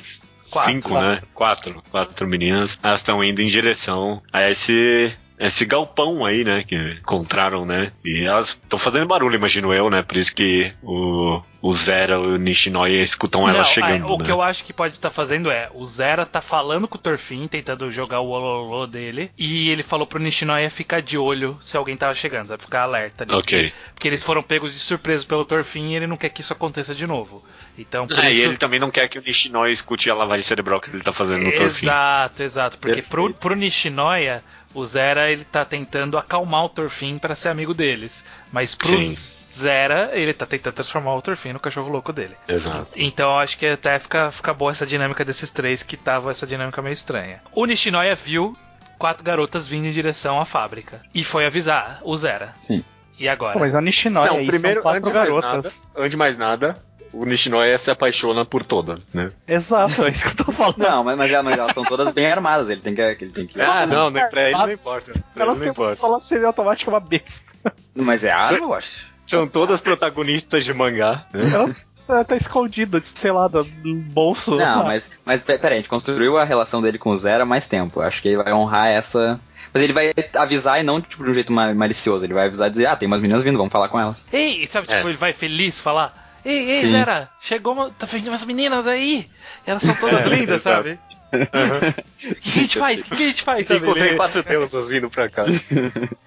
Quatro. 0.49 0.71
cinco, 0.71 0.93
né? 0.99 1.21
Quatro, 1.33 1.81
quatro 1.91 2.27
meninas, 2.27 2.77
elas 2.83 2.99
estão 2.99 3.23
indo 3.23 3.41
em 3.41 3.47
direção 3.47 4.21
a 4.33 4.49
esse. 4.49 5.13
Esse 5.47 5.65
galpão 5.65 6.23
aí, 6.25 6.43
né? 6.43 6.63
Que 6.63 6.75
encontraram, 6.75 7.65
né? 7.65 7.91
E 8.05 8.23
elas 8.23 8.49
estão 8.49 8.77
fazendo 8.77 9.07
barulho, 9.07 9.35
imagino 9.35 9.73
eu, 9.73 9.89
né? 9.89 10.01
Por 10.03 10.17
isso 10.17 10.33
que 10.35 10.71
o, 10.83 11.41
o 11.61 11.73
Zera 11.73 12.13
e 12.13 12.17
o 12.17 12.37
Nishinoya 12.37 13.01
escutam 13.01 13.49
elas 13.49 13.67
chegando. 13.69 14.03
é, 14.03 14.05
o 14.05 14.17
né? 14.17 14.25
que 14.25 14.31
eu 14.31 14.41
acho 14.41 14.63
que 14.63 14.71
pode 14.71 14.93
estar 14.95 15.09
fazendo 15.09 15.49
é, 15.49 15.69
o 15.73 15.85
Zera 15.85 16.25
tá 16.25 16.41
falando 16.41 16.87
com 16.87 16.95
o 16.95 17.01
Torfin, 17.01 17.47
tentando 17.47 17.91
jogar 17.91 18.19
o 18.19 18.29
ololô 18.29 18.85
dele, 18.85 19.31
e 19.37 19.69
ele 19.69 19.83
falou 19.83 20.05
pro 20.05 20.19
Nishinoya 20.19 20.69
ficar 20.69 21.01
de 21.01 21.17
olho 21.17 21.57
se 21.59 21.75
alguém 21.75 21.97
tava 21.97 22.13
chegando, 22.13 22.49
vai 22.49 22.57
ficar 22.57 22.83
alerta 22.83 23.23
ali. 23.23 23.33
Ok. 23.33 23.73
Porque 23.95 24.07
eles 24.07 24.23
foram 24.23 24.43
pegos 24.43 24.73
de 24.73 24.79
surpresa 24.79 25.25
pelo 25.25 25.43
Torfin 25.43 25.89
e 25.89 25.95
ele 25.95 26.07
não 26.07 26.17
quer 26.17 26.29
que 26.29 26.41
isso 26.41 26.53
aconteça 26.53 26.93
de 26.93 27.07
novo. 27.07 27.43
Então, 27.77 28.05
por 28.05 28.19
É, 28.19 28.29
isso... 28.29 28.41
e 28.41 28.43
ele 28.43 28.57
também 28.57 28.79
não 28.79 28.91
quer 28.91 29.07
que 29.07 29.17
o 29.17 29.23
Nishinoya 29.25 29.71
escute 29.71 30.09
a 30.09 30.13
lavagem 30.13 30.43
cerebral 30.43 30.79
que 30.79 30.89
ele 30.89 31.01
tá 31.03 31.13
fazendo 31.13 31.43
no 31.45 31.51
Torfin. 31.51 31.85
Exato, 31.87 32.43
exato. 32.43 32.77
Porque 32.77 33.01
pro, 33.01 33.33
pro 33.33 33.55
Nishinoya, 33.55 34.43
o 34.73 34.85
Zera 34.85 35.29
ele 35.29 35.43
tá 35.43 35.65
tentando 35.65 36.17
acalmar 36.17 36.65
o 36.65 36.69
Torfin 36.69 37.17
pra 37.17 37.35
ser 37.35 37.49
amigo 37.49 37.73
deles. 37.73 38.23
Mas 38.51 38.75
pro 38.75 38.97
Sim. 38.99 39.41
Zera, 39.53 40.11
ele 40.13 40.33
tá 40.33 40.45
tentando 40.45 40.73
transformar 40.73 41.13
o 41.15 41.21
Torfin 41.21 41.53
no 41.53 41.59
cachorro 41.59 41.89
louco 41.89 42.13
dele. 42.13 42.35
Exato. 42.47 42.87
Então 42.95 43.31
eu 43.31 43.37
acho 43.37 43.57
que 43.57 43.65
até 43.65 43.99
fica, 43.99 44.31
fica 44.31 44.53
boa 44.53 44.71
essa 44.71 44.85
dinâmica 44.85 45.25
desses 45.25 45.49
três, 45.49 45.83
que 45.83 45.97
tava 45.97 46.31
essa 46.31 46.47
dinâmica 46.47 46.81
meio 46.81 46.93
estranha. 46.93 47.41
O 47.51 47.65
Nishinoya 47.65 48.15
viu 48.15 48.55
quatro 48.97 49.23
garotas 49.23 49.67
vindo 49.67 49.87
em 49.87 49.91
direção 49.91 50.39
à 50.39 50.45
fábrica. 50.45 51.01
E 51.13 51.23
foi 51.23 51.45
avisar 51.45 51.99
o 52.03 52.15
Zera. 52.15 52.55
Sim. 52.61 52.83
E 53.19 53.27
agora? 53.27 53.53
Pô, 53.53 53.59
mas 53.59 53.73
é 53.73 53.77
o 53.77 53.81
Nishinoya 53.81 54.31
Não, 54.31 54.37
aí, 54.37 54.47
primeiro, 54.47 54.81
são 54.81 54.91
antes 54.91 55.01
quatro 55.01 55.09
de, 55.09 55.17
mais 55.17 55.29
garotas. 55.29 55.87
nada, 55.87 55.99
antes 55.99 56.11
de 56.11 56.17
mais 56.17 56.37
nada, 56.37 56.77
o 57.13 57.25
Nishinoya 57.25 57.77
se 57.77 57.91
apaixona 57.91 58.45
por 58.45 58.63
todas, 58.63 59.11
né? 59.13 59.31
Exato, 59.47 60.05
é 60.05 60.09
isso 60.09 60.23
que 60.29 60.41
eu 60.41 60.45
tô 60.45 60.51
falando. 60.51 60.77
Não, 60.77 61.03
mas, 61.03 61.17
mas, 61.17 61.31
mas 61.43 61.57
elas 61.57 61.73
são 61.73 61.83
todas 61.83 62.11
bem 62.11 62.25
armadas, 62.31 62.69
ele 62.69 62.81
tem 62.81 62.93
que. 62.95 63.01
Ele 63.01 63.31
tem 63.31 63.45
que 63.45 63.59
Ah, 63.61 63.85
não, 63.85 64.09
né, 64.09 64.25
pra 64.27 64.43
ele 64.49 64.57
não 64.57 64.71
importa. 64.71 65.13
Pra 65.33 65.43
Elas 65.43 65.57
ele 65.57 65.59
têm 65.59 65.65
não 65.67 65.71
importa. 65.73 65.91
pistola 65.93 66.19
semiautomática 66.19 66.89
e 66.89 66.93
uma 66.93 66.99
besta. 66.99 67.51
Mas 67.95 68.23
é 68.23 68.31
arma, 68.31 68.57
eu 68.57 68.73
acho. 68.73 69.05
São 69.27 69.47
todas 69.47 69.79
protagonistas 69.79 70.65
de 70.65 70.73
mangá, 70.73 71.25
né? 71.33 71.49
Elas 71.53 71.75
ela 72.09 72.25
tá 72.25 72.35
escondida, 72.35 72.99
sei 73.01 73.31
lá, 73.31 73.47
do 73.47 73.63
do 73.63 73.93
bolso. 73.95 74.55
Não, 74.57 74.83
mas, 74.83 75.09
mas 75.23 75.39
pe- 75.39 75.57
peraí, 75.57 75.75
a 75.75 75.77
gente 75.77 75.87
construiu 75.87 76.37
a 76.37 76.43
relação 76.43 76.81
dele 76.81 76.97
com 76.97 77.11
o 77.11 77.15
Zero 77.15 77.43
há 77.43 77.45
mais 77.45 77.65
tempo. 77.67 78.01
Acho 78.01 78.21
que 78.21 78.27
ele 78.29 78.43
vai 78.43 78.51
honrar 78.51 78.87
essa. 78.87 79.39
Mas 79.73 79.81
ele 79.83 79.93
vai 79.93 80.11
avisar 80.35 80.81
e 80.81 80.83
não 80.83 80.99
tipo, 80.99 81.23
de 81.23 81.29
um 81.29 81.33
jeito 81.33 81.53
ma- 81.53 81.73
malicioso. 81.73 82.25
Ele 82.25 82.33
vai 82.33 82.47
avisar 82.47 82.67
e 82.67 82.71
dizer: 82.71 82.87
Ah, 82.87 82.97
tem 82.97 83.07
umas 83.07 83.21
meninas 83.21 83.43
vindo, 83.43 83.57
vamos 83.57 83.71
falar 83.71 83.87
com 83.87 83.97
elas. 83.97 84.27
Ei, 84.33 84.67
sabe, 84.67 84.87
tipo, 84.87 84.99
É. 84.99 85.09
ele 85.09 85.15
vai 85.17 85.31
feliz 85.31 85.79
falar. 85.79 86.20
Ei, 86.43 86.69
ei, 86.69 86.81
Sim. 86.81 86.91
Zera, 86.91 87.29
chegou 87.39 87.73
uma. 87.73 87.91
Tá 87.91 88.05
vindo 88.05 88.27
umas 88.27 88.45
meninas 88.45 88.87
aí. 88.87 89.29
Elas 89.65 89.83
são 89.83 89.95
todas 89.95 90.25
É, 90.25 90.29
lindas, 90.29 90.61
sabe? 90.61 90.99
O 91.33 92.35
que, 92.35 92.51
que 92.51 92.59
a 92.59 92.61
gente 92.61 92.77
faz? 92.79 93.01
O 93.01 93.03
que, 93.05 93.15
que 93.15 93.23
a 93.23 93.27
gente 93.27 93.41
faz? 93.43 93.67
Sabe? 93.67 93.79
Encontrei 93.79 94.07
Ele, 94.09 94.17
quatro 94.17 94.43
deusas 94.43 94.87
vindo 94.87 95.09
pra 95.09 95.29
cá. 95.29 95.45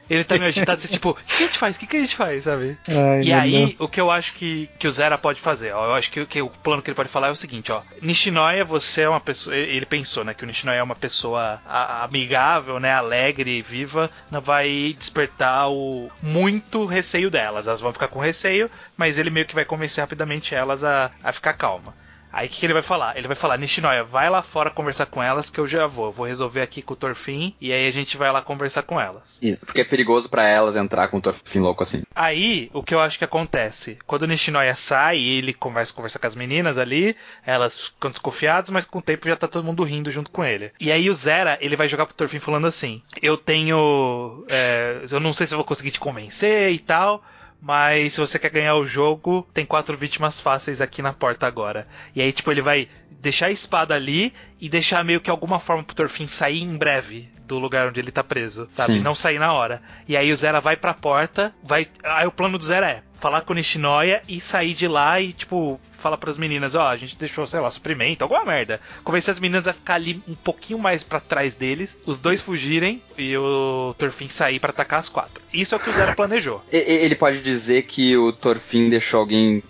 ele 0.08 0.24
tá 0.24 0.34
meio 0.36 0.48
agitado, 0.48 0.78
assim, 0.78 0.88
tipo, 0.88 1.10
o 1.10 1.14
que, 1.14 1.22
que 1.36 1.42
a 1.44 1.46
gente 1.46 1.58
faz? 1.58 1.76
O 1.76 1.78
que, 1.78 1.86
que 1.86 1.96
a 1.96 2.00
gente 2.00 2.16
faz, 2.16 2.44
sabe? 2.44 2.78
Ai, 2.88 3.22
E 3.22 3.32
aí, 3.32 3.66
Deus. 3.66 3.80
o 3.80 3.88
que 3.88 4.00
eu 4.00 4.10
acho 4.10 4.34
que, 4.34 4.68
que 4.78 4.86
o 4.88 4.90
Zera 4.90 5.16
pode 5.18 5.40
fazer, 5.40 5.72
ó, 5.72 5.86
eu 5.86 5.94
acho 5.94 6.10
que, 6.10 6.24
que 6.26 6.42
o 6.42 6.48
plano 6.50 6.82
que 6.82 6.90
ele 6.90 6.94
pode 6.96 7.08
falar 7.08 7.28
é 7.28 7.30
o 7.30 7.36
seguinte, 7.36 7.70
ó. 7.72 7.82
Nishinoya, 8.02 8.64
você 8.64 9.02
é 9.02 9.08
uma 9.08 9.20
pessoa. 9.20 9.54
Ele 9.56 9.86
pensou, 9.86 10.24
né, 10.24 10.34
que 10.34 10.44
o 10.44 10.46
Nishinoya 10.46 10.78
é 10.78 10.82
uma 10.82 10.96
pessoa 10.96 11.60
amigável, 12.02 12.78
né, 12.80 12.92
alegre, 12.92 13.62
viva, 13.62 14.10
não 14.30 14.40
vai 14.40 14.94
despertar 14.98 15.68
o 15.70 16.10
muito 16.22 16.84
receio 16.86 17.30
delas. 17.30 17.66
Elas 17.66 17.80
vão 17.80 17.92
ficar 17.92 18.08
com 18.08 18.18
receio, 18.20 18.70
mas 18.96 19.18
ele 19.18 19.30
meio 19.30 19.46
que 19.46 19.54
vai 19.54 19.64
convencer 19.64 20.02
rapidamente 20.02 20.54
elas 20.54 20.82
a, 20.84 21.10
a 21.22 21.32
ficar 21.32 21.52
calma. 21.54 21.94
Aí 22.34 22.48
o 22.48 22.50
que, 22.50 22.58
que 22.58 22.66
ele 22.66 22.72
vai 22.72 22.82
falar? 22.82 23.16
Ele 23.16 23.28
vai 23.28 23.36
falar, 23.36 23.56
Nishinoya, 23.56 24.02
vai 24.02 24.28
lá 24.28 24.42
fora 24.42 24.70
conversar 24.70 25.06
com 25.06 25.22
elas 25.22 25.48
que 25.48 25.60
eu 25.60 25.68
já 25.68 25.86
vou. 25.86 26.06
Eu 26.06 26.12
vou 26.12 26.26
resolver 26.26 26.60
aqui 26.62 26.82
com 26.82 26.94
o 26.94 26.96
Torfin 26.96 27.54
e 27.60 27.72
aí 27.72 27.86
a 27.86 27.92
gente 27.92 28.16
vai 28.16 28.32
lá 28.32 28.42
conversar 28.42 28.82
com 28.82 29.00
elas. 29.00 29.38
Isso, 29.40 29.64
porque 29.64 29.80
é 29.80 29.84
perigoso 29.84 30.28
pra 30.28 30.44
elas 30.46 30.74
entrar 30.74 31.06
com 31.08 31.18
o 31.18 31.20
Torfin 31.20 31.60
louco 31.60 31.84
assim. 31.84 32.02
Aí, 32.14 32.68
o 32.72 32.82
que 32.82 32.92
eu 32.94 33.00
acho 33.00 33.18
que 33.18 33.24
acontece? 33.24 33.98
Quando 34.04 34.22
o 34.22 34.26
Nishinoya 34.26 34.74
sai 34.74 35.18
e 35.18 35.38
ele 35.38 35.52
começa 35.52 35.92
a 35.92 35.94
conversar 35.94 36.18
com 36.18 36.26
as 36.26 36.34
meninas 36.34 36.76
ali, 36.76 37.16
elas 37.46 37.88
ficam 37.88 38.10
desconfiadas, 38.10 38.70
mas 38.70 38.84
com 38.84 38.98
o 38.98 39.02
tempo 39.02 39.28
já 39.28 39.36
tá 39.36 39.46
todo 39.46 39.64
mundo 39.64 39.84
rindo 39.84 40.10
junto 40.10 40.30
com 40.30 40.44
ele. 40.44 40.72
E 40.80 40.90
aí 40.90 41.08
o 41.08 41.14
Zera, 41.14 41.56
ele 41.60 41.76
vai 41.76 41.88
jogar 41.88 42.06
pro 42.06 42.14
Torfin 42.14 42.40
falando 42.40 42.66
assim: 42.66 43.00
Eu 43.22 43.36
tenho. 43.36 44.44
é, 44.48 45.04
eu 45.10 45.20
não 45.20 45.32
sei 45.32 45.46
se 45.46 45.54
eu 45.54 45.58
vou 45.58 45.64
conseguir 45.64 45.92
te 45.92 46.00
convencer 46.00 46.72
e 46.72 46.78
tal. 46.78 47.22
Mas 47.60 48.12
se 48.12 48.20
você 48.20 48.38
quer 48.38 48.50
ganhar 48.50 48.74
o 48.74 48.84
jogo, 48.84 49.46
tem 49.54 49.64
quatro 49.64 49.96
vítimas 49.96 50.38
fáceis 50.38 50.80
aqui 50.80 51.00
na 51.00 51.12
porta 51.12 51.46
agora. 51.46 51.88
E 52.14 52.20
aí, 52.20 52.30
tipo, 52.30 52.50
ele 52.50 52.60
vai 52.60 52.88
deixar 53.10 53.46
a 53.46 53.50
espada 53.50 53.94
ali 53.94 54.32
e 54.60 54.68
deixar 54.68 55.04
meio 55.04 55.20
que 55.20 55.30
alguma 55.30 55.58
forma 55.58 55.82
pro 55.82 55.96
Torfin 55.96 56.26
sair 56.26 56.62
em 56.62 56.76
breve 56.76 57.33
do 57.46 57.58
lugar 57.58 57.88
onde 57.88 58.00
ele 58.00 58.10
tá 58.10 58.24
preso, 58.24 58.68
sabe? 58.72 58.94
Sim. 58.94 59.00
Não 59.00 59.14
sair 59.14 59.38
na 59.38 59.52
hora. 59.52 59.82
E 60.08 60.16
aí 60.16 60.32
o 60.32 60.36
Zera 60.36 60.60
vai 60.60 60.76
pra 60.76 60.94
porta, 60.94 61.54
vai. 61.62 61.86
Aí 62.02 62.26
o 62.26 62.32
plano 62.32 62.58
do 62.58 62.64
Zera 62.64 62.88
é 62.90 63.02
falar 63.20 63.40
com 63.42 63.52
o 63.52 63.56
Nishinoya 63.56 64.22
e 64.28 64.40
sair 64.40 64.74
de 64.74 64.86
lá 64.86 65.18
e, 65.18 65.32
tipo, 65.32 65.80
falar 65.92 66.18
pras 66.18 66.36
meninas, 66.36 66.74
ó, 66.74 66.88
a 66.88 66.96
gente 66.96 67.16
deixou, 67.16 67.46
sei 67.46 67.58
lá, 67.60 67.70
suprimento, 67.70 68.22
alguma 68.22 68.44
merda. 68.44 68.80
Convencer 69.02 69.32
as 69.32 69.40
meninas 69.40 69.66
a 69.66 69.72
ficar 69.72 69.94
ali 69.94 70.22
um 70.28 70.34
pouquinho 70.34 70.78
mais 70.78 71.02
pra 71.02 71.20
trás 71.20 71.56
deles, 71.56 71.98
os 72.04 72.18
dois 72.18 72.42
fugirem 72.42 73.02
e 73.16 73.34
o 73.36 73.94
Torfin 73.96 74.28
sair 74.28 74.60
pra 74.60 74.70
atacar 74.70 74.98
as 74.98 75.08
quatro. 75.08 75.42
Isso 75.52 75.74
é 75.74 75.78
o 75.78 75.80
que 75.80 75.88
o 75.88 75.94
Zera 75.94 76.14
planejou. 76.14 76.62
Ele 76.70 77.14
pode 77.14 77.40
dizer 77.40 77.82
que 77.84 78.14
o 78.16 78.30
Torfin 78.32 78.90
deixou 78.90 79.20
alguém. 79.20 79.62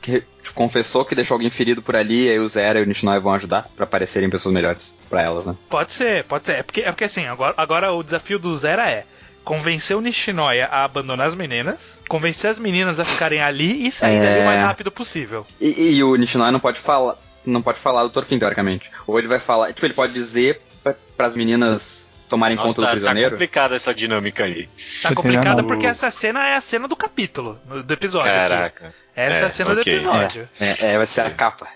Confessou 0.54 1.04
que 1.04 1.14
deixou 1.14 1.34
alguém 1.34 1.50
ferido 1.50 1.82
por 1.82 1.96
ali, 1.96 2.26
e 2.26 2.30
aí 2.30 2.38
o 2.38 2.46
Zero 2.48 2.78
e 2.78 2.82
o 2.82 2.86
Nishinoya 2.86 3.18
vão 3.20 3.34
ajudar 3.34 3.68
pra 3.76 3.86
parecerem 3.86 4.30
pessoas 4.30 4.54
melhores 4.54 4.96
pra 5.10 5.22
elas, 5.22 5.46
né? 5.46 5.56
Pode 5.68 5.92
ser, 5.92 6.24
pode 6.24 6.46
ser. 6.46 6.52
É 6.52 6.62
porque, 6.62 6.80
é 6.82 6.90
porque 6.92 7.04
assim, 7.04 7.26
agora, 7.26 7.54
agora 7.56 7.92
o 7.92 8.02
desafio 8.02 8.38
do 8.38 8.56
Zera 8.56 8.88
é 8.88 9.04
convencer 9.42 9.96
o 9.96 10.00
Nishinoya 10.00 10.66
a 10.66 10.84
abandonar 10.84 11.26
as 11.26 11.34
meninas, 11.34 11.98
convencer 12.08 12.50
as 12.50 12.58
meninas 12.58 12.98
a 13.00 13.04
ficarem 13.04 13.40
ali 13.42 13.86
e 13.86 13.90
sair 13.92 14.16
É. 14.16 14.22
dali 14.22 14.40
o 14.42 14.44
mais 14.44 14.60
rápido 14.60 14.90
possível. 14.90 15.46
E, 15.60 15.96
e 15.96 16.02
o 16.04 16.14
Nishinoya 16.16 16.52
não 16.52 16.60
pode 16.60 16.78
falar. 16.78 17.16
Não 17.44 17.60
pode 17.60 17.78
falar 17.78 18.02
do 18.04 18.08
Torfin, 18.10 18.38
teoricamente. 18.38 18.90
Ou 19.06 19.18
ele 19.18 19.28
vai 19.28 19.38
falar. 19.38 19.72
Tipo, 19.74 19.84
ele 19.86 19.92
pode 19.92 20.14
dizer 20.14 20.62
pra, 20.82 20.94
pras 21.14 21.36
meninas 21.36 22.10
tomarem 22.26 22.56
Nossa, 22.56 22.68
conta 22.68 22.80
do 22.80 22.84
tá, 22.84 22.88
tá 22.88 22.92
prisioneiro. 22.92 23.30
complicada 23.32 23.76
essa 23.76 23.94
dinâmica 23.94 24.44
aí. 24.44 24.66
Tá 25.02 25.14
complicada 25.14 25.62
porque 25.62 25.86
essa 25.86 26.10
cena 26.10 26.46
é 26.48 26.56
a 26.56 26.60
cena 26.62 26.88
do 26.88 26.96
capítulo, 26.96 27.58
do 27.84 27.92
episódio. 27.92 28.30
aqui. 28.32 28.84
Essa 29.16 29.38
é, 29.38 29.42
É, 29.42 29.44
a 29.46 29.50
cena 29.50 29.70
ok. 29.72 29.82
do 29.84 29.90
episódio. 29.90 30.48
É, 30.60 30.92
é, 30.92 30.96
vai 30.96 31.06
ser 31.06 31.20
a 31.20 31.30
capa. 31.30 31.68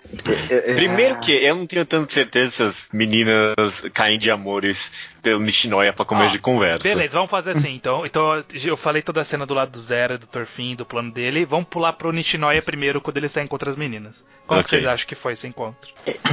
É, 0.51 0.73
é, 0.73 0.75
Primeiro 0.75 1.21
que 1.21 1.33
eu 1.33 1.55
não 1.57 1.67
tenho 1.67 1.87
tanta 1.87 2.13
certeza 2.13 2.51
se 2.51 2.63
as 2.63 2.89
meninas 2.93 3.55
caem 3.95 4.19
de 4.19 4.31
amores 4.31 4.91
pelo 5.23 5.41
Nishinoya 5.41 5.93
pra 5.93 6.05
começo 6.05 6.31
Ó, 6.31 6.33
de 6.33 6.39
conversa. 6.39 6.83
Beleza, 6.83 7.15
vamos 7.19 7.31
fazer 7.31 7.51
assim. 7.53 7.75
Então, 7.75 8.05
então 8.07 8.43
eu 8.65 8.77
falei 8.77 9.03
toda 9.03 9.21
a 9.21 9.25
cena 9.25 9.45
do 9.45 9.53
lado 9.55 9.71
do 9.73 9.81
Zero, 9.81 10.17
do 10.19 10.27
Torfin, 10.27 10.75
do 10.75 10.85
plano 10.87 11.11
dele. 11.13 11.45
Vamos 11.45 11.67
pular 11.69 11.93
pro 11.93 12.13
Nishinoya 12.13 12.63
primeiro 12.63 13.01
quando 13.01 13.17
ele 13.19 13.29
sai 13.29 13.47
contra 13.47 13.69
as 13.71 13.77
meninas. 13.77 14.25
Como 14.47 14.61
que 14.63 14.67
Ok. 14.69 14.79
vocês 14.79 14.87
acham 14.93 15.07
que 15.07 15.15
foi 15.15 15.35
esse 15.35 15.47
encontro? 15.47 15.91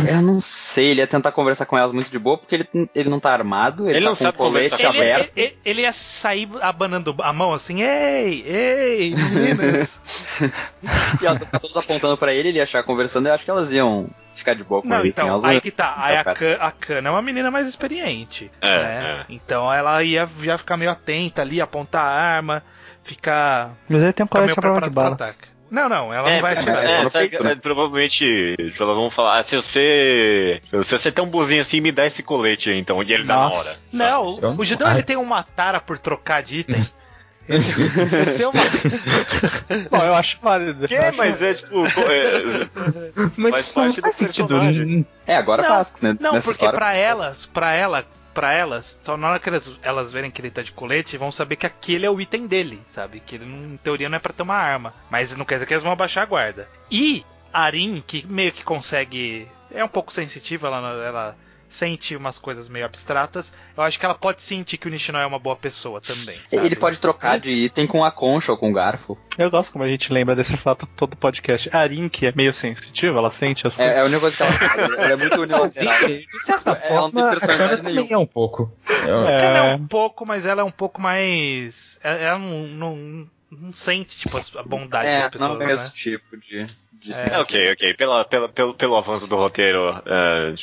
Eu 0.08 0.22
não 0.22 0.40
sei, 0.40 0.88
ele 0.92 1.02
ia 1.02 1.08
tentar 1.08 1.32
conversar 1.32 1.66
com 1.66 1.78
elas 1.78 1.92
muito 1.92 2.10
de 2.12 2.18
boa, 2.20 2.38
porque 2.38 2.56
ele, 2.56 2.90
ele 2.96 3.10
não 3.10 3.20
tá 3.20 3.32
armado, 3.32 3.88
ele, 3.90 3.98
Ele 3.98 4.06
tá 4.06 4.10
não 4.10 4.16
com 4.16 4.24
sabe 4.24 4.36
o 4.36 4.38
colete 4.38 4.76
Ele, 4.76 4.86
aberto. 4.86 5.38
ele- 5.38 5.58
ele 5.66 5.82
ia 5.82 5.94
sair 5.94 6.48
abanando 6.62 7.14
a 7.20 7.34
mão 7.34 7.54
assim, 7.54 7.82
ei, 7.84 8.44
ei, 8.48 9.16
meninas. 9.16 10.00
E 11.22 11.26
elas 11.26 11.40
ficam 11.40 11.60
todas 11.60 11.78
apontando 11.78 12.18
pra 12.18 12.34
ele, 12.34 12.50
ele 12.50 12.58
ia 12.58 12.64
achar 12.64 12.84
conversando, 12.84 13.28
eu 13.28 13.34
acho 13.34 13.46
que 13.46 13.50
elas 13.52 13.72
iam 13.72 14.10
ficar 14.34 14.54
de 14.54 14.64
boa 14.64 14.82
com 14.82 14.88
Não, 14.88 15.00
ele. 15.00 15.10
assim, 15.10 15.22
então, 15.22 15.30
elas 15.30 15.46
aí 15.46 15.62
que 15.62 15.72
tá. 15.72 15.94
Aí 15.98 16.18
a, 16.18 16.24
Kan, 16.24 16.58
a 16.60 16.72
Kana 16.72 17.08
é 17.10 17.12
uma 17.12 17.22
menina 17.22 17.50
mais 17.50 17.68
experiente. 17.68 18.52
É, 18.62 18.80
né? 18.80 19.26
é. 19.30 19.34
Então 19.34 19.72
ela 19.72 20.04
ia 20.04 20.28
já 20.42 20.58
ficar 20.58 20.76
meio 20.78 20.92
atenta 20.92 21.42
ali, 21.42 21.62
apontar 21.62 22.04
a 22.04 22.12
arma, 22.12 22.64
ficar, 23.04 23.72
Mas 23.88 24.04
ele 24.04 24.14
tem 24.14 24.24
um 24.24 24.28
colete 24.28 24.54
de 24.56 24.90
bala. 24.90 25.14
ataque. 25.16 25.56
Não, 25.72 25.90
não, 25.90 26.14
ela 26.14 26.30
É, 26.30 26.36
não 26.36 26.42
vai 26.42 26.54
atirar. 26.54 26.86
é, 26.86 26.88
é, 27.48 27.52
é, 27.52 27.56
provavelmente 27.56 28.56
elas 28.80 28.96
vão 28.96 29.10
falar, 29.10 29.40
ah, 29.40 29.44
se 29.44 29.56
você. 29.56 30.62
Se 30.84 30.98
você 30.98 31.10
é 31.10 31.12
tão 31.12 31.28
bonzinho 31.28 31.62
assim, 31.62 31.82
me 31.82 31.92
dá 31.92 32.06
esse 32.06 32.22
colete 32.22 32.70
aí, 32.70 32.78
então. 32.78 33.02
E 33.02 33.12
ele 33.12 33.24
dá 33.24 33.36
na 33.36 33.42
Nossa. 33.44 33.58
hora. 33.58 33.74
sabe? 33.74 33.98
Não, 33.98 34.58
o 34.58 34.64
Judão 34.64 34.88
ai. 34.88 34.96
ele 34.96 35.04
tem 35.04 35.18
uma 35.18 35.44
tara 35.44 35.80
por 35.80 35.98
trocar 35.98 36.44
de 36.44 36.60
item. 36.60 36.86
É 37.48 38.48
uma... 38.48 38.64
Bom, 39.92 40.04
eu 40.06 40.16
acho 40.16 40.38
válido. 40.42 40.88
Que? 40.88 41.12
Mas 41.12 41.42
é 41.42 41.54
tipo. 41.54 41.86
é, 41.86 42.68
Mas 43.38 43.52
Faz 43.52 43.72
parte 43.72 43.96
do 43.98 44.02
faz 44.02 44.16
sentido. 44.16 44.48
personagem. 44.48 45.06
É, 45.28 45.36
agora 45.36 45.62
Não, 45.64 45.70
faz, 45.70 45.94
né? 46.02 46.18
Não, 46.20 46.34
Nessa 46.34 46.46
porque 46.52 46.66
história. 46.66 46.78
pra 46.78 46.96
elas, 46.96 47.46
pra 47.46 47.74
ela, 47.74 48.06
pra 48.34 48.52
elas, 48.54 49.00
só 49.02 49.16
na 49.16 49.30
hora 49.30 49.40
que 49.40 49.48
elas, 49.50 49.72
elas 49.82 50.12
verem 50.12 50.32
que 50.32 50.42
ele 50.42 50.50
tá 50.50 50.62
de 50.62 50.72
colete, 50.72 51.18
vão 51.18 51.32
saber 51.32 51.56
que 51.56 51.66
aquele 51.66 52.06
é 52.06 52.10
o 52.10 52.20
item 52.20 52.48
dele, 52.48 52.82
sabe? 52.88 53.20
Que 53.26 53.36
ele, 53.36 53.46
em 53.46 53.78
teoria, 53.84 54.10
não 54.10 54.18
é 54.18 54.20
pra 54.20 54.34
ter 54.34 54.44
uma 54.44 54.56
arma. 54.56 54.94
Mas 55.10 55.36
não 55.38 55.46
quer 55.46 55.56
dizer 55.56 55.66
que 55.68 55.74
elas 55.74 55.84
vão 55.84 55.94
abaixar 55.94 56.24
a 56.24 56.28
guarda. 56.28 56.68
E 56.90 57.24
a 57.54 57.62
Arin, 57.62 58.04
que 58.06 58.26
meio 58.28 58.52
que 58.52 58.64
consegue. 58.64 59.48
É 59.72 59.84
um 59.84 59.88
pouco 59.90 60.12
sensitiva, 60.12 60.68
ela, 60.68 60.78
ela 61.06 61.38
sente 61.68 62.16
umas 62.16 62.38
coisas 62.40 62.70
meio 62.70 62.86
abstratas. 62.86 63.52
Eu 63.76 63.84
acho 63.84 64.00
que 64.00 64.06
ela 64.06 64.16
pode 64.16 64.42
sentir 64.42 64.78
que 64.78 64.88
o 64.88 64.92
Nishino 64.92 65.18
é 65.18 65.26
uma 65.26 65.40
boa 65.40 65.56
pessoa 65.56 66.00
também. 66.00 66.40
sabe? 66.46 66.66
Ele 66.66 66.76
pode 66.76 67.00
trocar 67.00 67.40
de 67.40 67.50
item 67.52 67.86
com 67.88 68.04
a 68.04 68.12
concha 68.12 68.52
ou 68.52 68.58
com 68.58 68.70
o 68.70 68.74
garfo. 68.74 69.18
Eu 69.38 69.50
gosto 69.52 69.72
como 69.74 69.84
a 69.84 69.88
gente 69.88 70.12
lembra 70.14 70.36
desse 70.36 70.56
fato 70.58 70.86
todo 70.96 71.16
podcast. 71.18 71.70
A 71.74 71.80
Arin, 71.80 72.08
que 72.08 72.26
é 72.26 72.32
meio 72.36 72.54
sensitiva, 72.54 73.18
ela 73.20 73.30
sente 73.30 73.68
as 73.68 73.78
É, 73.78 73.98
é 73.98 74.00
a 74.02 74.06
única 74.06 74.20
coisa 74.22 74.38
que 74.38 74.44
ela 74.44 74.52
faz. 74.54 74.80
Ela 74.94 75.12
é 75.12 75.16
muito 75.16 75.42
unilateral. 75.42 76.00
De 76.08 76.28
certa 76.46 76.72
Ela 76.72 77.02
não 77.02 77.12
tem 77.12 77.22
forma, 77.22 77.30
personalidade 77.32 77.82
nenhuma. 77.84 78.08
é 78.14 78.18
um 78.18 78.28
pouco. 78.28 78.72
É. 78.90 79.10
Ela 79.46 79.58
é 79.58 79.76
um 79.76 79.88
pouco, 79.88 80.26
mas 80.26 80.46
ela 80.46 80.62
é 80.62 80.64
um 80.64 80.72
pouco 80.72 81.02
mais. 81.02 82.00
Ela 82.04 82.16
ela 82.20 82.40
não, 82.40 82.68
não, 82.68 83.30
não 83.52 83.74
sente, 83.74 84.18
tipo, 84.18 84.38
a 84.38 84.64
bondade 84.64 85.06
das 85.08 85.26
É, 85.26 85.30
pessoas, 85.30 85.60
não 85.60 85.62
é 85.70 85.74
o 85.74 85.78
né? 85.78 85.92
tipo 85.94 86.38
de. 86.38 86.68
De 87.06 87.14
É, 87.14 87.40
ok, 87.40 87.72
ok. 87.74 87.94
Pela, 87.94 88.26
pela, 88.26 88.50
pelo, 88.50 88.74
pelo 88.74 88.98
avanço 88.98 89.28
do 89.28 89.36
roteiro, 89.36 90.02
é, 90.06 90.54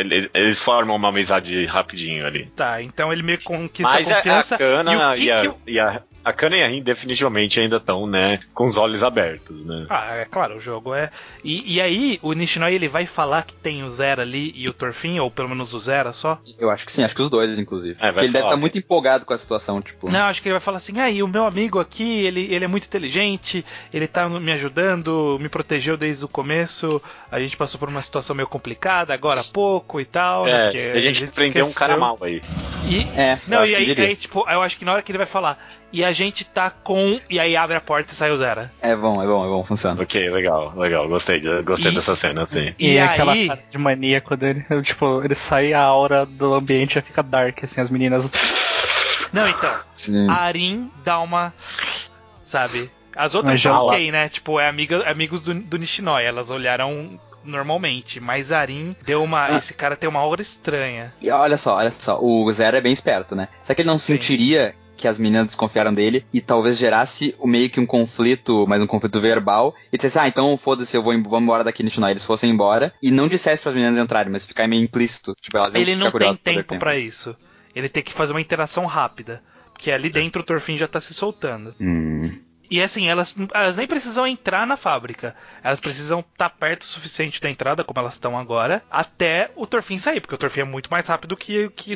eles, 0.00 0.28
eles 0.34 0.62
formam 0.62 0.96
uma 0.96 1.08
amizade 1.08 1.64
rapidinho 1.66 2.26
ali. 2.26 2.46
Tá, 2.56 2.82
então 2.82 3.12
ele 3.12 3.22
meio 3.22 3.38
que 3.38 3.44
conquista 3.44 3.92
Mas 3.92 4.10
a 4.10 4.14
a, 4.14 4.14
a 4.14 4.16
confiança. 4.18 4.58
Kana 4.58 4.92
e 4.92 4.96
o 4.96 5.12
que 5.14 5.24
e, 5.24 5.30
a, 5.30 5.40
que 5.40 5.70
e 5.70 5.80
a, 5.80 6.02
a 6.24 6.32
Kana 6.32 6.56
e 6.56 6.62
a 6.62 6.68
Rin 6.68 6.82
definitivamente 6.82 7.58
ainda 7.60 7.76
estão, 7.76 8.06
né, 8.06 8.40
com 8.54 8.66
os 8.66 8.76
olhos 8.76 9.02
abertos, 9.02 9.64
né? 9.64 9.86
Ah, 9.88 10.16
é 10.16 10.24
claro, 10.24 10.56
o 10.56 10.60
jogo 10.60 10.94
é. 10.94 11.10
E, 11.44 11.74
e 11.74 11.80
aí, 11.80 12.18
o 12.22 12.32
Nishinoi 12.32 12.74
ele 12.74 12.88
vai 12.88 13.06
falar 13.06 13.42
que 13.44 13.54
tem 13.54 13.82
o 13.82 13.90
Zera 13.90 14.22
ali 14.22 14.52
e 14.56 14.68
o 14.68 14.72
Torfin, 14.72 15.18
ou 15.18 15.30
pelo 15.30 15.48
menos 15.48 15.74
o 15.74 15.80
Zera 15.80 16.12
só. 16.12 16.40
Eu 16.58 16.70
acho 16.70 16.86
que 16.86 16.92
sim, 16.92 17.02
acho 17.02 17.14
que 17.14 17.22
os 17.22 17.30
dois, 17.30 17.58
inclusive. 17.58 17.96
É, 18.00 18.08
ele 18.08 18.28
deve 18.28 18.44
estar 18.44 18.56
muito 18.56 18.78
empolgado 18.78 19.24
com 19.24 19.32
a 19.32 19.38
situação, 19.38 19.80
tipo. 19.80 20.10
Não, 20.10 20.26
acho 20.26 20.40
que 20.40 20.48
ele 20.48 20.54
vai 20.54 20.60
falar 20.60 20.78
assim: 20.78 20.98
ah, 21.00 21.10
e 21.10 21.22
o 21.22 21.28
meu 21.28 21.44
amigo 21.46 21.78
aqui, 21.78 22.24
ele, 22.24 22.52
ele 22.52 22.64
é 22.64 22.68
muito 22.68 22.86
inteligente, 22.86 23.64
ele 23.92 24.06
tá 24.06 24.28
me 24.28 24.52
ajudando, 24.52 25.38
me 25.40 25.48
protegeu 25.48 25.96
desde 25.96 26.24
o 26.24 26.28
começo. 26.28 27.02
A 27.30 27.40
gente 27.40 27.56
passou 27.56 27.78
por 27.78 27.88
uma 27.88 28.02
situação 28.02 28.36
meio 28.36 28.48
complicada, 28.48 29.12
agora 29.14 29.40
há 29.40 29.44
pouco 29.44 30.00
e 30.00 30.04
tal. 30.04 30.44
né, 30.44 30.52
É, 30.52 30.64
porque 30.64 30.78
a 30.78 31.00
gente 31.00 31.26
prendeu 31.28 31.66
um 31.66 31.72
cara 31.72 31.94
esqueceu. 31.94 31.98
mal 32.00 32.18
aí. 32.22 32.42
E, 32.86 33.00
É, 33.18 33.38
Não, 33.46 33.64
e 33.64 33.74
aí, 33.74 33.94
aí, 33.98 34.16
tipo, 34.16 34.48
eu 34.48 34.62
acho 34.62 34.76
que 34.76 34.84
na 34.84 34.92
hora 34.92 35.02
que 35.02 35.10
ele 35.10 35.18
vai 35.18 35.26
falar, 35.26 35.58
e 35.92 36.04
a 36.04 36.11
gente 36.12 36.44
tá 36.44 36.70
com. 36.70 37.20
E 37.30 37.38
aí 37.40 37.56
abre 37.56 37.76
a 37.76 37.80
porta 37.80 38.12
e 38.12 38.14
sai 38.14 38.30
o 38.30 38.36
Zera. 38.38 38.72
É 38.80 38.94
bom, 38.96 39.22
é 39.22 39.26
bom, 39.26 39.44
é 39.44 39.48
bom, 39.48 39.64
funciona. 39.64 40.00
Ok, 40.02 40.30
legal, 40.30 40.72
legal, 40.76 41.08
gostei, 41.08 41.40
gostei 41.62 41.90
E- 41.90 41.94
dessa 41.94 42.14
cena, 42.14 42.44
sim. 42.46 42.74
E, 42.78 42.92
E 42.94 42.98
aquela 42.98 43.32
aí- 43.32 43.48
cara 43.48 43.62
de 43.70 43.78
maníaco 43.78 44.36
dele. 44.36 44.64
Tipo, 44.82 45.22
ele 45.24 45.34
sai 45.34 45.72
a 45.72 45.80
aura 45.82 46.24
do 46.26 46.54
ambiente 46.54 46.94
já 46.94 47.02
fica 47.02 47.22
dark, 47.22 47.62
assim, 47.64 47.80
as 47.80 47.90
meninas. 47.90 48.30
Não, 49.32 49.48
então. 49.48 49.74
Sim. 49.94 50.28
A 50.28 50.34
Arin 50.34 50.90
dá 51.04 51.18
uma. 51.20 51.52
Sabe? 52.44 52.90
As 53.16 53.34
outras 53.34 53.56
estão 53.56 53.86
ok, 53.86 54.10
né? 54.10 54.28
Tipo, 54.28 54.58
é 54.60 54.68
amiga, 54.68 55.08
amigos 55.10 55.42
do, 55.42 55.54
do 55.54 55.78
Nishinoi. 55.78 56.24
Elas 56.24 56.50
olharam 56.50 57.18
normalmente. 57.44 58.20
Mas 58.20 58.52
a 58.52 58.58
Arin 58.60 58.94
deu 59.04 59.22
uma. 59.22 59.46
Ah. 59.46 59.56
Esse 59.56 59.74
cara 59.74 59.96
tem 59.96 60.08
uma 60.08 60.20
aura 60.20 60.42
estranha. 60.42 61.12
E 61.20 61.30
olha 61.30 61.56
só, 61.56 61.76
olha 61.76 61.90
só, 61.90 62.18
o 62.20 62.50
Zero 62.52 62.76
é 62.76 62.80
bem 62.80 62.92
esperto, 62.92 63.34
né? 63.34 63.48
Será 63.62 63.74
que 63.74 63.82
ele 63.82 63.88
não 63.88 63.98
Sim. 63.98 64.14
sentiria 64.14 64.74
que 65.02 65.08
as 65.08 65.18
meninas 65.18 65.46
desconfiaram 65.46 65.92
dele 65.92 66.24
e 66.32 66.40
talvez 66.40 66.78
gerasse 66.78 67.34
o 67.38 67.46
meio 67.46 67.68
que 67.68 67.80
um 67.80 67.86
conflito, 67.86 68.64
mas 68.68 68.80
um 68.80 68.86
conflito 68.86 69.20
verbal, 69.20 69.74
e 69.92 69.96
dissesse, 69.96 70.18
ah, 70.18 70.28
então 70.28 70.56
foda-se, 70.56 70.96
eu 70.96 71.02
vou, 71.02 71.12
em- 71.12 71.22
vou 71.22 71.40
embora 71.40 71.62
daqui 71.64 71.82
no. 71.82 71.90
Eles 72.08 72.24
fossem 72.24 72.50
embora 72.50 72.92
e 73.02 73.10
não 73.10 73.28
dissesse 73.28 73.62
pras 73.62 73.74
meninas 73.74 73.98
entrarem, 73.98 74.32
mas 74.32 74.46
ficar 74.46 74.66
meio 74.66 74.82
implícito. 74.82 75.34
Tipo, 75.40 75.58
elas 75.58 75.74
Ele 75.74 75.94
não 75.96 76.10
tem 76.10 76.34
tempo 76.36 76.78
pra 76.78 76.96
isso. 76.96 77.36
Ele 77.74 77.88
tem 77.88 78.02
que 78.02 78.12
fazer 78.12 78.32
uma 78.32 78.40
interação 78.40 78.86
rápida. 78.86 79.42
Porque 79.72 79.90
ali 79.90 80.08
dentro 80.10 80.42
o 80.42 80.44
Torfin 80.44 80.78
já 80.78 80.86
tá 80.86 81.00
se 81.00 81.12
soltando. 81.12 81.74
Hum. 81.80 82.30
E 82.72 82.80
assim, 82.82 83.06
elas, 83.06 83.34
elas 83.52 83.76
nem 83.76 83.86
precisam 83.86 84.26
entrar 84.26 84.66
na 84.66 84.78
fábrica. 84.78 85.36
Elas 85.62 85.78
precisam 85.78 86.20
estar 86.20 86.48
perto 86.48 86.82
o 86.82 86.86
suficiente 86.86 87.38
da 87.40 87.50
entrada, 87.50 87.84
como 87.84 88.00
elas 88.00 88.14
estão 88.14 88.38
agora, 88.38 88.82
até 88.90 89.50
o 89.54 89.66
Torfin 89.66 89.98
sair, 89.98 90.20
porque 90.22 90.34
o 90.34 90.38
Torfin 90.38 90.60
é 90.60 90.64
muito 90.64 90.90
mais 90.90 91.06
rápido 91.06 91.36
que, 91.36 91.68
que 91.76 91.94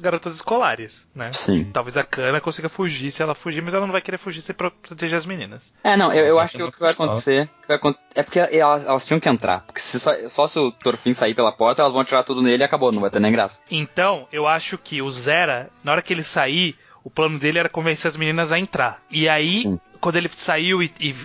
garotas 0.00 0.36
escolares, 0.36 1.08
né? 1.14 1.32
Sim. 1.32 1.64
Talvez 1.72 1.96
a 1.96 2.04
Kana 2.04 2.40
consiga 2.40 2.68
fugir 2.68 3.10
se 3.10 3.20
ela 3.20 3.34
fugir, 3.34 3.62
mas 3.62 3.74
ela 3.74 3.84
não 3.84 3.92
vai 3.92 4.00
querer 4.00 4.18
fugir 4.18 4.42
sem 4.42 4.54
pro- 4.54 4.70
proteger 4.70 5.16
as 5.18 5.26
meninas. 5.26 5.74
É, 5.82 5.96
não, 5.96 6.12
eu, 6.12 6.24
eu 6.24 6.38
acho 6.38 6.52
que 6.52 6.58
Tá 6.62 6.68
o 6.68 6.72
que 6.72 6.78
vai 6.80 6.92
acontecer. 6.92 7.48
que 7.62 7.66
vai 7.68 7.76
acon- 7.76 7.94
é 8.14 8.22
porque 8.22 8.38
elas, 8.38 8.84
elas 8.84 9.04
tinham 9.04 9.18
que 9.18 9.28
entrar. 9.28 9.62
Porque 9.62 9.80
se 9.80 9.98
só, 9.98 10.12
só 10.28 10.46
se 10.46 10.56
o 10.58 10.70
Torfin 10.70 11.14
sair 11.14 11.34
pela 11.34 11.50
porta, 11.50 11.82
elas 11.82 11.92
vão 11.92 12.04
tirar 12.04 12.22
tudo 12.22 12.40
nele 12.42 12.62
e 12.62 12.64
acabou, 12.64 12.92
não 12.92 13.00
vai 13.00 13.10
ter 13.10 13.18
nem 13.20 13.32
graça. 13.32 13.62
Então, 13.68 14.28
eu 14.32 14.46
acho 14.46 14.78
que 14.78 15.02
o 15.02 15.10
Zera, 15.10 15.68
na 15.82 15.90
hora 15.92 16.02
que 16.02 16.12
ele 16.12 16.22
sair, 16.22 16.76
o 17.02 17.10
plano 17.10 17.40
dele 17.40 17.58
era 17.58 17.68
convencer 17.68 18.08
as 18.08 18.16
meninas 18.16 18.52
a 18.52 18.58
entrar. 18.58 19.02
E 19.10 19.28
aí, 19.28 19.56
Sim. 19.62 19.80
Quando 20.02 20.16
ele 20.16 20.28
saiu 20.34 20.82
e, 20.82 20.92
e- 21.00 21.16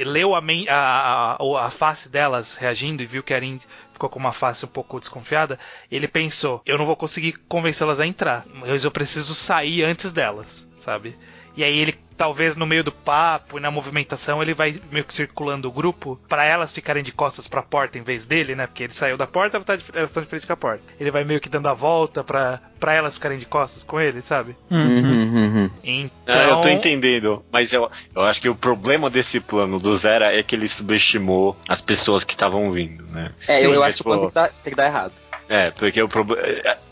e 0.00 0.04
leu 0.04 0.34
a, 0.34 0.40
men- 0.40 0.68
a, 0.70 1.36
a, 1.38 1.66
a 1.66 1.70
face 1.70 2.08
delas 2.08 2.56
reagindo 2.56 3.02
e 3.02 3.06
viu 3.06 3.22
que 3.22 3.34
a 3.34 3.36
Erin 3.36 3.60
ficou 3.92 4.08
com 4.08 4.18
uma 4.18 4.32
face 4.32 4.64
um 4.64 4.68
pouco 4.68 4.98
desconfiada, 5.00 5.58
ele 5.90 6.08
pensou: 6.08 6.62
eu 6.64 6.78
não 6.78 6.86
vou 6.86 6.96
conseguir 6.96 7.34
convencê-las 7.48 8.00
a 8.00 8.06
entrar, 8.06 8.46
mas 8.54 8.84
eu 8.84 8.90
preciso 8.90 9.34
sair 9.34 9.82
antes 9.84 10.12
delas, 10.12 10.66
sabe? 10.78 11.18
E 11.56 11.64
aí 11.64 11.78
ele 11.78 11.98
talvez 12.16 12.54
no 12.54 12.66
meio 12.66 12.84
do 12.84 12.92
papo 12.92 13.56
e 13.56 13.62
na 13.62 13.70
movimentação 13.70 14.42
ele 14.42 14.52
vai 14.52 14.78
meio 14.92 15.06
que 15.06 15.14
circulando 15.14 15.68
o 15.68 15.72
grupo 15.72 16.20
pra 16.28 16.44
elas 16.44 16.70
ficarem 16.70 17.02
de 17.02 17.12
costas 17.12 17.48
pra 17.48 17.62
porta 17.62 17.98
em 17.98 18.02
vez 18.02 18.26
dele, 18.26 18.54
né? 18.54 18.66
Porque 18.66 18.82
ele 18.84 18.92
saiu 18.92 19.16
da 19.16 19.26
porta, 19.26 19.56
ela 19.56 19.64
tá 19.64 19.74
de- 19.74 19.84
elas 19.94 20.10
estão 20.10 20.22
de 20.22 20.28
frente 20.28 20.46
com 20.46 20.52
a 20.52 20.56
porta. 20.56 20.82
Ele 21.00 21.10
vai 21.10 21.24
meio 21.24 21.40
que 21.40 21.48
dando 21.48 21.68
a 21.68 21.72
volta 21.72 22.22
pra, 22.22 22.60
pra 22.78 22.92
elas 22.92 23.14
ficarem 23.14 23.38
de 23.38 23.46
costas 23.46 23.82
com 23.82 23.98
ele, 23.98 24.20
sabe? 24.20 24.54
Uhum, 24.70 25.34
uhum. 25.34 25.70
Então, 25.82 26.12
É, 26.36 26.50
eu 26.50 26.60
tô 26.60 26.68
entendendo, 26.68 27.42
mas 27.50 27.72
eu, 27.72 27.90
eu 28.14 28.22
acho 28.22 28.40
que 28.42 28.48
o 28.50 28.54
problema 28.54 29.08
desse 29.08 29.40
plano 29.40 29.78
do 29.80 29.96
Zera 29.96 30.30
é 30.36 30.42
que 30.42 30.54
ele 30.54 30.68
subestimou 30.68 31.56
as 31.68 31.80
pessoas 31.80 32.22
que 32.22 32.34
estavam 32.34 32.70
vindo, 32.70 33.02
né? 33.06 33.32
É, 33.48 33.60
Sim, 33.60 33.64
eu, 33.64 33.74
eu 33.74 33.82
é 33.84 33.86
acho 33.86 33.96
que 33.96 34.02
o 34.02 34.04
tipo- 34.04 34.08
plano 34.10 34.20
tem 34.20 34.28
que, 34.28 34.34
dar, 34.34 34.48
tem 34.62 34.70
que 34.72 34.76
dar 34.76 34.86
errado. 34.86 35.12
É, 35.48 35.70
porque 35.72 36.00
o 36.02 36.08
problema. 36.08 36.42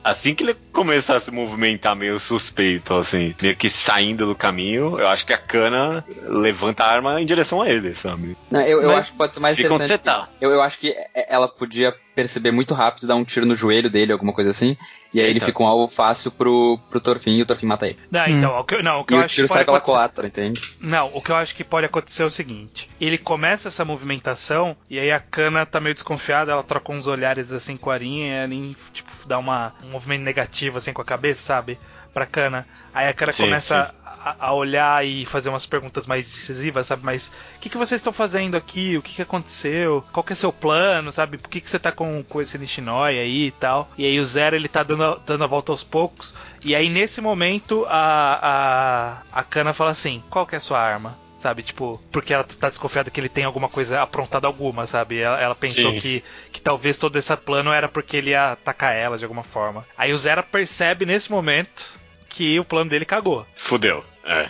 Assim 0.09 0.35
que 0.35 0.43
ele 0.43 0.55
começar 0.73 1.17
a 1.17 1.21
se 1.21 1.31
movimentar 1.31 1.95
meio 1.97 2.19
suspeito, 2.19 2.95
assim, 2.95 3.35
meio 3.43 3.55
que 3.57 3.69
saindo 3.69 4.27
do 4.27 4.35
caminho, 4.35 4.99
eu 4.99 5.07
acho 5.09 5.27
que 5.27 5.33
a 5.33 5.39
cana 5.39 6.05
levanta 6.27 6.85
a 6.85 6.91
arma 6.91 7.21
em 7.21 7.27
direção 7.27 7.61
a 7.61 7.69
ele, 7.69 7.95
sabe? 7.95 8.37
Não, 8.51 8.61
eu, 8.61 8.83
eu 8.83 8.97
acho 8.97 9.13
que 9.13 9.19
pode 9.19 9.35
ser 9.35 9.41
mais 9.41 9.57
fica 9.57 9.69
onde 9.75 9.85
interessante. 9.85 10.01
você 10.01 10.05
tá. 10.05 10.19
que 10.21 10.25
isso. 10.33 10.39
Eu, 10.45 10.51
eu 10.51 10.63
acho 10.63 10.79
que 10.79 10.91
é- 11.15 11.27
ela 11.35 11.47
podia 11.49 11.95
perceber 12.15 12.51
muito 12.51 12.75
rápido, 12.75 13.07
dar 13.07 13.15
um 13.17 13.25
tiro 13.25 13.47
no 13.47 13.55
joelho 13.55 13.89
dele, 13.91 14.13
alguma 14.13 14.33
coisa 14.33 14.51
assim. 14.51 14.77
E 15.15 15.21
aí 15.21 15.27
ele 15.27 15.37
Eita. 15.37 15.47
fica 15.47 15.63
um 15.63 15.67
alvo 15.67 15.89
fácil 15.89 16.31
pro, 16.31 16.79
pro 16.91 17.01
Torfin 17.01 17.37
e 17.39 17.43
o 17.43 17.47
Torfin 17.47 17.65
mata 17.67 17.87
ele. 17.87 17.99
Não, 18.11 18.27
então, 18.27 18.59
o 18.59 18.65
que, 18.65 18.75
eu- 18.75 18.83
não, 18.83 19.01
o 19.01 19.05
que 19.05 19.15
E 19.15 19.17
eu 19.17 19.21
o 19.23 19.25
acho 19.25 19.35
tiro 19.37 19.47
que 19.47 19.55
sai 19.55 19.65
pode 19.65 19.67
pela 19.67 19.79
acontecer- 19.79 19.97
colatra, 19.97 20.27
entende? 20.27 20.61
Não, 20.81 21.11
o 21.15 21.23
que 21.23 21.31
eu 21.31 21.37
acho 21.37 21.55
que 21.55 21.65
pode 21.65 21.87
acontecer 21.87 22.23
é 22.23 22.27
o 22.27 22.31
seguinte: 22.31 22.91
ele 23.01 23.17
começa 23.17 23.69
essa 23.69 23.85
movimentação 23.85 24.77
e 24.91 24.99
aí 24.99 25.11
a 25.11 25.21
Kana 25.21 25.65
tá 25.65 25.81
meio 25.81 25.95
desconfiada, 25.95 26.53
ela 26.53 26.63
troca 26.63 26.93
uns 26.93 27.07
olhares 27.07 27.53
assim 27.53 27.77
com 27.77 27.91
a 27.91 27.95
Arin 27.95 28.27
e 28.27 28.33
a 28.35 28.43
Arin, 28.43 28.77
tipo, 28.93 29.09
dá 29.29 29.39
uma, 29.39 29.73
um 29.85 29.91
movimento 29.91 30.23
negativo 30.23 30.79
assim 30.79 30.93
com 30.93 31.03
a 31.03 31.05
cabeça, 31.05 31.43
sabe? 31.43 31.79
Pra 32.13 32.27
Kana. 32.27 32.67
Aí 32.93 33.07
a 33.07 33.13
Kana 33.13 33.33
Sim, 33.33 33.45
começa 33.45 33.95
a, 34.05 34.47
a 34.49 34.53
olhar 34.53 35.05
e 35.07 35.25
fazer 35.27 35.51
umas 35.51 35.67
perguntas 35.67 36.07
mais 36.07 36.27
decisivas, 36.27 36.87
sabe? 36.87 37.05
Mas 37.05 37.29
o 37.57 37.59
que, 37.61 37.69
que 37.69 37.77
vocês 37.77 38.01
estão 38.01 38.13
fazendo 38.13 38.57
aqui? 38.57 38.97
O 38.97 39.03
que, 39.03 39.15
que 39.17 39.23
aconteceu? 39.23 40.03
Qual 40.11 40.25
que 40.25 40.33
é 40.33 40.37
seu 40.37 40.53
plano, 40.53 41.13
sabe? 41.13 41.37
Por 41.39 41.49
que, 41.51 41.61
que 41.61 41.71
você 41.71 41.79
tá 41.79 41.93
com, 41.93 42.25
com 42.25 42.41
esse 42.41 42.59
Nishinoi 42.59 43.19
aí 43.19 43.47
e 43.49 43.51
tal? 43.53 43.89
E 43.97 44.05
aí 44.07 44.19
o 44.19 44.25
Zero 44.27 44.57
ele 44.57 44.69
tá 44.69 44.83
dando, 44.83 45.05
a- 45.05 45.19
dando 45.25 45.45
a 45.45 45.47
volta 45.47 45.71
aos 45.71 45.85
poucos. 45.85 46.35
E 46.65 46.75
aí 46.75 46.89
nesse 46.89 47.21
momento 47.21 47.85
a, 47.89 49.21
a, 49.33 49.41
a 49.41 49.45
Kana 49.45 49.73
fala 49.75 49.91
assim: 49.91 50.23
qual 50.31 50.47
que 50.47 50.55
é 50.55 50.59
a 50.59 50.61
sua 50.63 50.81
arma? 50.81 51.17
Sabe, 51.39 51.63
tipo, 51.63 52.03
porque 52.11 52.35
ela 52.35 52.43
tá 52.43 52.69
desconfiada 52.69 53.11
que 53.11 53.21
ele 53.21 53.29
tem 53.29 53.45
alguma 53.45 53.69
coisa 53.69 54.03
aprontada 54.03 54.47
alguma, 54.47 54.87
sabe? 54.87 55.21
Ela, 55.21 55.41
ela 55.41 55.55
pensou 55.55 55.93
Sim. 55.93 56.01
que, 56.01 56.25
que 56.51 56.61
talvez 56.61 56.99
todo 56.99 57.17
esse 57.17 57.37
plano 57.37 57.71
era 57.71 57.89
porque 57.89 58.17
ele 58.17 58.31
ia 58.31 58.53
atacar 58.53 58.95
ela 58.95 59.17
de 59.17 59.25
alguma 59.25 59.45
forma. 59.45 59.87
Aí 59.97 60.13
o 60.13 60.19
Zera 60.19 60.43
percebe 60.43 61.07
nesse 61.07 61.31
momento 61.31 61.97
que 62.29 62.59
o 62.59 62.65
plano 62.65 62.91
dele 62.91 63.05
cagou. 63.05 63.47
Fudeu. 63.55 64.05
É. 64.25 64.49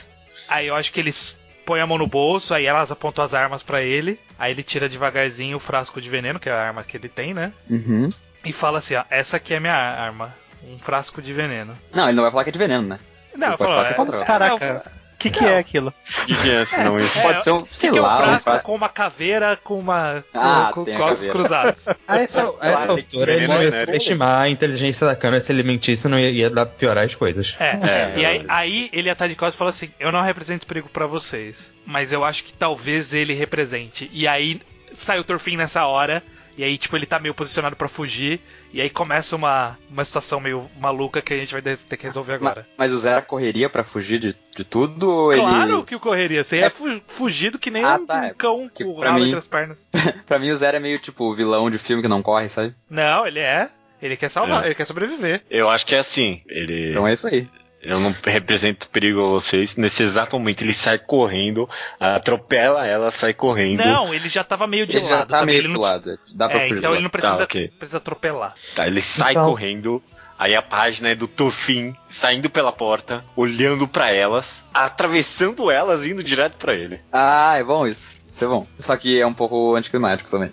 Aí 0.49 0.69
eu 0.69 0.75
acho 0.75 0.91
que 0.91 0.99
eles 0.99 1.39
põem 1.67 1.83
a 1.83 1.87
mão 1.87 1.99
no 1.99 2.07
bolso, 2.07 2.55
aí 2.55 2.65
elas 2.65 2.91
apontam 2.91 3.23
as 3.23 3.35
armas 3.35 3.63
pra 3.63 3.83
ele, 3.83 4.19
aí 4.39 4.51
ele 4.51 4.63
tira 4.63 4.89
devagarzinho 4.89 5.59
o 5.59 5.61
frasco 5.61 6.01
de 6.01 6.09
veneno, 6.09 6.41
que 6.41 6.49
é 6.49 6.53
a 6.53 6.69
arma 6.69 6.83
que 6.83 6.97
ele 6.97 7.11
tem, 7.11 7.35
né? 7.35 7.53
Uhum. 7.69 8.11
E 8.43 8.53
fala 8.55 8.79
assim, 8.79 8.95
ó, 8.95 9.05
essa 9.11 9.37
aqui 9.37 9.53
é 9.53 9.61
minha 9.61 9.75
arma, 9.75 10.35
um 10.65 10.79
frasco 10.79 11.21
de 11.21 11.35
veneno. 11.35 11.75
Não, 11.93 12.05
ele 12.05 12.17
não 12.17 12.23
vai 12.23 12.31
falar 12.31 12.45
que 12.45 12.49
é 12.49 12.53
de 12.53 12.59
veneno, 12.59 12.89
né? 12.89 12.99
Não, 13.37 13.49
Ele 13.49 13.57
falar 13.59 13.95
que 13.95 14.01
é 14.01 14.21
é, 14.21 14.25
Caraca, 14.25 14.93
que, 15.19 15.31
que 15.31 15.45
é 15.45 15.59
aquilo? 15.59 15.93
O 16.23 16.27
que, 16.27 16.35
que 16.37 16.51
é 16.51 16.65
senão 16.65 16.99
isso? 16.99 17.21
Pode 17.21 17.43
ser 17.45 17.51
um, 17.51 17.63
Que 17.63 17.77
sei 17.77 17.91
que 17.91 17.99
é 17.99 18.01
um 18.01 18.05
lá, 18.05 18.15
um 18.15 18.19
frasco 18.19 18.43
frasco. 18.45 18.67
com 18.67 18.75
uma 18.75 18.89
caveira 18.89 19.59
com 19.63 19.79
uma 19.79 20.25
Ah, 20.33 20.71
com, 20.73 20.85
tem 20.85 20.97
com 20.97 21.05
caveira. 21.07 21.33
cruzados. 21.33 21.87
A 22.07 22.19
essa, 22.19 22.41
a 22.61 22.69
essa 22.69 22.77
Claro, 22.87 22.93
altura 22.93 23.33
ele 23.35 23.47
não 23.49 23.63
ia 23.63 23.71
né? 23.71 23.81
subestimar 23.81 24.41
a 24.43 24.49
inteligência 24.49 25.07
da 25.07 25.17
câmera 25.17 25.43
se 25.43 25.51
alimentícia 25.53 26.09
não 26.09 26.19
ia, 26.19 26.31
ia 26.31 26.49
dar 26.51 26.67
piorar 26.67 27.05
as 27.05 27.15
coisas. 27.15 27.55
É. 27.59 27.71
É, 27.71 28.15
e 28.17 28.25
aí, 28.25 28.45
aí 28.49 28.91
ele 28.93 29.11
atar 29.11 29.29
de 29.29 29.35
costas 29.35 29.55
e 29.55 29.59
fala 29.59 29.71
assim: 29.71 29.91
Eu 29.99 30.13
não 30.13 30.23
represento 30.23 30.67
perigo 30.67 30.89
pra 30.89 31.07
vocês, 31.07 31.75
mas 31.85 32.13
eu 32.13 32.25
acho 32.25 32.45
que 32.45 32.53
talvez 32.53 33.13
ele 33.13 33.35
represente. 33.35 34.09
E 34.13 34.27
aí 34.29 34.61
sai 34.93 35.19
o 35.19 35.25
Torfin 35.25 35.57
nessa 35.57 35.85
hora, 35.87 36.23
e 36.59 36.65
aí, 36.65 36.77
tipo, 36.77 36.97
ele 36.97 37.07
tá 37.07 37.19
meio 37.19 37.33
posicionado 37.33 37.77
pra 37.77 37.89
fugir, 37.89 38.41
e 38.73 38.81
aí 38.81 38.91
começa 38.91 39.37
uma, 39.37 39.79
uma 39.89 40.05
situação 40.05 40.41
meio 40.41 40.69
maluca 40.79 41.23
que 41.23 41.33
a 41.33 41.37
gente 41.39 41.53
vai 41.53 41.63
ter 41.63 41.97
que 41.97 42.05
resolver 42.05 42.35
agora. 42.35 42.67
Mas 42.77 42.93
o 42.93 42.99
Zera 42.99 43.23
correria 43.23 43.71
pra 43.71 43.85
fugir 43.85 44.19
de, 44.19 44.37
de 44.57 44.65
tudo 44.65 45.09
ou 45.11 45.33
ele. 45.33 45.41
Claro 45.41 45.85
que 45.85 45.95
o 45.95 46.01
correria, 46.01 46.43
você 46.45 46.59
É- 46.59 46.69
fu- 46.71 47.01
fugido 47.07 47.59
que 47.59 47.71
nem 47.71 47.85
Ah, 47.85 47.95
um 47.97 48.05
tá, 48.07 48.27
é. 48.27 48.35
cão 48.35 48.69
Que 48.69 48.85
com 48.85 48.91
o 48.91 49.01
rabo 49.01 49.21
mim- 49.21 49.27
entre 49.27 49.39
as 49.39 49.47
pernas. 49.47 49.89
Pra 50.27 50.39
mim 50.39 50.51
o 50.51 50.57
Zera 50.57 50.77
é 50.77 50.81
meio 50.81 50.99
tipo 50.99 51.33
vilão 51.35 51.71
de 51.71 51.79
filme 51.79 52.03
que 52.03 52.09
não 52.09 52.21
corre, 52.23 52.49
sabe? 52.49 52.75
Não, 52.91 53.27
ele 53.27 53.39
é. 53.39 53.69
Ele 54.03 54.17
quer 54.17 54.29
salvar, 54.29 54.63
É. 54.65 54.67
ele 54.67 54.75
quer 54.75 54.85
sobreviver. 54.85 55.43
Eu 55.51 55.69
acho 55.71 55.87
que 55.87 55.95
é 55.95 55.99
assim. 55.99 56.43
Ele. 56.49 56.91
Então 56.91 57.07
é 57.09 57.13
isso 57.13 57.27
aí. 57.27 57.49
Eu 57.89 57.99
não 57.99 58.15
represento 58.25 58.89
perigo 58.91 59.25
a 59.25 59.29
vocês. 59.29 59.75
Nesse 59.77 60.03
exato 60.03 60.39
momento 60.39 60.63
ele 60.63 60.75
sai 60.75 60.99
correndo, 60.99 61.69
atropela 61.99 62.87
ela, 62.87 63.11
sai 63.11 63.33
correndo. 63.33 63.85
Não, 63.85 64.13
ele 64.13 64.29
já 64.29 64.45
tava 64.45 64.67
meio 64.67 64.87
de 64.87 64.99
ele 64.99 65.07
já 65.07 65.17
lado, 65.19 65.29
tá 65.29 65.35
sabe? 65.37 65.47
meio 65.47 65.59
ele 65.63 65.69
não... 65.69 65.81
lado. 65.81 66.19
Dá 66.35 66.49
pra 66.49 66.61
É, 66.61 66.69
fugir. 66.69 66.79
então 66.79 66.93
ele 66.93 67.03
não 67.03 67.11
precisa, 67.11 67.39
Tá, 67.39 67.45
ok. 67.45 67.69
precisa 67.79 67.99
atropelar. 67.99 68.55
Tá, 68.75 68.87
ele 68.87 69.01
sai 69.01 69.33
Então- 69.33 69.47
correndo. 69.47 70.03
Aí 70.39 70.55
a 70.55 70.63
página 70.63 71.09
é 71.09 71.15
do 71.17 71.27
Torfin 71.27 71.97
saindo 72.09 72.49
pela 72.49 72.71
porta, 72.71 73.25
olhando 73.35 73.89
pra 73.89 74.13
elas, 74.13 74.65
atravessando 74.73 75.69
elas, 75.69 76.07
indo 76.07 76.23
direto 76.23 76.57
pra 76.59 76.75
ele. 76.75 77.01
Ah, 77.13 77.57
é 77.59 77.65
bom 77.65 77.87
isso. 77.87 78.17
Isso 78.31 78.45
é 78.45 78.47
bom. 78.49 78.65
Só 78.77 78.97
que 78.97 79.19
é 79.21 79.27
um 79.27 79.35
pouco 79.35 79.75
anticlimático 79.75 80.31
também. 80.31 80.53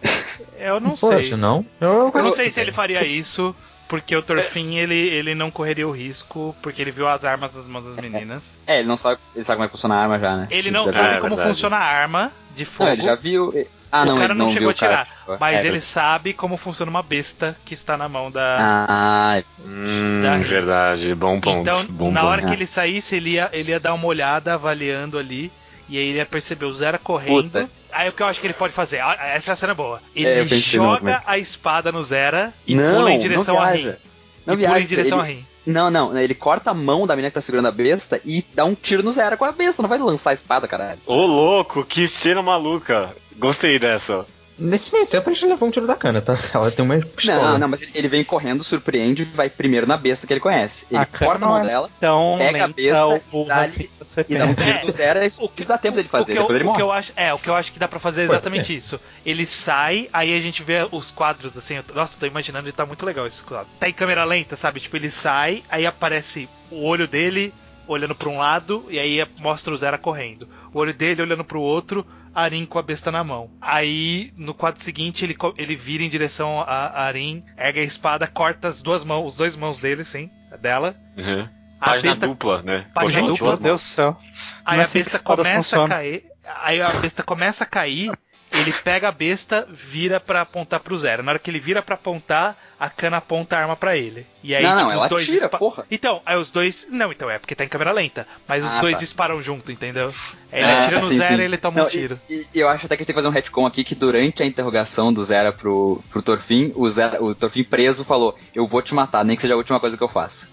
Eu 0.57 0.79
não 0.79 0.91
Poxa, 0.95 1.19
sei. 1.21 1.35
não? 1.35 1.63
Eu, 1.79 2.11
Eu 2.15 2.23
não 2.23 2.31
sei 2.31 2.49
se 2.49 2.59
ele 2.59 2.71
faria 2.71 3.05
isso, 3.05 3.55
porque 3.87 4.15
o 4.15 4.21
Torfin 4.21 4.75
ele, 4.77 4.95
ele 4.95 5.35
não 5.35 5.51
correria 5.51 5.87
o 5.87 5.91
risco, 5.91 6.55
porque 6.61 6.81
ele 6.81 6.91
viu 6.91 7.07
as 7.07 7.23
armas 7.23 7.51
das 7.51 7.67
mãos 7.67 7.85
das 7.85 7.95
meninas. 7.95 8.59
É, 8.65 8.79
ele 8.79 8.87
não 8.87 8.97
sabe. 8.97 9.19
Ele 9.35 9.45
sabe 9.45 9.57
como 9.57 9.65
é 9.65 9.67
que 9.67 9.71
funciona 9.73 9.95
a 9.95 9.99
arma 10.01 10.19
já, 10.19 10.35
né? 10.37 10.47
Ele 10.49 10.71
não 10.71 10.87
sabe 10.87 11.15
É, 11.15 11.17
como 11.19 11.35
verdade. 11.35 11.49
funciona 11.49 11.77
a 11.77 11.83
arma 11.83 12.31
de 12.55 12.65
fogo. 12.65 12.85
Não, 12.85 12.93
ele 12.93 13.01
já 13.03 13.15
viu. 13.15 13.53
Ah, 13.91 14.03
o 14.03 14.05
não, 14.07 14.15
cara 14.17 14.33
ele 14.33 14.39
não, 14.39 14.45
não 14.47 14.53
chegou 14.53 14.59
viu 14.59 14.69
a 14.69 14.73
o 14.73 14.75
cara. 14.75 15.05
tirar, 15.05 15.37
mas 15.39 15.63
É, 15.63 15.67
ele 15.67 15.79
sabe 15.79 16.33
como 16.33 16.57
funciona 16.57 16.89
uma 16.89 17.03
besta 17.03 17.57
que 17.63 17.73
está 17.73 17.95
na 17.97 18.09
mão 18.09 18.31
da. 18.31 18.85
Ah, 18.89 19.41
Hum, 19.63 20.19
Tá. 20.21 20.37
verdade, 20.37 21.15
bom 21.15 21.39
ponto. 21.39 21.61
então, 21.61 21.85
bom 21.89 22.11
na 22.11 22.21
ponto. 22.21 22.29
hora 22.31 22.41
que 22.43 22.53
ele 22.53 22.65
saísse, 22.67 23.15
ele 23.15 23.31
ia, 23.31 23.49
ele 23.53 23.71
ia 23.71 23.79
dar 23.79 23.93
uma 23.93 24.05
olhada, 24.07 24.53
avaliando 24.53 25.17
ali, 25.17 25.51
e 25.89 25.97
aí 25.97 26.07
ele 26.09 26.17
ia 26.17 26.25
perceber 26.25 26.65
o 26.65 26.73
Zera 26.73 26.97
correndo. 26.97 27.43
Puta. 27.43 27.69
Aí 27.91 28.09
o 28.09 28.11
que 28.13 28.21
eu 28.21 28.25
acho 28.27 28.39
que 28.41 28.47
ele 28.47 28.53
pode 28.53 28.73
fazer? 28.73 28.99
Ah, 28.99 29.17
Essa 29.33 29.51
é 29.51 29.53
a 29.53 29.55
cena 29.55 29.73
boa. 29.73 30.01
Ele 30.15 30.27
É, 30.27 30.43
pensei 30.43 30.57
no 30.57 30.61
joga 30.85 30.93
argumento. 30.95 31.23
a 31.25 31.37
espada 31.37 31.91
no 31.91 32.03
Zera 32.03 32.53
e 32.67 32.75
não, 32.75 32.95
pula 32.95 33.11
em 33.11 33.19
direção 33.19 33.55
não 33.55 33.61
a 33.61 33.71
viaja. 33.71 33.91
Rin. 33.91 33.97
Não 34.45 34.53
e 34.53 34.57
pula 34.57 34.69
viaja. 34.69 34.79
em 34.83 34.87
direção 34.87 35.17
ele... 35.19 35.21
a 35.21 35.25
Rin. 35.35 35.45
Não, 35.65 35.89
não, 35.89 36.15
ele 36.19 36.35
corta 36.35 36.69
a 36.69 36.73
mão 36.75 37.07
da 37.07 37.15
menina 37.15 37.31
que 37.31 37.35
tá 37.35 37.41
segurando 37.41 37.67
a 37.67 37.71
besta 37.71 38.21
e 38.23 38.45
dá 38.53 38.65
um 38.65 38.75
tiro 38.75 39.01
no 39.01 39.11
Zera 39.11 39.35
com 39.35 39.45
a 39.45 39.51
besta. 39.51 39.81
Não 39.81 39.89
vai 39.89 39.97
lançar 39.97 40.29
a 40.29 40.33
espada, 40.33 40.67
caralho. 40.67 40.99
Ô 41.07 41.25
louco, 41.25 41.83
que 41.83 42.07
cena 42.07 42.41
maluca. 42.43 43.15
Gostei 43.37 43.79
dessa. 43.79 44.25
Nesse 44.57 44.93
meio 44.93 45.05
tempo 45.05 45.29
a 45.29 45.33
gente 45.33 45.45
levou 45.45 45.67
um 45.67 45.71
tiro 45.71 45.85
da 45.85 45.95
cana, 45.95 46.21
tá? 46.21 46.37
Ela 46.53 46.71
tem 46.71 46.85
uma 46.85 46.97
pistola. 46.99 47.51
Não, 47.51 47.59
não, 47.59 47.67
mas 47.67 47.81
ele- 47.81 48.07
vem 48.07 48.23
correndo, 48.23 48.63
surpreende 48.63 49.23
e 49.23 49.25
vai 49.25 49.49
primeiro 49.49 49.85
na 49.85 49.97
besta 49.97 50.25
que 50.25 50.31
ele 50.31 50.39
conhece. 50.39 50.85
Ele 50.89 50.99
A 50.99 51.05
corta 51.05 51.43
a 51.43 51.47
mão 51.47 51.57
é 51.59 51.65
dela 51.67 51.89
Então, 51.97 52.35
Pega 52.39 52.63
a 52.63 52.67
besta 52.69 53.05
o 53.33 53.43
e 53.43 53.47
dá-lhe- 53.47 53.65
assim 53.71 53.89
que 54.23 54.33
e 54.33 54.37
dá 54.37 54.45
um 54.45 54.53
tiro 54.53 54.85
no 54.85 54.91
Zera. 54.93 55.25
Isso, 55.25 55.51
isso 55.57 55.67
dá 55.67 55.77
tempo 55.77 55.97
dele 55.97 56.07
fazer, 56.07 56.31
o 56.31 56.35
que, 56.35 56.39
eu, 56.39 56.41
depois 56.43 56.59
ele 56.61 56.69
o 56.69 56.73
que 56.73 56.81
eu 56.81 56.91
acho, 56.91 57.11
é, 57.17 57.33
o 57.33 57.37
que 57.39 57.49
eu 57.49 57.55
acho 57.55 57.71
que 57.73 57.79
dá 57.79 57.87
pra 57.87 57.99
fazer 57.99 58.21
é 58.21 58.25
exatamente 58.25 58.73
isso. 58.75 58.99
Ele 59.25 59.45
sai, 59.45 60.07
aí 60.13 60.37
a 60.37 60.39
gente 60.39 60.63
vê 60.63 60.87
os 60.89 61.11
quadros 61.11 61.57
assim. 61.57 61.75
eu- 61.75 61.83
nossa, 61.93 62.17
tô 62.17 62.25
imaginando, 62.25 62.71
tá 62.71 62.85
muito 62.85 63.05
legal 63.05 63.27
esse 63.27 63.43
quadro. 63.43 63.67
Tá 63.77 63.89
em 63.89 63.93
câmera 63.93 64.23
lenta, 64.23 64.55
sabe? 64.55 64.79
Tipo, 64.79 64.95
ele 64.95 65.09
sai, 65.09 65.63
aí 65.69 65.85
aparece 65.85 66.47
o 66.71 66.85
olho 66.85 67.07
dele 67.07 67.53
olhando 67.87 68.15
pra 68.15 68.29
um 68.29 68.37
lado, 68.37 68.85
e 68.89 68.97
aí 68.97 69.23
mostra 69.37 69.73
o 69.73 69.77
Zera 69.77 69.97
correndo. 69.97 70.47
O 70.73 70.79
olho 70.79 70.93
dele 70.93 71.21
olhando 71.21 71.43
pro 71.43 71.59
outro, 71.61 72.05
Arin 72.35 72.65
com 72.65 72.77
a 72.77 72.81
besta 72.83 73.11
na 73.11 73.23
mão. 73.23 73.49
Aí, 73.61 74.31
no 74.35 74.53
quadro 74.53 74.81
seguinte, 74.81 75.23
ele, 75.25 75.35
ele 75.57 75.75
vira 75.75 76.03
em 76.03 76.09
direção 76.09 76.59
a 76.61 76.65
a 76.87 77.03
Arin, 77.05 77.43
ergue 77.57 77.79
a 77.79 77.83
espada, 77.83 78.27
corta 78.27 78.67
as 78.67 78.81
duas 78.81 79.03
mãos, 79.05 79.27
os 79.27 79.35
dois 79.35 79.55
mãos 79.55 79.79
dele, 79.79 80.03
sim, 80.03 80.29
dela. 80.61 80.95
Uhum. 81.17 81.47
A 81.79 81.85
Página 81.91 82.11
besta- 82.11 82.27
dupla, 82.27 82.61
né? 82.61 82.85
Página 82.93 83.27
dupla. 83.27 83.51
Meu. 83.51 83.57
Deus 83.59 83.81
do 83.83 83.87
céu. 83.87 84.17
Aí 84.65 84.77
é 84.77 84.81
a 84.81 84.83
assim 84.83 84.99
besta 84.99 85.19
começa 85.19 85.83
a 85.83 85.87
cair. 85.87 86.25
Aí 86.61 86.81
a 86.81 86.89
besta 86.89 87.23
começa 87.23 87.63
a 87.63 87.67
cair. 87.67 88.11
Ele 88.59 88.71
pega 88.71 89.09
a 89.09 89.11
besta, 89.11 89.67
vira 89.69 90.19
pra 90.19 90.41
apontar 90.41 90.79
pro 90.79 90.97
zero. 90.97 91.21
Na 91.23 91.31
hora 91.31 91.39
que 91.39 91.49
ele 91.51 91.59
vira 91.59 91.81
pra 91.81 91.95
apontar, 91.95 92.57
a 92.79 92.89
cana 92.89 93.17
aponta 93.17 93.55
a 93.55 93.59
arma 93.61 93.75
pra 93.75 93.97
ele. 93.97 94.25
E 94.43 94.55
aí, 94.55 94.63
não, 94.63 94.71
não, 94.71 94.77
tipo, 94.79 94.91
ela 94.91 95.03
os 95.03 95.09
dois 95.09 95.45
porra. 95.47 95.85
Então, 95.89 96.21
aí 96.25 96.37
os 96.37 96.51
dois. 96.51 96.87
Não, 96.89 97.11
então 97.11 97.29
é 97.29 97.37
porque 97.39 97.55
tá 97.55 97.63
em 97.63 97.67
câmera 97.69 97.91
lenta. 97.91 98.27
Mas 98.47 98.63
os 98.63 98.73
Ah, 98.75 98.79
dois 98.81 98.93
tá. 98.95 98.99
disparam 98.99 99.41
junto, 99.41 99.71
entendeu? 99.71 100.13
Aí 100.51 100.61
ele 100.61 100.71
Ah, 100.71 100.79
atira 100.79 100.99
no 101.01 101.09
sim, 101.09 101.17
zero 101.17 101.35
sim. 101.35 101.41
e 101.41 101.45
ele 101.45 101.57
toma 101.57 101.79
Não, 101.79 101.87
um 101.87 101.89
tiro. 101.89 102.15
E, 102.29 102.45
e 102.53 102.59
eu 102.59 102.69
acho 102.69 102.85
até 102.85 102.95
que 102.95 103.01
a 103.01 103.03
gente 103.03 103.07
tem 103.07 103.13
que 103.13 103.19
fazer 103.21 103.27
um 103.27 103.31
retcon 103.31 103.65
aqui 103.65 103.83
que 103.83 103.95
durante 103.95 104.43
a 104.43 104.45
interrogação 104.45 105.11
do 105.11 105.23
Zera 105.23 105.51
pro, 105.51 106.01
pro 106.09 106.21
Torfin, 106.21 106.71
o, 106.75 106.89
Zera, 106.89 107.23
o 107.23 107.33
Torfin 107.35 107.63
preso 107.63 108.05
falou: 108.05 108.37
Eu 108.53 108.65
vou 108.67 108.81
te 108.81 108.93
matar, 108.93 109.23
nem 109.25 109.35
que 109.35 109.41
seja 109.41 109.53
a 109.53 109.57
última 109.57 109.79
coisa 109.79 109.97
que 109.97 110.03
eu 110.03 110.09
faça. 110.09 110.47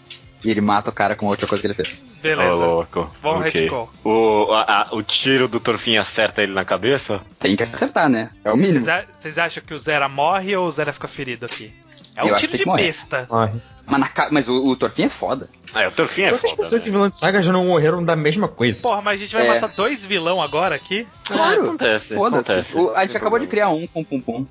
E 0.45 0.51
ele 0.51 0.61
mata 0.61 0.91
o 0.91 0.93
cara 0.93 1.15
com 1.15 1.27
outra 1.27 1.47
coisa 1.47 1.61
que 1.63 1.67
ele 1.69 1.75
fez. 1.75 2.05
Ô 2.19 2.23
Beleza. 2.23 2.51
louco. 2.67 3.11
Bom 3.23 3.39
Ok. 3.39 3.51
retcon. 3.61 3.89
O, 4.05 4.53
a- 4.53 4.83
a- 4.91 4.95
o 4.95 5.03
tiro 5.03 5.47
do 5.47 5.61
Torfin 5.61 5.97
acerta 5.97 6.43
ele 6.43 6.53
na 6.53 6.65
cabeça? 6.65 7.21
Tem 7.39 7.55
que 7.55 7.63
acertar, 7.63 8.09
né? 8.09 8.29
É 8.45 8.53
o 8.53 8.57
mínimo. 8.57 8.85
Vocês 9.17 9.39
acham 9.39 9.63
que 9.65 9.73
o 9.73 9.79
Zera 9.79 10.09
morre 10.09 10.57
ou 10.57 10.67
o 10.67 10.71
Zera 10.71 10.93
fica 10.93 11.07
ferido 11.07 11.47
aqui? 11.47 11.73
É 12.17 12.25
um 12.25 12.35
tiro 12.37 12.59
de 12.59 12.67
morrer. 12.67 12.83
besta. 12.87 13.27
Morre. 13.31 13.53
Mas, 13.87 14.01
na 14.01 14.09
mas 14.31 14.49
o, 14.49 14.67
o 14.67 14.77
Torfin 14.77 15.05
é 15.05 15.09
foda. 15.09 15.49
Ah, 15.75 15.89
o 15.89 15.91
Torfin 15.91 16.23
é 16.23 16.29
Quantas 16.31 16.51
foda. 16.51 16.63
pessoas 16.63 16.83
né? 16.83 16.89
em 16.89 16.93
vilão 16.93 17.09
de 17.09 17.17
saga 17.17 17.43
já 17.43 17.53
não 17.53 17.65
morreram 17.67 18.05
da 18.05 18.15
mesma 18.15 18.47
coisa? 18.49 18.81
Porra, 18.83 19.01
mas 19.03 19.21
a 19.21 19.25
gente 19.25 19.35
vai 19.35 19.47
É. 19.47 19.49
matar 19.61 19.69
dois 19.75 20.05
vilão 20.05 20.41
agora 20.43 20.75
aqui? 20.75 21.07
Claro. 21.27 21.65
acontece. 21.69 22.15
Foda-se. 22.15 22.51
acontece. 22.53 22.79
O- 22.79 22.95
A 22.95 23.05
gente 23.07 23.17
acabou 23.17 23.39
de 23.39 23.47
criar 23.47 23.71
um 23.71 23.87
com 23.87 24.01
o 24.01 24.05
Pum 24.05 24.21
Pum. 24.21 24.47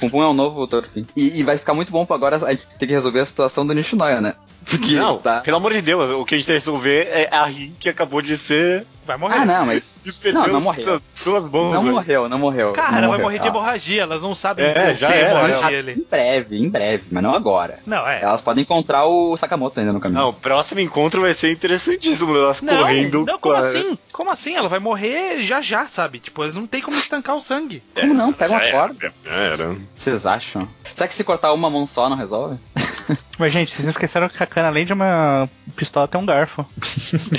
Pum 0.00 0.08
Pum 0.10 0.22
é 0.22 0.28
um 0.28 0.32
novo 0.32 0.66
Torfin. 0.66 1.04
E, 1.16 1.38
e 1.40 1.42
vai 1.42 1.56
ficar 1.56 1.74
muito 1.74 1.92
bom 1.92 2.06
pra 2.06 2.16
agora 2.16 2.36
a 2.36 2.50
gente 2.50 2.66
ter 2.78 2.86
que 2.86 2.92
resolver 2.92 3.20
a 3.20 3.26
situação 3.26 3.66
do 3.66 3.74
Nishinoya, 3.74 4.20
né? 4.20 4.34
Porque 4.64 4.94
Não, 4.96 5.18
tá. 5.18 5.40
pelo 5.40 5.56
amor 5.56 5.72
de 5.72 5.82
Deus, 5.82 6.10
o 6.10 6.24
que 6.24 6.34
a 6.34 6.38
gente 6.38 6.46
tem 6.46 6.54
que 6.58 6.60
resolver 6.60 7.08
é 7.10 7.28
a 7.30 7.44
Rin 7.44 7.74
que 7.78 7.88
acabou 7.88 8.22
de 8.22 8.36
ser 8.36 8.86
Vai 9.06 9.18
morrer. 9.18 9.36
Ah, 9.40 9.44
não, 9.44 9.66
mas. 9.66 10.02
Não, 10.32 10.46
não 10.46 10.60
morreu. 10.62 10.98
duas- 11.22 11.50
mãos. 11.50 11.74
Não 11.74 11.82
morreu, 11.82 12.26
não 12.26 12.38
morreu. 12.38 12.72
Cara, 12.72 12.92
não 12.92 13.00
vai 13.00 13.08
morreu. 13.18 13.20
morrer 13.24 13.38
de 13.38 13.46
hemorragia, 13.48 14.00
elas 14.00 14.22
não 14.22 14.34
sabem 14.34 14.64
É, 14.64 14.94
já 14.94 15.10
era, 15.10 15.40
hemorragia 15.46 15.76
Em 15.76 15.78
ali. 15.80 16.06
breve, 16.10 16.56
em 16.58 16.68
breve, 16.70 17.04
mas 17.12 17.22
não 17.22 17.34
agora. 17.34 17.80
Não, 17.84 18.08
é. 18.08 18.22
Elas 18.22 18.40
podem 18.40 18.62
encontrar 18.62 19.04
o 19.04 19.36
Sakamoto 19.36 19.78
ainda 19.78 19.92
no 19.92 20.00
caminho. 20.00 20.22
Não, 20.22 20.28
o 20.30 20.32
próximo 20.32 20.80
encontro 20.80 21.20
vai 21.20 21.34
ser 21.34 21.52
interessantíssimo, 21.52 22.34
elas 22.34 22.62
Não, 22.62 22.78
correndo. 22.78 23.26
não, 23.26 23.34
com 23.34 23.40
como 23.40 23.54
a- 23.56 23.58
assim? 23.58 23.98
Como 24.10 24.30
assim? 24.30 24.54
Ela 24.56 24.70
vai 24.70 24.78
morrer 24.78 25.42
já 25.42 25.60
já, 25.60 25.86
sabe? 25.86 26.18
Tipo, 26.18 26.42
eles 26.42 26.54
não 26.54 26.66
tem 26.66 26.80
como 26.80 26.96
estancar 26.96 27.36
o 27.36 27.42
sangue. 27.42 27.82
Como 27.94 28.14
não? 28.14 28.32
Pega 28.32 28.54
uma 28.54 28.70
corda. 28.70 29.12
era. 29.26 29.76
Vocês 29.94 30.24
acham? 30.24 30.66
Será 30.94 31.06
que 31.06 31.14
se 31.14 31.24
cortar 31.24 31.52
uma 31.52 31.68
mão 31.68 31.86
só 31.86 32.08
não 32.08 32.16
resolve? 32.16 32.56
Mas, 33.38 33.52
gente, 33.52 33.74
vocês 33.74 33.88
esqueceram 33.88 34.28
que 34.28 34.42
a 34.42 34.46
cana, 34.46 34.68
além 34.68 34.86
de 34.86 34.92
uma 34.92 35.48
pistola, 35.76 36.06
tem 36.08 36.20
um 36.20 36.26
garfo. 36.26 36.64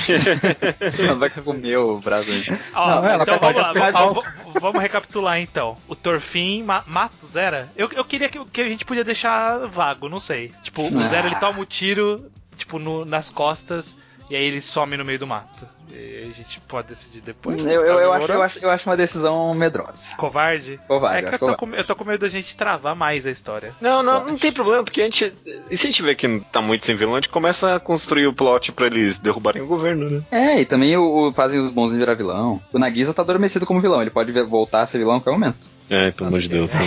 Vai 1.18 1.30
comer 1.30 1.76
o 1.78 1.98
braço 1.98 2.30
aí. 2.30 2.44
Ó, 2.74 2.86
Não, 2.90 3.06
ela 3.06 3.22
então 3.22 3.38
vamos 3.38 3.62
lá, 3.62 3.90
vamos, 3.90 4.24
vamos- 4.60 4.82
recapitular 4.82 5.40
então. 5.40 5.76
O 5.88 5.94
Torfin 5.94 6.62
ma 6.62 6.82
mata 6.86 7.14
o 7.24 7.26
Zera. 7.28 7.70
Eu, 7.76 7.90
eu 7.92 8.04
queria 8.04 8.28
que, 8.28 8.42
que 8.46 8.60
a 8.60 8.68
gente 8.68 8.84
podia 8.84 9.04
deixar 9.04 9.66
vago, 9.66 10.08
não 10.08 10.20
sei. 10.20 10.52
Tipo, 10.62 10.82
o 10.82 10.90
Ah. 10.98 11.06
Zera 11.06 11.26
ele 11.26 11.36
toma 11.36 11.60
o 11.60 11.66
tiro, 11.66 12.30
tipo, 12.56 12.78
no- 12.78 13.04
nas 13.04 13.30
costas, 13.30 13.96
e 14.30 14.36
aí 14.36 14.44
ele 14.44 14.60
some 14.60 14.96
no 14.96 15.04
meio 15.04 15.18
do 15.18 15.26
mato. 15.26 15.66
E 15.92 16.26
a 16.28 16.34
gente 16.34 16.60
pode 16.68 16.88
decidir 16.88 17.20
depois. 17.22 17.58
Eu, 17.60 17.66
eu, 17.66 17.84
eu, 18.00 18.12
acho, 18.12 18.32
eu, 18.32 18.42
acho, 18.42 18.58
eu 18.58 18.70
acho 18.70 18.90
uma 18.90 18.96
decisão 18.96 19.54
medrosa. 19.54 20.14
Covarde? 20.16 20.80
Covarde, 20.88 21.26
é 21.26 21.28
que 21.28 21.34
eu 21.36 21.38
tô, 21.38 21.46
covarde. 21.46 21.60
com, 21.60 21.74
eu 21.74 21.84
tô 21.84 21.96
com 21.96 22.04
medo 22.04 22.20
da 22.20 22.28
gente 22.28 22.56
travar 22.56 22.96
mais 22.96 23.24
a 23.24 23.30
história. 23.30 23.72
Não, 23.80 24.02
não, 24.02 24.26
não 24.26 24.36
tem 24.36 24.50
problema, 24.52 24.82
porque 24.82 25.00
a 25.00 25.04
gente. 25.04 25.32
E 25.70 25.76
se 25.76 25.86
a 25.86 25.90
gente 25.90 26.02
vê 26.02 26.14
que 26.16 26.40
tá 26.52 26.60
muito 26.60 26.84
sem 26.84 26.96
vilão, 26.96 27.14
a 27.14 27.18
gente 27.18 27.28
começa 27.28 27.76
a 27.76 27.80
construir 27.80 28.26
o 28.26 28.34
plot 28.34 28.72
pra 28.72 28.86
eles 28.86 29.16
derrubarem 29.18 29.62
o 29.62 29.66
governo, 29.66 30.10
né? 30.10 30.22
É, 30.30 30.60
e 30.60 30.64
também 30.66 30.96
o, 30.96 31.28
o- 31.28 31.32
fazem 31.32 31.60
os 31.60 31.70
bonzinhos 31.70 32.00
virar 32.00 32.14
vilão. 32.14 32.60
O 32.72 32.78
Nagisa 32.80 33.14
tá 33.14 33.22
adormecido 33.22 33.64
como 33.64 33.80
vilão, 33.80 34.02
ele 34.02 34.10
pode 34.10 34.32
voltar 34.42 34.82
a 34.82 34.86
ser 34.86 34.98
vilão 34.98 35.16
a 35.16 35.20
qualquer 35.20 35.38
momento. 35.38 35.70
É, 35.88 36.10
pelo 36.10 36.26
amor 36.28 36.40
de 36.40 36.48
Deus. 36.48 36.68
né? 36.68 36.80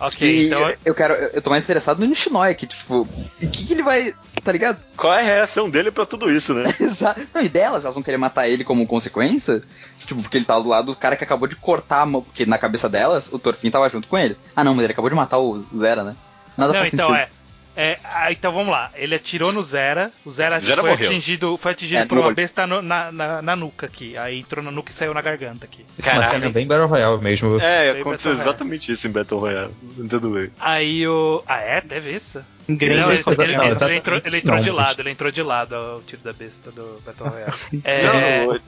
Ok, 0.00 0.26
e 0.26 0.46
então. 0.46 0.72
eu 0.84 0.94
quero. 0.94 1.12
Eu 1.14 1.42
tô 1.42 1.50
mais 1.50 1.62
interessado 1.62 1.98
no 1.98 2.06
Nishinoya, 2.06 2.54
que, 2.54 2.66
tipo, 2.66 3.02
o 3.02 3.08
que, 3.38 3.66
que 3.66 3.72
ele 3.72 3.82
vai. 3.82 4.14
Tá 4.42 4.50
ligado? 4.50 4.78
Qual 4.96 5.12
é 5.12 5.20
a 5.20 5.24
reação 5.24 5.68
dele 5.68 5.90
pra 5.90 6.06
tudo 6.06 6.30
isso, 6.30 6.54
né? 6.54 6.64
Exato. 6.80 7.20
Não, 7.34 7.42
e 7.42 7.48
delas, 7.48 7.84
elas 7.84 7.94
vão 7.94 8.02
querer 8.02 8.16
matar 8.16 8.48
ele 8.48 8.64
como 8.64 8.86
consequência? 8.86 9.60
Tipo, 10.06 10.22
porque 10.22 10.38
ele 10.38 10.46
tá 10.46 10.58
do 10.58 10.68
lado 10.68 10.86
do 10.86 10.96
cara 10.96 11.16
que 11.16 11.24
acabou 11.24 11.46
de 11.46 11.56
cortar 11.56 12.00
a 12.00 12.06
mão. 12.06 12.22
Porque 12.22 12.46
na 12.46 12.56
cabeça 12.56 12.88
delas, 12.88 13.30
o 13.30 13.38
Torfin 13.38 13.70
tava 13.70 13.88
junto 13.90 14.08
com 14.08 14.16
ele. 14.16 14.36
Ah, 14.56 14.64
não, 14.64 14.74
mas 14.74 14.84
ele 14.84 14.92
acabou 14.92 15.10
de 15.10 15.16
matar 15.16 15.38
o 15.38 15.58
Zera, 15.76 16.02
né? 16.02 16.16
Nada 16.56 16.72
Não, 16.72 16.80
faz 16.80 16.94
então 16.94 17.08
sentido. 17.10 17.22
é. 17.22 17.39
É, 17.82 17.98
ah, 18.04 18.30
então 18.30 18.52
vamos 18.52 18.70
lá. 18.70 18.90
Ele 18.94 19.14
atirou 19.14 19.52
no 19.52 19.62
Zera. 19.62 20.12
O 20.24 20.30
Zera, 20.30 20.60
Zera 20.60 20.82
foi 20.82 20.90
morreu. 20.90 21.08
atingido, 21.08 21.56
foi 21.56 21.72
atingido 21.72 22.00
É, 22.02 22.04
por 22.06 22.14
no 22.16 22.20
uma 22.20 22.26
olho. 22.26 22.36
besta 22.36 22.66
no- 22.66 22.82
na, 22.82 23.10
na, 23.10 23.40
na 23.40 23.56
nuca 23.56 23.86
aqui. 23.86 24.16
Aí 24.18 24.40
entrou 24.40 24.62
na 24.62 24.70
nuca 24.70 24.90
e 24.90 24.94
saiu 24.94 25.14
na 25.14 25.22
garganta 25.22 25.64
aqui. 25.64 25.86
É 26.04 26.12
uma 26.12 26.26
cena 26.26 26.50
bem 26.50 26.66
Battle 26.66 26.86
Royale 26.88 27.22
mesmo. 27.22 27.58
É, 27.60 27.92
Bem 27.92 28.02
aconteceu 28.02 28.32
exatamente 28.32 28.92
isso 28.92 29.06
em 29.06 29.10
Battle 29.10 29.40
Royale. 29.40 29.72
Tudo 30.10 30.30
bem. 30.30 30.50
Aí 30.60 31.06
o. 31.08 31.42
Ah, 31.46 31.58
é? 31.60 31.80
Teve 31.80 32.14
isso? 32.14 32.44
Não, 32.68 32.76
ele, 32.78 33.22
fazer- 33.22 33.42
ele- 33.44 33.56
não, 33.56 33.64
ele 33.64 33.96
entrou, 33.96 34.20
ele 34.24 34.36
entrou 34.36 34.54
não, 34.56 34.62
de 34.62 34.70
lado, 34.70 35.00
ele 35.00 35.10
entrou 35.10 35.30
de 35.32 35.42
lado 35.42 35.74
ao 35.74 36.00
tiro 36.02 36.22
da 36.22 36.32
besta 36.32 36.70
do 36.70 37.00
Battle 37.04 37.28
Royale. 37.28 37.54
É, 37.82 38.02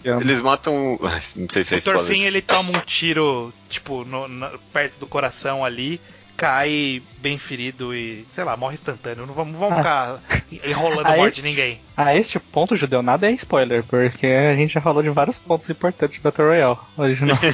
Não, 0.05 0.21
eles 0.21 0.41
matam. 0.41 0.99
Não 1.37 1.49
sei 1.49 1.63
se 1.63 1.75
é 1.75 1.79
o 1.79 1.83
Torfin 1.83 2.23
ele 2.23 2.41
toma 2.43 2.71
um 2.71 2.81
tiro, 2.81 3.53
tipo, 3.69 4.05
no- 4.05 4.27
na- 4.27 4.51
perto 4.73 4.99
do 4.99 5.07
coração 5.07 5.65
ali, 5.65 6.01
cai 6.43 7.01
bem 7.19 7.39
ferido 7.39 7.95
e, 7.95 8.27
sei 8.29 8.43
lá, 8.43 8.57
morre 8.57 8.75
instantâneo. 8.75 9.25
Não 9.27 9.33
vamos, 9.33 9.57
vamos 9.57 9.77
ficar 9.79 10.19
enrolando 10.65 11.07
a 11.07 11.13
Ah, 11.13 11.17
morte 11.17 11.35
de 11.35 11.39
esse- 11.41 11.49
ninguém. 11.49 11.81
A 11.97 12.17
este 12.17 12.41
ponto, 12.41 12.75
Judeu, 12.75 13.01
nada 13.01 13.29
é 13.29 13.33
spoiler, 13.33 13.85
porque 13.85 14.27
a 14.27 14.57
gente 14.57 14.75
já 14.75 14.81
falou 14.81 15.05
de 15.05 15.11
vários 15.11 15.39
pontos 15.39 15.71
importantes 15.71 16.17
de 16.17 16.21
Battle 16.21 16.49
Royale 16.49 16.79
original. 16.97 17.39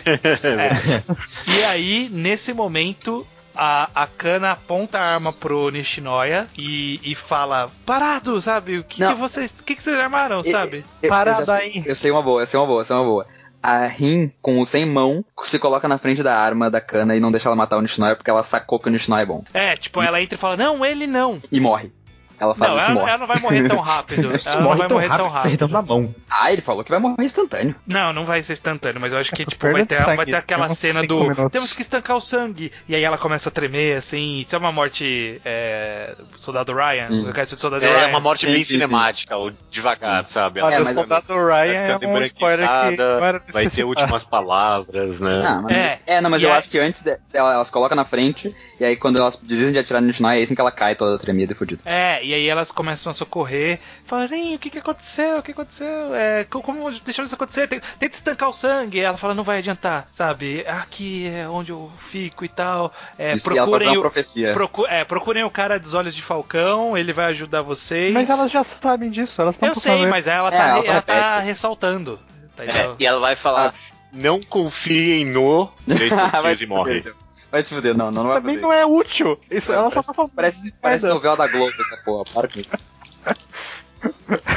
E 1.46 1.64
aí, 1.64 2.08
nesse 2.10 2.54
momento, 2.54 3.26
a, 3.54 3.90
a 3.94 4.06
Kana 4.06 4.52
aponta 4.52 4.98
a 4.98 5.14
arma 5.14 5.32
pro 5.34 5.68
Nishinoya 5.70 6.46
e, 6.56 6.98
e 7.02 7.14
fala: 7.14 7.70
Parado, 7.84 8.40
sabe? 8.40 8.78
O 8.78 8.84
que, 8.84 9.04
que 9.06 9.14
vocês. 9.14 9.54
O 9.58 9.64
que, 9.64 9.74
que 9.74 9.82
vocês 9.82 9.98
armaram, 9.98 10.40
E- 10.40 10.50
sabe? 10.50 10.84
Eu- 11.02 11.08
Parada 11.10 11.42
eu 11.42 11.46
sei- 11.46 11.54
aí. 11.56 11.82
Eu 11.84 11.94
sei 11.94 12.10
uma 12.10 12.22
boa, 12.22 12.40
eu 12.42 12.46
sei 12.46 12.58
uma 12.58 12.66
boa, 12.66 12.80
eu 12.80 12.84
sei 12.84 12.96
uma 12.96 13.04
boa. 13.04 13.26
A 13.62 13.86
Rin, 13.86 14.32
com 14.40 14.60
o 14.60 14.66
sem 14.66 14.86
mão, 14.86 15.24
se 15.42 15.58
coloca 15.58 15.88
na 15.88 15.98
frente 15.98 16.22
da 16.22 16.36
arma 16.36 16.70
da 16.70 16.80
Kana 16.80 17.16
e 17.16 17.20
não 17.20 17.30
deixa 17.32 17.48
ela 17.48 17.56
matar 17.56 17.76
o 17.76 17.82
Nishinoya 17.82 18.16
porque 18.16 18.30
ela 18.30 18.42
sacou 18.42 18.78
que 18.78 18.88
o 18.88 18.90
Nishinoya 18.90 19.22
é 19.22 19.26
bom. 19.26 19.44
É, 19.52 19.76
tipo, 19.76 20.00
ela 20.00 20.20
entra 20.22 20.36
e 20.36 20.38
fala: 20.38 20.56
Não, 20.56 20.84
ele 20.84 21.06
não. 21.06 21.40
E 21.50 21.60
morre. 21.60 21.92
Ela 22.40 22.54
faz 22.54 22.70
Não, 22.70 22.78
isso 22.78 22.86
ela, 22.90 22.94
morre. 23.00 23.08
ela 23.10 23.18
não 23.18 23.26
vai 23.26 23.40
morrer 23.40 23.68
tão 23.68 23.80
rápido. 23.80 24.30
Ela 24.46 24.54
não 24.56 24.62
morre 24.62 24.78
vai 24.78 24.88
tão 24.88 24.96
morrer 24.96 25.08
tão 25.08 25.26
rápido, 25.28 25.42
perdendo 25.58 25.72
rápido. 25.72 25.88
na 25.88 26.00
mão. 26.02 26.14
Ah, 26.30 26.52
ele 26.52 26.62
falou 26.62 26.84
que 26.84 26.90
vai 26.90 27.00
morrer 27.00 27.24
instantâneo. 27.24 27.74
Não, 27.86 28.12
não 28.12 28.24
vai 28.24 28.42
ser 28.42 28.52
instantâneo, 28.52 29.00
mas 29.00 29.12
eu 29.12 29.18
acho 29.18 29.32
que 29.32 29.42
É, 29.42 29.46
tipo, 29.46 29.70
vai 29.72 29.84
ter, 29.84 30.02
vai 30.04 30.24
ter 30.24 30.36
aquela 30.36 30.68
cena 30.70 31.02
do. 31.02 31.20
minutos. 31.22 31.50
Temos 31.50 31.72
que 31.72 31.82
estancar 31.82 32.16
o 32.16 32.20
sangue. 32.20 32.70
E 32.88 32.94
aí 32.94 33.02
ela 33.02 33.18
começa 33.18 33.48
a 33.48 33.52
tremer, 33.52 33.96
assim. 33.98 34.40
Isso 34.40 34.54
é 34.54 34.58
uma 34.58 34.70
morte. 34.72 35.40
É, 35.44 36.14
Soldado 36.36 36.72
Ryan? 36.74 37.08
Hum. 37.10 37.22
No 37.26 37.32
caso 37.32 37.56
do 37.56 37.60
Soldado 37.60 37.84
É 37.84 37.88
Ryan. 37.92 38.08
uma 38.08 38.20
morte 38.20 38.46
Sim, 38.46 38.52
bem 38.52 38.62
sim, 38.64 38.74
cinemática, 38.74 39.36
ou 39.36 39.50
devagar, 39.70 40.24
sabe? 40.24 40.60
Olha, 40.60 40.74
É, 40.76 40.80
o 40.80 40.84
mas- 40.84 40.94
soldado 40.94 41.26
Ryan 41.34 41.72
é 41.74 41.96
um 41.96 42.22
spoiler 42.24 42.68
que 42.68 42.96
não 42.96 43.40
vai 43.52 43.66
ter 43.68 43.84
últimas 43.84 44.24
palavras, 44.24 45.18
né? 45.20 45.60
Mas 45.62 45.72
É, 45.76 45.98
é, 46.06 46.20
não, 46.20 46.30
mas 46.30 46.42
eu 46.42 46.52
acho 46.52 46.68
que 46.68 46.78
antes 46.78 47.02
de- 47.02 47.18
elas 47.32 47.70
colocam 47.70 47.96
na 47.96 48.04
frente, 48.04 48.54
e 48.78 48.84
aí 48.84 48.96
quando 48.96 49.18
elas 49.18 49.36
desistem 49.36 49.72
de 49.72 49.78
atirar 49.78 50.00
no 50.00 50.06
Nishinoya, 50.06 50.38
é 50.38 50.42
assim 50.42 50.54
que 50.54 50.60
ela 50.60 50.70
cai 50.72 50.94
toda 50.94 51.18
tremida 51.18 51.52
e 51.52 51.56
fodida. 51.56 51.82
É, 51.84 52.24
e 52.28 52.34
aí 52.34 52.46
elas 52.48 52.70
começam 52.70 53.10
a 53.10 53.14
socorrer, 53.14 53.78
falam, 54.04 54.26
"Ih, 54.32 54.54
o 54.54 54.58
que 54.58 54.70
que 54.70 54.78
aconteceu? 54.78 55.38
O 55.38 55.42
que 55.42 55.52
aconteceu? 55.52 56.14
É, 56.14 56.44
co- 56.44 56.60
como 56.62 56.90
deixamos 57.00 57.28
isso 57.28 57.34
acontecer? 57.34 57.66
Tenta, 57.68 57.86
tenta 57.98 58.14
estancar 58.16 58.48
o 58.48 58.52
sangue. 58.52 59.00
Ela 59.00 59.16
fala, 59.16 59.34
não 59.34 59.42
vai 59.44 59.58
adiantar, 59.58 60.06
sabe? 60.10 60.64
Aqui 60.66 61.26
é 61.28 61.48
onde 61.48 61.70
eu 61.72 61.90
fico 61.98 62.44
e 62.44 62.48
tal. 62.48 62.92
É, 63.18 63.34
procurem, 63.38 63.96
o, 63.96 64.00
profecia. 64.00 64.52
procu- 64.52 64.86
é, 64.86 65.04
procurem 65.04 65.44
o 65.44 65.50
cara 65.50 65.78
dos 65.78 65.94
olhos 65.94 66.14
de 66.14 66.22
falcão, 66.22 66.96
ele 66.96 67.12
vai 67.12 67.26
ajudar 67.26 67.62
vocês. 67.62 68.12
Mas 68.12 68.28
elas 68.30 68.50
já 68.50 68.62
sabem 68.64 69.10
disso, 69.10 69.40
elas 69.40 69.54
estão 69.54 69.68
Eu 69.68 69.74
sei, 69.74 70.06
mas 70.06 70.26
ela 70.26 70.48
É, 70.48 70.50
tá, 70.56 70.68
ela 70.68 70.84
ela 70.86 71.02
tá 71.02 71.40
ressaltando. 71.40 72.18
Tá 72.56 72.64
É, 72.64 72.94
e 72.98 73.06
ela 73.06 73.20
vai 73.20 73.36
falar: 73.36 73.74
não 74.12 74.40
confiem 74.42 75.24
no. 75.24 75.70
Três 75.86 76.60
e 76.60 76.66
morre. 76.66 77.04
Vai 77.50 77.62
te 77.62 77.74
fuder, 77.74 77.96
não, 77.96 78.06
não, 78.10 78.12
não 78.12 78.22
Isso 78.22 78.32
vai 78.32 78.40
também 78.40 78.56
não 78.58 78.72
é 78.72 78.84
útil. 78.86 79.38
Isso, 79.50 79.72
ela 79.72 79.90
só 79.90 80.02
tá 80.02 80.14
falando. 80.14 80.32
Parece, 80.34 80.72
parece 80.80 81.06
novela 81.06 81.36
da 81.36 81.46
Globo 81.46 81.74
essa 81.78 81.96
porra, 81.98 82.24
para 82.24 82.48
com 82.48 82.60
isso. 82.60 82.68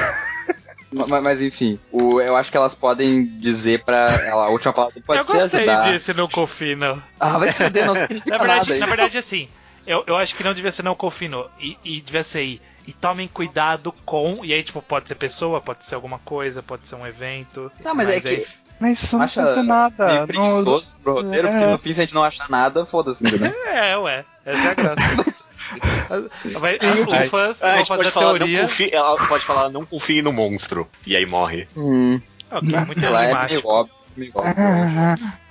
mas, 0.91 1.23
mas, 1.23 1.41
enfim, 1.41 1.79
o, 1.91 2.19
eu 2.21 2.35
acho 2.35 2.51
que 2.51 2.57
elas 2.57 2.75
podem 2.75 3.25
dizer 3.39 3.83
pra 3.83 4.11
ela, 4.25 4.45
a 4.45 4.49
última 4.49 4.73
palavra 4.73 5.01
pode 5.05 5.19
eu 5.19 5.23
ser 5.25 5.33
gostei 5.33 5.59
ajudar. 5.69 5.91
desse 5.91 6.13
não 6.13 6.27
confie, 6.27 6.75
não. 6.75 7.01
Ah, 7.19 7.37
vai 7.37 7.51
se 7.51 7.63
fuder, 7.63 7.85
não 7.85 7.95
significa 7.95 8.29
Na 8.31 8.37
verdade, 8.37 8.69
nada. 8.69 8.79
na 8.79 8.85
verdade 8.87 9.17
assim, 9.17 9.47
eu, 9.87 10.03
eu 10.05 10.17
acho 10.17 10.35
que 10.35 10.43
não 10.43 10.53
devia 10.53 10.71
ser 10.71 10.83
não 10.83 10.95
confie, 10.95 11.27
no, 11.29 11.49
e, 11.59 11.77
e 11.83 12.01
devia 12.01 12.23
ser 12.23 12.39
aí. 12.39 12.61
E 12.87 12.93
tomem 12.93 13.27
cuidado 13.27 13.93
com. 14.03 14.43
E 14.43 14.51
aí, 14.51 14.63
tipo, 14.63 14.81
pode 14.81 15.07
ser 15.07 15.13
pessoa, 15.13 15.61
pode 15.61 15.85
ser 15.85 15.93
alguma 15.93 16.17
coisa, 16.17 16.63
pode 16.63 16.87
ser 16.87 16.95
um 16.95 17.05
evento. 17.05 17.71
Não, 17.83 17.93
mas, 17.93 18.09
é 18.09 18.13
aí- 18.13 18.21
que 18.21 18.47
Mas 18.81 19.03
isso 19.03 19.15
não 19.17 19.23
acha 19.23 19.63
nada. 19.63 20.05
meio 20.07 20.19
Não- 20.19 20.27
preguiçoso 20.27 20.99
pro 21.01 21.13
roteiro, 21.13 21.47
É. 21.47 21.51
porque 21.51 21.65
no 21.67 21.77
fim, 21.77 21.93
se 21.93 22.01
a 22.01 22.03
gente 22.03 22.15
não 22.15 22.23
achar 22.23 22.49
nada, 22.49 22.85
foda-se, 22.85 23.23
entendeu? 23.25 23.53
É, 23.71 23.95
ué. 23.97 24.25
Essa 24.45 24.67
é 24.67 24.71
a 24.71 24.73
graça. 24.73 25.49
Vai- 26.59 26.77
os 26.77 27.27
fãs 27.29 27.63
Ah, 27.63 27.73
a 27.73 27.75
vão 27.77 27.85
fazer 27.85 27.97
pode 28.03 28.09
a 28.09 28.11
falar, 28.11 28.25
não 28.31 28.37
teoria. 28.39 28.61
confie, 28.63 28.89
ela 28.93 29.27
pode 29.27 29.45
falar, 29.45 29.69
não 29.69 29.85
confie 29.85 30.21
no 30.21 30.33
monstro. 30.33 30.87
E 31.05 31.15
aí 31.15 31.25
morre. 31.25 31.67
hum, 31.77 32.19
Ok, 32.51 32.75
muito 32.75 32.99
sei 32.99 33.09
lá, 33.09 33.23
é 33.23 33.47
meio 33.47 33.61
óbvio. 33.65 33.95
Meio 34.17 34.31
óbvio. 34.35 34.55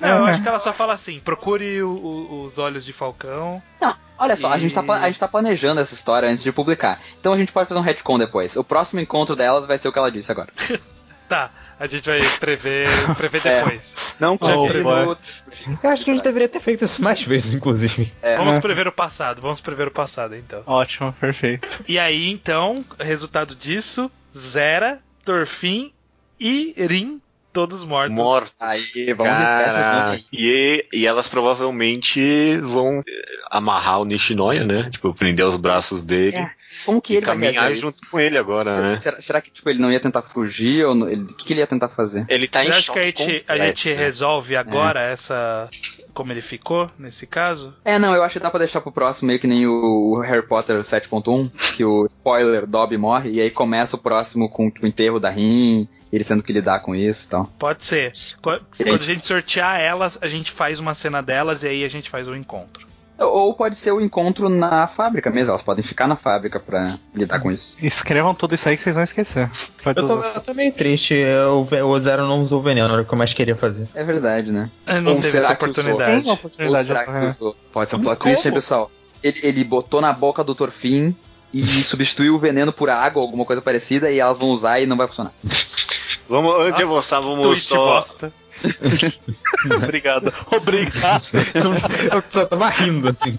Não, 0.00 0.08
eu 0.18 0.24
acho 0.26 0.42
que 0.42 0.48
ela 0.48 0.58
só 0.60 0.72
fala 0.72 0.92
assim: 0.92 1.18
procure 1.20 1.82
o- 1.82 1.88
o- 1.90 2.44
os 2.44 2.58
olhos 2.58 2.84
de 2.84 2.92
Falcão. 2.92 3.62
Olha 4.18 4.36
só, 4.36 4.52
a, 4.52 4.58
E- 4.58 4.60
gente 4.60 4.74
tá, 4.74 4.82
a 4.82 5.06
gente 5.06 5.18
tá 5.18 5.26
planejando 5.28 5.80
essa 5.80 5.94
história 5.94 6.28
antes 6.28 6.44
de 6.44 6.52
publicar. 6.52 7.00
Então 7.18 7.32
a 7.32 7.38
gente 7.38 7.52
pode 7.52 7.68
fazer 7.68 7.80
um 7.80 7.82
retcon 7.82 8.18
depois. 8.18 8.54
O 8.56 8.62
próximo 8.64 9.00
encontro 9.00 9.34
delas 9.34 9.64
vai 9.64 9.78
ser 9.78 9.88
o 9.88 9.92
que 9.92 9.98
ela 9.98 10.10
disse 10.10 10.30
agora. 10.30 10.48
Tá, 11.30 11.48
a 11.80 11.86
gente 11.86 12.04
vai 12.08 12.20
prever, 12.38 12.86
prever 13.16 13.40
É. 13.46 13.64
depois. 13.64 13.96
Não 14.20 14.38
Já 14.40 14.52
confie 14.54 14.72
vi. 14.74 14.82
no... 14.84 14.90
Eu 15.82 15.90
acho 15.90 16.04
que 16.04 16.10
a 16.10 16.14
gente 16.14 16.22
deveria 16.22 16.48
ter 16.48 16.60
feito 16.60 16.84
isso 16.84 17.02
mais 17.02 17.22
vezes, 17.22 17.54
inclusive. 17.54 18.12
É. 18.20 18.36
Vamos 18.36 18.58
prever 18.60 18.86
o 18.86 18.92
passado, 18.92 19.40
vamos 19.40 19.60
prever 19.60 19.88
o 19.88 19.90
passado 19.90 20.36
então. 20.36 20.62
Ótimo, 20.66 21.12
perfeito. 21.14 21.66
E 21.88 21.98
aí, 21.98 22.28
então, 22.30 22.84
resultado 22.98 23.54
disso: 23.56 24.10
Zera, 24.36 25.00
Torfin 25.24 25.90
e 26.38 26.74
Rin, 26.76 27.20
todos 27.52 27.84
mortos. 27.84 28.14
Morto. 28.16 28.52
Aí, 28.60 29.12
vamos 29.14 29.34
riscar 29.38 30.14
esses 30.14 30.28
e, 30.32 30.84
e 30.92 31.06
elas 31.06 31.28
provavelmente 31.28 32.56
vão 32.58 33.00
eh, 33.00 33.02
amarrar 33.50 34.00
o 34.00 34.04
Nishinoya, 34.04 34.64
né? 34.64 34.88
Tipo, 34.90 35.12
prender 35.14 35.44
os 35.46 35.56
braços 35.56 36.00
dele 36.02 36.36
É. 36.36 36.50
Como 36.86 37.02
que 37.02 37.14
ele 37.16 37.26
vai 37.26 37.34
caminhar 37.34 37.74
junto 37.74 37.96
isso? 37.96 38.10
com 38.10 38.20
ele 38.20 38.38
agora, 38.38 38.64
Se- 38.72 38.80
né? 38.80 38.96
será, 38.96 39.20
será 39.20 39.40
que 39.40 39.50
tipo, 39.50 39.68
ele 39.68 39.80
não 39.80 39.90
ia 39.90 39.98
tentar 39.98 40.22
fugir? 40.22 40.84
Ou 40.86 40.94
o 40.94 41.26
que, 41.36 41.46
que 41.46 41.52
ele 41.52 41.60
ia 41.60 41.66
tentar 41.66 41.88
fazer? 41.88 42.24
Ele 42.28 42.46
tá 42.46 42.60
Você 42.60 42.66
em 42.66 42.70
acha 42.70 42.82
choque 42.82 43.12
que 43.12 43.22
a 43.22 43.26
gente, 43.26 43.44
a 43.48 43.56
gente 43.58 43.88
né? 43.90 43.94
resolve 43.96 44.56
agora 44.56 45.02
essa. 45.02 45.68
Como 46.14 46.32
ele 46.32 46.40
ficou 46.42 46.90
nesse 46.98 47.26
caso? 47.26 47.74
É, 47.84 47.98
não, 47.98 48.14
eu 48.14 48.22
acho 48.22 48.34
que 48.34 48.40
dá 48.40 48.50
pra 48.50 48.58
deixar 48.58 48.80
pro 48.80 48.92
próximo, 48.92 49.26
meio 49.28 49.38
que 49.40 49.46
nem 49.46 49.66
o, 49.66 50.20
Harry 50.20 50.46
Potter 50.46 50.76
7.1, 50.78 51.50
que 51.74 51.84
o 51.84 52.04
spoiler, 52.06 52.66
Dobby 52.66 52.96
morre, 52.96 53.30
e 53.30 53.40
aí 53.40 53.50
começa 53.50 53.96
o 53.96 53.98
próximo 53.98 54.48
com 54.48 54.66
o 54.82 54.86
enterro 54.86 55.18
da 55.20 55.30
Rin, 55.30 55.88
ele 56.12 56.24
sendo 56.24 56.42
que 56.42 56.52
lidar 56.52 56.80
com 56.80 56.94
isso 56.94 57.26
e 57.26 57.30
tal. 57.30 57.46
Pode 57.58 57.84
ser. 57.84 58.12
Qu- 58.42 58.60
Quando 58.76 58.94
a 59.00 59.04
gente 59.04 59.26
sortear 59.26 59.80
elas, 59.80 60.18
a 60.20 60.28
gente 60.28 60.50
faz 60.50 60.80
uma 60.80 60.94
cena 60.94 61.22
delas 61.22 61.62
e 61.62 61.68
aí 61.68 61.84
a 61.84 61.88
gente 61.88 62.08
faz 62.10 62.26
o 62.28 62.34
encontro. 62.34 62.88
Ou 63.22 63.52
pode 63.52 63.76
ser 63.76 63.92
o 63.92 64.00
encontro 64.00 64.48
na 64.48 64.86
fábrica 64.86 65.30
mesmo, 65.30 65.50
elas 65.50 65.60
podem 65.60 65.84
ficar 65.84 66.08
na 66.08 66.16
fábrica 66.16 66.58
pra 66.58 66.98
lidar 67.14 67.38
com 67.38 67.52
isso. 67.52 67.76
Escrevam 67.82 68.34
tudo 68.34 68.54
isso 68.54 68.66
aí 68.66 68.76
que 68.76 68.82
vocês 68.82 68.94
vão 68.94 69.04
esquecer. 69.04 69.46
Vai 69.84 69.92
Eu 69.94 70.06
tô, 70.06 70.22
eu 70.22 70.40
tô 70.42 70.54
meio 70.54 70.72
triste. 70.72 71.14
O, 71.50 71.68
o 71.86 71.98
Zero 72.00 72.26
não 72.26 72.40
usou 72.40 72.62
veneno, 72.62 72.90
era 72.94 73.02
o 73.02 73.04
que 73.04 73.12
eu 73.12 73.18
mais 73.18 73.34
queria 73.34 73.54
fazer. 73.54 73.86
É 73.94 74.02
verdade, 74.02 74.50
né? 74.50 74.70
Eu 74.86 75.02
não 75.02 75.12
Ou 75.12 75.18
teve 75.20 75.32
será 75.32 75.44
essa 75.44 75.54
que 75.56 75.64
usou? 75.66 75.82
oportunidade. 75.82 76.30
Oportunidade. 76.30 76.86
será 76.86 77.04
que 77.04 77.26
usou? 77.26 77.54
Pode 77.70 77.90
ser 77.90 77.96
um 77.96 78.00
plot 78.00 78.18
twist, 78.20 78.48
hein, 78.48 78.54
pessoal? 78.54 78.90
Ele, 79.22 79.38
ele 79.42 79.64
botou 79.64 80.00
na 80.00 80.14
boca 80.14 80.42
do 80.42 80.54
Torfin 80.54 81.14
e 81.52 81.60
substituiu 81.84 82.34
o 82.34 82.38
veneno 82.38 82.72
por 82.72 82.88
água, 82.88 83.20
alguma 83.20 83.44
coisa 83.44 83.60
parecida, 83.60 84.10
e 84.10 84.18
elas 84.18 84.38
vão 84.38 84.48
usar 84.48 84.80
e 84.80 84.86
não 84.86 84.96
vai 84.96 85.06
funcionar. 85.06 85.34
Vamos, 86.30 86.54
antes 86.54 86.76
de 86.76 86.84
Nossa, 86.84 87.16
avançar, 87.16 87.20
vamos 87.20 87.62
só. 87.64 87.76
bosta. 87.84 88.32
Obrigado. 89.82 90.32
Obrigado. 90.56 91.24
Eu 92.12 92.22
só 92.30 92.46
tava 92.46 92.68
rindo, 92.68 93.08
assim. 93.08 93.36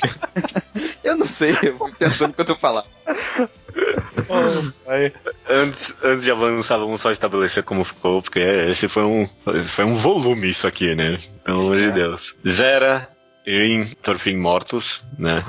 Eu 1.02 1.16
não 1.16 1.26
sei, 1.26 1.58
eu 1.64 1.78
fui 1.78 1.92
pensando 1.94 2.32
enquanto 2.32 2.50
eu 2.50 2.56
falava. 2.58 2.88
Aí, 4.88 5.14
Antes, 5.50 5.96
antes 6.04 6.24
de 6.26 6.32
avançar, 6.32 6.78
vamos 6.80 7.00
só 7.00 7.12
estabelecer 7.12 7.64
como 7.64 7.86
ficou, 7.86 8.22
porque 8.22 8.40
esse 8.40 8.90
foi 8.90 9.04
um, 9.04 9.30
foi 9.68 9.86
um 9.86 9.96
volume 9.96 10.50
isso 10.50 10.68
aqui, 10.68 10.94
né? 10.94 11.18
Pelo 11.46 11.62
amor 11.62 11.78
de 11.78 11.92
Deus. 11.92 12.36
Zera, 12.46 13.08
Irin, 13.46 13.86
Thorfinn 14.04 14.38
mortos, 14.38 15.04
né? 15.18 15.44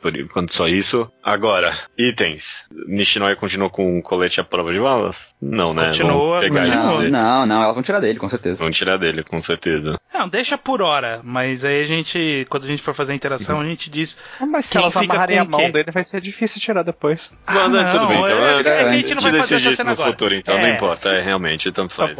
Por 0.00 0.16
enquanto 0.16 0.54
só 0.54 0.66
isso. 0.66 1.10
Agora, 1.22 1.74
itens. 1.96 2.64
Nishinoya 2.86 3.36
continua 3.36 3.68
com 3.68 3.98
o 3.98 4.02
colete 4.02 4.40
à 4.40 4.44
prova 4.44 4.72
de 4.72 4.80
balas? 4.80 5.34
Não, 5.40 5.74
né? 5.74 5.88
Continua, 5.88 6.40
continua. 6.40 6.62
isso 6.62 6.84
Não, 6.86 7.02
não, 7.10 7.46
não, 7.46 7.62
elas 7.62 7.74
vão 7.74 7.82
tirar 7.82 8.00
dele, 8.00 8.18
com 8.18 8.28
certeza. 8.28 8.60
Vamos 8.60 8.76
tirar 8.76 8.96
dele, 8.96 9.22
com 9.22 9.40
certeza. 9.40 10.00
Não, 10.12 10.26
deixa 10.28 10.56
por 10.56 10.80
hora, 10.80 11.20
mas 11.22 11.64
aí 11.64 11.82
a 11.82 11.84
gente, 11.84 12.46
quando 12.48 12.64
a 12.64 12.66
gente 12.66 12.82
for 12.82 12.94
fazer 12.94 13.12
a 13.12 13.16
interação, 13.16 13.60
a 13.60 13.64
gente 13.64 13.90
diz. 13.90 14.18
Mas 14.40 14.66
se 14.66 14.78
elas 14.78 14.96
amarrarem 14.96 15.38
a 15.38 15.44
mão 15.44 15.70
dele, 15.70 15.90
vai 15.92 16.04
ser 16.04 16.20
difícil 16.22 16.60
tirar 16.60 16.82
depois. 16.82 17.30
Né, 17.46 17.90
tudo 17.92 18.06
bem, 18.08 18.18
então. 18.18 18.28
é, 18.30 18.62
é- 18.62 18.82
é 18.82 18.88
a 18.88 18.92
gente 18.92 19.14
não 19.14 19.22
vai 19.22 19.32
fazer 19.34 19.54
essa 19.56 19.68
isso 19.68 19.76
cena 19.76 19.90
no 19.90 19.92
agora. 19.94 20.10
futuro, 20.10 20.34
então, 20.34 20.56
não 20.58 20.64
É. 20.66 20.74
importa, 20.74 21.10
é 21.10 21.20
realmente, 21.20 21.70
tanto 21.70 21.92
faz. 21.94 22.18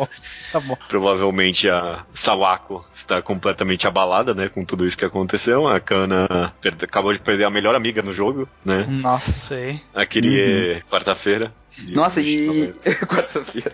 Bom. 0.53 0.59
Tá 0.59 0.61
bom. 0.61 0.77
Provavelmente 0.89 1.69
a 1.69 2.05
Sawako 2.13 2.85
está 2.95 3.21
completamente 3.23 3.87
abalada, 3.87 4.35
né, 4.35 4.49
com 4.49 4.65
tudo 4.65 4.85
isso 4.85 4.97
que 4.97 5.05
aconteceu. 5.05 5.67
A 5.69 5.79
Kana 5.81 6.53
perde- 6.61 6.85
acabou 6.85 7.13
de 7.13 7.19
perder 7.19 7.45
a 7.45 7.51
melhor 7.51 7.75
amiga 7.75 8.03
no 8.03 8.13
jogo, 8.15 8.49
né? 8.65 8.87
Nossa. 8.89 9.33
Sei. 9.39 9.81
Aquele 9.95 10.83
quarta-feira. 10.91 11.53
Nossa, 11.91 12.21
e. 12.21 12.73
Quarta-feira. 13.07 13.73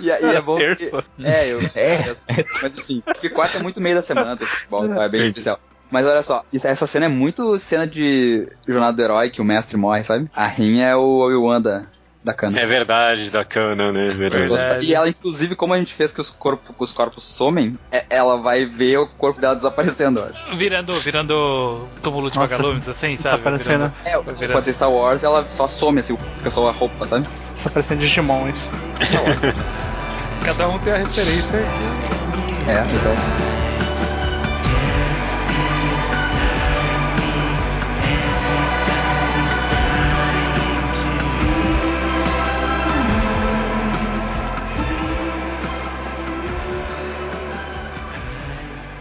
e, 0.00 0.06
e 0.06 0.10
é 0.34 0.40
bom. 0.40 0.56
porque- 0.58 0.76
Terça. 0.76 1.04
É, 1.22 1.48
eu. 1.48 1.60
É. 1.74 2.14
Mas 2.62 2.76
enfim, 2.78 3.02
porque 3.04 3.28
quarta 3.30 3.58
é 3.58 3.62
muito 3.62 3.80
meio 3.80 3.94
da 3.96 4.02
semana, 4.02 4.36
tem 4.36 4.46
futebol, 4.46 4.92
é 5.00 5.08
bem 5.08 5.22
especial. 5.26 5.58
Mas 5.90 6.06
olha 6.06 6.22
só, 6.22 6.44
isso- 6.52 6.66
essa 6.66 6.86
cena 6.86 7.06
é 7.06 7.08
muito 7.08 7.56
cena 7.58 7.86
de 7.86 8.48
Jornada 8.66 8.96
do 8.96 9.02
Herói, 9.02 9.30
que 9.30 9.40
o 9.40 9.44
mestre 9.44 9.76
morre, 9.76 10.02
sabe? 10.02 10.28
A 10.34 10.46
Rin 10.46 10.80
é 10.80 10.96
o 10.96 11.20
Obi-Wan 11.20 11.60
da, 11.60 11.84
da 12.24 12.32
cana. 12.32 12.58
É 12.58 12.64
verdade, 12.64 13.28
da 13.30 13.44
Kana, 13.44 13.92
né? 13.92 14.14
Verdade. 14.14 14.48
Verdade. 14.48 14.86
E 14.90 14.94
ela, 14.94 15.08
inclusive, 15.08 15.54
como 15.54 15.74
a 15.74 15.78
gente 15.78 15.92
fez 15.92 16.10
que 16.10 16.20
os, 16.22 16.30
corpo, 16.30 16.74
os 16.78 16.92
corpos 16.92 17.22
somem, 17.22 17.78
é- 17.92 18.04
ela 18.08 18.38
vai 18.38 18.64
ver 18.64 18.98
o 18.98 19.06
corpo 19.06 19.38
dela 19.40 19.54
desaparecendo, 19.54 20.20
eu 20.20 20.24
acho. 20.26 20.56
Virando, 20.56 20.94
virando 21.00 21.86
túmulo 22.02 22.30
de 22.30 22.38
Nossa, 22.38 22.56
vagalumes, 22.56 22.88
assim, 22.88 23.14
Tá 23.16 23.22
sabe? 23.22 23.42
parecendo, 23.42 23.92
É, 24.06 24.10
virando. 24.18 24.52
quando 24.52 24.64
você 24.64 24.72
Star 24.72 24.90
Wars, 24.90 25.22
ela 25.22 25.46
só 25.50 25.68
some, 25.68 26.00
assim, 26.00 26.16
fica 26.38 26.50
só 26.50 26.66
a 26.68 26.72
roupa, 26.72 27.06
sabe? 27.06 27.26
tá 27.62 27.70
parecendo 27.70 28.00
Digimon 28.00 28.48
isso. 28.48 28.68
Virando- 29.10 29.54
Cada 30.44 30.68
um 30.68 30.78
tem 30.78 30.92
a 30.92 30.96
referência 30.96 31.58
que. 31.58 32.70
É, 32.70 32.80
exato. 32.94 33.73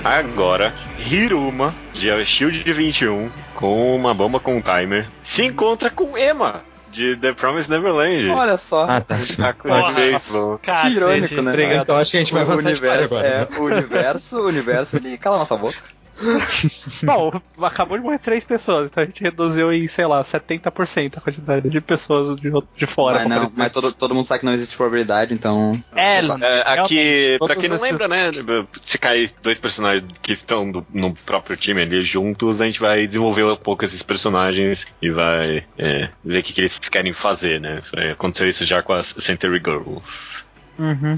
Agora, 0.04 0.74
Hiruma, 0.99 1.74
de 1.93 2.26
Shield 2.26 2.62
21, 2.74 3.32
com 3.56 3.95
uma 3.95 4.14
bomba 4.14 4.38
com 4.38 4.58
um 4.58 4.62
timer, 4.62 5.08
se 5.22 5.45
encontra 5.45 5.89
com 5.89 6.18
Emma, 6.18 6.62
de 6.91 7.16
The 7.16 7.32
Promised 7.32 7.70
Neverland. 7.72 8.30
Olha 8.30 8.58
só. 8.58 8.86
Ah, 8.88 8.99
tá. 8.99 9.16
Tá 9.38 9.54
com 9.54 9.70
Porra. 9.70 10.60
Que 10.62 10.88
irônico, 10.89 11.41
né? 11.41 11.51
Obrigado. 11.51 11.82
Então 11.84 11.97
acho 11.97 12.12
que 12.12 12.18
a 12.18 12.20
gente 12.20 12.34
vai 12.34 12.43
o 12.43 12.51
avançar 12.51 12.68
a 12.68 12.72
universo, 12.72 13.16
agora. 13.16 13.28
é, 13.28 13.39
né? 13.39 13.47
o 13.58 13.64
universo, 13.64 14.39
o 14.39 14.45
universo, 14.45 14.97
ele 14.97 15.18
cala 15.18 15.38
nossa 15.38 15.56
boca. 15.56 15.78
Bom, 17.03 17.41
acabou 17.61 17.97
de 17.97 18.03
morrer 18.03 18.20
três 18.20 18.43
pessoas, 18.43 18.89
então 18.89 19.03
a 19.03 19.05
gente 19.05 19.22
reduziu 19.22 19.72
em, 19.74 19.88
sei 19.88 20.05
lá, 20.05 20.22
70% 20.24 21.18
a 21.18 21.22
quantidade 21.22 21.70
de 21.70 21.82
pessoas 21.82 22.39
de, 22.39 22.51
de 22.78 22.86
fora. 22.86 23.20
mas 23.20 23.28
não, 23.28 23.51
mas 23.55 23.72
todo, 23.72 23.91
todo 23.91 24.14
mundo 24.16 24.26
sabe 24.26 24.39
que 24.41 24.45
não 24.45 24.53
existe 24.53 24.76
probabilidade, 24.78 25.34
então. 25.34 25.74
É, 25.95 26.20
É, 26.20 26.61
aqui, 26.80 27.38
pra 27.39 27.55
quem 27.55 27.68
não 27.70 27.76
esses- 27.78 27.89
lembra, 27.89 28.07
né? 28.07 28.32
Se 28.84 28.97
cair 28.97 29.32
dois 29.41 29.57
personagens 29.57 30.05
que 30.22 30.32
estão 30.32 30.72
do- 30.72 30.86
no 30.93 31.14
próprio 31.14 31.57
time 31.57 31.82
ali 31.82 32.03
juntos, 32.03 32.61
a 32.61 32.66
gente 32.66 32.80
vai 32.80 33.05
desenvolver 33.07 33.43
um 33.43 33.55
pouco 33.55 33.84
esses 33.84 34.03
personagens 34.03 34.86
e 35.01 35.09
vai 35.09 35.66
é, 35.78 36.09
ver 36.24 36.39
o 36.39 36.43
que, 36.43 36.53
que 36.53 36.61
eles 36.61 36.78
querem 36.80 37.14
fazer, 37.14 37.59
né? 37.59 37.82
Aconteceu 38.11 38.47
isso 38.47 38.66
já 38.66 38.82
com 38.82 38.93
as 38.93 39.14
Century 39.18 39.61
Girls. 39.64 40.43
Uhum. 40.80 41.16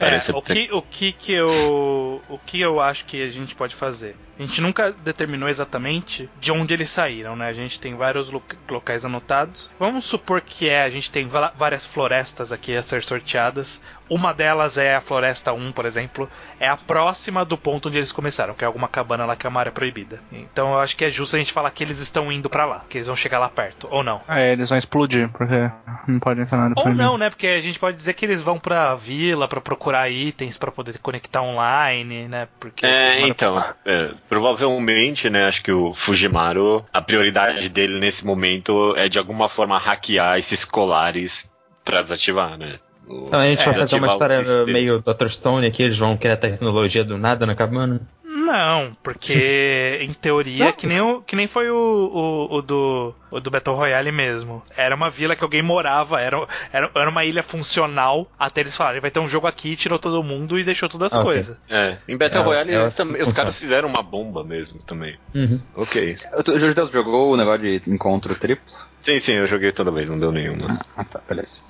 É, 0.00 0.30
o 0.32 0.42
que, 0.42 0.68
o 0.72 0.80
que 0.82 1.12
que 1.12 1.32
eu 1.32 2.24
o 2.28 2.38
que 2.38 2.60
eu 2.60 2.80
acho 2.80 3.04
que 3.04 3.20
a 3.22 3.30
gente 3.30 3.54
pode 3.56 3.74
fazer? 3.74 4.16
A 4.38 4.42
gente 4.42 4.60
nunca 4.60 4.92
determinou 4.92 5.48
exatamente 5.48 6.30
de 6.36 6.52
onde 6.52 6.72
eles 6.72 6.88
saíram, 6.90 7.34
né? 7.34 7.48
A 7.48 7.52
gente 7.52 7.80
tem 7.80 7.96
vários 7.96 8.30
lo- 8.30 8.44
locais 8.70 9.04
anotados. 9.04 9.68
Vamos 9.76 10.04
supor 10.04 10.40
que 10.40 10.68
é, 10.68 10.84
a 10.84 10.90
gente 10.90 11.10
tem 11.10 11.26
várias 11.26 11.84
florestas 11.84 12.52
aqui 12.52 12.76
a 12.76 12.82
ser 12.82 13.02
sorteadas. 13.02 13.82
Uma 14.08 14.32
delas 14.32 14.78
é 14.78 14.96
a 14.96 15.00
floresta 15.00 15.52
1, 15.52 15.72
por 15.72 15.84
exemplo, 15.84 16.30
é 16.58 16.68
a 16.68 16.76
próxima 16.76 17.44
do 17.44 17.56
ponto 17.58 17.88
onde 17.88 17.98
eles 17.98 18.12
começaram, 18.12 18.54
que 18.54 18.64
é 18.64 18.66
alguma 18.66 18.88
cabana 18.88 19.24
lá 19.24 19.36
que 19.36 19.46
é 19.46 19.50
uma 19.50 19.60
área 19.60 19.72
proibida. 19.72 20.20
Então 20.32 20.72
eu 20.72 20.78
acho 20.78 20.96
que 20.96 21.04
é 21.04 21.10
justo 21.10 21.36
a 21.36 21.38
gente 21.38 21.52
falar 21.52 21.70
que 21.70 21.82
eles 21.82 21.98
estão 21.98 22.30
indo 22.32 22.48
pra 22.48 22.64
lá, 22.64 22.84
que 22.88 22.98
eles 22.98 23.06
vão 23.06 23.16
chegar 23.16 23.38
lá 23.38 23.48
perto, 23.48 23.88
ou 23.90 24.02
não. 24.02 24.20
É, 24.28 24.52
eles 24.52 24.68
vão 24.68 24.78
explodir, 24.78 25.28
porque 25.30 25.70
não 26.06 26.18
pode 26.18 26.40
entrar 26.40 26.58
nada 26.58 26.74
Ou 26.76 26.94
não, 26.94 27.18
né? 27.18 27.30
Porque 27.30 27.46
a 27.46 27.60
gente 27.60 27.78
pode 27.78 27.96
dizer 27.96 28.14
que 28.14 28.24
eles 28.24 28.42
vão 28.42 28.58
pra 28.58 28.94
vila 28.94 29.46
pra 29.46 29.60
procurar 29.60 30.08
itens 30.08 30.58
pra 30.58 30.70
poder 30.70 30.98
conectar 30.98 31.42
online, 31.42 32.28
né? 32.28 32.48
Porque 32.58 32.86
É, 32.86 33.26
então, 33.26 33.62
é, 33.84 34.10
provavelmente, 34.28 35.28
né, 35.28 35.46
acho 35.46 35.62
que 35.62 35.72
o 35.72 35.94
Fujimaru, 35.94 36.84
a 36.92 37.02
prioridade 37.02 37.68
dele 37.68 37.98
nesse 37.98 38.24
momento 38.24 38.94
é 38.96 39.08
de 39.08 39.18
alguma 39.18 39.48
forma 39.48 39.78
hackear 39.78 40.38
esses 40.38 40.64
colares 40.64 41.50
pra 41.84 42.02
desativar, 42.02 42.56
né? 42.58 42.78
O- 43.08 43.26
Então 43.28 43.40
a 43.40 43.46
gente 43.48 43.64
vai 43.64 43.74
fazer 43.74 43.96
uma 43.96 44.06
o 44.08 44.10
história 44.10 44.66
meio 44.66 45.00
Dr. 45.00 45.28
Stone 45.28 45.66
aqui, 45.66 45.82
eles 45.82 45.98
vão 45.98 46.16
criar 46.16 46.36
tecnologia 46.36 47.04
do 47.04 47.16
nada 47.18 47.46
na 47.46 47.54
cabana. 47.54 48.00
Não, 48.24 48.96
porque 49.02 49.98
em 50.00 50.12
teoria, 50.14 50.72
que 50.72 50.86
nem, 50.86 51.00
o, 51.00 51.20
que 51.20 51.36
nem 51.36 51.46
foi 51.46 51.70
o, 51.70 51.76
o, 52.50 52.56
o 52.56 52.62
do, 52.62 53.14
o 53.30 53.40
do 53.40 53.50
Battle 53.50 53.76
Royale 53.76 54.10
mesmo. 54.10 54.62
Era 54.76 54.94
uma 54.94 55.10
vila 55.10 55.36
que 55.36 55.42
alguém 55.44 55.60
morava, 55.60 56.18
era, 56.20 56.46
era, 56.72 56.90
era 56.94 57.10
uma 57.10 57.24
ilha 57.26 57.42
funcional, 57.42 58.26
até 58.38 58.62
eles 58.62 58.74
falaram, 58.76 59.00
vai 59.02 59.10
ter 59.10 59.20
um 59.20 59.28
jogo 59.28 59.46
aqui, 59.46 59.76
tirou 59.76 59.98
todo 59.98 60.22
mundo 60.22 60.58
e 60.58 60.64
deixou 60.64 60.88
todas 60.88 61.12
as 61.12 61.18
Ah, 61.18 61.22
coisas. 61.22 61.58
É, 61.68 61.98
em 62.08 62.16
Battle 62.16 62.40
É, 62.42 62.44
Royale 62.44 62.70
é 62.70 62.74
eles 62.74 62.86
assim 62.86 62.96
também- 62.96 63.22
os 63.22 63.32
caras 63.34 63.54
fizeram 63.56 63.88
uma 63.88 64.02
bomba 64.02 64.42
mesmo 64.42 64.82
também. 64.82 65.16
Uhum. 65.34 65.60
Ok. 65.76 66.16
Júlio, 66.56 66.74
tu 66.74 66.90
jogou 66.92 67.32
o 67.32 67.36
negócio 67.36 67.60
de 67.60 67.82
encontro 67.90 68.34
triplo? 68.34 68.64
Sim, 69.08 69.18
sim, 69.20 69.32
eu 69.32 69.46
joguei 69.46 69.72
toda 69.72 69.90
vez, 69.90 70.06
não 70.06 70.18
deu 70.18 70.30
nenhuma. 70.30 70.78
Ah, 70.94 71.02
tá, 71.02 71.18
beleza. 71.26 71.62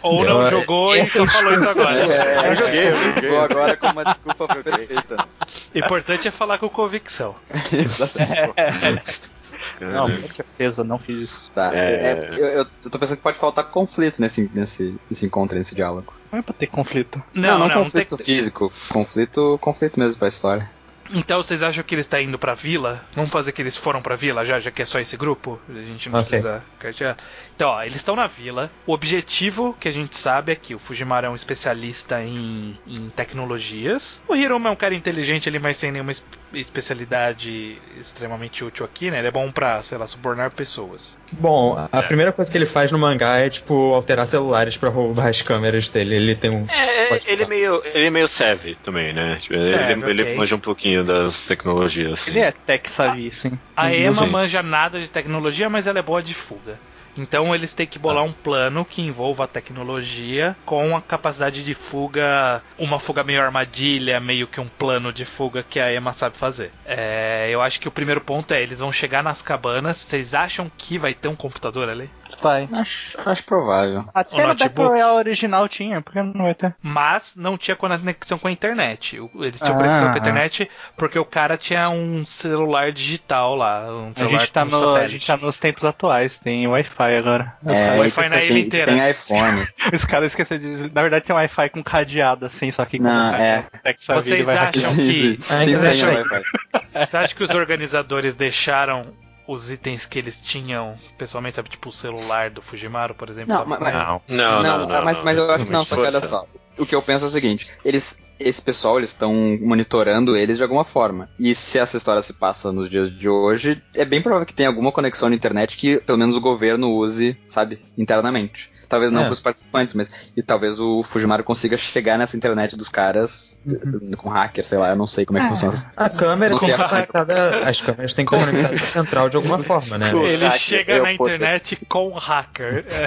Ou 0.00 0.24
não 0.24 0.42
Eu- 0.42 0.50
jogou 0.50 0.94
e 0.94 1.04
só 1.08 1.26
falou 1.26 1.52
isso 1.52 1.68
agora. 1.68 1.96
É, 2.06 2.52
eu 2.52 2.56
joguei, 2.56 2.88
eu 2.88 2.98
joguei. 3.02 3.28
Usou 3.30 3.40
agora 3.40 3.76
como 3.76 3.92
uma 3.94 4.04
desculpa 4.04 4.46
perfeita. 4.54 5.26
Importante 5.74 6.28
é 6.28 6.30
falar 6.30 6.58
com 6.58 6.68
convicção. 6.68 7.34
Exatamente. 7.72 9.36
Não, 9.80 10.08
com 10.08 10.28
certeza, 10.28 10.84
não 10.84 10.98
fiz 10.98 11.18
isso. 11.30 11.50
Tá. 11.52 11.70
É. 11.74 12.12
é, 12.12 12.28
eu, 12.32 12.46
eu 12.46 12.90
tô 12.90 12.98
pensando 12.98 13.16
que 13.16 13.22
pode 13.22 13.36
faltar 13.36 13.64
conflito 13.64 14.20
nesse, 14.20 14.48
nesse, 14.54 14.94
nesse 15.10 15.26
encontro, 15.26 15.58
nesse 15.58 15.74
diálogo. 15.74 16.14
Não 16.32 16.38
é 16.38 16.42
pra 16.42 16.54
ter 16.54 16.68
conflito. 16.68 17.22
Não, 17.34 17.58
não, 17.58 17.68
tem- 17.68 17.82
conflito 17.82 18.16
físico. 18.16 18.72
Conflito, 18.88 19.58
conflito 19.60 19.98
mesmo 20.00 20.18
pra 20.18 20.28
história. 20.28 20.70
Então 21.12 21.42
vocês 21.42 21.62
acham 21.62 21.82
que 21.84 21.94
eles 21.94 22.04
estão 22.06 22.20
indo 22.20 22.38
pra 22.38 22.54
vila? 22.54 23.04
Vamos 23.14 23.30
fazer 23.30 23.52
que 23.52 23.62
eles 23.62 23.76
foram 23.76 24.02
pra 24.02 24.16
vila 24.16 24.44
já, 24.44 24.58
já 24.60 24.70
que 24.70 24.82
é 24.82 24.84
só 24.84 24.98
esse 25.00 25.16
grupo? 25.16 25.60
A 25.68 25.72
gente 25.82 26.08
não 26.08 26.18
Ok. 26.18 26.28
precisa 26.28 26.64
cartear. 26.78 27.16
Então, 27.54 27.70
ó, 27.70 27.82
eles 27.82 27.96
estão 27.96 28.14
na 28.16 28.26
vila. 28.26 28.70
O 28.86 28.92
objetivo 28.92 29.74
que 29.80 29.88
a 29.88 29.92
gente 29.92 30.16
sabe 30.16 30.52
é 30.52 30.54
que 30.54 30.74
o 30.74 30.78
Fujimaru 30.78 31.26
é 31.26 31.30
um 31.30 31.34
especialista 31.36 32.22
em, 32.22 32.78
em 32.86 33.08
tecnologias. 33.10 34.20
O 34.28 34.34
Hiruma 34.36 34.68
é 34.68 34.72
um 34.72 34.76
cara 34.76 34.94
inteligente 34.94 35.48
ali, 35.48 35.58
mas 35.58 35.76
sem 35.76 35.90
nenhuma 35.90 36.12
es- 36.12 36.24
especialidade 36.52 37.78
extremamente 37.98 38.64
útil 38.64 38.84
aqui, 38.84 39.10
né? 39.10 39.18
Ele 39.18 39.28
é 39.28 39.30
bom 39.30 39.50
pra, 39.50 39.82
sei 39.82 39.98
lá, 39.98 40.06
subornar 40.06 40.50
pessoas. 40.52 41.18
Bom, 41.32 41.76
a 41.90 42.02
primeira 42.02 42.32
coisa 42.32 42.50
que 42.50 42.56
ele 42.56 42.66
faz 42.66 42.92
no 42.92 42.98
mangá 42.98 43.38
é, 43.38 43.50
tipo, 43.50 43.94
alterar 43.94 44.26
celulares 44.26 44.76
pra 44.76 44.88
roubar 44.88 45.28
as 45.28 45.42
câmeras 45.42 45.88
dele. 45.88 46.14
Ele 46.14 46.34
tem 46.36 46.50
um. 46.50 46.66
É, 46.68 47.06
Pode 47.06 47.24
ele 47.28 47.42
é 47.44 47.46
meio, 47.46 47.82
ele 47.94 48.06
é 48.06 48.10
meio 48.10 48.28
savvy 48.28 48.74
também, 48.82 49.12
né? 49.12 49.38
Tipo, 49.40 49.58
Savvy, 49.58 49.92
ele, 49.92 50.10
ele 50.10 50.22
ok. 50.22 50.34
manja 50.36 50.56
um 50.56 50.60
pouquinho 50.60 50.95
das 51.04 51.40
tecnologias. 51.40 52.20
assim. 52.20 52.30
Ele 52.32 52.40
é 52.40 52.52
tech 52.52 52.90
savvy, 52.90 53.30
sim. 53.32 53.58
A 53.76 53.86
Uhum. 53.86 53.92
Emma 53.92 54.24
Sim. 54.24 54.30
manja 54.30 54.62
nada 54.62 55.00
de 55.00 55.08
tecnologia, 55.08 55.68
mas 55.68 55.86
ela 55.86 55.98
é 55.98 56.02
boa 56.02 56.22
de 56.22 56.34
fuga. 56.34 56.78
Então 57.16 57.54
eles 57.54 57.74
têm 57.74 57.86
que 57.86 57.98
bolar 57.98 58.24
um 58.24 58.32
plano 58.32 58.84
que 58.84 59.02
envolva 59.02 59.44
a 59.44 59.48
tecnologia 59.48 60.56
com 60.64 60.96
a 60.96 61.00
capacidade 61.02 61.64
de 61.64 61.74
fuga, 61.74 62.62
uma 62.78 62.98
fuga 62.98 63.24
meio 63.24 63.40
armadilha, 63.42 64.20
meio 64.20 64.46
que 64.46 64.60
um 64.60 64.68
plano 64.68 65.12
de 65.12 65.24
fuga 65.24 65.62
que 65.62 65.80
a 65.80 65.92
Emma 65.94 66.12
sabe 66.12 66.36
fazer. 66.36 66.72
É, 66.84 67.48
eu 67.50 67.60
acho 67.62 67.80
que 67.80 67.88
o 67.88 67.92
primeiro 67.92 68.20
ponto 68.20 68.52
é 68.52 68.62
eles 68.62 68.80
vão 68.80 68.92
chegar 68.92 69.22
nas 69.22 69.42
cabanas. 69.42 69.98
Vocês 69.98 70.34
acham 70.34 70.70
que 70.76 70.98
vai 70.98 71.14
ter 71.14 71.28
um 71.28 71.36
computador 71.36 71.88
ali? 71.88 72.10
Vai. 72.42 72.68
Acho, 72.72 73.18
acho 73.24 73.44
provável. 73.44 74.04
Até 74.12 74.44
O 74.44 74.48
no 74.48 74.48
notebook. 74.48 74.74
Battle 74.74 74.88
Royale 74.88 75.16
original 75.18 75.68
tinha, 75.68 76.02
porque 76.02 76.20
não 76.22 76.44
vai 76.44 76.54
ter. 76.54 76.74
Mas 76.82 77.36
não 77.36 77.56
tinha 77.56 77.76
conexão 77.76 78.38
com 78.38 78.48
a 78.48 78.52
internet. 78.52 79.16
Eles 79.36 79.60
tinham 79.60 79.74
Ah, 79.74 79.76
conexão 79.76 80.08
com 80.08 80.12
a 80.12 80.14
ah. 80.14 80.18
internet 80.18 80.70
porque 80.96 81.18
o 81.18 81.24
cara 81.24 81.56
tinha 81.56 81.88
um 81.88 82.26
celular 82.26 82.90
digital 82.92 83.54
lá, 83.54 83.86
um 83.92 84.12
A 84.14 84.18
celular 84.18 84.40
gente, 84.40 84.52
tá 84.52 84.64
com 84.64 84.70
no, 84.70 84.76
a 84.76 84.80
satélite. 84.80 85.12
gente 85.12 85.26
tá 85.26 85.36
nos 85.36 85.58
tempos 85.58 85.84
atuais, 85.84 86.38
tem 86.38 86.66
Wi-Fi 86.66 87.05
agora. 87.14 87.54
É, 87.66 87.98
Wi-Fi 87.98 88.28
na 88.28 88.36
tem, 88.36 88.46
ilha 88.48 88.58
inteira. 88.58 88.92
Tem 88.92 89.10
iPhone. 89.10 89.68
Os 89.92 90.04
caras 90.04 90.32
esqueceram 90.32 90.60
de 90.60 90.66
dizer. 90.66 90.90
Na 90.92 91.02
verdade 91.02 91.24
tem 91.26 91.36
Wi-Fi 91.36 91.68
com 91.68 91.84
cadeado, 91.84 92.46
assim, 92.46 92.70
só 92.70 92.84
que. 92.84 92.98
Não, 92.98 93.34
é. 93.34 93.66
Vocês 94.08 94.48
acham 94.48 94.94
que- 94.96 95.38
Ah, 95.50 95.58
Tem 95.58 95.68
então 95.68 95.78
senha 95.78 95.92
deixa 95.92 96.08
aí. 96.08 96.16
Wi-Fi. 96.16 97.06
Você 97.06 97.16
acha 97.16 97.34
que 97.34 97.44
os 97.44 97.50
organizadores 97.50 98.34
deixaram 98.34 99.12
os 99.46 99.70
itens 99.70 100.06
que 100.06 100.18
eles 100.18 100.40
tinham 100.40 100.96
pessoalmente, 101.16 101.56
sabe, 101.56 101.68
tipo 101.70 101.88
o 101.88 101.92
celular 101.92 102.50
do 102.50 102.60
Fujimaru, 102.62 103.14
por 103.14 103.28
exemplo? 103.30 103.54
Não, 103.54 103.64
tava 103.64 103.80
mas- 103.80 103.94
Não, 103.94 104.22
não, 104.28 104.62
não. 104.62 104.88
não, 104.88 105.04
mas, 105.04 105.22
mas 105.22 105.38
eu 105.38 105.50
acho 105.50 105.66
que 105.66 105.72
não, 105.72 105.84
só 105.84 105.94
que 105.94 106.00
olha 106.00 106.20
só. 106.20 106.46
O 106.78 106.84
que 106.84 106.94
eu 106.94 107.00
penso 107.02 107.24
é 107.24 107.28
o 107.28 107.30
seguinte: 107.30 107.66
eles. 107.84 108.18
Esse 108.38 108.60
pessoal, 108.60 108.98
eles 108.98 109.08
estão 109.08 109.32
monitorando 109.62 110.36
eles 110.36 110.58
de 110.58 110.62
alguma 110.62 110.84
forma. 110.84 111.30
E 111.40 111.54
se 111.54 111.78
essa 111.78 111.96
história 111.96 112.20
se 112.20 112.34
passa 112.34 112.70
nos 112.70 112.90
dias 112.90 113.10
de 113.10 113.30
hoje, 113.30 113.82
é 113.94 114.04
bem 114.04 114.20
provável 114.20 114.44
que 114.44 114.52
tenha 114.52 114.68
alguma 114.68 114.92
conexão 114.92 115.30
na 115.30 115.34
internet 115.34 115.74
que 115.74 115.98
pelo 116.02 116.18
menos 116.18 116.36
o 116.36 116.40
governo 116.42 116.90
use, 116.90 117.34
sabe, 117.48 117.80
internamente. 117.96 118.70
Talvez 118.88 119.10
não 119.12 119.22
É. 119.22 119.26
pros 119.26 119.40
participantes, 119.40 119.94
mas. 119.94 120.10
E 120.36 120.42
talvez 120.42 120.78
o 120.80 121.02
Fujimaru 121.02 121.42
consiga 121.44 121.76
chegar 121.76 122.16
nessa 122.18 122.36
internet 122.36 122.76
dos 122.76 122.88
caras 122.88 123.60
eh, 123.66 124.16
com 124.16 124.28
hacker, 124.28 124.64
sei 124.66 124.78
lá, 124.78 124.90
eu 124.90 124.96
não 124.96 125.06
sei 125.06 125.24
como 125.26 125.38
é 125.38 125.42
que 125.42 125.46
É. 125.46 125.50
funciona 125.50 125.74
essa. 125.74 125.92
A 125.96 126.10
câmera 126.10 126.54
Não 126.54 126.58
estar 126.68 126.88
conectada. 126.88 127.68
As 127.68 127.80
câmeras 127.80 128.14
têm 128.14 128.24
que 128.24 128.34
estar 128.34 128.46
conectadas 128.46 128.82
à 128.82 128.86
central 128.86 129.28
de 129.28 129.36
alguma 129.36 129.62
forma, 129.62 129.98
né? 129.98 130.10
Ele 130.14 130.44
hacker 130.44 130.58
chega 130.60 130.92
é 130.94 131.00
na 131.02 131.10
o 131.12 131.16
poder. 131.16 131.34
internet 131.36 131.76
com 131.88 132.12
hacker. 132.12 132.84
É. 132.88 133.06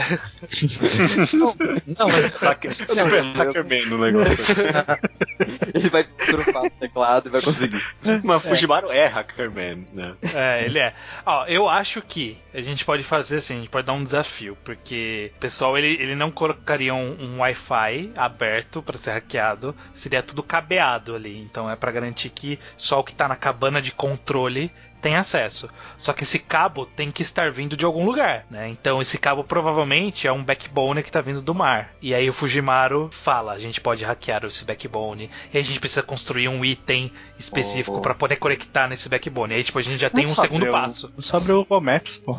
Não, 1.36 2.07
mas 2.07 2.36
Hacker, 2.49 2.73
super 2.75 3.23
Hackerman 3.23 3.86
no 3.88 3.97
negócio. 3.97 4.55
Ele 5.73 5.89
vai 5.89 6.03
trufar 6.03 6.63
o 6.63 6.69
teclado 6.69 7.27
e 7.27 7.32
vai 7.32 7.41
conseguir. 7.41 7.82
Mas 8.23 8.41
Fujimaru 8.43 8.91
é 8.91 9.05
Hackerman, 9.07 9.88
né? 9.93 10.13
É, 10.34 10.65
ele 10.65 10.80
é. 10.80 10.93
Ó, 11.25 11.45
eu 11.45 11.67
acho 11.69 12.01
que 12.01 12.38
a 12.53 12.61
gente 12.61 12.84
pode 12.86 13.03
fazer 13.03 13.38
assim, 13.38 13.55
a 13.55 13.57
gente 13.59 13.69
pode 13.69 13.88
dar 13.88 13.93
um 13.93 14.03
desafio, 14.03 14.57
porque 14.63 15.32
o 15.38 15.39
pessoal 15.39 15.68
ele, 15.78 15.88
ele 16.01 16.15
não 16.15 16.32
colocaria 16.32 16.93
um, 16.93 17.15
um 17.22 17.39
Wi-Fi 17.39 18.11
aberto 18.15 18.82
para 18.82 18.97
ser 18.97 19.11
hackeado, 19.11 19.76
seria 19.93 20.22
tudo 20.24 20.41
cabeado 20.43 21.15
ali. 21.15 21.38
Então 21.39 21.70
é 21.70 21.76
para 21.76 21.91
garantir 21.91 22.30
que 22.30 22.59
só 22.78 22.99
o 22.99 23.03
que 23.03 23.13
tá 23.13 23.28
na 23.28 23.36
cabana 23.36 23.82
de 23.82 23.91
controle 23.91 24.72
tem 25.01 25.15
acesso. 25.15 25.70
Só 25.97 26.11
que 26.11 26.24
esse 26.24 26.38
cabo 26.39 26.86
tem 26.86 27.09
que 27.09 27.22
estar 27.22 27.49
vindo 27.51 27.78
de 27.78 27.86
algum 27.86 28.05
lugar, 28.05 28.45
né? 28.51 28.67
Então 28.67 29.01
esse 29.01 29.17
cabo 29.17 29.45
provavelmente 29.45 30.28
é 30.28 30.32
um 30.32 30.43
backbone 30.43 31.01
que 31.01 31.09
tá 31.11 31.22
vindo 31.22 31.41
do 31.41 31.55
mar. 31.55 31.91
E 32.01 32.13
aí 32.13 32.30
o 32.30 32.34
Fujimaru 32.34 33.07
fala, 33.09 33.53
a 33.53 33.59
gente 33.59 33.80
pode 33.80 34.03
hackear 34.03 34.43
esse 34.43 34.65
backbone. 34.65 35.30
E 35.53 35.57
a 35.57 35.61
gente 35.61 35.80
precisa 35.80 36.03
construir 36.03 36.49
um 36.49 36.65
item 36.65 37.13
específico 37.38 37.97
Oh. 37.97 38.01
para 38.01 38.13
poder 38.13 38.36
conectar 38.36 38.89
nesse 38.89 39.07
backbone. 39.07 39.53
Aí 39.53 39.63
tipo 39.63 39.80
a 39.80 39.82
gente 39.82 39.99
já 40.01 40.09
tem 40.09 40.26
um 40.26 40.36
Só 40.36 40.41
segundo 40.41 40.67
o- 40.67 40.72
passo. 40.72 41.13
Sobre 41.20 41.53
o 41.53 41.59
Google 41.63 41.80
Maps, 41.80 42.17
pô. 42.17 42.38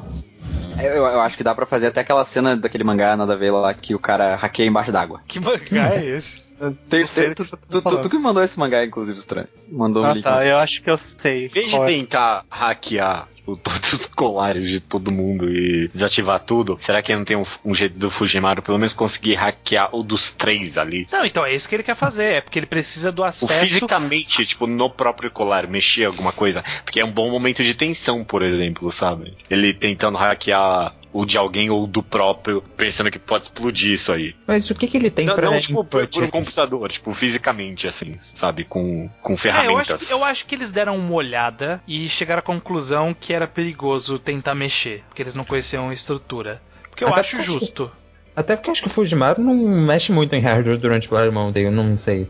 Eu, 0.83 1.05
eu 1.07 1.21
acho 1.21 1.37
que 1.37 1.45
dá 1.45 1.55
pra 1.55 1.67
fazer 1.67 1.89
até 1.89 2.01
aquela 2.01 2.25
cena 2.25 2.57
daquele 2.57 2.85
mangá 2.85 3.15
nada 3.17 3.35
a 3.35 3.37
ver 3.37 3.51
lá 3.51 3.73
que 3.75 3.95
o 3.95 3.99
cara 3.99 4.35
hackeia 4.37 4.67
embaixo 4.67 4.91
d'água. 4.91 5.21
Que 5.29 5.39
mangá 5.39 5.95
é 5.95 6.07
esse? 6.07 6.43
Tem, 6.89 7.07
tem- 7.07 7.29
do 7.31 7.35
que 7.35 7.35
tu, 7.37 7.45
você 7.45 7.51
tá 7.51 7.57
tu- 7.69 7.79
tu- 7.79 7.83
falando. 7.83 8.03
tu 8.03 8.09
que 8.11 8.19
mandou 8.19 8.43
esse 8.43 8.59
mangá, 8.59 8.85
inclusive, 8.85 9.19
estranho. 9.19 9.49
Mandou 9.71 10.03
um 10.03 10.07
Ah, 10.07 10.13
link. 10.15 10.23
tá, 10.23 10.45
eu 10.47 10.57
acho 10.59 10.83
que 10.83 10.91
eu 10.91 10.97
sei. 10.99 11.47
Em 11.47 11.49
vez 11.49 11.71
de 11.71 11.85
tentar 11.87 12.45
hackear 12.51 13.29
tipo, 13.57 13.57
todos 13.71 13.93
os 13.93 14.07
colares 14.07 14.69
de 14.69 14.81
todo 14.81 15.11
mundo 15.11 15.51
e 15.51 15.89
desativar 15.89 16.41
tudo, 16.41 16.79
será 16.81 17.03
que 17.03 17.15
não 17.15 17.25
tem 17.25 17.37
um, 17.37 17.45
um 17.65 17.75
jeito 17.75 17.99
do 17.99 18.11
Fujimaru 18.11 18.63
pelo 18.63 18.79
menos 18.79 18.93
conseguir 18.93 19.35
hackear 19.35 19.95
o 19.95 20.03
dos 20.03 20.33
três 20.33 20.77
ali? 20.79 21.07
Não, 21.11 21.25
então 21.25 21.45
é 21.45 21.55
isso 21.55 21.69
que 21.69 21.75
ele 21.75 21.83
quer 21.83 21.95
fazer. 21.97 22.25
É 22.25 22.41
porque 22.41 22.59
ele 22.59 22.67
precisa 22.67 23.11
do 23.13 23.23
O 23.23 23.25
acesso. 23.25 23.53
fisicamente, 23.61 24.45
tipo, 24.45 24.67
no 24.67 24.91
próprio 24.91 25.31
colar, 25.31 25.67
mexer 25.67 26.05
alguma 26.05 26.33
coisa. 26.33 26.63
Porque 26.85 27.01
é 27.01 27.05
um 27.05 27.11
bom 27.11 27.31
momento 27.31 27.63
de 27.63 27.75
tensão, 27.75 28.25
por 28.25 28.43
exemplo, 28.43 28.91
sabe? 28.91 29.37
Ele 29.49 29.73
tentando 29.73 30.19
hackear 30.19 30.95
o 31.13 31.25
de 31.25 31.37
alguém 31.37 31.71
ou 31.71 31.87
do 31.87 32.03
próprio, 32.03 32.63
pensando 32.77 33.11
que 33.11 33.19
pode 33.19 33.45
explodir 33.45 33.93
isso 33.93 34.13
aí. 34.13 34.35
Mas 34.47 34.71
o 34.71 34.75
que, 34.75 34.87
que 34.87 34.97
ele 34.97 35.11
tem 35.11 35.27
Não, 35.27 35.35
pra 35.35 35.51
não 35.51 35.59
tipo, 35.59 35.85
por, 35.85 36.07
por 36.07 36.23
um 36.23 36.31
computador, 36.31 36.91
tipo, 36.91 37.13
fisicamente, 37.13 37.89
assim, 37.89 38.15
sabe? 38.21 38.65
Com, 38.65 39.09
com 39.23 39.33
É, 39.33 39.35
eu, 39.35 39.39
ferramentas. 39.39 39.91
acho, 39.91 40.07
que- 40.07 40.13
eu 40.13 40.25
acho 40.25 40.47
que 40.47 40.55
eles 40.55 40.71
deram 40.71 40.97
uma 40.97 41.15
olhada 41.15 41.83
e 41.87 42.09
chegaram 42.09 42.39
à 42.41 42.43
conclusão 42.43 43.13
que 43.19 43.33
era 43.33 43.47
perigoso 43.49 44.19
tentar 44.19 44.55
mexer, 44.55 45.03
porque 45.09 45.23
eles 45.23 45.35
não 45.35 45.45
conheciam 45.45 45.89
a 45.89 45.93
estrutura. 45.95 46.63
Porque 46.89 47.03
eu 47.05 47.09
Até 47.09 47.21
acho 47.21 47.37
porque- 47.39 47.45
justo. 47.53 47.91
Até 48.37 48.55
porque 48.55 48.71
acho 48.71 48.83
que 48.83 48.87
o 48.87 48.91
Fujimaru 48.91 49.43
não 49.43 49.55
mexe 49.55 50.13
muito 50.13 50.33
em 50.35 50.41
hardware 50.41 50.79
durante 50.79 51.09
o 51.09 51.11
Black 51.11 51.31
Monday, 51.35 51.67
eu 51.67 51.73
não 51.73 51.99
sei, 51.99 52.29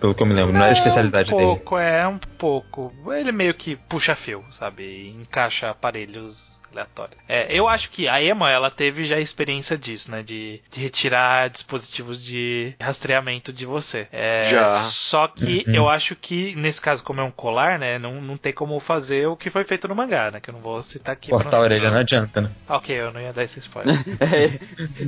pelo 0.00 0.14
que 0.14 0.22
eu 0.22 0.26
me 0.26 0.32
lembro, 0.32 0.52
não 0.54 0.64
é 0.64 0.70
a 0.70 0.72
especialidade 0.72 1.32
um 1.32 1.36
dele. 1.36 1.46
pouco, 1.48 1.78
é 1.78 2.08
um 2.08 2.18
pouco. 2.38 2.92
Ele 3.14 3.30
meio 3.30 3.52
que 3.52 3.76
puxa 3.76 4.16
fio, 4.16 4.42
sabe? 4.50 5.14
Encaixa 5.20 5.68
aparelhos 5.70 6.60
aleatórios. 6.74 7.16
É, 7.28 7.46
eu 7.50 7.68
acho 7.68 7.90
que 7.90 8.08
a 8.08 8.22
Emma, 8.22 8.50
ela 8.50 8.70
teve 8.70 9.04
já 9.04 9.18
experiência 9.18 9.76
disso, 9.78 10.10
né? 10.10 10.22
De, 10.22 10.60
de 10.70 10.80
retirar 10.80 11.48
dispositivos 11.48 12.22
de 12.24 12.74
rastreamento 12.80 13.52
de 13.52 13.64
você. 13.64 14.06
É, 14.12 14.48
Já. 14.50 14.68
Só 14.74 15.28
que 15.28 15.64
Uhum. 15.66 15.74
eu 15.74 15.88
acho 15.88 16.14
que, 16.16 16.54
nesse 16.56 16.80
caso, 16.80 17.02
como 17.02 17.20
é 17.20 17.24
um 17.24 17.30
colar, 17.30 17.78
né? 17.78 17.98
Não, 17.98 18.20
não 18.20 18.36
tem 18.36 18.52
como 18.52 18.78
fazer 18.80 19.26
o 19.28 19.36
que 19.36 19.50
foi 19.50 19.64
feito 19.64 19.86
no 19.88 19.94
mangá, 19.94 20.30
né? 20.30 20.40
Que 20.40 20.50
eu 20.50 20.54
não 20.54 20.60
vou 20.60 20.82
citar 20.82 21.12
aqui. 21.12 21.30
Cortar 21.30 21.56
a 21.56 21.60
orelha 21.60 21.90
não 21.90 21.98
adianta, 21.98 22.40
né? 22.40 22.50
Ok, 22.68 22.94
eu 22.94 23.12
não 23.12 23.20
ia 23.20 23.32
dar 23.32 23.44
esse 23.44 23.58
spoiler. 23.58 23.94
É, 24.24 24.58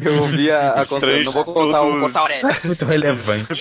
eu 0.07 0.23
ouvi 0.23 0.51
a, 0.51 0.73
a 0.73 0.87
conta. 0.87 1.07
Não 1.07 1.33
vou 1.33 1.45
contar 1.45 1.83
o 1.83 2.01
cortar 2.01 2.21
a 2.21 2.25
orelha. 2.25 2.49
Muito 2.65 2.85
relevante 2.85 3.55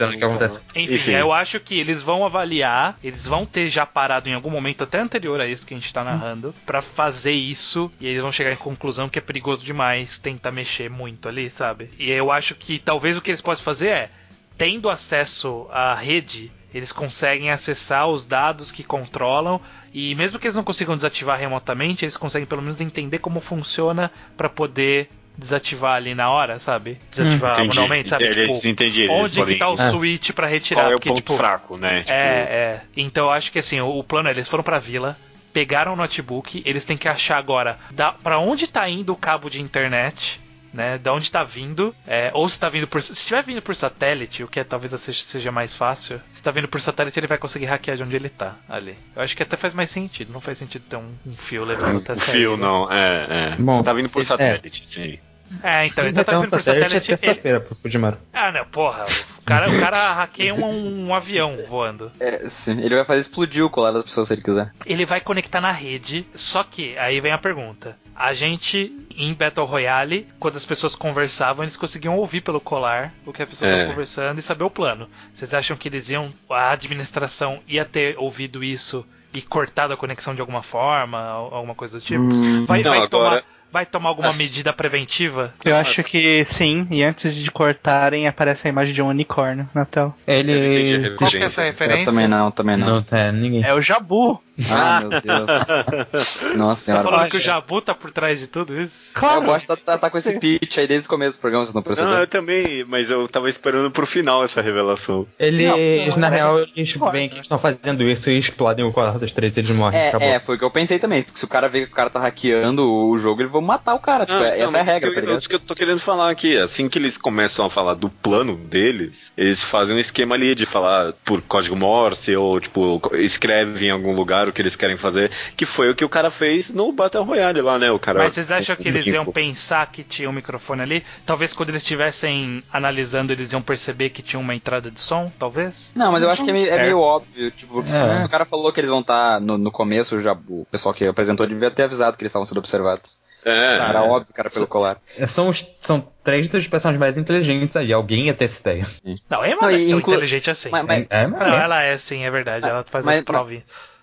cena 0.00 0.16
que 0.16 0.24
acontece. 0.24 0.58
Enfim, 0.74 0.94
Enfim. 0.94 1.12
eu 1.12 1.32
acho 1.32 1.60
que 1.60 1.78
eles 1.78 2.02
vão 2.02 2.24
avaliar, 2.24 2.98
eles 3.02 3.26
vão 3.26 3.44
ter 3.44 3.68
já 3.68 3.84
parado 3.84 4.28
em 4.28 4.34
algum 4.34 4.50
momento 4.50 4.84
até 4.84 4.98
anterior 4.98 5.40
a 5.40 5.46
esse 5.46 5.64
que 5.66 5.74
a 5.74 5.76
gente 5.76 5.92
tá 5.92 6.02
narrando, 6.04 6.54
pra 6.64 6.80
fazer 6.80 7.09
isso, 7.30 7.90
e 8.00 8.06
eles 8.06 8.22
vão 8.22 8.30
chegar 8.32 8.52
em 8.52 8.56
conclusão 8.56 9.08
que 9.08 9.18
é 9.18 9.22
perigoso 9.22 9.64
demais 9.64 10.18
tentar 10.18 10.50
mexer 10.50 10.88
muito 10.90 11.28
ali, 11.28 11.50
sabe? 11.50 11.90
E 11.98 12.10
eu 12.10 12.30
acho 12.30 12.54
que 12.54 12.78
talvez 12.78 13.16
o 13.16 13.20
que 13.22 13.30
eles 13.30 13.40
possam 13.40 13.64
fazer 13.64 13.88
é, 13.88 14.10
tendo 14.56 14.88
acesso 14.88 15.66
à 15.70 15.94
rede, 15.94 16.50
eles 16.72 16.92
conseguem 16.92 17.50
acessar 17.50 18.06
os 18.08 18.24
dados 18.24 18.70
que 18.70 18.84
controlam 18.84 19.60
e 19.92 20.14
mesmo 20.14 20.38
que 20.38 20.46
eles 20.46 20.54
não 20.54 20.62
consigam 20.62 20.94
desativar 20.94 21.38
remotamente, 21.38 22.04
eles 22.04 22.16
conseguem 22.16 22.46
pelo 22.46 22.62
menos 22.62 22.80
entender 22.80 23.18
como 23.18 23.40
funciona 23.40 24.10
pra 24.36 24.48
poder 24.48 25.08
desativar 25.36 25.94
ali 25.96 26.14
na 26.14 26.28
hora, 26.30 26.58
sabe? 26.58 26.98
Desativar 27.10 27.52
Entendi. 27.54 27.68
manualmente, 27.68 28.08
sabe? 28.10 28.24
Eles 28.24 28.36
Tipo, 28.60 28.82
eles 28.82 29.10
onde 29.10 29.32
que 29.32 29.38
podem- 29.40 29.58
tá 29.58 29.70
o 29.70 29.74
Ah. 29.78 29.90
switch 29.90 30.30
pra 30.32 30.46
retirar? 30.46 30.82
Qual 30.82 30.92
é 30.92 30.94
o 30.94 30.98
porque, 30.98 31.08
ponto 31.08 31.18
tipo, 31.18 31.36
fraco, 31.36 31.76
né? 31.78 32.00
Tipo, 32.00 32.12
é, 32.12 32.14
é. 32.16 32.80
Então 32.96 33.24
eu 33.26 33.30
acho 33.32 33.50
que 33.50 33.58
assim, 33.58 33.80
o, 33.80 33.88
o 33.98 34.04
plano 34.04 34.28
é, 34.28 34.32
eles 34.32 34.46
foram 34.46 34.62
pra 34.62 34.78
vila, 34.78 35.16
pegaram 35.52 35.92
o 35.92 35.96
notebook, 35.96 36.62
eles 36.64 36.84
têm 36.84 36.96
que 36.96 37.08
achar 37.08 37.38
agora 37.38 37.78
da, 37.90 38.12
pra 38.12 38.38
onde 38.38 38.66
tá 38.66 38.88
indo 38.88 39.12
o 39.12 39.16
cabo 39.16 39.48
de 39.48 39.60
internet. 39.60 40.40
Né, 40.72 40.98
da 40.98 41.12
onde 41.12 41.28
tá 41.28 41.42
vindo, 41.42 41.92
é, 42.06 42.30
ou 42.32 42.48
se 42.48 42.60
tá 42.60 42.68
vindo 42.68 42.86
por. 42.86 43.02
Se 43.02 43.12
estiver 43.12 43.42
vindo 43.42 43.60
por 43.60 43.74
satélite, 43.74 44.44
o 44.44 44.46
que 44.46 44.60
é, 44.60 44.62
talvez 44.62 44.92
seja, 45.00 45.24
seja 45.24 45.50
mais 45.50 45.74
fácil, 45.74 46.20
se 46.30 46.40
tá 46.40 46.52
vindo 46.52 46.68
por 46.68 46.80
satélite, 46.80 47.18
ele 47.18 47.26
vai 47.26 47.38
conseguir 47.38 47.66
hackear 47.66 47.96
de 47.96 48.04
onde 48.04 48.14
ele 48.14 48.28
tá 48.28 48.54
ali. 48.68 48.96
Eu 49.16 49.20
acho 49.20 49.36
que 49.36 49.42
até 49.42 49.56
faz 49.56 49.74
mais 49.74 49.90
sentido, 49.90 50.32
não 50.32 50.40
faz 50.40 50.58
sentido 50.58 50.84
ter 50.88 50.94
um, 50.94 51.12
um 51.26 51.36
fio 51.36 51.64
levando 51.64 51.98
até 51.98 52.12
o 52.12 52.16
sair, 52.16 52.36
fio 52.36 52.56
né? 52.56 52.62
não, 52.62 52.92
é, 52.92 53.26
é. 53.30 53.56
Bom, 53.58 53.82
tá 53.82 53.92
vindo 53.92 54.08
por 54.08 54.22
é. 54.22 54.24
satélite, 54.24 54.86
sim. 54.86 55.18
É, 55.62 55.86
então, 55.86 56.04
Ele 56.04 56.12
então 56.12 56.24
tá 56.24 56.32
vai 56.32 56.40
vindo 56.42 56.50
por 56.50 56.62
satélite 56.62 56.90
satélite. 56.94 57.10
é 57.10 57.14
ele- 57.14 57.18
terça-feira 57.18 57.60
pro 57.60 57.74
Fujimaru. 57.74 58.16
Ah, 58.32 58.52
não, 58.52 58.64
porra. 58.66 59.04
O 59.38 59.42
cara, 59.44 59.68
o 59.70 59.80
cara 59.80 60.12
hackeia 60.14 60.54
um, 60.54 61.06
um 61.08 61.14
avião 61.14 61.56
voando. 61.68 62.12
É, 62.20 62.48
sim, 62.48 62.80
ele 62.80 62.94
vai 62.94 63.04
fazer 63.04 63.20
explodir 63.22 63.64
o 63.64 63.70
colar 63.70 63.90
das 63.90 64.04
pessoas 64.04 64.28
se 64.28 64.34
ele 64.34 64.42
quiser. 64.42 64.70
Ele 64.86 65.04
vai 65.04 65.20
conectar 65.20 65.60
na 65.60 65.72
rede, 65.72 66.24
só 66.34 66.62
que 66.62 66.96
aí 66.98 67.18
vem 67.20 67.32
a 67.32 67.38
pergunta. 67.38 67.96
A 68.14 68.32
gente, 68.32 68.92
em 69.16 69.32
Battle 69.34 69.66
Royale, 69.66 70.28
quando 70.38 70.56
as 70.56 70.64
pessoas 70.64 70.94
conversavam, 70.94 71.64
eles 71.64 71.76
conseguiam 71.76 72.16
ouvir 72.16 72.42
pelo 72.42 72.60
colar 72.60 73.12
o 73.26 73.32
que 73.32 73.42
a 73.42 73.46
pessoa 73.46 73.70
É. 73.70 73.74
estava 73.74 73.90
conversando 73.90 74.38
e 74.38 74.42
saber 74.42 74.62
o 74.64 74.70
plano. 74.70 75.08
Vocês 75.32 75.52
acham 75.54 75.76
que 75.76 75.88
eles 75.88 76.10
iam. 76.10 76.30
A 76.48 76.70
administração 76.72 77.60
ia 77.66 77.84
ter 77.84 78.16
ouvido 78.18 78.62
isso 78.62 79.04
e 79.32 79.40
cortado 79.40 79.94
a 79.94 79.96
conexão 79.96 80.34
de 80.34 80.40
alguma 80.40 80.62
forma, 80.62 81.18
al- 81.18 81.54
alguma 81.54 81.74
coisa 81.74 81.98
do 81.98 82.04
tipo? 82.04 82.20
Hum, 82.22 82.66
Vai, 82.66 82.82
Não, 82.82 82.90
vai 82.90 83.00
agora- 83.02 83.08
tomar, 83.08 83.44
vai 83.72 83.86
tomar 83.86 84.10
alguma 84.10 84.28
As- 84.28 84.36
medida 84.36 84.72
preventiva? 84.72 85.52
Eu 85.64 85.76
acho 85.76 86.02
que 86.04 86.44
sim, 86.46 86.86
e 86.90 87.02
antes 87.02 87.34
de 87.34 87.50
cortarem 87.50 88.26
aparece 88.26 88.66
a 88.66 88.70
imagem 88.70 88.94
de 88.94 89.02
um 89.02 89.08
unicórnio 89.08 89.68
na 89.74 89.84
tela. 89.84 90.14
Eles. 90.26 91.14
Qual 91.14 91.30
que 91.30 91.36
é 91.38 91.42
essa 91.44 91.62
eu 91.62 91.66
referência? 91.66 92.04
também 92.06 92.28
não, 92.28 92.50
também 92.50 92.76
não. 92.76 92.86
Não, 92.86 93.02
tá, 93.02 93.30
ninguém. 93.32 93.62
É 93.64 93.72
o 93.74 93.80
Jabu. 93.80 94.40
Ah, 94.70 95.00
meu 95.00 95.10
Deus. 95.10 96.56
Nossa 96.56 96.80
Você 96.82 96.92
tá 96.92 96.98
senhora. 96.98 97.02
falando 97.04 97.30
que 97.30 97.36
o 97.36 97.40
Jabu 97.40 97.80
tá 97.80 97.94
por 97.94 98.10
trás 98.10 98.38
de 98.40 98.46
tudo 98.46 98.80
isso? 98.80 99.12
Claro. 99.14 99.40
Eu 99.42 99.46
gosto 99.46 99.74
de 99.76 99.82
tá, 99.82 99.98
tá 99.98 100.10
com 100.10 100.18
esse 100.18 100.38
pitch 100.38 100.78
aí 100.78 100.86
desde 100.86 101.06
o 101.06 101.10
começo 101.10 101.34
do 101.34 101.40
programa, 101.40 101.64
vocês 101.64 101.74
não 101.74 101.80
Não, 101.80 101.84
perceberam? 101.84 102.18
eu 102.20 102.26
também, 102.26 102.84
mas 102.84 103.10
eu 103.10 103.26
tava 103.28 103.48
esperando 103.48 103.90
pro 103.90 104.06
final 104.06 104.44
essa 104.44 104.60
revelação. 104.60 105.26
Eles, 105.38 105.66
Não, 106.08 106.16
na 106.18 106.28
real, 106.28 106.58
eles 106.60 106.74
veem 107.12 107.28
que 107.28 107.34
né? 107.34 107.38
eles 107.38 107.44
estão 107.44 107.58
fazendo 107.58 108.02
isso 108.08 108.30
e 108.30 108.38
explodem 108.38 108.84
o 108.84 108.92
colar 108.92 109.18
dos 109.18 109.32
três 109.32 109.56
e 109.56 109.60
eles 109.60 109.70
morrem. 109.70 110.08
acabou. 110.08 110.26
É, 110.28 110.32
é, 110.34 110.40
foi 110.40 110.56
o 110.56 110.58
que 110.58 110.64
eu 110.64 110.70
pensei 110.70 110.98
também. 110.98 111.22
Porque 111.22 111.38
se 111.38 111.44
o 111.44 111.48
cara 111.48 111.68
vê 111.68 111.86
que 111.86 111.92
o 111.92 111.94
cara 111.94 112.10
tá 112.10 112.20
hackeando 112.20 112.84
o 112.90 113.16
jogo, 113.18 113.42
eles 113.42 113.52
vão 113.52 113.60
matar 113.60 113.94
o 113.94 113.98
cara. 114.00 114.26
Tipo, 114.26 114.38
Ah, 114.38 114.46
é- 114.48 114.58
não, 114.58 114.64
essa 114.66 114.76
é 114.78 114.80
a 114.80 114.84
regra, 114.84 115.12
tá 115.14 115.20
ligado? 115.20 115.38
isso 115.38 115.48
que 115.48 115.54
eu 115.54 115.60
tô 115.60 115.74
querendo 115.74 116.00
falar 116.00 116.30
aqui. 116.30 116.56
Assim 116.56 116.88
que 116.88 116.98
eles 116.98 117.16
começam 117.16 117.64
a 117.64 117.70
falar 117.70 117.94
do 117.94 118.08
plano 118.08 118.56
deles, 118.56 119.32
eles 119.36 119.62
fazem 119.62 119.96
um 119.96 119.98
esquema 119.98 120.34
ali 120.34 120.54
de 120.54 120.66
falar 120.66 121.12
por 121.24 121.40
código 121.42 121.76
Morse 121.76 122.34
ou, 122.36 122.60
tipo, 122.60 123.00
escreve 123.14 123.86
em 123.86 123.90
algum 123.90 124.14
lugar 124.14 124.49
o 124.50 124.52
que 124.52 124.60
eles 124.60 124.76
querem 124.76 124.96
fazer, 124.96 125.30
que 125.56 125.64
foi 125.64 125.88
o 125.90 125.94
que 125.94 126.04
o 126.04 126.08
cara 126.08 126.30
fez 126.30 126.70
no 126.70 126.92
Battle 126.92 127.24
Royale 127.24 127.60
lá, 127.62 127.78
né? 127.78 127.90
O 127.90 127.98
cara. 127.98 128.18
Mas 128.18 128.34
vocês 128.34 128.50
acham 128.52 128.76
que 128.76 128.88
eles 128.88 129.06
iam 129.06 129.24
Tipo, 129.24 129.32
pensar 129.32 129.86
que 129.90 130.02
tinha 130.04 130.28
um 130.28 130.32
microfone 130.32 130.82
ali? 130.82 131.04
Talvez 131.24 131.52
quando 131.52 131.70
eles 131.70 131.82
estivessem 131.82 132.62
analisando, 132.72 133.32
eles 133.32 133.52
iam 133.52 133.62
perceber 133.62 134.10
que 134.10 134.22
tinha 134.22 134.38
uma 134.40 134.54
entrada 134.54 134.90
de 134.90 135.00
som, 135.00 135.30
talvez? 135.38 135.92
Não, 135.96 136.12
mas 136.12 136.22
eu 136.22 136.30
acho 136.30 136.44
que 136.44 136.50
é 136.50 136.52
meio, 136.52 136.66
é 136.66 136.70
Certo. 136.70 136.82
meio 136.82 137.00
óbvio. 137.00 137.50
Tipo, 137.52 137.82
se 137.88 137.96
É. 137.96 138.24
o 138.24 138.28
cara 138.28 138.44
falou 138.44 138.72
que 138.72 138.80
eles 138.80 138.90
vão 138.90 139.00
estar 139.00 139.40
no, 139.40 139.56
no 139.56 139.70
começo, 139.70 140.20
já, 140.22 140.32
o 140.48 140.66
pessoal 140.70 140.94
que 140.94 141.06
apresentou 141.06 141.46
devia 141.46 141.70
ter 141.70 141.84
avisado 141.84 142.16
que 142.18 142.22
eles 142.24 142.30
estavam 142.30 142.44
sendo 142.46 142.58
observados. 142.58 143.18
É, 143.42 143.76
Era 143.76 144.02
óbvio, 144.02 144.34
cara, 144.34 144.50
pelo 144.50 144.66
colar. 144.66 144.98
É, 145.16 145.26
São, 145.26 145.48
os, 145.48 145.64
são 145.80 146.06
três 146.22 146.46
dos 146.48 146.66
personagens 146.66 147.00
mais 147.00 147.16
inteligentes 147.16 147.74
aí. 147.74 147.90
Alguém 147.90 148.26
ia 148.26 148.34
ter 148.34 148.44
essa 148.44 148.60
ideia. 148.60 148.86
Não, 149.30 149.42
é 149.42 149.52
e 149.52 149.56
tão 149.88 149.98
inclu- 149.98 150.12
inteligente 150.12 150.50
assim. 150.50 150.68
Mas, 150.68 150.84
mas- 150.84 151.06
É, 151.08 151.26
mas 151.26 151.48
Não, 151.48 151.56
é. 151.56 151.62
ela 151.64 151.82
é 151.82 151.96
sim, 151.96 152.22
é 152.22 152.30
verdade. 152.30 152.68
Ela 152.68 152.84
faz 152.84 153.02
Mas- 153.02 153.20
as 153.20 153.24
provinhas. 153.24 153.62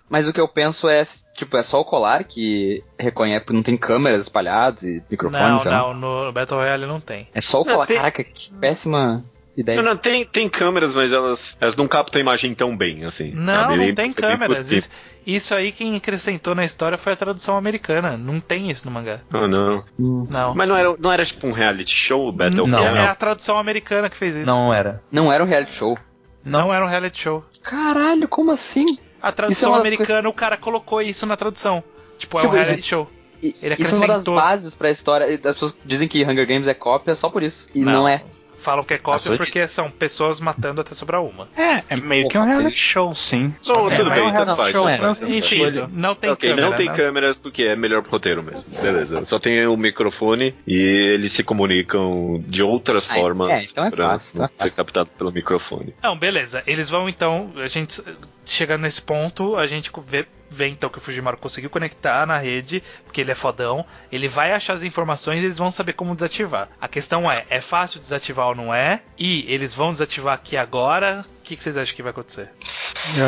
Mas 0.09 0.27
o 0.27 0.33
que 0.33 0.39
eu 0.39 0.47
penso 0.47 0.87
é, 0.87 1.03
tipo, 1.35 1.57
é 1.57 1.63
só 1.63 1.81
o 1.81 1.85
colar 1.85 2.23
que 2.23 2.83
reconhece, 2.97 3.45
não 3.51 3.61
tem 3.61 3.75
câmeras 3.75 4.21
espalhadas 4.23 4.83
e 4.83 5.03
microfones, 5.09 5.65
Não, 5.65 5.71
lá. 5.71 5.93
não, 5.93 5.93
no 6.25 6.31
Battle 6.31 6.59
Royale 6.59 6.85
não 6.85 6.99
tem. 7.01 7.27
É 7.33 7.41
só 7.41 7.61
o 7.61 7.65
Não, 7.65 7.73
colar. 7.73 7.87
tem- 7.87 7.97
Caraca, 7.97 8.23
que 8.23 8.53
péssima 8.53 9.23
ideia. 9.57 9.81
Não, 9.81 9.89
não, 9.89 9.97
tem, 9.97 10.23
tem 10.23 10.47
câmeras, 10.47 10.93
mas 10.93 11.11
elas, 11.11 11.57
elas 11.59 11.75
não 11.75 11.87
captam 11.87 12.19
a 12.19 12.21
imagem 12.21 12.53
tão 12.55 12.75
bem, 12.77 13.03
assim. 13.03 13.31
Não, 13.33 13.53
sabe? 13.53 13.87
não 13.87 13.95
tem 13.95 14.13
por 14.13 14.21
câmeras. 14.21 14.71
Isso, 14.71 14.89
isso 15.25 15.53
aí 15.53 15.71
quem 15.73 15.95
acrescentou 15.97 16.55
na 16.55 16.63
história 16.63 16.97
foi 16.97 17.11
a 17.11 17.15
tradução 17.17 17.57
americana. 17.57 18.15
Não 18.15 18.39
tem 18.39 18.69
isso 18.69 18.85
no 18.85 18.91
mangá. 18.91 19.19
Ah, 19.33 19.45
não. 19.47 19.83
Hum. 19.99 20.25
Não. 20.29 20.55
Mas 20.55 20.69
não 20.69 20.77
era, 20.77 20.95
não 20.97 21.11
era 21.11 21.25
tipo 21.25 21.45
um 21.47 21.51
reality 21.51 21.91
show, 21.91 22.29
o 22.29 22.31
Battle 22.31 22.65
Não. 22.65 22.79
É 22.79 22.89
Royale? 22.89 23.07
a 23.09 23.15
tradução 23.15 23.57
americana 23.57 24.09
que 24.09 24.15
fez 24.15 24.35
isso. 24.37 24.45
Não 24.45 24.73
era. 24.73 25.01
Não 25.11 25.33
era 25.33 25.43
um 25.43 25.47
reality 25.47 25.73
show. 25.73 25.97
Não 26.45 26.73
era 26.73 26.85
um 26.85 26.87
reality 26.87 27.19
show. 27.19 27.43
Caralho, 27.61 28.25
como 28.29 28.51
assim? 28.51 28.85
A 29.21 29.29
é 29.29 29.31
tradução 29.31 29.71
das 29.71 29.81
americana, 29.81 30.27
o 30.29 30.33
cara 30.33 30.57
colocou 30.57 31.01
isso 31.01 31.25
na 31.25 31.35
tradução. 31.37 31.83
Tipo, 32.17 32.37
é 32.39 32.41
Tipo, 32.41 32.53
um 32.53 32.55
reality 32.55 32.79
isso- 32.79 32.87
show. 32.89 33.09
E- 33.41 33.55
Ele 33.61 33.75
isso 33.77 33.93
é 33.93 33.97
uma 33.97 34.07
das 34.07 34.23
bases 34.23 34.73
pra 34.73 34.89
história. 34.89 35.27
As 35.27 35.39
pessoas 35.39 35.77
dizem 35.85 36.07
que 36.07 36.23
Hunger 36.23 36.47
Games 36.47 36.67
é 36.67 36.73
cópia 36.73 37.13
só 37.13 37.29
por 37.29 37.43
isso. 37.43 37.69
E 37.73 37.79
não, 37.79 38.07
é. 38.07 38.23
Falam 38.67 38.83
que 38.83 38.95
é 38.95 38.97
cópia 38.97 39.37
porque 39.37 39.65
são 39.65 39.89
pessoas 39.89 40.41
matando 40.41 40.81
até 40.81 40.93
sobrar 40.93 41.23
uma. 41.23 41.47
É, 41.55 41.83
é 41.89 41.95
meio 41.95 42.27
que 42.27 42.37
um 42.37 42.43
reality 42.43 42.75
show, 42.75 43.15
sim. 43.15 43.55
Não, 43.65 43.89
É, 43.89 43.95
tudo 43.95 44.11
é 44.11 44.15
bem, 44.15 44.23
um 44.27 44.33
tanto 44.33 44.55
faz. 44.57 44.71
show, 44.73 44.85
tanto 44.85 44.93
é. 44.93 44.97
faz. 44.97 45.21
Enfim, 45.21 45.87
não 45.93 46.13
tem 46.13 46.29
ok, 46.31 46.49
câmera. 46.49 46.69
não 46.69 46.75
tem 46.75 46.85
né? 46.87 46.93
câmeras 46.93 47.37
porque 47.37 47.63
é 47.63 47.77
melhor 47.77 48.01
pro 48.01 48.11
roteiro 48.11 48.43
mesmo. 48.43 48.65
Beleza. 48.81 49.23
Só 49.23 49.39
tem 49.39 49.65
o 49.65 49.77
microfone 49.77 50.53
e 50.67 50.75
eles 50.77 51.31
se 51.31 51.45
comunicam 51.45 52.43
de 52.45 52.61
outras 52.61 53.09
Ah, 53.09 53.13
formas 53.13 53.51
é, 53.57 53.63
então 53.63 53.85
é 53.85 53.89
pra 53.89 54.09
fácil, 54.09 54.43
é 54.43 54.47
ser 54.47 54.53
fácil. 54.57 54.75
captado 54.83 55.09
pelo 55.17 55.31
microfone. 55.31 55.93
Não, 56.03 56.17
beleza. 56.17 56.61
Eles 56.67 56.89
vão 56.89 57.07
então. 57.07 57.49
A 57.55 57.67
gente 57.67 58.01
chegando 58.45 58.81
nesse 58.81 59.01
ponto, 59.01 59.55
a 59.55 59.65
gente 59.65 59.89
vê, 60.05 60.25
vê 60.49 60.67
então 60.67 60.89
que 60.89 60.97
o 60.97 61.01
Fujimaru 61.01 61.37
conseguiu 61.37 61.69
conectar 61.69 62.25
na 62.25 62.37
rede, 62.37 62.83
porque 63.05 63.21
ele 63.21 63.31
é 63.31 63.35
fodão. 63.35 63.85
Ele 64.11 64.27
vai 64.27 64.53
achar 64.53 64.73
as 64.73 64.83
informações 64.83 65.41
e 65.43 65.45
eles 65.45 65.57
vão 65.57 65.69
saber 65.71 65.93
como 65.93 66.13
desativar. 66.15 66.69
A 66.79 66.87
questão 66.87 67.29
é: 67.31 67.45
é 67.49 67.61
fácil 67.61 67.99
desativar 67.99 68.47
ou 68.47 68.55
não 68.55 68.73
é? 68.73 69.01
E 69.17 69.45
eles 69.51 69.73
vão 69.73 69.91
desativar 69.91 70.33
aqui 70.35 70.55
agora? 70.57 71.25
O 71.39 71.43
que, 71.43 71.55
que 71.55 71.63
vocês 71.63 71.77
acham 71.77 71.95
que 71.95 72.03
vai 72.03 72.11
acontecer? 72.11 72.49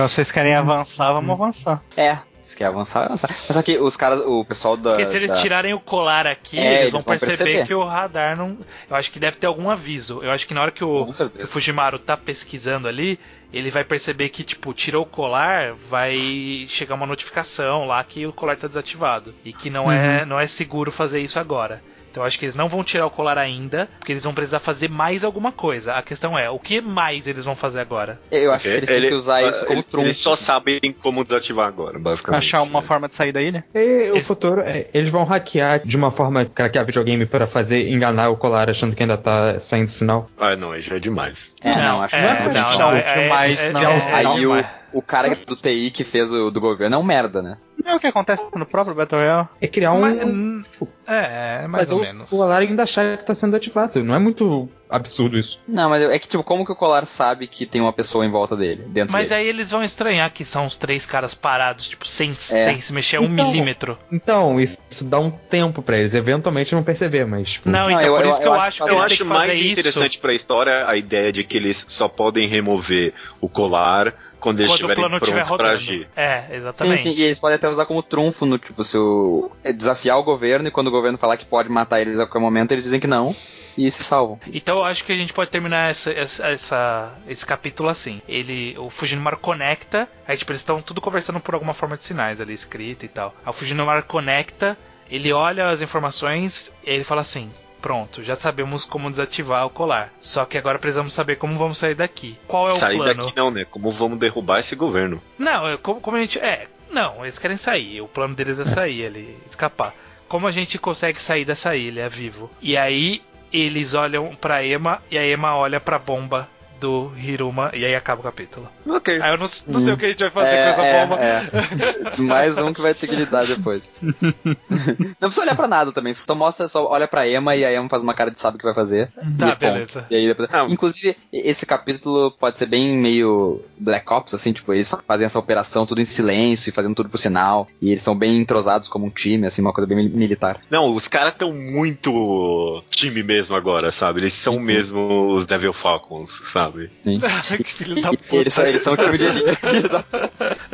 Vocês 0.08 0.32
querem 0.32 0.56
avançar, 0.56 1.12
vamos 1.14 1.32
avançar. 1.32 1.82
É. 1.96 2.18
Se 2.42 2.56
quer 2.56 2.66
avançar, 2.66 3.00
vai 3.02 3.08
avançar. 3.10 3.30
Mas 3.30 3.54
só 3.56 3.62
que 3.62 3.78
os 3.78 3.96
caras, 3.96 4.22
o 4.22 4.44
pessoal 4.44 4.76
da. 4.76 4.92
Porque 4.92 5.06
se 5.06 5.16
eles 5.16 5.30
da- 5.30 5.38
tirarem 5.38 5.74
o 5.74 5.80
colar 5.80 6.26
aqui, 6.26 6.58
É, 6.58 6.62
eles, 6.64 6.80
eles 6.80 6.92
vão 6.94 7.02
vão 7.02 7.10
perceber, 7.10 7.38
perceber. 7.38 7.68
que 7.68 7.74
o 7.76 7.84
radar 7.84 8.36
não. 8.36 8.58
Eu 8.90 8.96
acho 8.96 9.12
que 9.12 9.20
deve 9.20 9.38
ter 9.38 9.46
algum 9.46 9.70
aviso. 9.70 10.24
Eu 10.24 10.32
acho 10.32 10.48
que 10.48 10.54
na 10.54 10.62
hora 10.64 10.72
que 10.72 10.84
o, 10.84 11.04
o 11.04 11.14
Fujimaru 11.48 12.00
tá 12.00 12.18
pesquisando 12.18 12.88
ali, 12.88 13.20
ele 13.52 13.72
vai 13.72 13.84
perceber 13.84 14.30
que, 14.30 14.44
tipo, 14.44 14.74
tirou 14.74 15.04
o 15.04 15.08
colar, 15.08 15.74
vai 15.74 16.66
chegar 16.68 16.96
uma 16.96 17.06
notificação 17.06 17.86
lá 17.86 18.04
que 18.04 18.26
o 18.26 18.34
colar 18.34 18.58
tá 18.58 18.68
desativado. 18.68 19.34
E 19.44 19.52
que 19.52 19.70
não, 19.70 19.92
é, 19.92 20.26
não 20.26 20.40
é 20.40 20.46
seguro 20.46 20.92
fazer 20.92 21.20
isso 21.20 21.40
agora. 21.40 21.82
Então 22.20 22.26
eu 22.26 22.28
acho 22.28 22.38
que 22.38 22.44
eles 22.46 22.56
não 22.56 22.68
vão 22.68 22.84
tirar 22.84 23.06
o 23.06 23.10
colar 23.10 23.38
ainda, 23.38 23.88
porque 23.98 24.12
eles 24.12 24.24
vão 24.26 24.34
precisar 24.34 24.60
fazer 24.60 24.90
mais 24.90 25.24
alguma 25.24 25.54
coisa. 25.54 25.94
A 25.94 26.02
questão 26.02 26.38
é, 26.38 26.50
o 26.50 26.60
que 26.60 26.82
mais 26.82 27.28
eles 27.28 27.46
vão 27.46 27.56
fazer 27.56 27.80
agora? 27.80 28.20
Eu 28.30 28.52
acho 28.52 28.66
que 28.66 28.72
eles 28.72 28.90
têm 28.90 28.98
Ele- 28.98 29.08
que 29.08 29.14
usar 29.14 29.42
isso 29.44 29.66
como 29.66 29.80
ele- 29.80 29.84
trunfo. 29.84 30.08
Eles 30.08 30.18
só 30.18 30.36
sabem 30.36 30.80
como 31.02 31.24
desativar 31.24 31.66
agora, 31.68 31.98
basicamente. 31.98 32.40
Achar 32.44 32.62
uma 32.62 32.82
forma 32.82 33.08
de 33.08 33.16
sair 33.16 33.32
da 33.32 33.42
ilha? 33.42 33.64
E 33.74 34.12
o 34.12 34.18
Esse- 34.18 34.28
futuro, 34.28 34.60
é, 34.62 34.88
eles 34.94 35.10
vão 35.10 35.24
hackear 35.24 35.80
de 35.86 35.96
uma 35.96 36.12
forma, 36.12 36.44
craquear 36.44 36.86
videogame 36.86 37.26
para 37.26 37.48
fazer 37.48 37.88
enganar 37.90 38.28
o 38.30 38.36
colar 38.36 38.70
achando 38.70 38.94
que 38.98 39.02
ainda 39.04 39.18
tá 39.18 39.58
saindo 39.58 39.90
sinal. 39.90 40.28
Ah, 40.38 40.58
não, 40.58 40.74
aí 40.74 40.82
já 40.82 40.98
é 40.98 41.00
demais. 41.00 41.54
É, 41.64 41.74
não, 41.74 42.02
acho 42.02 42.16
que 42.16 42.22
é, 42.22 42.24
não 42.24 42.30
é 42.30 42.34
não, 42.36 42.44
muito 42.44 42.56
não, 42.58 42.64
difícil. 42.72 42.96
é, 42.98 43.26
é, 43.26 43.30
Mas 43.30 43.66
é, 43.66 43.70
não, 43.72 43.82
é, 43.82 44.14
aí 44.14 44.26
Aí 44.26 44.46
o, 44.46 44.56
demais. 44.56 44.68
o 44.92 45.02
cara 45.02 45.38
do 45.48 45.56
TI 45.56 45.90
que 45.90 46.04
fez 46.04 46.34
o 46.34 46.52
do 46.52 46.60
governo 46.60 46.96
é 46.98 47.00
um 47.00 47.04
merda, 47.04 47.42
né? 47.42 47.56
Não 47.84 47.92
é 47.94 47.96
o 47.96 48.00
que 48.00 48.08
acontece 48.08 48.44
no 48.56 48.66
próprio 48.66 48.94
Battle 48.96 49.20
Royale. 49.22 49.48
É 49.62 49.68
criar 49.68 49.94
um. 49.94 50.02
Mas, 50.02 50.24
hum, 50.24 50.64
é, 51.08 51.68
mais 51.68 51.84
fazer 51.88 51.94
ou 51.94 52.00
o- 52.00 52.04
menos. 52.04 52.32
O 52.32 52.38
colar 52.38 52.62
ainda 52.62 52.84
achar 52.84 53.18
que 53.18 53.26
tá 53.26 53.34
sendo 53.34 53.56
ativado. 53.56 54.04
Não 54.04 54.14
é 54.14 54.20
muito 54.20 54.70
absurdo 54.90 55.38
isso. 55.38 55.60
Não, 55.68 55.90
mas 55.90 56.02
é 56.04 56.18
que, 56.20 56.28
tipo, 56.28 56.44
como 56.44 56.66
que 56.66 56.72
o 56.72 56.76
colar 56.76 57.06
sabe 57.06 57.46
que 57.48 57.66
tem 57.66 57.80
uma 57.80 57.94
pessoa 57.94 58.26
em 58.26 58.30
volta 58.30 58.56
dele, 58.56 58.84
dentro 58.88 59.14
Mas 59.14 59.30
dele? 59.30 59.42
aí 59.42 59.48
eles 59.48 59.70
vão 59.72 59.84
estranhar 59.84 60.32
que 60.32 60.44
são 60.44 60.66
os 60.66 60.76
três 60.78 61.06
caras 61.06 61.34
parados, 61.34 61.88
tipo, 61.88 62.08
sem, 62.08 62.32
É. 62.32 62.34
sem 62.34 62.82
se 62.82 62.92
mexer 62.92 63.20
um 63.20 63.26
Então, 63.26 63.48
milímetro. 63.52 63.98
Então, 64.12 64.60
isso, 64.60 64.78
isso 64.90 65.04
dá 65.06 65.20
um 65.20 65.30
tempo 65.32 65.82
pra 65.82 65.98
eles. 65.98 66.14
Eventualmente 66.14 66.74
vão 66.74 66.84
perceber, 66.84 67.26
mas. 67.26 67.52
Tipo, 67.54 67.70
Não, 67.70 67.82
Não, 67.84 67.92
então 67.92 68.02
eu- 68.04 68.16
por 68.16 68.24
eu- 68.24 68.30
isso 68.30 68.42
que 68.42 68.48
eu 68.48 68.54
eu, 68.54 68.60
acho 68.60 68.84
que 68.84 68.90
Eu 68.90 69.00
acho 69.00 69.18
que 69.18 69.24
fazer 69.24 69.30
mais 69.48 69.60
isso 69.60 69.80
interessante 69.80 70.18
pra 70.18 70.34
história 70.34 70.88
a 70.88 70.96
ideia 70.98 71.32
de 71.32 71.44
que 71.44 71.58
eles 71.58 71.86
só 71.88 72.08
podem 72.08 72.48
remover 72.48 73.14
o 73.40 73.48
colar 73.48 74.14
quando 74.40 74.60
eles 74.62 74.72
quando 74.72 74.82
o 74.90 74.92
estiverem 74.92 75.10
prontos 75.20 75.30
pra 75.30 75.44
rodando. 75.44 75.70
agir. 75.72 76.10
É, 76.16 76.42
Sim, 76.42 76.54
exatamente. 76.56 77.02
sim, 77.04 77.12
e 77.14 77.22
eles 77.24 77.40
podem 77.40 77.56
até 77.56 77.68
usar 77.70 77.86
como 77.86 78.02
trunfo 78.02 78.46
no, 78.46 78.58
tipo, 78.58 78.84
se 78.84 78.98
o... 78.98 79.52
é 79.64 79.72
desafiar 79.74 80.18
o 80.18 80.24
governo 80.24 80.68
e 80.68 80.72
quando 80.72 80.88
o 80.88 80.92
governo 80.92 81.18
falar 81.18 81.38
que 81.38 81.46
pode 81.46 81.70
matar 81.70 82.00
eles 82.02 82.16
a 82.20 82.26
qualquer 82.26 82.40
momento, 82.40 82.72
eles 82.72 82.84
dizem 82.84 83.00
que 83.00 83.08
não 83.08 83.36
e 83.78 83.90
se 83.92 84.04
salvam. 84.04 84.40
Então 84.52 84.80
eu 84.80 84.86
acho 84.86 85.04
que 85.06 85.12
a 85.14 85.16
gente 85.18 85.32
pode 85.32 85.50
terminar 85.52 85.90
essa, 85.92 86.12
essa- 86.12 86.48
essa- 86.48 87.14
esse 87.28 87.46
capítulo 87.46 87.88
assim. 87.88 88.22
Ele, 88.28 88.76
o 88.78 88.90
Fujinumaro 88.90 89.38
conecta, 89.38 90.08
aí 90.28 90.36
tipo, 90.36 90.52
eles 90.52 90.62
estão 90.62 90.82
tudo 90.82 91.00
conversando 91.00 91.40
por 91.40 91.54
alguma 91.54 91.74
forma 91.74 91.96
de 91.96 92.04
sinais 92.04 92.42
ali, 92.42 92.54
escrita 92.54 93.06
e 93.06 93.10
tal. 93.10 93.34
Aí 93.46 93.50
o 93.50 93.54
Fujinumaro 93.54 94.04
conecta, 94.04 94.78
ele 95.10 95.32
olha 95.32 95.70
as 95.70 95.82
informações 95.82 96.74
e 96.86 96.90
ele 96.90 97.04
fala 97.04 97.22
assim. 97.22 97.50
Pronto, 97.82 98.22
já 98.24 98.36
sabemos 98.36 98.84
como 98.84 99.10
desativar 99.10 99.66
o 99.66 99.70
colar. 99.70 100.12
Só 100.20 100.46
que 100.46 100.58
agora 100.58 100.78
precisamos 100.80 101.14
saber 101.14 101.38
como 101.38 101.58
vamos 101.58 101.78
sair 101.78 101.96
daqui. 101.96 102.38
Qual 102.48 102.68
é 102.70 102.74
o 102.74 102.76
Sair 102.76 102.98
plano? 102.98 103.24
daqui 103.24 103.36
não, 103.38 103.50
né? 103.52 103.66
Como 103.66 103.92
vamos 103.92 104.20
derrubar 104.20 104.60
esse 104.60 104.76
governo? 104.76 105.22
Não, 105.38 105.68
é 105.68 105.78
como, 105.78 106.02
como 106.02 106.18
a 106.18 106.22
gente. 106.22 106.40
É, 106.40 106.68
não, 106.92 107.24
eles 107.24 107.40
querem 107.40 107.58
sair. 107.58 108.02
O 108.02 108.08
plano 108.08 108.36
deles 108.36 108.60
é 108.60 108.66
sair, 108.66 109.02
ele 109.02 109.38
escapar. 109.48 109.94
Como 110.28 110.46
a 110.46 110.52
gente 110.52 110.78
consegue 110.78 111.20
sair 111.22 111.46
dessa 111.46 111.76
ilha 111.76 112.10
vivo? 112.10 112.52
E 112.62 112.76
aí 112.78 113.22
eles 113.52 113.94
olham 113.94 114.36
pra 114.36 114.64
Ema 114.64 115.02
e 115.10 115.18
a 115.18 115.26
Ema 115.26 115.56
olha 115.56 115.80
pra 115.80 115.98
bomba 115.98 116.48
do 116.80 117.12
Hiruma 117.18 117.72
e 117.74 117.84
aí 117.86 117.96
acaba 117.96 118.22
o 118.22 118.24
capítulo. 118.24 118.70
Ok. 118.88 119.20
Aí 119.22 119.32
eu 119.32 119.38
não, 119.38 119.46
não 119.68 119.80
sei 119.80 119.94
o 119.94 119.98
que 119.98 120.06
a 120.06 120.10
gente 120.10 120.20
vai 120.20 120.30
fazer 120.32 120.56
é, 120.56 120.64
com 120.64 120.70
essa 120.70 120.82
é, 120.86 121.06
bomba. 121.06 121.20
é. 121.22 122.18
Mais 122.22 122.58
um 122.58 122.74
que 122.74 122.82
vai 122.82 122.94
ter 122.94 123.08
que 123.08 123.16
lidar 123.16 123.46
depois. 123.46 123.96
não 124.02 125.30
precisa 125.30 125.42
olhar 125.42 125.56
pra 125.56 125.68
nada 125.68 125.92
também, 125.92 126.14
só 126.14 126.36
mostra, 126.36 126.68
só 126.68 126.86
olha 126.88 127.08
pra 127.08 127.28
Emma 127.28 127.56
e 127.56 127.66
a 127.66 127.74
Emma 127.74 127.90
faz 127.90 128.04
uma 128.04 128.14
cara 128.14 128.32
de 128.32 128.40
sabe 128.40 128.56
o 128.56 128.60
que 128.60 128.66
vai 128.66 128.74
fazer. 128.74 129.12
Tá, 129.38 129.50
e 129.50 129.56
beleza. 129.56 130.06
E 130.10 130.16
aí 130.16 130.28
depois... 130.28 130.50
Não. 130.50 130.68
Inclusive, 130.70 131.16
esse 131.32 131.66
capítulo 131.66 132.32
pode 132.32 132.58
ser 132.58 132.66
bem 132.66 132.90
meio 132.98 133.62
Black 133.78 134.12
Ops, 134.12 134.34
assim, 134.34 134.54
tipo, 134.54 134.74
eles 134.74 134.90
fazem 135.08 135.26
essa 135.26 135.40
operação 135.40 135.86
tudo 135.86 136.02
em 136.02 136.06
silêncio 136.06 136.70
e 136.70 136.74
fazendo 136.74 136.96
tudo 136.96 137.10
por 137.10 137.18
sinal. 137.18 137.68
E 137.82 137.90
eles 137.90 138.02
são 138.02 138.16
bem 138.18 138.38
entrosados 138.38 138.88
como 138.88 139.06
um 139.06 139.10
time, 139.10 139.48
assim, 139.48 139.62
uma 139.62 139.74
coisa 139.74 139.88
bem 139.88 139.98
mil- 139.98 140.10
militar. 140.18 140.62
Não, 140.70 140.94
os 140.94 141.08
caras 141.08 141.34
estão 141.34 141.52
muito 141.54 142.84
time 142.90 143.24
mesmo 143.24 143.56
agora, 143.56 143.92
sabe? 143.92 144.20
Eles 144.22 144.34
são 144.34 144.54
Sim, 144.54 144.60
sim. 144.60 144.66
mesmo 144.68 145.34
os 145.36 145.46
Devil 145.46 145.74
Falcons, 145.74 146.42
sabe? 146.46 146.69
Sim. 147.04 147.20
que 147.64 147.74
filho 147.74 148.02
da 148.02 148.10
puta. 148.10 148.36
Eles 148.36 148.54
são, 148.54 148.66
eles 148.66 148.82
são 148.82 148.94
o 148.94 148.98
time 148.98 149.18
de 149.18 149.26
elite. 149.26 149.58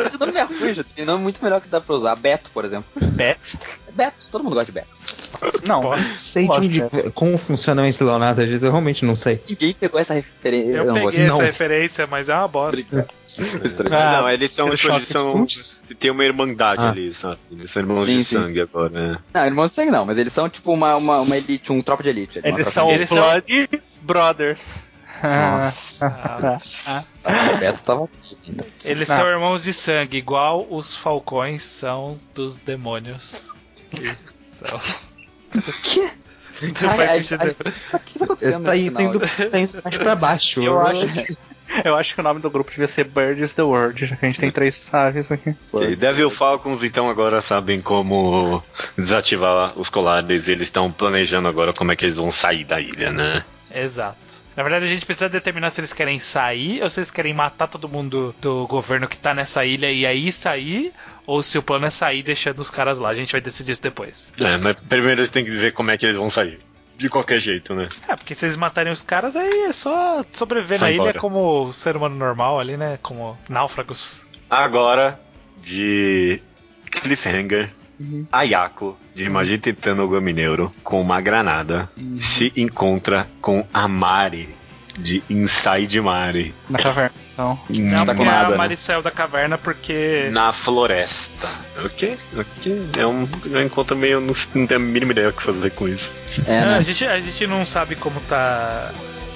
Esse 0.06 0.20
nome 0.20 0.34
é 0.38 0.44
ruim, 0.44 0.74
já 0.74 0.84
tem 0.84 1.06
nome 1.06 1.24
muito 1.24 1.44
melhor 1.44 1.62
que 1.62 1.68
dá 1.68 1.80
pra 1.82 1.96
usar. 1.96 2.16
Beto, 2.16 2.52
por 2.52 2.66
exemplo. 2.66 2.86
Bet? 2.96 3.40
Beto, 3.94 4.28
todo 4.32 4.44
mundo 4.44 4.54
gosta 4.54 4.66
de 4.66 4.72
Beto. 4.74 4.88
Não. 5.66 5.82
Bosta. 5.82 6.14
sei 6.18 6.46
Pode 6.48 6.68
de, 6.68 6.82
como 7.14 7.38
funciona 7.38 7.82
o 7.82 8.04
Leonardo, 8.06 8.42
às 8.42 8.48
vezes 8.48 8.64
eu 8.64 8.72
realmente 8.72 9.06
não 9.06 9.16
sei. 9.16 9.42
Ninguém 9.50 9.74
pegou 9.74 10.00
essa 10.00 10.14
referência. 10.14 10.72
Eu 10.72 10.86
não 10.86 10.94
vou 11.02 11.10
peguei 11.12 11.26
essa 11.26 11.34
não. 11.34 11.40
referência, 11.40 12.08
mas 12.08 12.30
é 12.30 12.36
uma 12.36 12.48
bosta. 12.48 13.08
Ah, 13.92 14.22
não, 14.22 14.30
eles 14.30 14.52
são, 14.52 14.70
tipo, 14.74 14.94
eles 14.94 15.08
são. 15.10 15.44
de 15.44 15.96
Tem 16.00 16.10
uma 16.10 16.24
irmandade 16.24 16.82
Ah. 16.82 16.90
ali, 16.90 17.14
sabe? 17.14 17.38
Eles 17.52 17.70
são 17.70 17.82
irmãos 17.82 18.06
Sim, 18.06 18.18
de 18.18 18.24
sim, 18.24 18.36
sangue 18.44 18.62
agora, 18.62 18.90
né? 18.90 19.20
Não, 19.34 19.46
irmãos 19.46 19.70
de 19.70 19.74
sangue 19.76 19.92
não, 19.92 20.06
mas 20.06 20.18
eles 20.18 20.32
são 20.32 20.48
tipo 20.48 20.72
uma, 20.72 20.96
uma, 20.96 21.20
uma 21.20 21.38
elite, 21.38 21.72
um 21.72 21.82
tropa 21.82 22.02
de 22.02 22.10
elite. 22.10 22.40
Eles 22.44 22.68
são 22.70 22.88
de 22.88 22.94
Eles 22.94 23.10
são- 23.10 23.18
Blood 23.18 23.70
Brothers. 24.02 24.80
Nossa. 25.24 26.60
Ah, 27.24 27.52
o 27.56 27.58
Beto 27.58 27.84
tava. 27.84 28.10
Eles 28.84 29.08
Não. 29.10 29.16
são 29.16 29.28
irmãos 29.28 29.64
de 29.64 29.74
sangue, 29.74 30.18
igual 30.18 30.68
os 30.70 30.94
falcões 30.96 31.64
são 31.64 32.20
dos 32.34 32.60
demônios. 32.60 33.54
Que 33.92 34.16
são. 34.48 34.80
Que? 35.82 36.12
Não 36.82 36.90
Ai, 36.92 36.98
faz 37.08 37.28
sentido. 37.28 37.56
O 37.94 38.00
que 38.00 38.20
tá 38.20 38.26
acontecendo 38.26 38.64
Tá, 38.64 38.72
tendo, 38.72 39.20
tá 39.52 39.60
indo 39.60 39.82
mais 39.84 39.98
pra 39.98 40.16
baixo. 40.16 40.62
Eu 40.62 40.80
acho, 40.80 41.38
eu 41.84 41.96
acho 41.98 42.14
que 42.16 42.20
o 42.22 42.24
nome 42.24 42.40
do 42.40 42.50
grupo 42.50 42.70
devia 42.72 42.88
ser 42.88 43.04
Birds 43.06 43.54
the 43.54 43.62
World, 43.64 44.06
já 44.06 44.16
que 44.16 44.26
a 44.26 44.30
gente 44.30 44.40
tem 44.40 44.52
três 44.52 44.94
aves 44.94 45.32
aqui. 45.32 45.56
Ok, 45.74 45.96
Devil 45.96 46.30
Falcons 46.30 46.84
então 46.84 47.10
agora 47.10 47.42
sabem 47.42 47.80
como 47.80 48.64
desativar 48.98 49.78
os 49.78 49.90
colares. 49.90 50.48
Eles 50.48 50.68
estão 50.68 50.92
planejando 50.92 51.48
agora 51.48 51.74
como 51.74 51.92
é 51.92 51.96
que 51.96 52.06
eles 52.06 52.16
vão 52.16 52.32
sair 52.32 52.64
da 52.64 52.80
ilha, 52.80 53.12
né? 53.12 53.44
Exato. 53.74 54.45
Na 54.56 54.64
verdade, 54.64 54.86
a 54.86 54.88
gente 54.88 55.06
precisa 55.06 55.28
determinar 55.28 55.70
se 55.72 55.82
eles 55.82 55.92
querem 55.92 56.18
sair 56.20 56.82
ou 56.82 56.90
se 56.90 57.00
eles 57.00 57.12
querem 57.12 57.34
matar 57.34 57.68
todo 57.68 57.90
mundo 57.90 58.34
do 58.40 58.66
governo 58.68 59.08
que 59.08 59.18
tá 59.18 59.34
nessa 59.34 59.66
ilha 59.66 59.92
e 59.92 60.06
aí 60.06 60.32
sair, 60.32 60.94
ou 61.28 61.44
se 61.44 61.58
o 61.58 61.64
plano 61.64 61.86
é 61.86 61.90
sair 61.90 62.24
deixando 62.24 62.60
os 62.60 62.70
caras 62.70 62.98
lá. 62.98 63.10
A 63.10 63.16
gente 63.16 63.34
vai 63.34 63.42
decidir 63.42 63.74
isso 63.74 63.84
depois. 63.84 64.32
É, 64.40 64.56
mas 64.58 64.78
primeiro 64.88 65.20
eles 65.20 65.30
têm 65.32 65.44
que 65.44 65.52
ver 65.52 65.74
como 65.74 65.92
é 65.92 65.98
que 65.98 66.06
eles 66.06 66.16
vão 66.16 66.30
sair. 66.30 66.60
De 66.98 67.10
qualquer 67.10 67.42
jeito, 67.42 67.76
né? 67.76 67.90
É, 68.08 68.16
porque 68.16 68.34
se 68.34 68.46
eles 68.46 68.56
matarem 68.56 68.94
os 68.94 69.02
caras, 69.02 69.36
aí 69.36 69.64
é 69.64 69.74
só 69.74 70.24
sobreviver 70.32 70.80
Só 70.80 70.86
na 70.86 70.92
embora. 70.94 71.10
ilha 71.12 71.20
como 71.20 71.74
ser 71.74 71.98
humano 71.98 72.16
normal 72.16 72.58
ali, 72.58 72.78
né? 72.78 72.98
Como 73.02 73.38
náufragos. 73.50 74.24
Agora 74.50 75.20
de 75.62 76.40
Cliffhanger, 76.90 77.70
Uhum. 78.00 78.26
Ayako, 78.32 78.98
de 79.14 79.30
Magenta 79.30 79.72
Titano 79.72 80.08
Mineiro, 80.22 80.72
com 80.84 81.02
uma 81.02 81.22
granada, 81.22 81.90
se 82.20 82.52
encontra 82.56 83.28
com 83.42 83.66
a 83.74 83.88
Mari, 83.88 84.50
de 84.98 85.24
Inside 85.30 86.02
Mari. 86.02 86.54
Na 86.70 86.80
caverna. 86.80 87.12
Então, 87.34 87.60
Não, 87.70 88.06
tá 88.06 88.16
com 88.16 88.24
nada, 88.24 88.48
a 88.48 88.50
né? 88.52 88.56
Mari 88.58 88.78
saiu 88.78 89.02
da 89.02 89.12
caverna 89.12 89.58
porque. 89.58 90.30
Na 90.32 90.54
floresta. 90.54 91.50
Ok, 91.84 92.18
ok. 92.38 92.90
É 92.98 93.06
um, 93.06 93.28
é 93.54 93.58
um 93.58 93.62
encontro 93.62 93.96
meio. 93.96 94.22
Não, 94.22 94.34
não 94.54 94.68
tenho 94.68 94.80
a 94.80 94.84
mínima 94.84 95.12
ideia 95.12 95.30
o 95.30 95.34
que 95.34 95.44
fazer 95.44 95.72
com 95.72 95.88
isso. 95.88 96.14
É, 96.48 96.62
né? 96.62 96.78
a, 96.78 96.82
gente, 96.82 97.06
a 97.06 97.20
gente 97.20 97.46
não 97.46 97.66
sabe 97.66 97.96
como 97.96 98.20
tá 98.22 98.92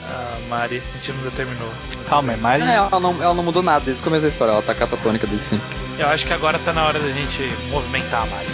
a 0.10 0.50
Mari, 0.50 0.82
a 0.94 0.98
gente 0.98 1.12
não 1.12 1.24
determinou. 1.24 1.70
calma, 2.08 2.34
é 2.34 2.38
mais. 2.38 2.64
É, 2.64 2.76
ela, 2.76 3.00
não, 3.00 3.22
ela 3.22 3.34
não 3.34 3.44
mudou 3.44 3.62
nada 3.62 3.84
desde 3.84 4.02
o 4.02 4.04
começo 4.04 4.22
da 4.22 4.30
história, 4.30 4.54
ela 4.54 4.62
tá 4.62 4.74
catatônica 4.74 5.28
desde 5.28 5.46
sempre. 5.46 5.89
Eu 6.00 6.08
acho 6.08 6.26
que 6.26 6.34
agora 6.34 6.58
tá 6.60 6.72
na 6.72 6.86
hora 6.86 6.98
da 6.98 7.10
gente 7.10 7.44
movimentar 7.70 8.24
a 8.24 8.26
Mari. 8.26 8.48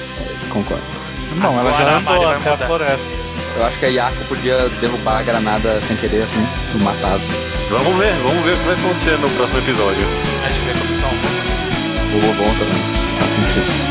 Concordo. 0.50 0.84
Não, 1.36 1.52
ela 1.60 1.70
Agora 1.70 1.92
já 1.92 1.98
a 1.98 2.00
Mari 2.00 2.18
andou 2.18 2.32
até 2.32 2.50
a 2.50 2.58
floresta. 2.58 3.06
Eu 3.58 3.66
acho 3.66 3.80
que 3.80 3.86
a 3.86 3.90
Yako 3.90 4.26
podia 4.26 4.68
derrubar 4.82 5.20
a 5.20 5.24
granada 5.24 5.80
sem 5.88 5.96
querer, 5.96 6.24
assim, 6.24 6.46
matar 6.82 7.14
as 7.14 7.22
duas. 7.22 7.56
Vamos 7.70 7.98
ver, 8.00 8.14
vamos 8.24 8.44
ver 8.44 8.54
o 8.54 8.58
que 8.58 8.64
vai 8.66 8.76
acontecer 8.76 9.18
no 9.20 9.30
próximo 9.30 9.60
episódio. 9.60 10.04
A 10.44 10.50
gente 10.50 10.66
vê 10.66 10.74
como 10.74 11.00
são. 11.00 11.10
O 12.16 12.34
bom 12.34 12.52
também. 12.58 13.20
Faz 13.20 13.32
sentido. 13.32 13.85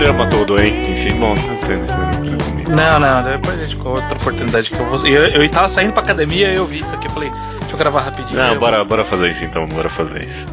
Drama 0.00 0.26
todo, 0.28 0.60
hein? 0.60 0.80
Enfim, 0.80 1.14
bom, 1.20 1.34
não 2.74 3.00
não 3.00 3.22
depois 3.22 3.60
a 3.60 3.64
gente 3.64 3.76
com 3.76 3.90
outra 3.90 4.14
oportunidade 4.14 4.70
que 4.70 4.74
eu 4.74 4.86
vou. 4.86 5.06
Eu, 5.06 5.42
eu 5.42 5.48
tava 5.50 5.68
saindo 5.68 5.92
pra 5.92 6.02
academia 6.02 6.50
e 6.50 6.56
eu 6.56 6.66
vi 6.66 6.80
isso 6.80 6.94
aqui. 6.94 7.06
Eu 7.06 7.10
falei, 7.10 7.30
deixa 7.30 7.74
eu 7.74 7.78
gravar 7.78 8.00
rapidinho. 8.00 8.38
Não, 8.38 8.58
bora, 8.58 8.82
bora 8.82 9.04
fazer 9.04 9.30
isso 9.30 9.44
então, 9.44 9.66
bora 9.66 9.90
fazer 9.90 10.24
isso. 10.24 10.46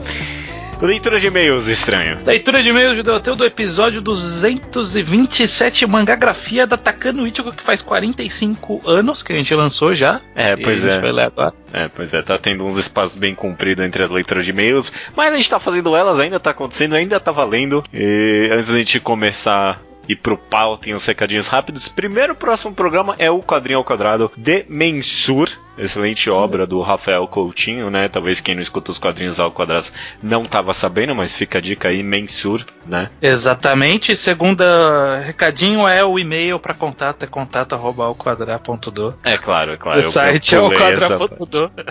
Leitura 0.82 1.20
de 1.20 1.26
e-mails, 1.26 1.66
estranho. 1.68 2.20
Leitura 2.24 2.62
de 2.62 2.70
e-mails 2.70 3.02
do 3.04 3.12
Hotel 3.12 3.36
do 3.36 3.44
episódio 3.44 4.00
227, 4.00 5.88
mangagrafia 5.88 6.68
da 6.68 6.78
Takano 6.78 7.26
Ichigo, 7.26 7.52
que 7.52 7.64
faz 7.64 7.82
45 7.82 8.82
anos 8.86 9.24
que 9.24 9.34
a 9.34 9.36
gente 9.36 9.54
lançou 9.56 9.96
já. 9.96 10.22
É, 10.36 10.56
pois 10.56 10.84
e 10.84 10.86
A 10.86 10.90
é. 10.90 10.94
gente 10.94 11.02
vai 11.02 11.12
ler 11.12 11.24
agora. 11.24 11.54
É, 11.74 11.88
pois 11.88 12.14
é, 12.14 12.22
tá 12.22 12.38
tendo 12.38 12.64
uns 12.64 12.78
espaços 12.78 13.18
bem 13.18 13.34
compridos 13.34 13.84
entre 13.84 14.04
as 14.04 14.12
leituras 14.12 14.46
de 14.46 14.52
e-mails, 14.52 14.92
mas 15.16 15.34
a 15.34 15.38
gente 15.38 15.50
tá 15.50 15.60
fazendo 15.60 15.96
elas, 15.96 16.20
ainda 16.20 16.40
tá 16.40 16.52
acontecendo, 16.52 16.94
ainda 16.96 17.20
tá 17.20 17.32
valendo. 17.32 17.84
E 17.92 18.48
antes 18.54 18.68
da 18.68 18.78
gente 18.78 19.00
começar 19.00 19.82
e 20.08 20.16
pro 20.16 20.38
pau, 20.38 20.78
tem 20.78 20.94
uns 20.94 21.06
recadinhos 21.06 21.48
rápidos. 21.48 21.88
Primeiro, 21.88 22.34
o 22.34 22.36
próximo 22.36 22.74
programa 22.74 23.16
é 23.18 23.32
o 23.32 23.42
Quadrinho 23.42 23.80
ao 23.80 23.84
Quadrado 23.84 24.32
de 24.38 24.64
Mensur, 24.70 25.50
excelente 25.78 26.30
obra 26.30 26.66
do 26.66 26.82
Rafael 26.82 27.28
Coutinho, 27.28 27.90
né? 27.90 28.08
Talvez 28.08 28.40
quem 28.40 28.56
não 28.56 28.62
escuta 28.62 28.92
os 28.92 28.98
quadrinhos 29.00 29.40
ao 29.40 29.52
quadrado 29.52 29.88
não 30.22 30.46
tava 30.46 30.74
sabendo, 30.74 31.14
mas 31.16 31.34
fica 31.34 31.58
a 31.58 31.62
dica 31.62 31.90
aí, 31.90 32.02
Mensur, 32.04 32.66
né? 32.86 33.10
Exatamente. 33.22 34.16
Segunda 34.16 35.20
recadinho 35.26 35.88
é 35.88 36.04
o 36.04 36.18
e-mail 36.20 36.60
para 36.60 36.74
contato, 36.74 37.24
é 37.24 37.28
contato.alquadra.do. 37.28 39.14
É 39.24 39.38
claro, 39.38 39.74
é 39.74 39.78
claro. 39.78 40.00
o 40.00 40.04
eu- 40.04 40.10
site 40.10 40.56
é 40.56 40.60
o 40.60 40.70
pulei 40.70 40.94
essa 40.94 41.18
quadra.do. 41.18 41.70
parte. 41.70 41.88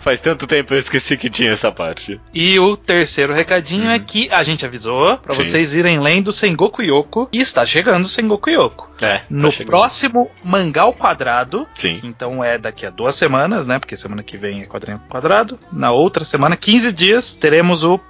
Faz 0.00 0.20
tanto 0.20 0.46
tempo 0.46 0.74
eu 0.74 0.78
esqueci 0.78 1.16
que 1.16 1.28
tinha 1.30 1.50
essa 1.52 1.70
parte. 1.70 2.20
E 2.32 2.58
o 2.58 2.76
terceiro 2.76 3.32
recadinho 3.32 3.90
é 3.90 3.98
que 3.98 4.28
a 4.30 4.42
gente 4.42 4.64
avisou 4.64 5.16
para 5.18 5.34
vocês 5.34 5.74
irem 5.74 5.98
lendo 6.00 6.32
Sengoku 6.32 6.82
Yoko 6.82 7.28
e 7.32 7.40
está 7.40 7.64
chegando 7.66 8.08
Sengoku 8.08 8.50
Yoko. 8.50 8.88
É, 9.00 9.18
tá 9.18 9.24
No 9.30 9.50
chegando. 9.50 9.66
próximo 9.68 10.30
Mangá 10.44 10.82
ao 10.82 10.92
Quadrado, 10.92 11.66
Sim. 11.74 11.98
que 12.00 12.06
é 12.42 12.58
daqui 12.58 12.86
a 12.86 12.90
duas 12.90 13.14
semanas, 13.14 13.66
né? 13.66 13.78
Porque 13.78 13.96
semana 13.96 14.22
que 14.22 14.36
vem 14.36 14.62
é 14.62 14.66
quadrinho 14.66 15.00
quadrado. 15.08 15.58
Na 15.72 15.90
outra 15.90 16.24
semana, 16.24 16.56
15 16.56 16.92
dias, 16.92 17.34
teremos 17.34 17.84
o, 17.84 18.00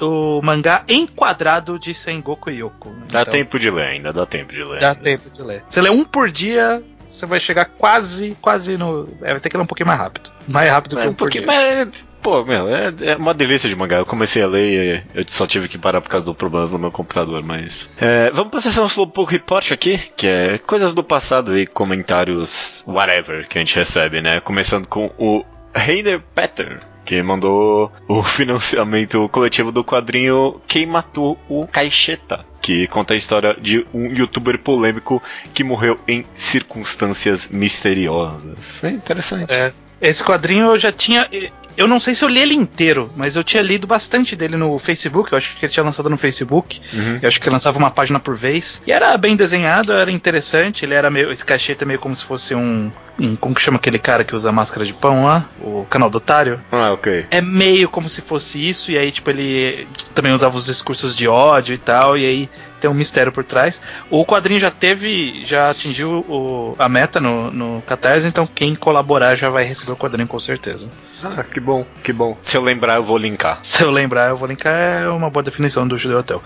o 0.00 0.40
mangá 0.42 0.84
em 0.88 1.06
quadrado 1.06 1.78
de 1.78 1.94
Sengoku 1.94 2.50
Yoko. 2.50 2.94
Dá 3.10 3.22
Então, 3.22 3.32
tempo 3.32 3.58
de 3.58 3.70
ler 3.70 3.86
ainda, 3.86 4.12
dá 4.12 4.26
tempo 4.26 4.52
de 4.52 4.62
ler. 4.62 4.80
Dá 4.80 4.90
ainda. 4.90 5.00
tempo 5.00 5.30
de 5.30 5.42
ler. 5.42 5.64
Você 5.68 5.80
lê 5.80 5.90
um 5.90 6.04
por 6.04 6.30
dia, 6.30 6.82
você 7.06 7.26
vai 7.26 7.40
chegar 7.40 7.64
quase, 7.66 8.36
quase 8.40 8.76
no. 8.76 9.08
É, 9.22 9.32
vai 9.32 9.40
ter 9.40 9.48
que 9.48 9.56
ler 9.56 9.62
um 9.62 9.66
pouquinho 9.66 9.86
mais 9.86 9.98
rápido. 10.00 10.30
Mais 10.48 10.70
rápido 10.70 10.96
que 10.96 11.02
É, 11.02 11.08
um 11.08 11.12
por 11.14 11.18
porque, 11.26 11.38
dia. 11.38 11.46
mas, 11.46 12.06
pô, 12.22 12.44
meu, 12.44 12.68
é, 12.68 12.92
é 13.02 13.16
uma 13.16 13.32
delícia 13.34 13.68
de 13.68 13.74
mangá. 13.76 13.96
Eu 13.98 14.06
comecei 14.06 14.42
a 14.42 14.46
ler 14.46 15.04
e 15.14 15.18
eu 15.20 15.24
só 15.28 15.46
tive 15.46 15.68
que 15.68 15.78
parar 15.78 16.00
por 16.00 16.08
causa 16.10 16.26
do 16.26 16.34
problemas 16.34 16.70
no 16.70 16.78
meu 16.78 16.90
computador, 16.90 17.42
mas. 17.44 17.88
É, 18.00 18.30
vamos 18.30 18.50
pra 18.50 18.60
sessão 18.60 18.86
Slowpoke 18.86 19.32
Report 19.32 19.72
aqui, 19.72 19.98
que 20.16 20.26
é 20.26 20.58
coisas 20.58 20.92
do 20.92 21.02
passado 21.04 21.56
e 21.58 21.66
comentários 21.66 22.82
whatever 22.86 23.48
que 23.48 23.58
a 23.58 23.60
gente 23.60 23.76
recebe, 23.76 24.20
né? 24.20 24.40
Começando 24.40 24.86
com 24.86 25.10
o 25.18 25.44
Heiner 25.74 26.20
Petter. 26.34 26.80
Que 27.06 27.22
mandou 27.22 27.90
o 28.06 28.20
financiamento 28.24 29.26
coletivo 29.30 29.72
do 29.72 29.82
quadrinho 29.82 30.60
Quem 30.68 30.84
Matou 30.84 31.38
o 31.48 31.66
Caixeta. 31.66 32.44
Que 32.60 32.86
conta 32.88 33.14
a 33.14 33.16
história 33.16 33.56
de 33.58 33.86
um 33.94 34.12
youtuber 34.12 34.58
polêmico 34.58 35.22
que 35.54 35.64
morreu 35.64 35.98
em 36.06 36.26
circunstâncias 36.34 37.48
misteriosas. 37.48 38.82
É 38.84 38.90
interessante. 38.90 39.50
É. 39.50 39.72
Esse 40.00 40.22
quadrinho 40.22 40.66
eu 40.66 40.78
já 40.78 40.92
tinha. 40.92 41.28
Eu 41.76 41.86
não 41.86 42.00
sei 42.00 42.14
se 42.14 42.24
eu 42.24 42.28
li 42.28 42.40
ele 42.40 42.54
inteiro, 42.54 43.10
mas 43.14 43.36
eu 43.36 43.44
tinha 43.44 43.62
lido 43.62 43.86
bastante 43.86 44.34
dele 44.34 44.56
no 44.56 44.78
Facebook. 44.78 45.30
Eu 45.30 45.38
acho 45.38 45.56
que 45.56 45.64
ele 45.64 45.72
tinha 45.72 45.84
lançado 45.84 46.08
no 46.08 46.16
Facebook. 46.16 46.80
Uhum. 46.92 47.18
Eu 47.20 47.28
acho 47.28 47.40
que 47.40 47.50
lançava 47.50 47.78
uma 47.78 47.90
página 47.90 48.18
por 48.18 48.34
vez. 48.34 48.82
E 48.86 48.92
era 48.92 49.16
bem 49.16 49.36
desenhado, 49.36 49.92
era 49.92 50.10
interessante. 50.10 50.84
Ele 50.84 50.94
era 50.94 51.10
meio. 51.10 51.30
Esse 51.30 51.44
cacheta 51.44 51.84
é 51.84 51.86
meio 51.86 51.98
como 51.98 52.16
se 52.16 52.24
fosse 52.24 52.54
um. 52.54 52.90
Um 53.18 53.34
como 53.36 53.54
que 53.54 53.62
chama 53.62 53.76
aquele 53.78 53.98
cara 53.98 54.24
que 54.24 54.34
usa 54.34 54.52
máscara 54.52 54.84
de 54.84 54.92
pão 54.92 55.24
lá? 55.24 55.44
O 55.60 55.86
canal 55.88 56.10
do 56.10 56.18
otário? 56.18 56.60
Ah, 56.70 56.92
ok. 56.92 57.26
É 57.30 57.40
meio 57.40 57.88
como 57.88 58.08
se 58.08 58.20
fosse 58.22 58.68
isso, 58.68 58.90
e 58.90 58.98
aí, 58.98 59.10
tipo, 59.10 59.30
ele 59.30 59.86
também 60.14 60.32
usava 60.32 60.56
os 60.56 60.66
discursos 60.66 61.16
de 61.16 61.26
ódio 61.26 61.74
e 61.74 61.78
tal, 61.78 62.16
e 62.18 62.24
aí 62.26 62.50
tem 62.80 62.90
um 62.90 62.94
mistério 62.94 63.32
por 63.32 63.42
trás. 63.42 63.80
O 64.10 64.24
quadrinho 64.26 64.60
já 64.60 64.70
teve, 64.70 65.40
já 65.46 65.70
atingiu 65.70 66.24
o- 66.28 66.74
a 66.78 66.88
meta 66.90 67.18
no, 67.18 67.50
no 67.50 67.82
Catarse, 67.82 68.28
então 68.28 68.46
quem 68.46 68.74
colaborar 68.74 69.34
já 69.34 69.48
vai 69.48 69.64
receber 69.64 69.92
o 69.92 69.96
quadrinho 69.96 70.28
com 70.28 70.38
certeza. 70.38 70.88
Ah, 71.22 71.42
que 71.42 71.58
bom, 71.58 71.86
que 72.04 72.12
bom. 72.12 72.36
Se 72.42 72.56
eu 72.56 72.60
lembrar, 72.62 72.96
eu 72.96 73.02
vou 73.02 73.16
linkar. 73.16 73.58
Se 73.64 73.82
eu 73.82 73.90
lembrar, 73.90 74.28
eu 74.28 74.36
vou 74.36 74.46
linkar, 74.46 74.74
é 74.74 75.08
uma 75.08 75.30
boa 75.30 75.42
definição 75.42 75.88
do 75.88 75.96
Judeu 75.96 76.18
Hotel. 76.18 76.42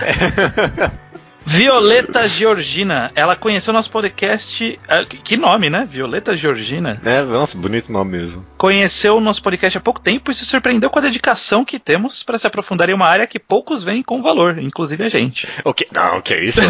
Violeta 1.52 2.28
Georgina, 2.28 3.10
ela 3.12 3.34
conheceu 3.34 3.72
nosso 3.74 3.90
podcast. 3.90 4.78
que- 5.08 5.16
Que 5.18 5.36
nome, 5.36 5.68
né? 5.68 5.84
Violeta 5.84 6.36
Georgina. 6.36 7.00
É, 7.04 7.22
nossa, 7.22 7.58
bonito 7.58 7.90
nome 7.92 8.12
mesmo. 8.18 8.46
Conheceu 8.60 9.16
o 9.16 9.20
nosso 9.22 9.42
podcast 9.42 9.78
há 9.78 9.80
pouco 9.80 10.02
tempo 10.02 10.30
e 10.30 10.34
se 10.34 10.44
surpreendeu 10.44 10.90
com 10.90 10.98
a 10.98 11.02
dedicação 11.02 11.64
que 11.64 11.78
temos 11.78 12.22
para 12.22 12.36
se 12.38 12.46
aprofundar 12.46 12.90
em 12.90 12.92
uma 12.92 13.06
área 13.06 13.26
que 13.26 13.38
poucos 13.38 13.82
veem 13.82 14.02
com 14.02 14.20
valor, 14.20 14.58
inclusive 14.58 15.02
a 15.02 15.08
gente. 15.08 15.48
O 15.64 15.72
que? 15.72 15.88
Não, 15.90 16.20
que 16.20 16.36
isso? 16.36 16.60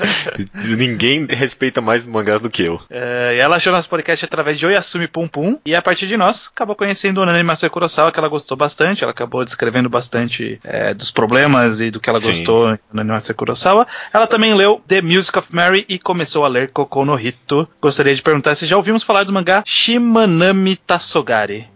Ninguém 0.74 1.26
respeita 1.28 1.82
mais 1.82 2.06
mangás 2.06 2.40
do 2.40 2.48
que 2.48 2.62
eu. 2.62 2.80
É, 2.88 3.36
ela 3.38 3.56
achou 3.56 3.70
nosso 3.70 3.90
podcast 3.90 4.24
através 4.24 4.58
de 4.58 4.64
Oyasumi 4.64 5.06
Pum 5.06 5.28
Pum 5.28 5.58
e 5.66 5.74
a 5.74 5.82
partir 5.82 6.06
de 6.06 6.16
nós 6.16 6.48
acabou 6.50 6.74
conhecendo 6.74 7.20
o 7.20 7.26
Nani 7.26 7.42
Masaya 7.42 7.68
Kurosawa, 7.68 8.10
que 8.10 8.18
ela 8.18 8.28
gostou 8.28 8.56
bastante. 8.56 9.04
Ela 9.04 9.12
acabou 9.12 9.44
descrevendo 9.44 9.90
bastante 9.90 10.58
é, 10.64 10.94
dos 10.94 11.10
problemas 11.10 11.82
e 11.82 11.90
do 11.90 12.00
que 12.00 12.08
ela 12.08 12.22
Sim. 12.22 12.28
gostou 12.28 12.70
no 12.70 12.78
Nani 12.90 13.10
Masaya 13.10 13.34
Kurosawa. 13.34 13.86
Ela 14.14 14.26
também 14.26 14.54
leu 14.54 14.80
The 14.88 15.02
Music 15.02 15.38
of 15.38 15.54
Mary 15.54 15.84
e 15.90 15.98
começou 15.98 16.46
a 16.46 16.48
ler 16.48 16.70
Kokou 16.70 17.04
no 17.04 17.20
Hito. 17.20 17.68
Gostaria 17.82 18.14
de 18.14 18.22
perguntar 18.22 18.54
se 18.54 18.64
já 18.64 18.78
ouvimos 18.78 19.02
falar 19.02 19.24
do 19.24 19.32
mangá 19.34 19.62
Shimanami 19.66 20.74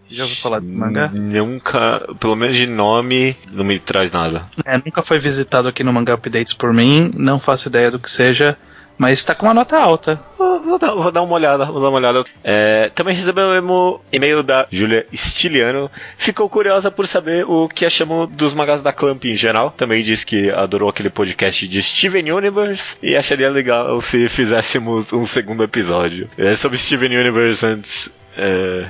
Já 0.09 0.23
ouviu 0.23 0.37
falar 0.37 0.59
desse 0.59 0.73
mangá? 0.73 1.09
Nunca, 1.13 2.07
pelo 2.19 2.35
menos 2.35 2.55
de 2.55 2.67
nome, 2.67 3.35
não 3.51 3.63
me 3.63 3.79
traz 3.79 4.11
nada. 4.11 4.45
É, 4.65 4.77
nunca 4.77 5.01
foi 5.01 5.19
visitado 5.19 5.67
aqui 5.67 5.83
no 5.83 5.91
Manga 5.93 6.13
Updates 6.13 6.53
por 6.53 6.73
mim, 6.73 7.11
não 7.15 7.39
faço 7.39 7.67
ideia 7.69 7.89
do 7.91 7.99
que 7.99 8.09
seja, 8.09 8.57
Mas 8.97 9.23
tá 9.23 9.33
com 9.33 9.47
uma 9.47 9.53
nota 9.53 9.77
alta. 9.77 10.19
Vou, 10.37 10.61
vou 10.61 10.79
dar, 10.79 10.93
vou 10.93 11.11
dar 11.11 11.21
uma 11.23 11.33
olhada, 11.33 11.65
vou 11.65 11.81
dar 11.81 11.89
uma 11.89 11.97
olhada. 11.97 12.23
É, 12.43 12.89
também 12.89 13.15
recebemos 13.15 13.99
e-mail 14.11 14.43
da 14.43 14.67
Julia 14.71 15.05
Stiliano. 15.13 15.89
Ficou 16.17 16.47
curiosa 16.47 16.91
por 16.91 17.07
saber 17.07 17.43
o 17.45 17.67
que 17.67 17.85
achamos 17.85 18.29
dos 18.29 18.53
mangás 18.53 18.81
da 18.81 18.93
Clamp 18.93 19.25
em 19.25 19.35
geral. 19.35 19.71
Também 19.71 20.03
disse 20.03 20.25
que 20.25 20.49
adorou 20.51 20.89
aquele 20.89 21.09
podcast 21.09 21.67
de 21.67 21.81
Steven 21.81 22.31
Universe 22.31 22.97
e 23.01 23.15
acharia 23.15 23.49
legal 23.49 23.99
se 24.01 24.29
fizéssemos 24.29 25.11
um 25.11 25.25
segundo 25.25 25.63
episódio. 25.63 26.29
É, 26.37 26.55
sobre 26.55 26.77
Steven 26.77 27.17
Universe 27.17 27.65
antes. 27.65 28.13
É, 28.37 28.87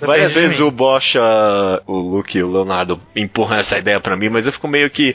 Várias 0.00 0.32
vezes 0.32 0.60
o 0.60 0.70
Bocha, 0.70 1.20
o 1.86 1.96
Luke 1.96 2.38
e 2.38 2.42
o 2.42 2.50
Leonardo 2.50 3.00
empurram 3.14 3.56
essa 3.56 3.78
ideia 3.78 4.00
pra 4.00 4.16
mim, 4.16 4.28
mas 4.28 4.46
eu 4.46 4.52
fico 4.52 4.66
meio 4.66 4.88
que. 4.90 5.14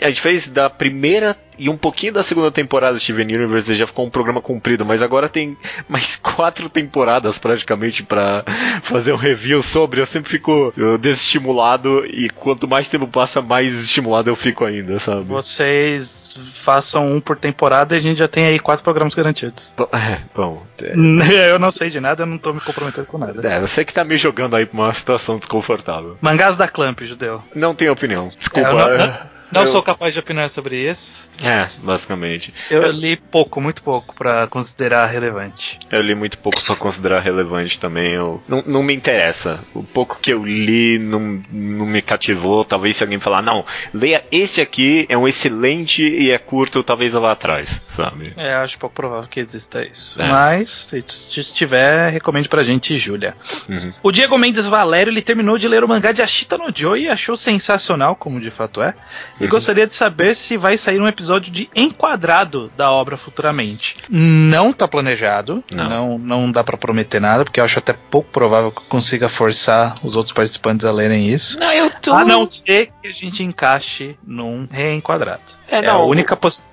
A 0.00 0.08
gente 0.08 0.20
fez 0.20 0.48
da 0.48 0.68
primeira 0.68 1.36
e 1.60 1.68
um 1.68 1.76
pouquinho 1.76 2.14
da 2.14 2.22
segunda 2.22 2.50
temporada 2.50 2.94
de 2.94 3.00
Steven 3.00 3.26
Universe 3.26 3.74
já 3.74 3.86
ficou 3.86 4.06
um 4.06 4.10
programa 4.10 4.40
comprido, 4.40 4.84
mas 4.84 5.02
agora 5.02 5.28
tem 5.28 5.56
mais 5.86 6.16
quatro 6.16 6.68
temporadas 6.70 7.38
praticamente 7.38 8.02
pra 8.02 8.42
fazer 8.82 9.12
um 9.12 9.16
review 9.16 9.62
sobre. 9.62 10.00
Eu 10.00 10.06
sempre 10.06 10.30
fico 10.30 10.72
desestimulado 10.98 12.04
e 12.06 12.30
quanto 12.30 12.66
mais 12.66 12.88
tempo 12.88 13.06
passa, 13.06 13.42
mais 13.42 13.74
estimulado 13.74 14.30
eu 14.30 14.36
fico 14.36 14.64
ainda, 14.64 14.98
sabe? 14.98 15.24
Vocês 15.24 16.34
façam 16.54 17.12
um 17.14 17.20
por 17.20 17.36
temporada 17.36 17.94
e 17.94 17.98
a 17.98 18.00
gente 18.00 18.18
já 18.18 18.28
tem 18.28 18.46
aí 18.46 18.58
quatro 18.58 18.82
programas 18.82 19.14
garantidos. 19.14 19.72
Bom, 19.76 19.88
É, 20.00 20.18
bom. 20.34 20.62
é, 20.80 21.50
Eu 21.52 21.58
não 21.58 21.70
sei 21.70 21.90
de 21.90 22.00
nada, 22.00 22.22
eu 22.22 22.26
não 22.26 22.38
tô 22.38 22.54
me 22.54 22.60
comprometendo 22.60 23.04
com 23.06 23.18
nada. 23.18 23.46
É, 23.46 23.60
você 23.60 23.84
que 23.84 23.92
tá 23.92 24.02
me 24.02 24.16
jogando 24.16 24.56
aí 24.56 24.64
pra 24.64 24.78
uma 24.80 24.92
situação 24.92 25.36
desconfortável. 25.36 26.16
Mangás 26.22 26.56
da 26.56 26.66
Clamp, 26.66 27.00
judeu. 27.02 27.42
Não 27.54 27.74
tenho 27.74 27.92
opinião. 27.92 28.32
Desculpa. 28.38 28.68
É, 28.68 29.39
não- 29.52 29.62
Eu- 29.62 29.66
sou 29.66 29.82
capaz 29.82 30.12
de 30.14 30.20
opinar 30.20 30.48
sobre 30.50 30.76
isso. 30.90 31.28
É, 31.42 31.68
basicamente. 31.82 32.52
Eu 32.70 32.90
li 32.90 33.16
pouco, 33.16 33.60
muito 33.60 33.82
pouco, 33.82 34.14
pra 34.14 34.46
considerar 34.46 35.06
relevante. 35.06 35.78
Eu 35.90 36.00
li 36.02 36.14
muito 36.14 36.38
pouco 36.38 36.62
pra 36.62 36.76
considerar 36.76 37.20
relevante 37.20 37.78
também. 37.78 38.12
Eu, 38.12 38.42
não, 38.48 38.62
não 38.66 38.82
me 38.82 38.94
interessa. 38.94 39.60
O 39.74 39.82
pouco 39.82 40.18
que 40.20 40.32
eu 40.32 40.44
li 40.44 40.98
não, 40.98 41.42
não 41.50 41.86
me 41.86 42.02
cativou. 42.02 42.64
Talvez 42.64 42.96
se 42.96 43.02
alguém 43.02 43.18
falar, 43.20 43.42
não, 43.42 43.64
leia 43.92 44.24
esse 44.30 44.60
aqui, 44.60 45.06
é 45.08 45.16
um 45.16 45.26
excelente 45.28 46.02
e 46.02 46.30
é 46.30 46.38
curto, 46.38 46.82
talvez 46.82 47.14
eu 47.14 47.20
vá 47.20 47.32
atrás, 47.32 47.80
sabe? 47.88 48.32
É, 48.36 48.54
acho 48.54 48.78
pouco 48.78 48.94
provável 48.94 49.28
que 49.28 49.40
exista 49.40 49.82
isso. 49.84 50.20
É. 50.20 50.28
Mas, 50.28 50.68
se 50.68 51.00
se 51.06 51.54
tiver, 51.54 52.10
recomende 52.10 52.48
pra 52.48 52.62
gente, 52.64 52.96
Júlia. 52.96 53.34
Uhum. 53.68 53.92
O 54.02 54.12
Diego 54.12 54.36
Mendes 54.38 54.66
Valério, 54.66 55.10
ele 55.10 55.22
terminou 55.22 55.56
de 55.58 55.66
ler 55.68 55.82
o 55.84 55.88
mangá 55.88 56.12
de 56.12 56.22
Ashita 56.22 56.58
no 56.58 56.70
Joe 56.74 57.00
e 57.00 57.08
achou 57.08 57.36
sensacional, 57.36 58.14
como 58.16 58.40
de 58.40 58.50
fato 58.50 58.82
é. 58.82 58.94
E 59.40 59.46
gostaria 59.48 59.86
de 59.86 59.92
saber 59.92 60.36
se 60.36 60.56
vai 60.56 60.76
sair 60.76 61.00
um 61.00 61.06
episódio 61.06 61.50
de 61.52 61.68
enquadrado 61.74 62.70
da 62.76 62.90
obra 62.90 63.16
futuramente. 63.16 63.96
Não 64.08 64.72
tá 64.72 64.86
planejado, 64.86 65.64
Não. 65.70 65.88
não, 65.88 66.18
não 66.18 66.52
dá 66.52 66.62
pra 66.62 66.76
prometer 66.76 67.20
nada, 67.20 67.44
porque 67.44 67.58
eu 67.60 67.64
acho 67.64 67.78
até 67.78 67.92
pouco 67.92 68.30
provável 68.30 68.70
que 68.70 68.78
eu 68.78 68.84
consiga 68.88 69.28
forçar 69.28 69.94
os 70.02 70.14
outros 70.16 70.32
participantes 70.32 70.84
a 70.84 70.92
lerem 70.92 71.28
isso. 71.28 71.58
Não, 71.58 71.72
eu 71.72 71.90
tô. 71.90 72.12
A 72.12 72.24
não 72.24 72.46
ser 72.46 72.90
que 73.00 73.08
a 73.08 73.12
gente 73.12 73.42
encaixe 73.42 74.16
num 74.26 74.66
reenquadrado. 74.70 75.40
É, 75.68 75.78
É, 75.78 75.82
não, 75.82 76.02
a 76.02 76.04
única 76.04 76.36
possibilidade. 76.36 76.70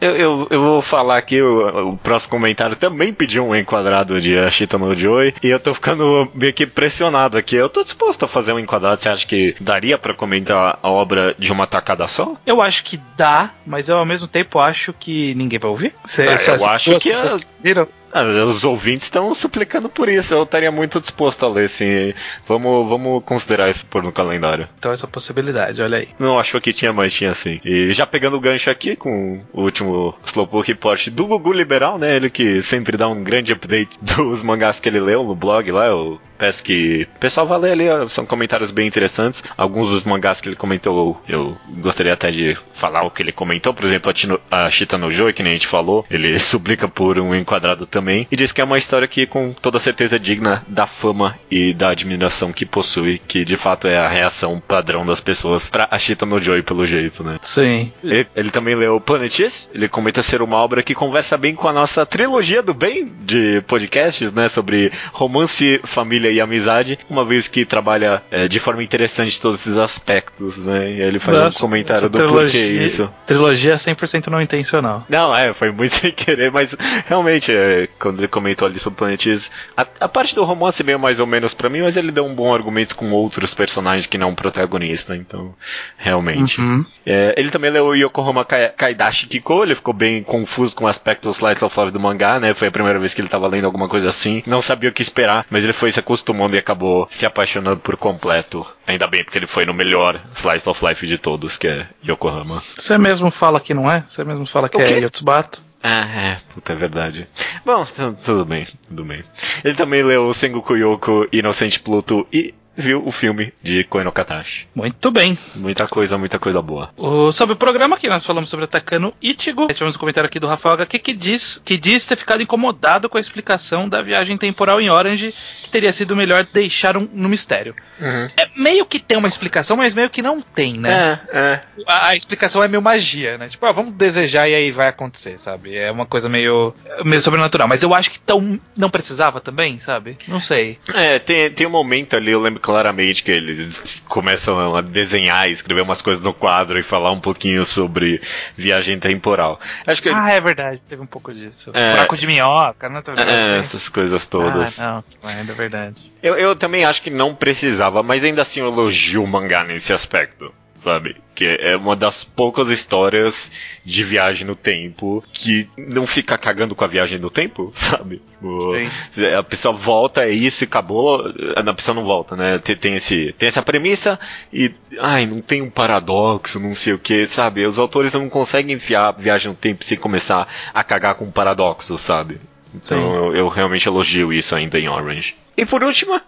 Eu, 0.00 0.16
eu, 0.16 0.46
eu 0.50 0.62
vou 0.62 0.80
falar 0.82 1.16
aqui, 1.16 1.40
o, 1.42 1.88
o 1.90 1.96
próximo 1.96 2.30
comentário 2.30 2.76
também 2.76 3.12
pediu 3.12 3.44
um 3.46 3.54
enquadrado 3.56 4.20
de 4.20 4.38
Ashita 4.38 4.78
no 4.78 4.94
Joy, 4.94 5.34
e 5.42 5.48
eu 5.48 5.58
tô 5.58 5.74
ficando 5.74 6.30
meio 6.34 6.52
que 6.52 6.66
pressionado 6.66 7.36
aqui. 7.36 7.56
Eu 7.56 7.68
tô 7.68 7.82
disposto 7.82 8.24
a 8.24 8.28
fazer 8.28 8.52
um 8.52 8.58
enquadrado, 8.58 9.00
você 9.02 9.08
acha 9.08 9.26
que 9.26 9.56
daria 9.60 9.98
pra 9.98 10.14
comentar 10.14 10.78
a 10.82 10.88
obra 10.88 11.34
de 11.38 11.50
uma 11.52 11.66
tacada 11.66 12.06
só? 12.06 12.36
Eu 12.46 12.62
acho 12.62 12.84
que 12.84 13.00
dá, 13.16 13.50
mas 13.66 13.88
eu 13.88 13.98
ao 13.98 14.06
mesmo 14.06 14.26
tempo 14.28 14.58
acho 14.60 14.92
que 14.92 15.34
ninguém 15.34 15.58
vai 15.58 15.70
ouvir. 15.70 15.94
Cê- 16.06 16.28
Ah, 16.28 16.34
eu 16.58 16.66
acho 16.66 16.98
que 16.98 17.10
pessoas 17.10 17.34
a- 17.34 17.38
viram. 17.62 17.88
Ah, 18.12 18.22
os 18.22 18.64
ouvintes 18.64 19.04
estão 19.04 19.32
suplicando 19.34 19.88
por 19.88 20.08
isso, 20.08 20.34
eu 20.34 20.42
estaria 20.42 20.70
muito 20.70 21.00
disposto 21.00 21.44
a 21.44 21.48
ler, 21.48 21.66
assim. 21.66 22.12
Vamos, 22.46 22.88
vamos 22.88 23.22
considerar 23.24 23.70
isso 23.70 23.86
por 23.86 24.02
no 24.02 24.12
calendário. 24.12 24.68
Então 24.78 24.92
essa 24.92 25.06
possibilidade, 25.06 25.82
olha 25.82 25.98
aí. 25.98 26.08
Não 26.18 26.38
achou 26.38 26.60
que 26.60 26.72
tinha, 26.72 26.92
mas 26.92 27.12
tinha 27.12 27.34
sim. 27.34 27.60
E 27.64 27.92
já 27.92 28.06
pegando 28.06 28.36
o 28.36 28.40
gancho 28.40 28.70
aqui 28.70 28.96
com 28.96 29.40
o 29.52 29.62
último 29.62 30.14
Slowpoke 30.24 30.72
Report 30.72 31.08
do 31.08 31.26
Gugu 31.26 31.52
Liberal, 31.52 31.98
né? 31.98 32.16
Ele 32.16 32.30
que 32.30 32.62
sempre 32.62 32.96
dá 32.96 33.08
um 33.08 33.22
grande 33.22 33.52
update 33.52 33.98
dos 34.02 34.42
mangás 34.42 34.80
que 34.80 34.88
ele 34.88 35.00
leu 35.00 35.22
no 35.24 35.34
blog 35.34 35.70
lá. 35.70 35.86
Eu 35.86 36.20
peço 36.38 36.62
que 36.62 37.06
o 37.16 37.18
pessoal 37.18 37.46
vá 37.46 37.56
ler 37.56 37.72
ali, 37.72 38.08
são 38.08 38.24
comentários 38.24 38.70
bem 38.70 38.86
interessantes. 38.86 39.42
Alguns 39.56 39.88
dos 39.88 40.04
mangás 40.04 40.40
que 40.40 40.48
ele 40.48 40.56
comentou, 40.56 41.20
eu 41.28 41.56
gostaria 41.68 42.12
até 42.12 42.30
de 42.30 42.56
falar 42.72 43.04
o 43.04 43.10
que 43.10 43.22
ele 43.22 43.32
comentou. 43.32 43.74
Por 43.74 43.84
exemplo, 43.84 44.12
a, 44.50 44.70
Chita 44.70 44.96
no 44.96 45.10
Joe, 45.10 45.32
que 45.32 45.42
nem 45.42 45.52
a 45.52 45.56
gente 45.56 45.66
falou, 45.66 46.06
ele 46.10 46.38
suplica 46.40 46.88
por 46.88 47.18
um 47.18 47.34
enquadrado 47.34 47.86
também. 47.86 48.26
E 48.30 48.36
diz 48.36 48.52
que 48.52 48.60
é 48.60 48.64
uma 48.64 48.78
história 48.78 49.08
que 49.08 49.26
com 49.26 49.52
toda 49.52 49.78
certeza 49.78 50.16
é 50.16 50.18
digna 50.18 50.64
da 50.68 50.86
fama 50.86 51.36
e 51.50 51.74
da 51.74 51.90
admiração 51.90 52.52
que 52.52 52.64
possui, 52.64 53.18
que 53.18 53.44
de 53.44 53.56
fato 53.56 53.88
é 53.88 53.98
a 53.98 54.08
reação 54.08 54.60
padrão 54.60 55.04
das 55.04 55.20
pessoas 55.20 55.68
pra 55.68 55.88
Ashita 55.90 56.24
no 56.24 56.40
Joy, 56.40 56.62
pelo 56.62 56.86
jeito, 56.86 57.24
né? 57.24 57.38
Sim. 57.42 57.88
Ele, 58.02 58.26
ele 58.36 58.50
também 58.50 58.74
leu 58.74 59.00
Planetis, 59.00 59.68
ele 59.74 59.88
comenta 59.88 60.22
ser 60.22 60.42
uma 60.42 60.56
obra 60.56 60.82
que 60.82 60.94
conversa 60.94 61.36
bem 61.36 61.54
com 61.54 61.66
a 61.66 61.72
nossa 61.72 62.06
trilogia 62.06 62.62
do 62.62 62.74
bem 62.74 63.10
de 63.22 63.60
podcasts, 63.62 64.32
né? 64.32 64.48
Sobre 64.48 64.92
romance, 65.12 65.80
família 65.84 66.27
e 66.30 66.40
amizade, 66.40 66.98
uma 67.08 67.24
vez 67.24 67.48
que 67.48 67.64
trabalha 67.64 68.22
é, 68.30 68.48
de 68.48 68.58
forma 68.60 68.82
interessante 68.82 69.40
todos 69.40 69.60
esses 69.60 69.76
aspectos, 69.76 70.58
né? 70.58 70.90
E 70.92 71.02
aí 71.02 71.08
ele 71.08 71.18
faz 71.18 71.38
Nossa, 71.38 71.58
um 71.58 71.60
comentário 71.60 72.08
do 72.08 72.18
porquê 72.18 72.48
trilogia- 72.50 72.82
isso. 72.84 73.10
Trilogia 73.26 73.74
100% 73.76 74.26
não 74.28 74.40
intencional. 74.40 75.04
Não, 75.08 75.34
é, 75.34 75.52
foi 75.52 75.70
muito 75.70 75.94
sem 75.96 76.12
querer, 76.12 76.50
mas 76.50 76.74
realmente, 77.06 77.52
é, 77.52 77.88
quando 77.98 78.18
ele 78.20 78.28
comentou 78.28 78.66
ali 78.66 78.78
sobre 78.78 78.98
Planetis, 78.98 79.50
a, 79.76 79.86
a 80.00 80.08
parte 80.08 80.34
do 80.34 80.44
romance 80.44 80.82
veio 80.82 80.98
mais 80.98 81.20
ou 81.20 81.26
menos 81.26 81.54
pra 81.54 81.68
mim, 81.68 81.82
mas 81.82 81.96
ele 81.96 82.10
deu 82.12 82.24
um 82.24 82.34
bom 82.34 82.52
argumento 82.54 82.94
com 82.96 83.10
outros 83.12 83.54
personagens 83.54 84.06
que 84.06 84.18
não 84.18 84.30
o 84.30 84.36
protagonista, 84.36 85.16
então, 85.16 85.54
realmente. 85.96 86.60
Uhum. 86.60 86.84
É, 87.04 87.34
ele 87.36 87.50
também 87.50 87.70
leu 87.70 87.86
o 87.86 87.94
Yokohama 87.94 88.44
Kai- 88.44 88.72
Kaidashi 88.76 89.26
Kiko, 89.26 89.62
ele 89.62 89.74
ficou 89.74 89.94
bem 89.94 90.22
confuso 90.22 90.74
com 90.76 90.84
o 90.84 90.88
aspecto 90.88 91.30
Slice 91.30 91.64
of 91.64 91.78
Life 91.80 91.92
do 91.92 92.00
mangá, 92.00 92.38
né? 92.38 92.54
Foi 92.54 92.68
a 92.68 92.70
primeira 92.70 92.98
vez 92.98 93.14
que 93.14 93.20
ele 93.20 93.28
tava 93.28 93.46
lendo 93.48 93.64
alguma 93.64 93.88
coisa 93.88 94.08
assim, 94.08 94.42
não 94.46 94.60
sabia 94.62 94.90
o 94.90 94.92
que 94.92 95.02
esperar, 95.02 95.44
mas 95.50 95.64
ele 95.64 95.72
foi 95.72 95.90
se 95.92 95.98
acostumando 96.00 96.17
e 96.54 96.58
acabou 96.58 97.06
se 97.10 97.24
apaixonando 97.26 97.78
por 97.80 97.96
completo. 97.96 98.66
Ainda 98.86 99.06
bem, 99.06 99.24
porque 99.24 99.38
ele 99.38 99.46
foi 99.46 99.64
no 99.66 99.74
melhor 99.74 100.20
Slice 100.34 100.68
of 100.68 100.84
Life 100.84 101.06
de 101.06 101.18
todos, 101.18 101.56
que 101.56 101.66
é 101.68 101.86
Yokohama. 102.06 102.62
Você 102.76 102.96
mesmo 102.98 103.30
fala 103.30 103.60
que 103.60 103.74
não 103.74 103.90
é? 103.90 104.04
Você 104.08 104.24
mesmo 104.24 104.46
fala 104.46 104.68
que 104.68 104.76
é? 104.80 104.98
Yotsubato? 105.00 105.62
Ah, 105.82 106.06
é, 106.06 106.40
puta, 106.52 106.72
é 106.72 106.76
verdade. 106.76 107.28
Bom, 107.64 107.84
tu- 107.84 108.16
tudo 108.24 108.44
bem, 108.44 108.66
tudo 108.88 109.04
bem. 109.04 109.22
Ele 109.62 109.74
também 109.76 110.02
leu 110.02 110.32
Sengoku 110.34 110.74
Yoko, 110.76 111.28
Inocente 111.32 111.78
Pluto 111.78 112.26
e 112.32 112.52
viu 112.78 113.02
o 113.04 113.10
filme 113.10 113.52
de 113.60 113.82
Koe 113.82 114.04
no 114.04 114.12
Katashi. 114.12 114.68
Muito 114.72 115.10
bem. 115.10 115.36
Muita 115.56 115.88
coisa, 115.88 116.16
muita 116.16 116.38
coisa 116.38 116.62
boa. 116.62 116.90
O, 116.96 117.32
sobre 117.32 117.54
o 117.54 117.56
programa 117.56 117.98
que 117.98 118.08
nós 118.08 118.24
falamos 118.24 118.48
sobre 118.48 118.64
Atacano 118.64 119.12
Ichigo, 119.20 119.66
tivemos 119.66 119.96
um 119.96 119.98
comentário 119.98 120.28
aqui 120.28 120.38
do 120.38 120.46
Rafael 120.46 120.74
HQ 120.74 120.98
que 121.00 121.12
diz, 121.12 121.60
que 121.64 121.76
diz 121.76 122.06
ter 122.06 122.16
ficado 122.16 122.40
incomodado 122.40 123.08
com 123.08 123.18
a 123.18 123.20
explicação 123.20 123.88
da 123.88 124.00
viagem 124.00 124.36
temporal 124.36 124.80
em 124.80 124.88
Orange, 124.88 125.34
que 125.62 125.68
teria 125.68 125.92
sido 125.92 126.14
melhor 126.14 126.46
deixar 126.52 126.96
um, 126.96 127.08
no 127.12 127.28
mistério. 127.28 127.74
É 128.00 128.48
meio 128.56 128.86
que 128.86 129.00
tem 129.00 129.18
uma 129.18 129.26
explicação, 129.26 129.76
mas 129.76 129.92
meio 129.92 130.08
que 130.08 130.22
não 130.22 130.40
tem, 130.40 130.74
né? 130.74 131.20
É, 131.32 131.38
é. 131.38 131.60
A, 131.86 132.08
a 132.08 132.16
explicação 132.16 132.62
é 132.62 132.68
meio 132.68 132.80
magia, 132.80 133.36
né? 133.36 133.48
Tipo, 133.48 133.66
ah, 133.66 133.72
vamos 133.72 133.92
desejar 133.94 134.48
e 134.48 134.54
aí 134.54 134.70
vai 134.70 134.86
acontecer, 134.86 135.38
sabe? 135.38 135.76
É 135.76 135.90
uma 135.90 136.06
coisa 136.06 136.28
meio, 136.28 136.72
meio 137.04 137.20
sobrenatural. 137.20 137.66
Mas 137.66 137.82
eu 137.82 137.92
acho 137.92 138.10
que 138.10 138.20
tão, 138.20 138.60
não 138.76 138.88
precisava 138.88 139.40
também, 139.40 139.80
sabe? 139.80 140.16
Não 140.28 140.38
sei. 140.38 140.78
É, 140.94 141.18
tem, 141.18 141.50
tem 141.50 141.66
um 141.66 141.70
momento 141.70 142.16
ali, 142.16 142.30
eu 142.30 142.40
lembro 142.40 142.60
claramente 142.68 143.22
que 143.22 143.30
eles 143.30 144.04
começam 144.06 144.76
a 144.76 144.82
desenhar, 144.82 145.48
escrever 145.48 145.80
umas 145.80 146.02
coisas 146.02 146.22
no 146.22 146.34
quadro 146.34 146.78
e 146.78 146.82
falar 146.82 147.10
um 147.10 147.18
pouquinho 147.18 147.64
sobre 147.64 148.20
viagem 148.54 149.00
temporal. 149.00 149.58
Acho 149.86 150.02
que 150.02 150.10
Ah, 150.10 150.30
é 150.30 150.38
verdade, 150.38 150.84
teve 150.84 151.00
um 151.00 151.06
pouco 151.06 151.32
disso. 151.32 151.70
É. 151.72 151.92
Buraco 151.92 152.14
de 152.18 152.26
minhoca, 152.26 152.90
né? 152.90 153.00
é, 153.26 153.58
essas 153.60 153.88
coisas 153.88 154.26
todas. 154.26 154.78
Ah, 154.78 155.02
não, 155.22 155.30
é 155.30 155.42
verdade. 155.44 156.12
Eu, 156.22 156.34
eu 156.34 156.54
também 156.54 156.84
acho 156.84 157.00
que 157.00 157.08
não 157.08 157.34
precisava, 157.34 158.02
mas 158.02 158.22
ainda 158.22 158.42
assim 158.42 158.60
eu 158.60 158.66
elogio 158.66 159.24
o 159.24 159.26
mangá 159.26 159.64
nesse 159.64 159.94
aspecto, 159.94 160.52
sabe? 160.90 161.16
Que 161.34 161.44
é 161.46 161.76
uma 161.76 161.94
das 161.94 162.24
poucas 162.24 162.68
histórias 162.68 163.50
de 163.84 164.02
viagem 164.02 164.46
no 164.46 164.56
tempo 164.56 165.22
que 165.32 165.68
não 165.76 166.06
fica 166.06 166.36
cagando 166.38 166.74
com 166.74 166.84
a 166.84 166.88
viagem 166.88 167.18
no 167.18 167.30
tempo, 167.30 167.70
sabe? 167.76 168.22
O- 168.42 168.74
Sim. 169.12 169.26
a 169.36 169.42
pessoa 169.42 169.74
volta, 169.74 170.24
é 170.24 170.30
isso 170.30 170.64
e 170.64 170.66
acabou. 170.66 171.24
A 171.56 171.74
pessoa 171.74 171.94
não 171.94 172.04
volta, 172.04 172.34
né? 172.36 172.58
Tem, 172.58 172.76
tem 172.76 172.94
esse, 172.96 173.34
tem 173.38 173.46
essa 173.48 173.62
premissa 173.62 174.18
e. 174.52 174.72
Ai, 175.00 175.26
não 175.26 175.40
tem 175.40 175.60
um 175.62 175.70
paradoxo, 175.70 176.58
não 176.58 176.74
sei 176.74 176.92
o 176.94 176.98
que, 176.98 177.26
sabe? 177.26 177.66
Os 177.66 177.78
autores 177.78 178.14
não 178.14 178.28
conseguem 178.28 178.74
enfiar 178.76 179.12
viagem 179.12 179.48
no 179.48 179.56
tempo 179.56 179.84
sem 179.84 179.98
começar 179.98 180.48
a 180.72 180.82
cagar 180.82 181.14
com 181.14 181.24
um 181.26 181.30
paradoxo, 181.30 181.96
sabe? 181.98 182.40
Então 182.74 183.14
eu, 183.14 183.36
eu 183.36 183.48
realmente 183.48 183.86
elogio 183.88 184.32
isso 184.32 184.54
ainda 184.54 184.78
em 184.78 184.88
Orange. 184.88 185.34
E 185.56 185.64
por 185.64 185.82
último, 185.82 186.20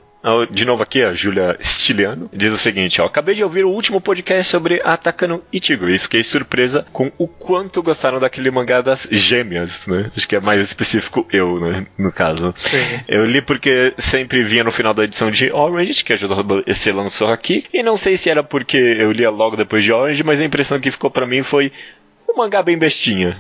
De 0.51 0.65
novo 0.67 0.83
aqui, 0.83 1.03
a 1.03 1.15
Júlia 1.15 1.57
Stiliano 1.63 2.29
diz 2.33 2.53
o 2.53 2.59
seguinte, 2.59 3.01
ó. 3.01 3.07
Acabei 3.07 3.35
de 3.35 3.43
ouvir 3.43 3.65
o 3.65 3.71
último 3.71 4.01
podcast 4.01 4.51
sobre 4.51 4.81
Atacano 4.85 5.43
Ichigo 5.51 5.89
e 5.89 5.99
fiquei 5.99 6.23
surpresa 6.23 6.87
com 6.93 7.11
o 7.17 7.27
quanto 7.27 7.83
gostaram 7.83 8.21
daquele 8.21 8.51
mangá 8.51 8.83
das 8.83 9.09
gêmeas, 9.11 9.87
né? 9.87 10.11
Acho 10.15 10.29
que 10.29 10.37
é 10.37 10.41
mais 10.41 10.61
específico 10.61 11.27
eu, 11.33 11.59
né? 11.61 11.87
No 11.97 12.13
caso. 12.13 12.55
Sim. 12.59 13.01
Eu 13.09 13.25
li 13.25 13.41
porque 13.41 13.95
sempre 13.97 14.43
vinha 14.43 14.63
no 14.63 14.73
final 14.73 14.93
da 14.93 15.05
edição 15.05 15.31
de 15.31 15.51
Orange, 15.51 16.05
que 16.05 16.13
a 16.13 16.17
esse 16.67 16.93
lançou 16.93 17.29
aqui. 17.29 17.65
E 17.73 17.83
não 17.83 17.97
sei 17.97 18.19
se 18.19 18.29
era 18.29 18.43
porque 18.43 18.77
eu 18.77 19.13
lia 19.13 19.31
logo 19.31 19.57
depois 19.57 19.83
de 19.83 19.93
Orange, 19.93 20.23
mas 20.23 20.41
a 20.41 20.45
impressão 20.45 20.79
que 20.79 20.91
ficou 20.91 21.11
pra 21.11 21.27
mim 21.27 21.43
foi 21.43 21.73
um 22.29 22.37
mangá 22.37 22.63
bem 22.63 22.77
bestinha. 22.77 23.39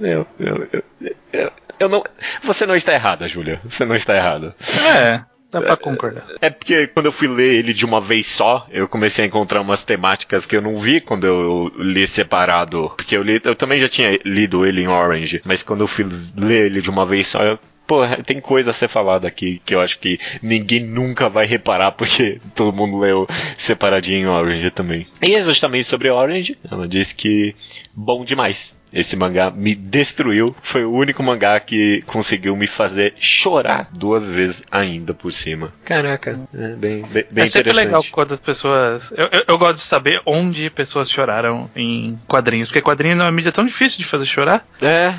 Eu, 0.00 0.26
eu, 0.38 0.68
eu, 0.72 0.84
eu, 1.32 1.52
eu 1.80 1.88
não. 1.88 2.04
Você 2.42 2.64
não 2.66 2.76
está 2.76 2.92
errada, 2.94 3.26
Júlia. 3.26 3.60
Você 3.68 3.84
não 3.84 3.96
está 3.96 4.16
errada. 4.16 4.54
É, 4.96 5.20
dá 5.60 5.62
pra 5.62 5.76
concordar. 5.76 6.26
É 6.40 6.50
porque 6.50 6.86
quando 6.88 7.06
eu 7.06 7.12
fui 7.12 7.28
ler 7.28 7.54
ele 7.54 7.72
de 7.72 7.84
uma 7.84 8.00
vez 8.00 8.26
só, 8.26 8.66
eu 8.70 8.88
comecei 8.88 9.24
a 9.24 9.28
encontrar 9.28 9.60
umas 9.60 9.84
temáticas 9.84 10.46
que 10.46 10.56
eu 10.56 10.62
não 10.62 10.78
vi 10.78 11.00
quando 11.00 11.26
eu 11.26 11.72
li 11.78 12.06
separado. 12.06 12.92
Porque 12.96 13.16
eu 13.16 13.22
li, 13.22 13.40
eu 13.42 13.54
também 13.54 13.78
já 13.78 13.88
tinha 13.88 14.18
lido 14.24 14.66
ele 14.66 14.82
em 14.82 14.88
Orange, 14.88 15.40
mas 15.44 15.62
quando 15.62 15.82
eu 15.82 15.88
fui 15.88 16.06
ler 16.36 16.66
ele 16.66 16.80
de 16.80 16.90
uma 16.90 17.06
vez 17.06 17.28
só, 17.28 17.42
eu 17.42 17.58
Pô, 17.86 18.00
tem 18.24 18.40
coisa 18.40 18.70
a 18.70 18.74
ser 18.74 18.88
falada 18.88 19.28
aqui 19.28 19.60
que 19.64 19.74
eu 19.74 19.80
acho 19.80 19.98
que 19.98 20.18
ninguém 20.42 20.80
nunca 20.80 21.28
vai 21.28 21.44
reparar 21.44 21.92
porque 21.92 22.40
todo 22.54 22.74
mundo 22.74 22.98
leu 22.98 23.26
separadinho 23.58 24.20
em 24.20 24.26
Orange 24.26 24.70
também. 24.70 25.06
E 25.22 25.34
é 25.34 25.42
justamente 25.42 25.84
sobre 25.84 26.08
Orange, 26.08 26.56
ela 26.70 26.88
disse 26.88 27.14
que 27.14 27.54
bom 27.94 28.24
demais. 28.24 28.74
Esse 28.94 29.16
mangá 29.16 29.50
me 29.50 29.74
destruiu. 29.74 30.54
Foi 30.62 30.84
o 30.84 30.92
único 30.92 31.22
mangá 31.22 31.58
que 31.58 32.02
conseguiu 32.06 32.56
me 32.56 32.68
fazer 32.68 33.14
chorar 33.18 33.88
duas 33.92 34.28
vezes 34.28 34.62
ainda 34.70 35.12
por 35.12 35.32
cima. 35.32 35.72
Caraca, 35.84 36.38
é 36.54 36.68
bem, 36.68 37.02
bem, 37.02 37.26
bem 37.30 37.44
é 37.44 37.48
sempre 37.48 37.72
legal 37.72 38.04
quando 38.12 38.32
as 38.32 38.42
pessoas. 38.42 39.12
Eu, 39.16 39.28
eu, 39.32 39.44
eu 39.48 39.58
gosto 39.58 39.76
de 39.76 39.82
saber 39.82 40.22
onde 40.24 40.70
pessoas 40.70 41.10
choraram 41.10 41.68
em 41.74 42.18
quadrinhos, 42.28 42.68
porque 42.68 42.80
quadrinho 42.80 43.20
é 43.20 43.24
uma 43.24 43.32
mídia 43.32 43.50
tão 43.50 43.66
difícil 43.66 43.98
de 43.98 44.04
fazer 44.04 44.26
chorar. 44.26 44.64
É, 44.80 45.18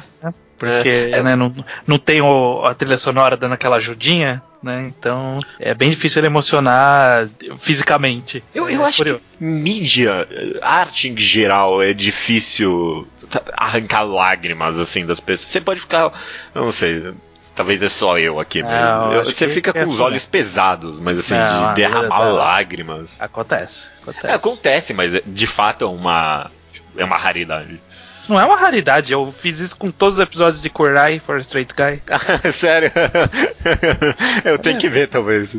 Porque 0.57 1.09
É. 1.11 1.21
né, 1.21 1.35
não, 1.35 1.53
não 1.85 1.97
tem 1.97 2.21
o- 2.21 2.63
a 2.65 2.73
trilha 2.73 2.97
sonora 2.97 3.35
dando 3.35 3.53
aquela 3.53 3.75
ajudinha, 3.75 4.41
né? 4.63 4.85
Então 4.87 5.39
é 5.59 5.73
bem 5.73 5.89
difícil 5.89 6.19
ele 6.21 6.27
emocionar 6.27 7.27
fisicamente. 7.59 8.43
Eu, 8.53 8.69
eu 8.69 8.81
É 8.81 8.85
acho 8.87 8.97
curioso. 8.97 9.21
que 9.37 9.43
mídia, 9.43 10.27
arte 10.61 11.09
em 11.09 11.17
geral, 11.17 11.83
é 11.83 11.93
difícil 11.93 13.07
tá, 13.29 13.41
arrancar 13.57 14.03
lágrimas 14.03 14.77
assim 14.79 15.05
das 15.05 15.19
pessoas. 15.19 15.51
Você 15.51 15.59
pode 15.61 15.81
ficar, 15.81 16.11
não 16.53 16.71
sei, 16.71 17.13
talvez 17.53 17.83
é 17.83 17.89
só 17.89 18.17
eu 18.17 18.39
aqui, 18.39 18.63
mas 18.63 18.71
Não, 18.71 19.13
eu- 19.13 19.25
você 19.25 19.49
fica 19.49 19.71
é 19.71 19.83
com 19.83 19.89
os 19.89 19.99
olhos 19.99 20.25
pesados, 20.25 20.99
mas 21.01 21.17
assim, 21.19 21.35
Não, 21.35 21.69
de 21.69 21.75
derramar 21.75 22.19
não, 22.19 22.29
não. 22.29 22.35
lágrimas. 22.35 23.21
Acontece. 23.21 23.89
Acontece. 24.01 24.27
É, 24.27 24.33
acontece, 24.33 24.93
mas 24.93 25.13
é- 25.15 25.21
de 25.25 25.47
fato 25.47 25.83
é 25.83 25.87
uma 25.87 26.49
é 26.97 27.03
uma 27.03 27.17
raridade. 27.17 27.77
Não 28.27 28.39
é 28.39 28.45
uma 28.45 28.55
raridade, 28.55 29.13
eu 29.13 29.31
fiz 29.31 29.59
isso 29.59 29.75
com 29.75 29.91
todos 29.91 30.17
os 30.17 30.23
episódios 30.23 30.61
de 30.61 30.69
Kurai 30.69 31.19
for 31.19 31.37
a 31.37 31.39
Straight 31.39 31.73
Guy. 31.73 32.01
Sério? 32.53 32.91
eu 34.43 34.57
tenho 34.57 34.79
que 34.79 34.89
ver, 34.89 35.07
talvez. 35.07 35.55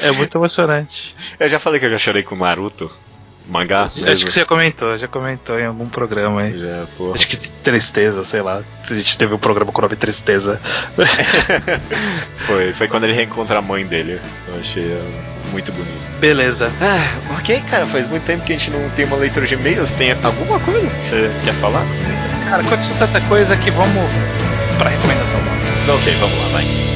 É 0.00 0.10
muito 0.12 0.36
emocionante. 0.38 1.14
Eu 1.38 1.48
já 1.48 1.58
falei 1.58 1.80
que 1.80 1.86
eu 1.86 1.90
já 1.90 1.98
chorei 1.98 2.22
com 2.22 2.36
Naruto. 2.36 2.90
Mangá. 3.48 3.82
Acho 3.82 4.02
que 4.02 4.16
você 4.16 4.40
já 4.40 4.46
comentou, 4.46 4.98
já 4.98 5.06
comentou 5.06 5.58
em 5.58 5.66
algum 5.66 5.88
programa 5.88 6.42
aí. 6.42 6.58
Já, 6.58 6.86
porra. 6.96 7.14
Acho 7.14 7.28
que 7.28 7.36
tristeza, 7.36 8.24
sei 8.24 8.42
lá. 8.42 8.62
A 8.88 8.94
gente 8.94 9.16
teve 9.16 9.34
um 9.34 9.38
programa 9.38 9.72
com 9.72 9.78
o 9.78 9.82
nome 9.82 9.96
Tristeza. 9.96 10.60
Foi, 12.46 12.72
foi 12.72 12.86
quando 12.86 13.04
ele 13.04 13.12
reencontra 13.12 13.58
a 13.58 13.62
mãe 13.62 13.84
dele. 13.84 14.20
Eu 14.48 14.60
achei 14.60 14.84
uh, 14.84 15.50
muito 15.50 15.72
bonito. 15.72 16.20
Beleza. 16.20 16.70
Ah, 16.80 17.34
ok, 17.38 17.60
cara, 17.68 17.84
faz 17.86 18.08
muito 18.08 18.24
tempo 18.24 18.44
que 18.44 18.52
a 18.52 18.56
gente 18.56 18.70
não 18.70 18.88
tem 18.90 19.04
uma 19.04 19.16
leitura 19.16 19.46
de 19.46 19.54
e-mails. 19.54 19.92
Tem 19.92 20.12
alguma 20.12 20.60
coisa 20.60 20.86
que 20.86 21.08
você 21.08 21.30
quer 21.44 21.54
falar? 21.54 21.84
Cara, 22.48 22.62
aconteceu 22.62 22.96
tanta 22.96 23.20
coisa 23.22 23.56
que 23.56 23.70
vamos 23.70 24.10
pra 24.78 24.90
recomendação. 24.90 25.40
Ok, 25.88 26.14
vamos 26.20 26.38
lá, 26.38 26.48
vai. 26.52 26.95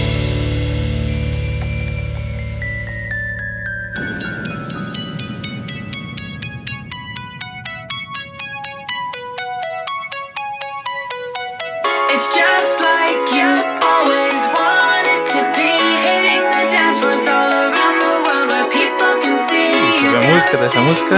Dessa 20.57 20.81
música. 20.81 21.17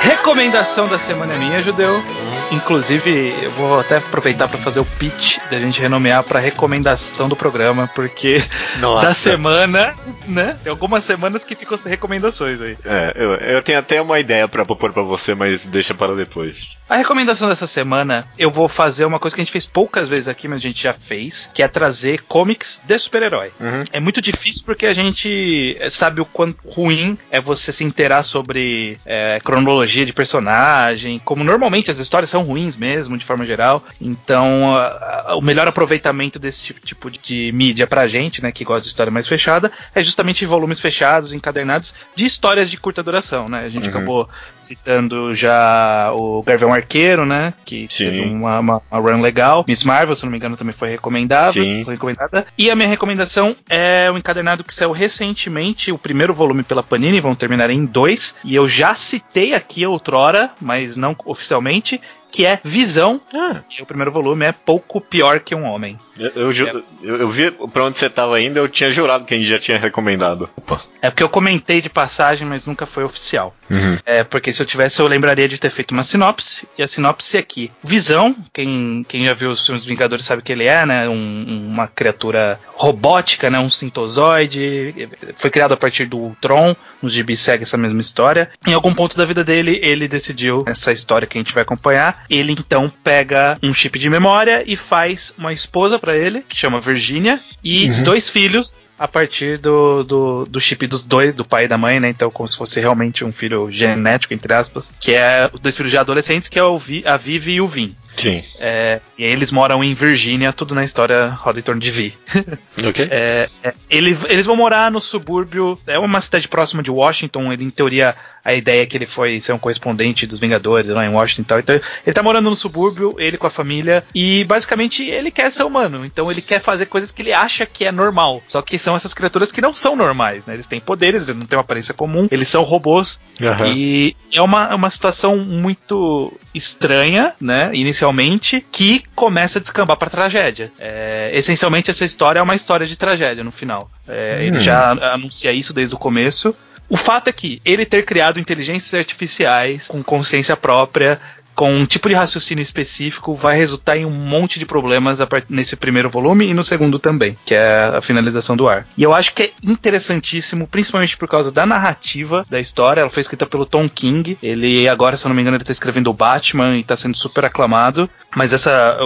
Recomendação 0.00 0.86
da 0.86 0.98
semana 0.98 1.34
é 1.34 1.38
minha, 1.38 1.62
Judeu. 1.62 2.02
Inclusive, 2.50 3.34
eu 3.42 3.50
vou 3.50 3.78
até 3.78 3.98
aproveitar 3.98 4.48
para 4.48 4.58
fazer 4.58 4.80
o 4.80 4.84
pitch 4.84 5.38
da 5.50 5.58
gente 5.58 5.80
renomear 5.80 6.24
para 6.24 6.38
recomendação 6.38 7.28
do 7.28 7.36
programa, 7.36 7.90
porque 7.94 8.42
Nossa. 8.80 9.06
da 9.06 9.14
semana, 9.14 9.94
né? 10.26 10.56
Tem 10.62 10.70
algumas 10.70 11.04
semanas 11.04 11.44
que 11.44 11.54
ficam 11.54 11.76
sem 11.76 11.90
recomendações 11.90 12.60
aí. 12.60 12.76
É, 12.84 13.12
eu, 13.14 13.34
eu 13.34 13.62
tenho 13.62 13.78
até 13.78 14.00
uma 14.00 14.18
ideia 14.18 14.48
pra 14.48 14.64
propor 14.64 14.92
pra 14.92 15.02
você, 15.02 15.34
mas 15.34 15.64
deixa 15.64 15.94
para 15.94 16.14
depois. 16.14 16.78
A 16.88 16.96
recomendação 16.96 17.48
dessa 17.48 17.66
semana, 17.66 18.26
eu 18.38 18.50
vou 18.50 18.68
fazer 18.68 19.04
uma 19.04 19.18
coisa 19.18 19.36
que 19.36 19.42
a 19.42 19.44
gente 19.44 19.52
fez 19.52 19.66
poucas 19.66 20.08
vezes 20.08 20.28
aqui, 20.28 20.48
mas 20.48 20.56
a 20.56 20.62
gente 20.62 20.82
já 20.82 20.94
fez, 20.94 21.50
que 21.52 21.62
é 21.62 21.68
trazer 21.68 22.22
comics 22.22 22.80
de 22.84 22.98
super-herói. 22.98 23.52
Uhum. 23.60 23.84
É 23.92 24.00
muito 24.00 24.22
difícil 24.22 24.62
porque 24.64 24.86
a 24.86 24.94
gente 24.94 25.78
sabe 25.90 26.20
o 26.20 26.24
quanto 26.24 26.66
ruim 26.66 27.18
é 27.30 27.40
você 27.40 27.72
se 27.72 27.84
inteirar 27.84 28.22
sobre 28.22 28.98
é, 29.04 29.38
cronologia 29.44 30.06
de 30.06 30.12
personagem, 30.12 31.20
como 31.24 31.44
normalmente 31.44 31.90
as 31.90 31.98
histórias 31.98 32.30
são 32.30 32.37
ruins 32.42 32.76
mesmo, 32.76 33.16
de 33.18 33.24
forma 33.24 33.44
geral. 33.46 33.82
Então, 34.00 34.76
a- 34.76 35.24
a- 35.28 35.36
o 35.36 35.40
melhor 35.40 35.66
aproveitamento 35.68 36.38
desse 36.38 36.64
tipo, 36.64 36.80
tipo 36.86 37.10
de 37.10 37.50
mídia 37.54 37.86
pra 37.86 38.06
gente, 38.06 38.42
né, 38.42 38.50
que 38.52 38.64
gosta 38.64 38.82
de 38.82 38.88
história 38.88 39.10
mais 39.10 39.26
fechada, 39.28 39.70
é 39.94 40.02
justamente 40.02 40.44
volumes 40.46 40.80
fechados, 40.80 41.32
encadernados, 41.32 41.94
de 42.14 42.24
histórias 42.26 42.70
de 42.70 42.76
curta 42.76 43.02
duração, 43.02 43.48
né? 43.48 43.64
A 43.64 43.68
gente 43.68 43.84
Uhum. 43.84 43.90
acabou 43.90 44.28
citando 44.56 45.34
já 45.34 46.10
o 46.14 46.42
Garvão 46.42 46.72
Arqueiro, 46.72 47.24
né, 47.24 47.52
que 47.64 47.86
Sim. 47.90 48.04
teve 48.04 48.20
uma, 48.22 48.58
uma, 48.60 48.82
uma 48.90 49.00
run 49.00 49.20
legal. 49.20 49.64
Miss 49.66 49.84
Marvel, 49.84 50.14
se 50.16 50.24
não 50.24 50.30
me 50.30 50.36
engano, 50.38 50.56
também 50.56 50.72
foi 50.74 50.88
recomendável. 50.88 51.64
Recomendada. 51.86 52.46
E 52.56 52.70
a 52.70 52.76
minha 52.76 52.88
recomendação 52.88 53.56
é 53.68 54.10
o 54.12 54.16
encadernado 54.18 54.64
que 54.64 54.74
saiu 54.74 54.92
recentemente, 54.92 55.92
o 55.92 55.98
primeiro 55.98 56.34
volume 56.34 56.62
pela 56.62 56.82
Panini, 56.82 57.20
vão 57.20 57.34
terminar 57.34 57.70
em 57.70 57.84
dois. 57.84 58.36
E 58.44 58.54
eu 58.54 58.68
já 58.68 58.94
citei 58.94 59.54
aqui 59.54 59.86
outrora, 59.86 60.50
mas 60.60 60.96
não 60.96 61.14
oficialmente, 61.24 62.00
que 62.30 62.44
é 62.46 62.58
Visão. 62.62 63.20
Ah, 63.34 63.56
E 63.78 63.82
o 63.82 63.86
primeiro 63.86 64.12
volume 64.12 64.44
é 64.46 64.52
pouco 64.52 65.00
pior 65.00 65.40
que 65.40 65.54
um 65.54 65.64
homem. 65.64 65.98
eu, 66.18 66.30
eu, 66.34 66.52
ju- 66.52 66.84
eu, 67.02 67.16
eu 67.16 67.28
vi 67.28 67.50
pra 67.50 67.84
onde 67.84 67.96
você 67.96 68.08
tava 68.10 68.40
indo, 68.40 68.58
eu 68.58 68.68
tinha 68.68 68.90
jurado 68.90 69.24
que 69.24 69.34
a 69.34 69.36
gente 69.36 69.48
já 69.48 69.58
tinha 69.58 69.78
recomendado. 69.78 70.48
Opa. 70.56 70.80
É 71.00 71.10
porque 71.10 71.22
eu 71.22 71.28
comentei 71.28 71.80
de 71.80 71.88
passagem, 71.88 72.46
mas 72.46 72.66
nunca 72.66 72.84
foi 72.86 73.04
oficial. 73.04 73.54
Uhum. 73.70 73.98
É, 74.04 74.24
porque 74.24 74.52
se 74.52 74.60
eu 74.60 74.66
tivesse, 74.66 75.00
eu 75.00 75.06
lembraria 75.06 75.48
de 75.48 75.58
ter 75.58 75.70
feito 75.70 75.92
uma 75.92 76.02
sinopse. 76.02 76.66
E 76.76 76.82
a 76.82 76.88
sinopse 76.88 77.36
é 77.36 77.40
aqui. 77.40 77.70
Visão, 77.84 78.34
quem, 78.52 79.04
quem 79.08 79.24
já 79.26 79.32
viu 79.34 79.50
os 79.50 79.64
filmes 79.64 79.84
Vingadores 79.84 80.24
sabe 80.24 80.42
que 80.42 80.52
ele 80.52 80.64
é, 80.64 80.84
né? 80.84 81.08
um- 81.08 81.66
uma 81.68 81.86
criatura 81.86 82.58
robótica, 82.74 83.48
né? 83.48 83.58
Um 83.58 83.70
sintozoide. 83.70 85.08
Foi 85.36 85.50
criado 85.50 85.72
a 85.72 85.76
partir 85.76 86.06
do 86.06 86.18
Ultron. 86.18 86.74
Nos 87.00 87.12
gibis 87.12 87.38
segue 87.40 87.62
essa 87.62 87.76
mesma 87.76 88.00
história. 88.00 88.50
Em 88.66 88.72
algum 88.74 88.92
ponto 88.92 89.16
da 89.16 89.24
vida 89.24 89.44
dele, 89.44 89.78
ele 89.84 90.08
decidiu, 90.08 90.64
essa 90.66 90.90
história 90.90 91.26
que 91.28 91.38
a 91.38 91.40
gente 91.40 91.54
vai 91.54 91.62
acompanhar, 91.62 92.17
ele 92.28 92.52
então 92.52 92.90
pega 93.02 93.58
um 93.62 93.72
chip 93.72 93.98
de 93.98 94.10
memória 94.10 94.62
e 94.66 94.76
faz 94.76 95.32
uma 95.38 95.52
esposa 95.52 95.98
pra 95.98 96.16
ele, 96.16 96.44
que 96.48 96.56
chama 96.56 96.80
Virginia, 96.80 97.40
e 97.62 97.88
dois 98.02 98.28
filhos 98.28 98.88
a 98.98 99.06
partir 99.06 99.58
do, 99.58 100.02
do, 100.02 100.46
do 100.46 100.60
chip 100.60 100.86
dos 100.86 101.04
dois, 101.04 101.32
do 101.32 101.44
pai 101.44 101.64
e 101.64 101.68
da 101.68 101.78
mãe, 101.78 102.00
né? 102.00 102.08
Então, 102.08 102.30
como 102.30 102.48
se 102.48 102.56
fosse 102.56 102.80
realmente 102.80 103.24
um 103.24 103.30
filho 103.30 103.70
genético, 103.70 104.34
entre 104.34 104.52
aspas, 104.52 104.90
que 104.98 105.14
é 105.14 105.48
os 105.52 105.60
dois 105.60 105.76
filhos 105.76 105.92
já 105.92 106.00
adolescentes, 106.00 106.48
que 106.48 106.58
é 106.58 106.64
o 106.64 106.78
Vi, 106.78 107.04
a 107.06 107.16
Vivi 107.16 107.52
e 107.52 107.60
o 107.60 107.68
Vin. 107.68 107.94
Sim. 108.18 108.42
É, 108.60 109.00
e 109.18 109.24
eles 109.24 109.50
moram 109.50 109.82
em 109.82 109.94
Virgínia, 109.94 110.52
tudo 110.52 110.74
na 110.74 110.84
história 110.84 111.28
roda 111.28 111.58
em 111.58 111.62
torno 111.62 111.80
de 111.80 111.90
Vi. 111.90 112.14
Ok? 112.86 113.08
É, 113.10 113.48
é, 113.62 113.74
ele- 113.90 114.16
eles 114.28 114.46
vão 114.46 114.54
morar 114.56 114.90
no 114.90 115.00
subúrbio, 115.00 115.78
é 115.86 115.98
uma 115.98 116.20
cidade 116.20 116.46
próxima 116.48 116.82
de 116.82 116.90
Washington, 116.90 117.52
ele 117.52 117.64
em 117.64 117.70
teoria 117.70 118.14
a 118.44 118.54
ideia 118.54 118.82
é 118.82 118.86
que 118.86 118.96
ele 118.96 119.04
foi 119.04 119.38
ser 119.40 119.52
um 119.52 119.58
correspondente 119.58 120.26
dos 120.26 120.38
Vingadores 120.38 120.88
lá 120.88 121.04
em 121.04 121.10
Washington 121.10 121.42
e 121.42 121.44
tal. 121.44 121.58
Então 121.58 121.74
ele 122.06 122.14
tá 122.14 122.22
morando 122.22 122.48
no 122.48 122.56
subúrbio, 122.56 123.14
ele 123.18 123.36
com 123.36 123.46
a 123.46 123.50
família, 123.50 124.02
e 124.14 124.42
basicamente 124.44 125.04
ele 125.04 125.30
quer 125.30 125.52
ser 125.52 125.64
humano. 125.64 126.02
Então 126.02 126.30
ele 126.30 126.40
quer 126.40 126.62
fazer 126.62 126.86
coisas 126.86 127.10
que 127.10 127.20
ele 127.20 127.32
acha 127.32 127.66
que 127.66 127.84
é 127.84 127.92
normal. 127.92 128.42
Só 128.46 128.62
que 128.62 128.78
são 128.78 128.96
essas 128.96 129.12
criaturas 129.12 129.52
que 129.52 129.60
não 129.60 129.74
são 129.74 129.94
normais, 129.94 130.46
né? 130.46 130.54
Eles 130.54 130.66
têm 130.66 130.80
poderes, 130.80 131.24
eles 131.28 131.36
não 131.38 131.44
têm 131.44 131.58
uma 131.58 131.62
aparência 131.62 131.92
comum, 131.92 132.26
eles 132.30 132.48
são 132.48 132.62
robôs. 132.62 133.20
Aham. 133.42 133.66
E 133.74 134.16
é 134.32 134.40
uma, 134.40 134.74
uma 134.74 134.88
situação 134.88 135.36
muito 135.36 136.32
estranha, 136.54 137.34
né? 137.42 137.70
Inicialmente 137.74 138.07
inicialmente, 138.08 138.64
que 138.72 139.02
começa 139.14 139.58
a 139.58 139.62
descambar 139.62 139.96
pra 139.96 140.08
tragédia. 140.10 140.72
É, 140.78 141.30
essencialmente, 141.34 141.90
essa 141.90 142.04
história 142.04 142.38
é 142.38 142.42
uma 142.42 142.54
história 142.54 142.86
de 142.86 142.96
tragédia 142.96 143.44
no 143.44 143.52
final. 143.52 143.90
É, 144.06 144.38
Ele 144.44 144.56
Hum. 144.56 144.60
já 144.60 144.90
anuncia 145.12 145.52
isso 145.52 145.72
desde 145.74 145.94
o 145.94 145.98
começo. 145.98 146.54
O 146.88 146.96
fato 146.96 147.28
é 147.28 147.32
que 147.32 147.60
ele 147.66 147.84
ter 147.84 148.02
criado 148.06 148.40
inteligências 148.40 148.94
artificiais 148.94 149.88
com 149.88 150.02
consciência 150.02 150.56
própria, 150.56 151.20
com 151.58 151.72
um 151.74 151.84
tipo 151.84 152.08
de 152.08 152.14
raciocínio 152.14 152.62
específico, 152.62 153.34
vai 153.34 153.56
resultar 153.56 153.96
em 153.96 154.04
um 154.04 154.10
monte 154.12 154.60
de 154.60 154.64
problemas 154.64 155.18
nesse 155.48 155.74
primeiro 155.74 156.08
volume 156.08 156.46
e 156.46 156.54
no 156.54 156.62
segundo 156.62 157.00
também, 157.00 157.36
que 157.44 157.52
é 157.52 157.90
a 157.96 158.00
finalização 158.00 158.56
do 158.56 158.68
ar. 158.68 158.86
E 158.96 159.02
eu 159.02 159.12
acho 159.12 159.34
que 159.34 159.42
é 159.42 159.50
interessantíssimo, 159.60 160.68
principalmente 160.68 161.16
por 161.16 161.26
causa 161.26 161.50
da 161.50 161.66
narrativa 161.66 162.46
da 162.48 162.60
história. 162.60 163.00
Ela 163.00 163.10
foi 163.10 163.22
escrita 163.22 163.44
pelo 163.44 163.66
Tom 163.66 163.88
King. 163.88 164.38
Ele 164.40 164.88
agora, 164.88 165.16
se 165.16 165.24
eu 165.26 165.30
não 165.30 165.34
me 165.34 165.42
engano, 165.42 165.56
ele 165.56 165.64
tá 165.64 165.72
escrevendo 165.72 166.08
o 166.10 166.12
Batman 166.14 166.76
e 166.76 166.84
tá 166.84 166.94
sendo 166.94 167.16
super 167.18 167.44
aclamado. 167.44 168.08
Mas 168.36 168.52
essa, 168.52 168.96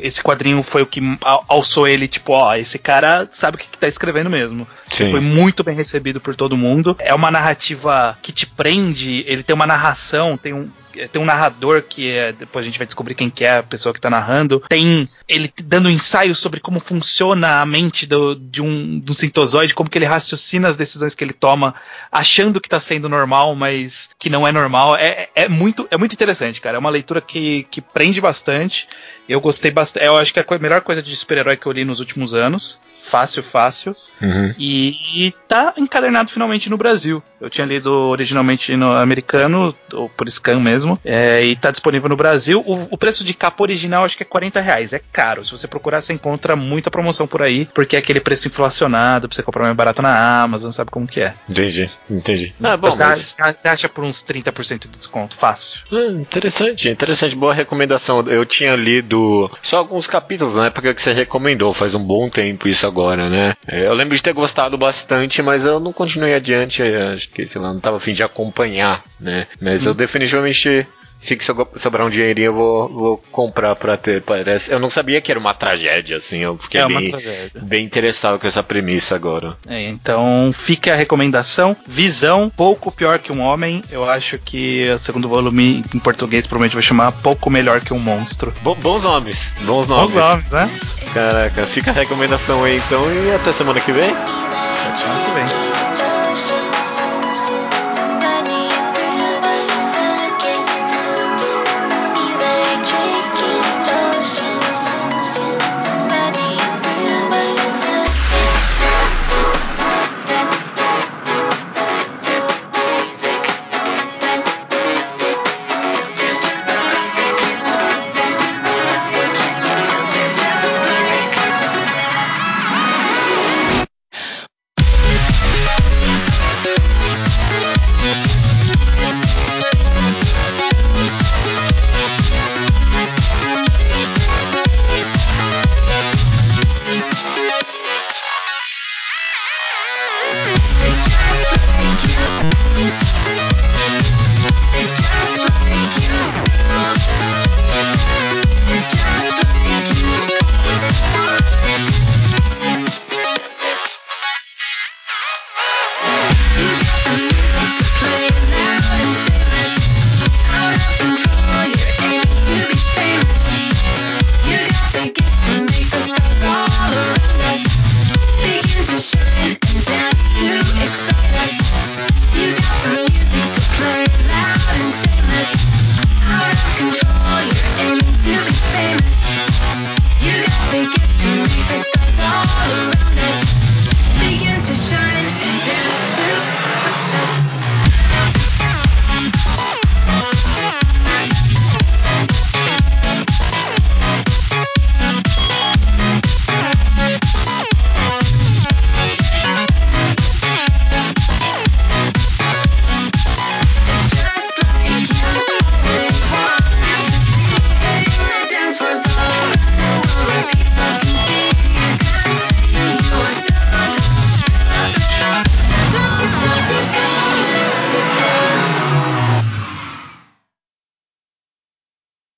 esse 0.00 0.22
quadrinho 0.22 0.62
foi 0.62 0.80
o 0.80 0.86
que 0.86 1.00
al- 1.22 1.44
alçou 1.46 1.86
ele, 1.86 2.08
tipo, 2.08 2.32
ó, 2.32 2.54
esse 2.54 2.78
cara 2.78 3.28
sabe 3.30 3.56
o 3.56 3.60
que, 3.60 3.66
que 3.68 3.76
tá 3.76 3.86
escrevendo 3.88 4.30
mesmo. 4.30 4.66
Sim. 4.90 5.10
Foi 5.10 5.20
muito 5.20 5.62
bem 5.62 5.74
recebido 5.76 6.20
por 6.20 6.34
todo 6.34 6.56
mundo. 6.56 6.96
É 6.98 7.12
uma 7.14 7.30
narrativa 7.30 8.16
que 8.22 8.32
te 8.32 8.46
prende, 8.46 9.24
ele 9.26 9.42
tem 9.42 9.54
uma 9.54 9.66
narração, 9.66 10.38
tem 10.38 10.54
um. 10.54 10.70
Tem 11.12 11.20
um 11.20 11.24
narrador 11.24 11.82
que 11.82 12.10
é, 12.10 12.32
depois 12.32 12.64
a 12.64 12.66
gente 12.66 12.78
vai 12.78 12.86
descobrir 12.86 13.14
quem 13.14 13.28
que 13.30 13.44
é 13.44 13.56
a 13.58 13.62
pessoa 13.62 13.92
que 13.92 14.00
tá 14.00 14.08
narrando. 14.10 14.62
Tem 14.68 15.08
ele 15.28 15.52
dando 15.62 15.90
ensaios 15.90 16.38
sobre 16.38 16.60
como 16.60 16.80
funciona 16.80 17.60
a 17.60 17.66
mente 17.66 18.06
do- 18.06 18.34
de, 18.34 18.62
um, 18.62 19.02
um 19.06 19.14
sintozoide, 19.14 19.74
como 19.74 19.90
que 19.90 19.98
ele 19.98 20.04
raciocina 20.06 20.68
as 20.68 20.76
decisões 20.76 21.14
que 21.14 21.22
ele 21.22 21.32
toma, 21.32 21.74
achando 22.10 22.60
que 22.60 22.68
tá 22.68 22.80
sendo 22.80 23.08
normal, 23.08 23.54
mas 23.54 24.10
que 24.18 24.30
não 24.30 24.46
é 24.46 24.52
normal. 24.52 24.96
É, 24.96 25.28
é, 25.34 25.48
muito, 25.48 25.86
é 25.90 25.96
muito 25.96 26.12
interessante, 26.12 26.60
cara. 26.60 26.76
É 26.76 26.80
uma 26.80 26.90
leitura 26.90 27.20
que, 27.20 27.66
que 27.70 27.80
prende 27.80 28.20
bastante. 28.20 28.88
Eu 29.28 29.40
gostei 29.40 29.70
bastante. 29.70 30.06
Eu 30.06 30.16
acho 30.16 30.32
que 30.32 30.40
é 30.40 30.44
a 30.48 30.58
melhor 30.58 30.80
coisa 30.80 31.02
de 31.02 31.14
super-herói 31.14 31.56
que 31.56 31.66
eu 31.66 31.72
li 31.72 31.84
nos 31.84 32.00
últimos 32.00 32.32
anos. 32.34 32.78
Fácil, 33.08 33.42
fácil. 33.42 33.96
Uhum. 34.20 34.54
E, 34.58 34.94
e 35.14 35.32
tá 35.46 35.72
encadernado 35.76 36.30
finalmente 36.30 36.68
no 36.68 36.76
Brasil. 36.76 37.22
Eu 37.40 37.48
tinha 37.48 37.66
lido 37.66 37.92
originalmente 37.92 38.76
no 38.76 38.94
americano, 38.96 39.74
ou 39.92 40.08
por 40.08 40.28
scan 40.28 40.58
mesmo, 40.60 40.98
é, 41.04 41.40
e 41.44 41.54
tá 41.54 41.70
disponível 41.70 42.08
no 42.08 42.16
Brasil. 42.16 42.62
O, 42.66 42.88
o 42.90 42.98
preço 42.98 43.22
de 43.24 43.32
capa 43.32 43.62
original 43.62 44.04
acho 44.04 44.16
que 44.16 44.24
é 44.24 44.26
40 44.26 44.60
reais. 44.60 44.92
É 44.92 45.00
caro. 45.12 45.44
Se 45.44 45.52
você 45.52 45.68
procurar, 45.68 46.00
você 46.00 46.12
encontra 46.12 46.56
muita 46.56 46.90
promoção 46.90 47.26
por 47.26 47.40
aí, 47.40 47.66
porque 47.72 47.94
é 47.96 47.98
aquele 48.00 48.20
preço 48.20 48.48
inflacionado, 48.48 49.28
pra 49.28 49.36
você 49.36 49.42
comprar 49.42 49.62
mais 49.64 49.76
barato 49.76 50.02
na 50.02 50.42
Amazon, 50.42 50.72
sabe 50.72 50.90
como 50.90 51.06
que 51.06 51.20
é. 51.20 51.34
Entendi, 51.48 51.88
entendi. 52.10 52.52
Ah, 52.62 52.76
bom, 52.76 52.90
você, 52.90 53.04
mas- 53.04 53.36
acha, 53.38 53.52
você 53.52 53.68
acha 53.68 53.88
por 53.88 54.04
uns 54.04 54.20
30% 54.22 54.80
de 54.82 54.88
desconto, 54.88 55.36
fácil. 55.36 55.80
Ah, 55.92 56.12
interessante, 56.12 56.88
interessante, 56.88 57.36
boa 57.36 57.54
recomendação. 57.54 58.20
Eu 58.26 58.44
tinha 58.44 58.74
lido 58.74 59.50
só 59.62 59.78
alguns 59.78 60.06
capítulos 60.08 60.54
na 60.56 60.66
época 60.66 60.92
que 60.92 61.00
você 61.00 61.12
recomendou, 61.12 61.72
faz 61.72 61.94
um 61.94 62.02
bom 62.02 62.28
tempo 62.28 62.66
isso 62.68 62.84
agora, 62.86 62.97
né? 63.30 63.54
É, 63.66 63.86
Eu 63.86 63.94
lembro 63.94 64.16
de 64.16 64.22
ter 64.22 64.32
gostado 64.32 64.76
bastante, 64.76 65.42
mas 65.42 65.64
eu 65.64 65.78
não 65.80 65.92
continuei 65.92 66.34
adiante, 66.34 66.82
é, 66.82 67.12
acho 67.12 67.28
que, 67.30 67.46
sei 67.46 67.60
lá, 67.60 67.72
não 67.72 67.80
tava 67.80 67.96
afim 67.98 68.12
de 68.12 68.22
acompanhar, 68.22 69.02
né? 69.20 69.46
Mas 69.60 69.86
eu 69.86 69.94
definitivamente. 69.94 70.86
Se 71.20 71.36
sobrar 71.76 72.06
um 72.06 72.10
dinheirinho, 72.10 72.46
eu 72.46 72.54
vou, 72.54 72.88
vou 72.88 73.22
comprar 73.32 73.74
pra 73.74 73.96
ter. 73.98 74.22
Parece. 74.22 74.72
Eu 74.72 74.78
não 74.78 74.88
sabia 74.88 75.20
que 75.20 75.30
era 75.32 75.38
uma 75.40 75.52
tragédia, 75.52 76.16
assim. 76.16 76.38
Eu 76.38 76.56
fiquei 76.56 76.80
é 76.80 76.86
bem, 76.86 77.12
bem 77.60 77.84
interessado 77.84 78.38
com 78.38 78.46
essa 78.46 78.62
premissa 78.62 79.16
agora. 79.16 79.56
É, 79.66 79.82
então 79.88 80.52
fica 80.54 80.92
a 80.92 80.96
recomendação. 80.96 81.76
Visão, 81.86 82.48
pouco 82.54 82.92
pior 82.92 83.18
que 83.18 83.32
um 83.32 83.40
homem. 83.40 83.82
Eu 83.90 84.08
acho 84.08 84.38
que 84.38 84.88
o 84.94 84.98
segundo 84.98 85.28
volume 85.28 85.82
em 85.94 85.98
português 85.98 86.46
provavelmente 86.46 86.74
vai 86.74 86.82
chamar 86.82 87.10
Pouco 87.12 87.50
Melhor 87.50 87.80
que 87.80 87.92
um 87.92 87.98
Monstro. 87.98 88.54
Bo- 88.62 88.76
bons 88.76 89.02
nomes, 89.02 89.52
bons 89.62 89.88
nomes. 89.88 90.12
Bons 90.12 90.20
nomes, 90.28 90.50
né? 90.50 90.70
Caraca, 91.12 91.66
fica 91.66 91.90
a 91.90 91.94
recomendação 91.94 92.62
aí 92.64 92.76
então 92.76 93.02
e 93.12 93.34
até 93.34 93.52
semana 93.52 93.80
que 93.80 93.90
vem. 93.92 94.10
Até 94.10 94.94
semana 94.96 95.24
que 95.24 95.30
vem. 95.32 95.77